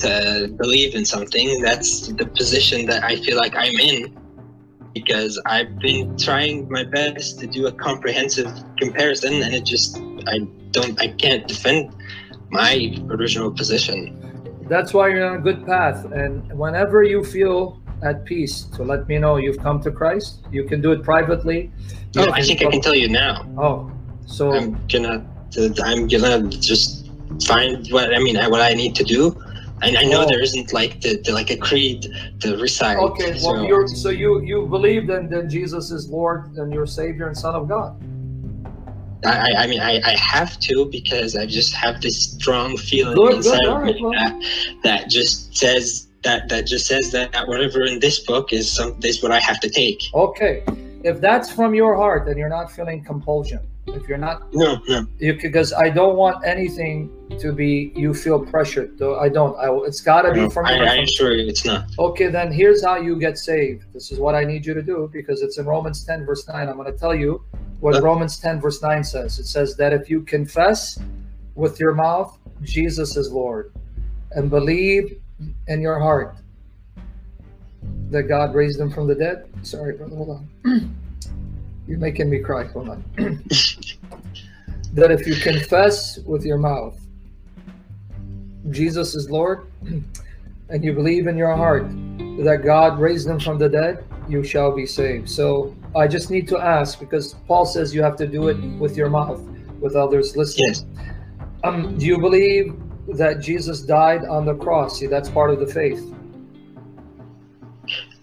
to 0.00 0.52
believe 0.56 0.96
in 0.96 1.04
something. 1.04 1.62
That's 1.62 2.08
the 2.08 2.26
position 2.26 2.86
that 2.86 3.04
I 3.04 3.16
feel 3.24 3.36
like 3.36 3.54
I'm 3.54 3.78
in. 3.78 4.18
Because 4.94 5.40
I've 5.46 5.78
been 5.78 6.16
trying 6.18 6.68
my 6.70 6.84
best 6.84 7.40
to 7.40 7.46
do 7.46 7.66
a 7.66 7.72
comprehensive 7.72 8.52
comparison, 8.78 9.42
and 9.42 9.54
it 9.54 9.64
just 9.64 9.98
I 10.26 10.38
don't 10.70 11.00
I 11.00 11.08
can't 11.08 11.46
defend 11.48 11.94
my 12.50 12.94
original 13.08 13.50
position. 13.50 14.18
That's 14.68 14.92
why 14.94 15.08
you're 15.08 15.24
on 15.24 15.36
a 15.36 15.40
good 15.40 15.64
path. 15.66 16.04
And 16.12 16.46
whenever 16.58 17.02
you 17.02 17.24
feel 17.24 17.82
at 18.02 18.24
peace, 18.24 18.62
to 18.74 18.82
let 18.82 19.08
me 19.08 19.18
know 19.18 19.36
you've 19.36 19.58
come 19.58 19.80
to 19.82 19.90
Christ. 19.90 20.40
You 20.50 20.64
can 20.64 20.80
do 20.80 20.92
it 20.92 21.02
privately. 21.02 21.70
Oh, 22.16 22.30
I 22.30 22.42
think 22.42 22.62
I 22.62 22.70
can 22.70 22.80
tell 22.80 22.94
you 22.94 23.08
now. 23.08 23.46
Oh, 23.58 23.90
so 24.26 24.52
I'm 24.52 24.78
gonna, 24.88 25.24
I'm 25.84 26.08
gonna 26.08 26.48
just 26.48 27.10
find 27.46 27.86
what 27.90 28.14
I 28.14 28.18
mean, 28.18 28.36
what 28.50 28.60
I 28.60 28.74
need 28.74 28.94
to 28.96 29.04
do. 29.04 29.36
And 29.82 29.96
I 29.98 30.04
know 30.04 30.22
Oh. 30.22 30.28
there 30.28 30.40
isn't 30.40 30.72
like 30.72 31.00
the, 31.00 31.20
the 31.24 31.32
like 31.32 31.50
a 31.50 31.56
creed 31.56 32.06
to 32.40 32.56
recite. 32.56 32.96
okay. 32.98 33.32
Well, 33.32 33.56
so- 33.56 33.62
you're 33.66 33.86
so 33.88 34.08
you 34.10 34.40
you 34.42 34.66
believe 34.66 35.06
then 35.06 35.28
that 35.30 35.48
Jesus 35.48 35.90
is 35.90 36.08
Lord 36.08 36.56
and 36.56 36.72
your 36.72 36.86
Savior 36.86 37.26
and 37.26 37.36
Son 37.36 37.54
of 37.54 37.68
God. 37.68 37.96
I, 39.24 39.28
I- 39.52 39.62
I 39.62 39.66
mean, 39.66 39.80
I, 39.80 40.00
I 40.04 40.16
have 40.16 40.58
to 40.60 40.86
because 40.86 41.36
I 41.36 41.46
just 41.46 41.74
have 41.74 42.00
this 42.00 42.16
strong 42.32 42.76
feeling 42.76 43.14
Good, 43.16 43.28
good, 43.28 43.36
inside 43.38 43.66
right, 43.68 43.94
me 43.94 44.02
well. 44.02 44.12
that, 44.12 44.34
that 44.84 45.10
just 45.10 45.56
says 45.56 46.08
that 46.22 46.48
that 46.50 46.66
just 46.66 46.86
says 46.86 47.10
that 47.12 47.30
whatever 47.48 47.82
in 47.84 47.98
this 47.98 48.20
book 48.20 48.52
is 48.52 48.70
some 48.72 48.96
is 49.02 49.22
what 49.22 49.32
I 49.32 49.40
have 49.40 49.58
to 49.60 49.68
take. 49.70 50.00
Okay. 50.14 50.62
If 51.04 51.20
that's 51.20 51.50
from 51.50 51.74
your 51.74 51.96
heart 51.96 52.28
and 52.28 52.38
you're 52.38 52.48
not 52.48 52.70
feeling 52.70 53.02
compulsion, 53.04 53.58
if 53.86 54.08
you're 54.08 54.18
not 54.18 54.52
No, 54.54 54.80
no. 54.88 55.06
you 55.18 55.34
because 55.40 55.72
I 55.72 55.88
don't 55.90 56.16
want 56.16 56.44
anything 56.44 57.10
to 57.38 57.52
be 57.52 57.92
you 57.96 58.14
feel 58.14 58.44
pressured. 58.44 58.98
Though 58.98 59.18
I 59.18 59.28
don't. 59.28 59.56
I, 59.58 59.74
it's 59.86 60.00
got 60.00 60.22
to 60.22 60.32
be 60.32 60.48
from 60.48 60.66
I, 60.66 60.76
your 60.76 60.88
I 60.88 60.96
assure 60.96 61.34
you, 61.34 61.48
it's 61.48 61.64
not. 61.64 61.86
Okay, 61.98 62.28
then 62.28 62.52
here's 62.52 62.84
how 62.84 62.96
you 62.96 63.18
get 63.18 63.38
saved. 63.38 63.84
This 63.92 64.12
is 64.12 64.18
what 64.18 64.34
I 64.34 64.44
need 64.44 64.64
you 64.64 64.74
to 64.74 64.82
do 64.82 65.10
because 65.12 65.42
it's 65.42 65.58
in 65.58 65.66
Romans 65.66 66.04
10, 66.04 66.24
verse 66.24 66.46
9. 66.46 66.68
I'm 66.68 66.76
going 66.76 66.92
to 66.92 66.98
tell 66.98 67.14
you 67.14 67.44
what. 67.80 68.00
Romans 68.02 68.38
10, 68.38 68.60
verse 68.60 68.80
9 68.82 69.02
says. 69.02 69.38
It 69.38 69.46
says 69.46 69.76
that 69.76 69.92
if 69.92 70.08
you 70.08 70.22
confess 70.22 70.98
with 71.54 71.80
your 71.80 71.94
mouth 71.94 72.38
Jesus 72.62 73.16
is 73.16 73.30
Lord 73.30 73.72
and 74.32 74.48
believe 74.48 75.20
in 75.66 75.80
your 75.80 75.98
heart 75.98 76.36
that 78.10 78.24
God 78.24 78.54
raised 78.54 78.78
him 78.78 78.90
from 78.90 79.08
the 79.08 79.14
dead. 79.14 79.48
Sorry, 79.62 79.96
brother, 79.96 80.14
hold 80.14 80.44
on. 80.64 80.96
You're 81.86 81.98
making 81.98 82.30
me 82.30 82.38
cry. 82.38 82.64
Hold 82.64 82.88
on. 82.90 83.04
that 84.94 85.10
if 85.10 85.26
you 85.26 85.34
confess 85.36 86.18
with 86.18 86.44
your 86.44 86.58
mouth 86.58 86.98
Jesus 88.70 89.14
is 89.14 89.28
Lord 89.30 89.66
and 90.68 90.84
you 90.84 90.92
believe 90.92 91.26
in 91.26 91.36
your 91.36 91.54
heart 91.54 91.88
that 92.44 92.62
God 92.64 92.98
raised 92.98 93.26
him 93.26 93.40
from 93.40 93.58
the 93.58 93.68
dead, 93.68 94.04
you 94.28 94.44
shall 94.44 94.74
be 94.74 94.86
saved. 94.86 95.28
So 95.28 95.74
I 95.96 96.06
just 96.06 96.30
need 96.30 96.48
to 96.48 96.58
ask 96.58 96.98
because 97.00 97.34
Paul 97.46 97.66
says 97.66 97.94
you 97.94 98.02
have 98.02 98.16
to 98.16 98.26
do 98.26 98.48
it 98.48 98.56
with 98.78 98.96
your 98.96 99.10
mouth, 99.10 99.40
with 99.80 99.96
others 99.96 100.36
listening. 100.36 100.68
Yes. 100.68 100.84
Um, 101.64 101.98
do 101.98 102.06
you 102.06 102.18
believe 102.18 102.74
that 103.08 103.40
Jesus 103.40 103.82
died 103.82 104.24
on 104.24 104.46
the 104.46 104.54
cross? 104.54 104.98
See, 104.98 105.06
that's 105.06 105.28
part 105.28 105.50
of 105.50 105.58
the 105.58 105.66
faith. 105.66 106.14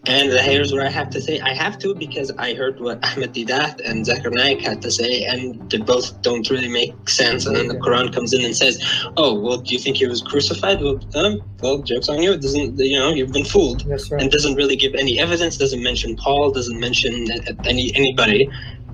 And 0.05 0.31
here's 0.31 0.71
what 0.71 0.81
I 0.81 0.89
have 0.89 1.09
to 1.11 1.21
say. 1.21 1.41
I 1.41 1.53
have 1.53 1.77
to 1.79 1.93
because 1.93 2.31
I 2.31 2.53
heard 2.53 2.79
what 2.79 3.03
Ahmed 3.05 3.33
Deedat 3.33 3.81
and 3.87 4.05
Zakir 4.05 4.31
Naik 4.31 4.61
had 4.61 4.81
to 4.81 4.89
say, 4.89 5.25
and 5.25 5.69
they 5.69 5.77
both 5.77 6.21
don't 6.21 6.49
really 6.49 6.69
make 6.69 7.09
sense. 7.09 7.45
And 7.45 7.55
then 7.55 7.67
the 7.67 7.75
Quran 7.75 8.13
comes 8.13 8.33
in 8.33 8.43
and 8.43 8.55
says, 8.55 8.81
"Oh, 9.17 9.37
well, 9.37 9.57
do 9.57 9.73
you 9.73 9.79
think 9.79 9.97
he 9.97 10.07
was 10.07 10.21
crucified?" 10.21 10.81
Well, 10.81 10.99
um, 11.15 11.41
well, 11.61 11.79
jokes 11.79 12.07
on 12.07 12.21
you. 12.21 12.31
It 12.31 12.41
doesn't. 12.41 12.79
You 12.79 12.97
know, 12.97 13.13
you've 13.13 13.33
been 13.33 13.43
fooled. 13.43 13.81
That's 13.81 14.09
And 14.09 14.31
doesn't 14.31 14.55
really 14.55 14.77
give 14.77 14.95
any 14.95 15.19
evidence. 15.19 15.57
Doesn't 15.57 15.83
mention 15.83 16.15
Paul. 16.15 16.51
Doesn't 16.51 16.79
mention 16.79 17.27
any 17.65 17.93
anybody. 17.93 18.49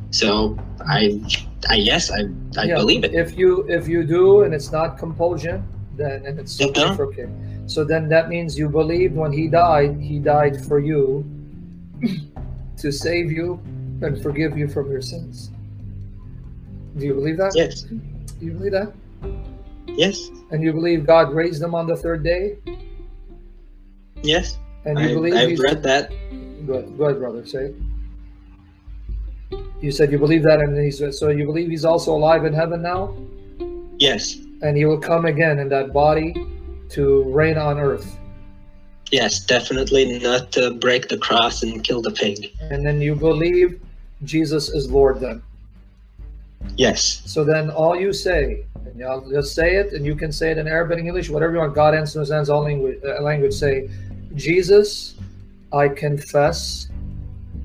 So 0.10 0.58
I, 0.88 1.22
I 1.70 1.76
yes, 1.76 2.12
I, 2.12 2.22
I 2.58 2.66
Yeah, 2.66 2.76
believe 2.76 3.04
it. 3.04 3.14
If 3.14 3.38
you 3.38 3.66
if 3.70 3.88
you 3.88 4.04
do 4.04 4.42
and 4.42 4.54
it's 4.56 4.72
not 4.72 4.98
compulsion, 4.98 5.68
then 5.96 6.26
and 6.26 6.40
it's 6.40 6.60
Okay. 6.60 7.28
So 7.68 7.84
then 7.84 8.08
that 8.10 8.30
means 8.30 8.58
you 8.58 8.70
believed 8.70 9.16
when 9.16 9.32
he 9.34 9.48
died, 9.48 9.98
he 10.00 10.20
died 10.20 10.64
for 10.66 10.80
you 10.80 11.26
to 12.78 12.92
save 12.92 13.32
you 13.32 13.60
and 14.02 14.22
forgive 14.22 14.58
you 14.58 14.68
from 14.68 14.90
your 14.92 15.02
sins. 15.02 15.50
Do 16.98 17.06
you 17.06 17.14
believe 17.14 17.38
that? 17.38 17.54
Yes, 17.56 17.82
Do 17.82 18.00
you 18.40 18.52
believe 18.54 18.72
that? 18.74 18.94
yes, 19.88 20.30
And 20.52 20.62
you 20.64 20.72
believe 20.74 21.06
God 21.06 21.34
raised 21.34 21.62
him 21.62 21.74
on 21.76 21.88
the 21.88 21.96
third 21.96 22.24
day? 22.24 22.58
yes. 24.22 24.58
And 24.86 25.00
you 25.00 25.10
I, 25.10 25.14
believe 25.14 25.34
I've 25.34 25.60
read 25.60 25.82
that. 25.84 26.10
Go 26.68 26.74
ahead, 26.74 26.98
go 26.98 27.06
ahead, 27.06 27.20
brother. 27.20 27.46
Say 27.46 27.74
it. 27.74 27.76
You 29.82 29.92
said 29.92 30.12
you 30.12 30.20
believe 30.20 30.44
that, 30.44 30.60
and 30.60 30.78
he's 30.78 31.02
so 31.18 31.30
you 31.30 31.46
believe 31.46 31.70
he's 31.70 31.86
also 31.86 32.16
alive 32.16 32.46
in 32.46 32.54
heaven 32.54 32.82
now, 32.84 33.16
Yes, 33.98 34.36
and 34.62 34.78
he 34.78 34.86
will 34.86 35.00
come 35.00 35.26
again 35.26 35.58
in 35.60 35.70
that 35.70 35.92
body 35.94 36.34
to 36.90 37.24
reign 37.34 37.58
on 37.58 37.80
earth. 37.80 38.18
yes, 39.12 39.40
definitely 39.40 40.20
not 40.20 40.52
to 40.52 40.72
break 40.72 41.08
the 41.10 41.18
cross 41.18 41.64
and 41.64 41.84
kill 41.84 42.02
the 42.02 42.12
pig. 42.12 42.52
And 42.60 42.86
then 42.86 43.00
you 43.02 43.16
believe 43.16 43.80
Jesus 44.24 44.70
is 44.70 44.90
Lord. 44.92 45.20
Then, 45.20 45.42
Yes. 46.78 47.22
so 47.26 47.44
then 47.44 47.70
all 47.70 47.96
you 47.96 48.12
say, 48.12 48.66
and 48.86 48.96
y'all 48.98 49.30
just 49.30 49.54
say 49.54 49.76
it, 49.76 49.94
and 49.94 50.06
you 50.06 50.16
can 50.16 50.32
say 50.32 50.52
it 50.52 50.58
in 50.58 50.68
Arabic, 50.68 50.98
and 50.98 51.08
English, 51.08 51.30
whatever 51.30 51.54
you 51.54 51.60
want. 51.60 51.76
God 51.76 51.94
answers 51.96 52.32
hands 52.32 52.50
all 52.50 52.64
language. 52.64 53.00
Uh, 53.06 53.22
language 53.22 53.54
say, 53.54 53.90
Jesus, 54.36 55.16
I 55.72 55.88
confess, 55.88 56.88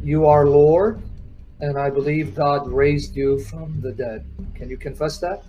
you 0.05 0.27
are 0.27 0.47
Lord, 0.47 1.01
and 1.61 1.79
I 1.79 1.89
believe 1.91 2.35
God 2.35 2.69
raised 2.71 3.17
you 3.17 3.41
from 3.41 3.81
the 3.81 3.93
dead. 3.93 4.25
Can 4.55 4.69
you 4.69 4.77
confess 4.77 5.19
that? 5.19 5.43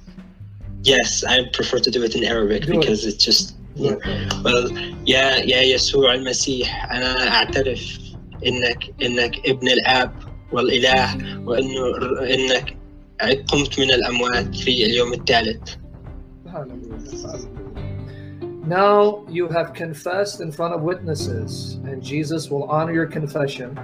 Yes, 0.83 1.23
I 1.23 1.45
prefer 1.53 1.79
to 1.79 1.91
do 1.91 2.01
it 2.03 2.15
in 2.15 2.23
Arabic 2.23 2.65
Do 2.65 2.73
it. 2.73 2.79
because 2.79 3.05
it's 3.05 3.23
just 3.23 3.49
Good. 3.51 3.60
well 3.76 4.72
يا 5.06 5.36
يا 5.36 5.62
يسوع 5.62 6.14
المسيح 6.14 6.92
أنا 6.92 7.28
أعترف 7.28 7.98
إنك 8.46 8.94
إنك 9.02 9.48
ابن 9.48 9.68
الآب 9.68 10.12
والإله 10.52 11.40
وإنه 11.44 11.96
إنك 12.34 12.76
قمت 13.52 13.80
من 13.80 13.90
الأموات 13.90 14.54
في 14.54 14.84
اليوم 14.86 15.12
الثالث 15.12 15.76
Hallelujah. 16.46 17.10
Hallelujah. 17.22 17.66
Now 18.66 19.24
you 19.28 19.46
have 19.48 19.74
confessed 19.74 20.40
in 20.40 20.50
front 20.50 20.74
of 20.74 20.80
witnesses, 20.82 21.74
and 21.84 22.02
Jesus 22.02 22.50
will 22.50 22.64
honor 22.64 22.92
your 22.92 23.06
confession. 23.06 23.78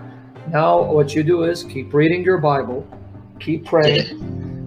Now, 0.49 0.83
what 0.83 1.15
you 1.15 1.23
do 1.23 1.45
is 1.45 1.65
keep 1.65 1.93
reading 1.95 2.25
your 2.25 2.39
Bible, 2.39 2.87
keep 3.39 3.65
praying. 3.67 4.19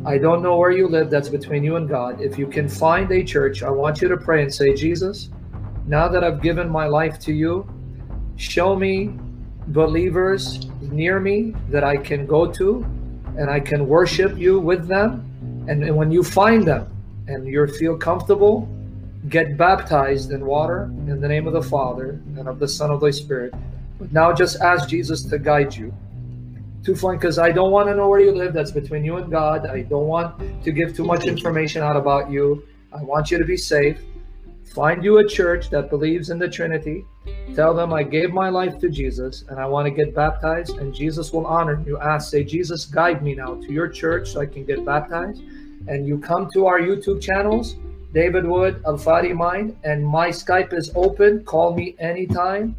I 0.06 0.16
don't 0.16 0.42
know 0.42 0.56
where 0.56 0.70
you 0.70 0.88
live, 0.88 1.10
that's 1.10 1.28
between 1.28 1.62
you 1.62 1.76
and 1.76 1.86
God. 1.86 2.22
If 2.22 2.38
you 2.38 2.46
can 2.46 2.70
find 2.70 3.10
a 3.12 3.22
church, 3.22 3.62
I 3.62 3.68
want 3.68 4.00
you 4.00 4.08
to 4.08 4.16
pray 4.16 4.42
and 4.42 4.52
say, 4.52 4.74
Jesus, 4.74 5.28
now 5.86 6.08
that 6.08 6.24
I've 6.24 6.40
given 6.40 6.70
my 6.70 6.86
life 6.86 7.18
to 7.20 7.34
you, 7.34 7.68
show 8.36 8.74
me 8.74 9.12
believers 9.66 10.66
near 10.80 11.20
me 11.20 11.54
that 11.68 11.84
I 11.84 11.98
can 11.98 12.26
go 12.26 12.50
to 12.52 12.82
and 13.36 13.50
I 13.50 13.60
can 13.60 13.86
worship 13.88 14.38
you 14.38 14.58
with 14.58 14.88
them. 14.88 15.66
And, 15.68 15.84
and 15.84 15.94
when 15.94 16.10
you 16.10 16.22
find 16.22 16.66
them 16.66 16.90
and 17.28 17.46
you 17.46 17.66
feel 17.66 17.98
comfortable, 17.98 18.68
get 19.28 19.58
baptized 19.58 20.32
in 20.32 20.46
water 20.46 20.84
in 20.84 21.20
the 21.20 21.28
name 21.28 21.46
of 21.46 21.52
the 21.52 21.62
Father 21.62 22.20
and 22.38 22.48
of 22.48 22.58
the 22.58 22.68
Son 22.68 22.90
of 22.90 23.00
the 23.00 23.12
Spirit. 23.12 23.52
Now 24.10 24.32
just 24.32 24.60
ask 24.60 24.88
Jesus 24.88 25.22
to 25.24 25.38
guide 25.38 25.76
you. 25.76 25.94
Too 26.84 26.96
fun 26.96 27.16
because 27.16 27.38
I 27.38 27.52
don't 27.52 27.72
want 27.72 27.88
to 27.88 27.94
know 27.94 28.08
where 28.08 28.20
you 28.20 28.32
live. 28.32 28.54
That's 28.54 28.70
between 28.70 29.04
you 29.04 29.16
and 29.16 29.30
God. 29.30 29.66
I 29.66 29.82
don't 29.82 30.06
want 30.06 30.62
to 30.64 30.72
give 30.72 30.96
too 30.96 31.04
much 31.04 31.26
information 31.26 31.82
out 31.82 31.96
about 31.96 32.30
you. 32.30 32.64
I 32.92 33.02
want 33.02 33.30
you 33.30 33.38
to 33.38 33.44
be 33.44 33.56
safe. 33.56 34.00
Find 34.74 35.02
you 35.02 35.18
a 35.18 35.26
church 35.26 35.68
that 35.70 35.90
believes 35.90 36.30
in 36.30 36.38
the 36.38 36.48
Trinity. 36.48 37.04
Tell 37.54 37.74
them 37.74 37.92
I 37.92 38.04
gave 38.04 38.32
my 38.32 38.48
life 38.48 38.78
to 38.78 38.88
Jesus 38.88 39.44
and 39.48 39.58
I 39.58 39.66
want 39.66 39.86
to 39.86 39.90
get 39.90 40.14
baptized, 40.14 40.78
and 40.78 40.94
Jesus 40.94 41.32
will 41.32 41.44
honor 41.44 41.82
you. 41.84 41.98
Ask, 41.98 42.30
say, 42.30 42.44
Jesus, 42.44 42.84
guide 42.86 43.22
me 43.22 43.34
now 43.34 43.56
to 43.56 43.72
your 43.72 43.88
church 43.88 44.30
so 44.30 44.40
I 44.40 44.46
can 44.46 44.64
get 44.64 44.84
baptized. 44.84 45.42
And 45.88 46.06
you 46.06 46.18
come 46.18 46.48
to 46.52 46.66
our 46.66 46.80
YouTube 46.80 47.20
channels, 47.20 47.76
David 48.14 48.46
Wood, 48.46 48.80
Al 48.86 48.94
Fadi 48.96 49.34
Mind, 49.34 49.76
and 49.82 50.06
my 50.06 50.28
Skype 50.28 50.72
is 50.72 50.92
open. 50.94 51.44
Call 51.44 51.74
me 51.74 51.96
anytime 51.98 52.76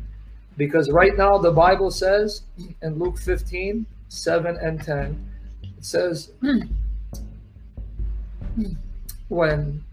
because 0.57 0.89
right 0.91 1.15
now 1.17 1.37
the 1.37 1.51
Bible 1.51 1.91
says 1.91 2.43
in 2.81 2.99
Luke 2.99 3.17
15, 3.17 3.85
7 4.09 4.57
and 4.57 4.83
10, 4.83 5.29
it 5.63 5.85
says, 5.85 6.31
when 9.29 9.83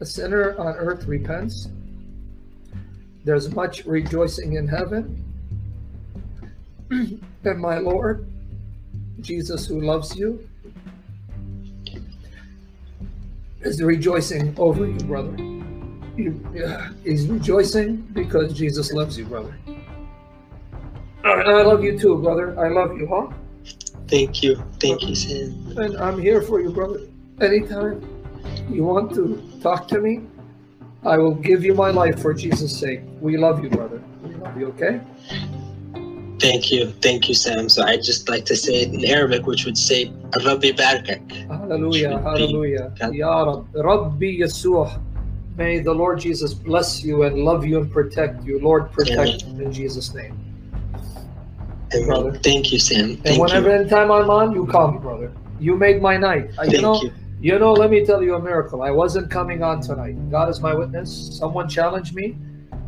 a 0.00 0.06
sinner 0.06 0.58
on 0.58 0.74
earth 0.76 1.04
repents, 1.06 1.68
there's 3.24 3.54
much 3.54 3.84
rejoicing 3.84 4.54
in 4.54 4.66
heaven. 4.66 5.24
and 6.90 7.60
my 7.60 7.78
Lord, 7.78 8.26
Jesus, 9.20 9.66
who 9.66 9.80
loves 9.82 10.16
you, 10.16 10.48
is 13.60 13.82
rejoicing 13.82 14.54
over 14.58 14.86
you, 14.86 14.98
brother. 15.00 15.57
He's 17.04 17.28
rejoicing 17.28 17.96
because 18.12 18.52
Jesus 18.52 18.92
loves 18.92 19.16
you, 19.16 19.24
brother. 19.24 19.56
And 21.22 21.48
I 21.48 21.62
love 21.62 21.84
you 21.84 21.96
too, 21.98 22.20
brother. 22.20 22.58
I 22.58 22.68
love 22.68 22.96
you, 22.96 23.06
huh? 23.06 23.28
Thank 24.08 24.42
you. 24.42 24.56
Thank 24.80 25.02
you, 25.02 25.08
um, 25.08 25.14
Sam. 25.14 25.76
And 25.76 25.96
I'm 25.98 26.20
here 26.20 26.42
for 26.42 26.60
you, 26.60 26.70
brother. 26.70 27.02
Anytime 27.40 28.02
you 28.68 28.82
want 28.82 29.14
to 29.14 29.40
talk 29.62 29.86
to 29.88 30.00
me, 30.00 30.22
I 31.04 31.18
will 31.18 31.34
give 31.34 31.64
you 31.64 31.74
my 31.74 31.90
life 31.90 32.20
for 32.20 32.34
Jesus' 32.34 32.76
sake. 32.76 33.00
We 33.20 33.36
love 33.36 33.62
you, 33.62 33.70
brother. 33.70 34.02
We 34.24 34.34
love 34.34 34.58
you, 34.58 34.66
okay? 34.68 35.00
Thank 36.40 36.72
you. 36.72 36.86
Thank 37.02 37.28
you, 37.28 37.34
Sam. 37.34 37.68
So 37.68 37.82
I'd 37.84 38.02
just 38.02 38.28
like 38.28 38.44
to 38.46 38.56
say 38.56 38.82
it 38.82 38.94
in 38.94 39.04
Arabic, 39.04 39.46
which 39.46 39.64
would 39.64 39.78
say, 39.78 40.12
Rabbi 40.44 40.70
Barakak. 40.72 41.46
Hallelujah, 41.48 42.18
hallelujah. 42.20 42.92
Ya 43.12 43.42
Rab, 43.42 43.68
Rabbi 43.74 44.38
Yasuh. 44.40 45.00
May 45.58 45.80
the 45.80 45.92
Lord 45.92 46.20
Jesus 46.20 46.54
bless 46.54 47.02
you 47.02 47.24
and 47.24 47.38
love 47.38 47.66
you 47.66 47.80
and 47.80 47.90
protect 47.90 48.44
you. 48.44 48.60
Lord, 48.60 48.92
protect 48.92 49.42
you 49.42 49.64
in 49.64 49.72
Jesus' 49.72 50.14
name. 50.14 50.38
Amen. 51.92 52.06
Brother. 52.06 52.38
Thank 52.38 52.70
you, 52.70 52.78
Sam. 52.78 53.10
And 53.10 53.24
Thank 53.24 53.40
whenever 53.40 53.68
you. 53.68 53.74
anytime 53.74 54.12
I'm 54.12 54.30
on, 54.30 54.52
you 54.52 54.68
call 54.68 54.92
me, 54.92 54.98
brother. 54.98 55.32
You 55.58 55.74
made 55.74 56.00
my 56.00 56.16
night. 56.16 56.52
Uh, 56.56 56.62
you 56.62 56.70
Thank 56.70 56.82
know, 56.82 57.02
you. 57.02 57.12
you 57.40 57.58
know, 57.58 57.72
let 57.72 57.90
me 57.90 58.06
tell 58.06 58.22
you 58.22 58.36
a 58.36 58.40
miracle. 58.40 58.82
I 58.82 58.92
wasn't 58.92 59.32
coming 59.32 59.64
on 59.64 59.80
tonight. 59.80 60.30
God 60.30 60.48
is 60.48 60.60
my 60.60 60.72
witness. 60.74 61.36
Someone 61.36 61.68
challenged 61.68 62.14
me. 62.14 62.36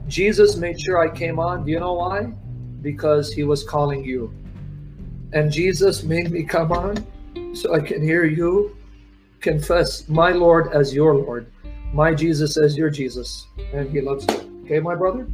Jesus 0.07 0.55
made 0.55 0.81
sure 0.81 0.99
I 1.01 1.13
came 1.13 1.41
on. 1.41 1.65
Do 1.65 1.73
you 1.73 1.81
know 1.81 1.95
why? 1.95 2.33
Because 2.83 3.33
he 3.33 3.43
was 3.43 3.65
calling 3.65 4.05
you. 4.05 4.33
And 5.33 5.51
Jesus 5.51 6.05
made 6.05 6.31
me 6.31 6.45
come 6.45 6.71
on 6.71 7.05
so 7.53 7.75
I 7.75 7.81
can 7.81 8.01
hear 8.01 8.25
you 8.25 8.77
confess 9.41 10.09
my 10.09 10.31
Lord 10.31 10.73
as 10.73 10.95
your 10.95 11.15
Lord, 11.15 11.51
my 11.93 12.15
Jesus 12.15 12.57
as 12.57 12.77
your 12.77 12.91
Jesus. 12.91 13.47
And 13.73 13.91
he 13.91 14.01
loves 14.01 14.27
you. 14.29 14.63
Okay, 14.65 14.81
my 14.81 14.95
brother? 14.95 15.27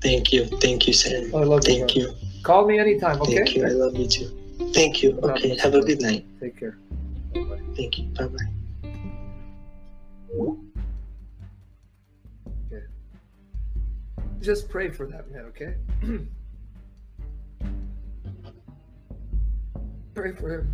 Thank 0.00 0.32
you. 0.32 0.46
Thank 0.46 0.86
you, 0.86 0.92
Sam. 0.92 1.34
I 1.34 1.44
love 1.44 1.66
you. 1.66 1.78
Thank 1.78 1.96
you. 1.96 2.12
Call 2.42 2.66
me 2.66 2.78
anytime, 2.78 3.20
okay? 3.22 3.36
Thank 3.36 3.54
you. 3.56 3.64
I 3.64 3.70
love 3.70 3.96
you 3.96 4.06
too. 4.06 4.28
Thank 4.72 5.02
you. 5.02 5.18
Okay. 5.20 5.56
Have 5.58 5.74
a 5.74 5.80
good 5.80 6.00
night. 6.00 6.24
Take 6.40 6.58
care. 6.58 6.78
Bye-bye. 7.34 7.60
Thank 7.76 7.98
you. 7.98 8.04
Bye 8.06 8.26
bye. 8.26 8.38
Okay. 12.72 12.84
Just 14.40 14.68
pray 14.68 14.90
for 14.90 15.06
that 15.06 15.30
man, 15.30 15.44
okay? 15.46 15.74
pray 20.14 20.32
for 20.32 20.54
him. 20.54 20.72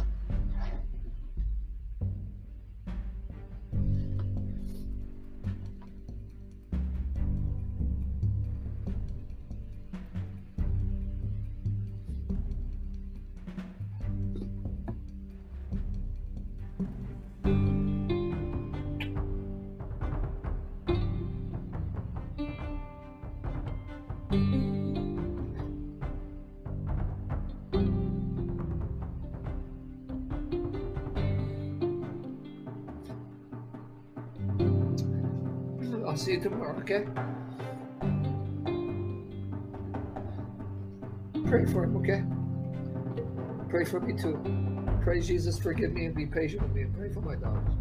See 36.28 36.34
you 36.34 36.40
tomorrow, 36.40 36.76
okay? 36.80 37.06
Pray 41.48 41.64
for 41.64 41.84
him, 41.84 41.96
okay? 41.96 42.22
Pray 43.70 43.84
for 43.86 44.00
me 44.00 44.12
too. 44.12 44.38
Pray 45.02 45.22
Jesus 45.22 45.58
forgive 45.58 45.92
me 45.92 46.04
and 46.04 46.14
be 46.14 46.26
patient 46.26 46.62
with 46.62 46.72
me 46.74 46.82
and 46.82 46.94
pray 46.94 47.10
for 47.10 47.22
my 47.22 47.34
daughters. 47.34 47.72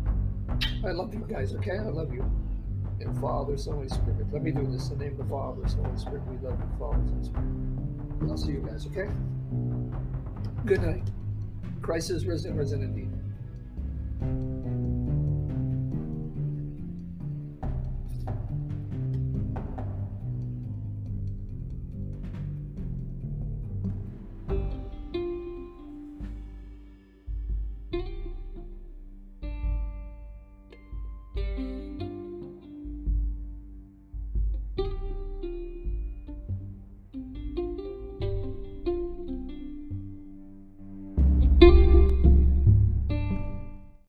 I 0.85 0.91
love 0.91 1.13
you 1.13 1.27
guys, 1.29 1.53
okay? 1.55 1.77
I 1.77 1.89
love 1.89 2.13
you. 2.13 2.23
In 3.01 3.13
Father, 3.19 3.57
Son, 3.57 3.75
Holy 3.75 3.89
Spirit. 3.89 4.31
Let 4.31 4.41
me 4.41 4.51
do 4.51 4.65
this 4.65 4.91
in 4.91 4.97
the 4.97 5.03
name 5.03 5.19
of 5.19 5.27
the 5.27 5.33
Father, 5.33 5.67
Son, 5.67 5.83
Holy 5.83 5.97
Spirit. 5.97 6.21
We 6.27 6.37
love 6.37 6.57
you, 6.57 6.69
Father, 6.79 7.05
Son, 7.05 7.23
Spirit. 7.25 8.31
I'll 8.31 8.37
see 8.37 8.53
you 8.53 8.65
guys, 8.65 8.87
okay? 8.87 9.09
Good 10.65 10.81
night. 10.83 11.03
Christ 11.81 12.11
is 12.11 12.25
risen, 12.25 12.55
risen 12.55 12.81
indeed. 12.81 13.11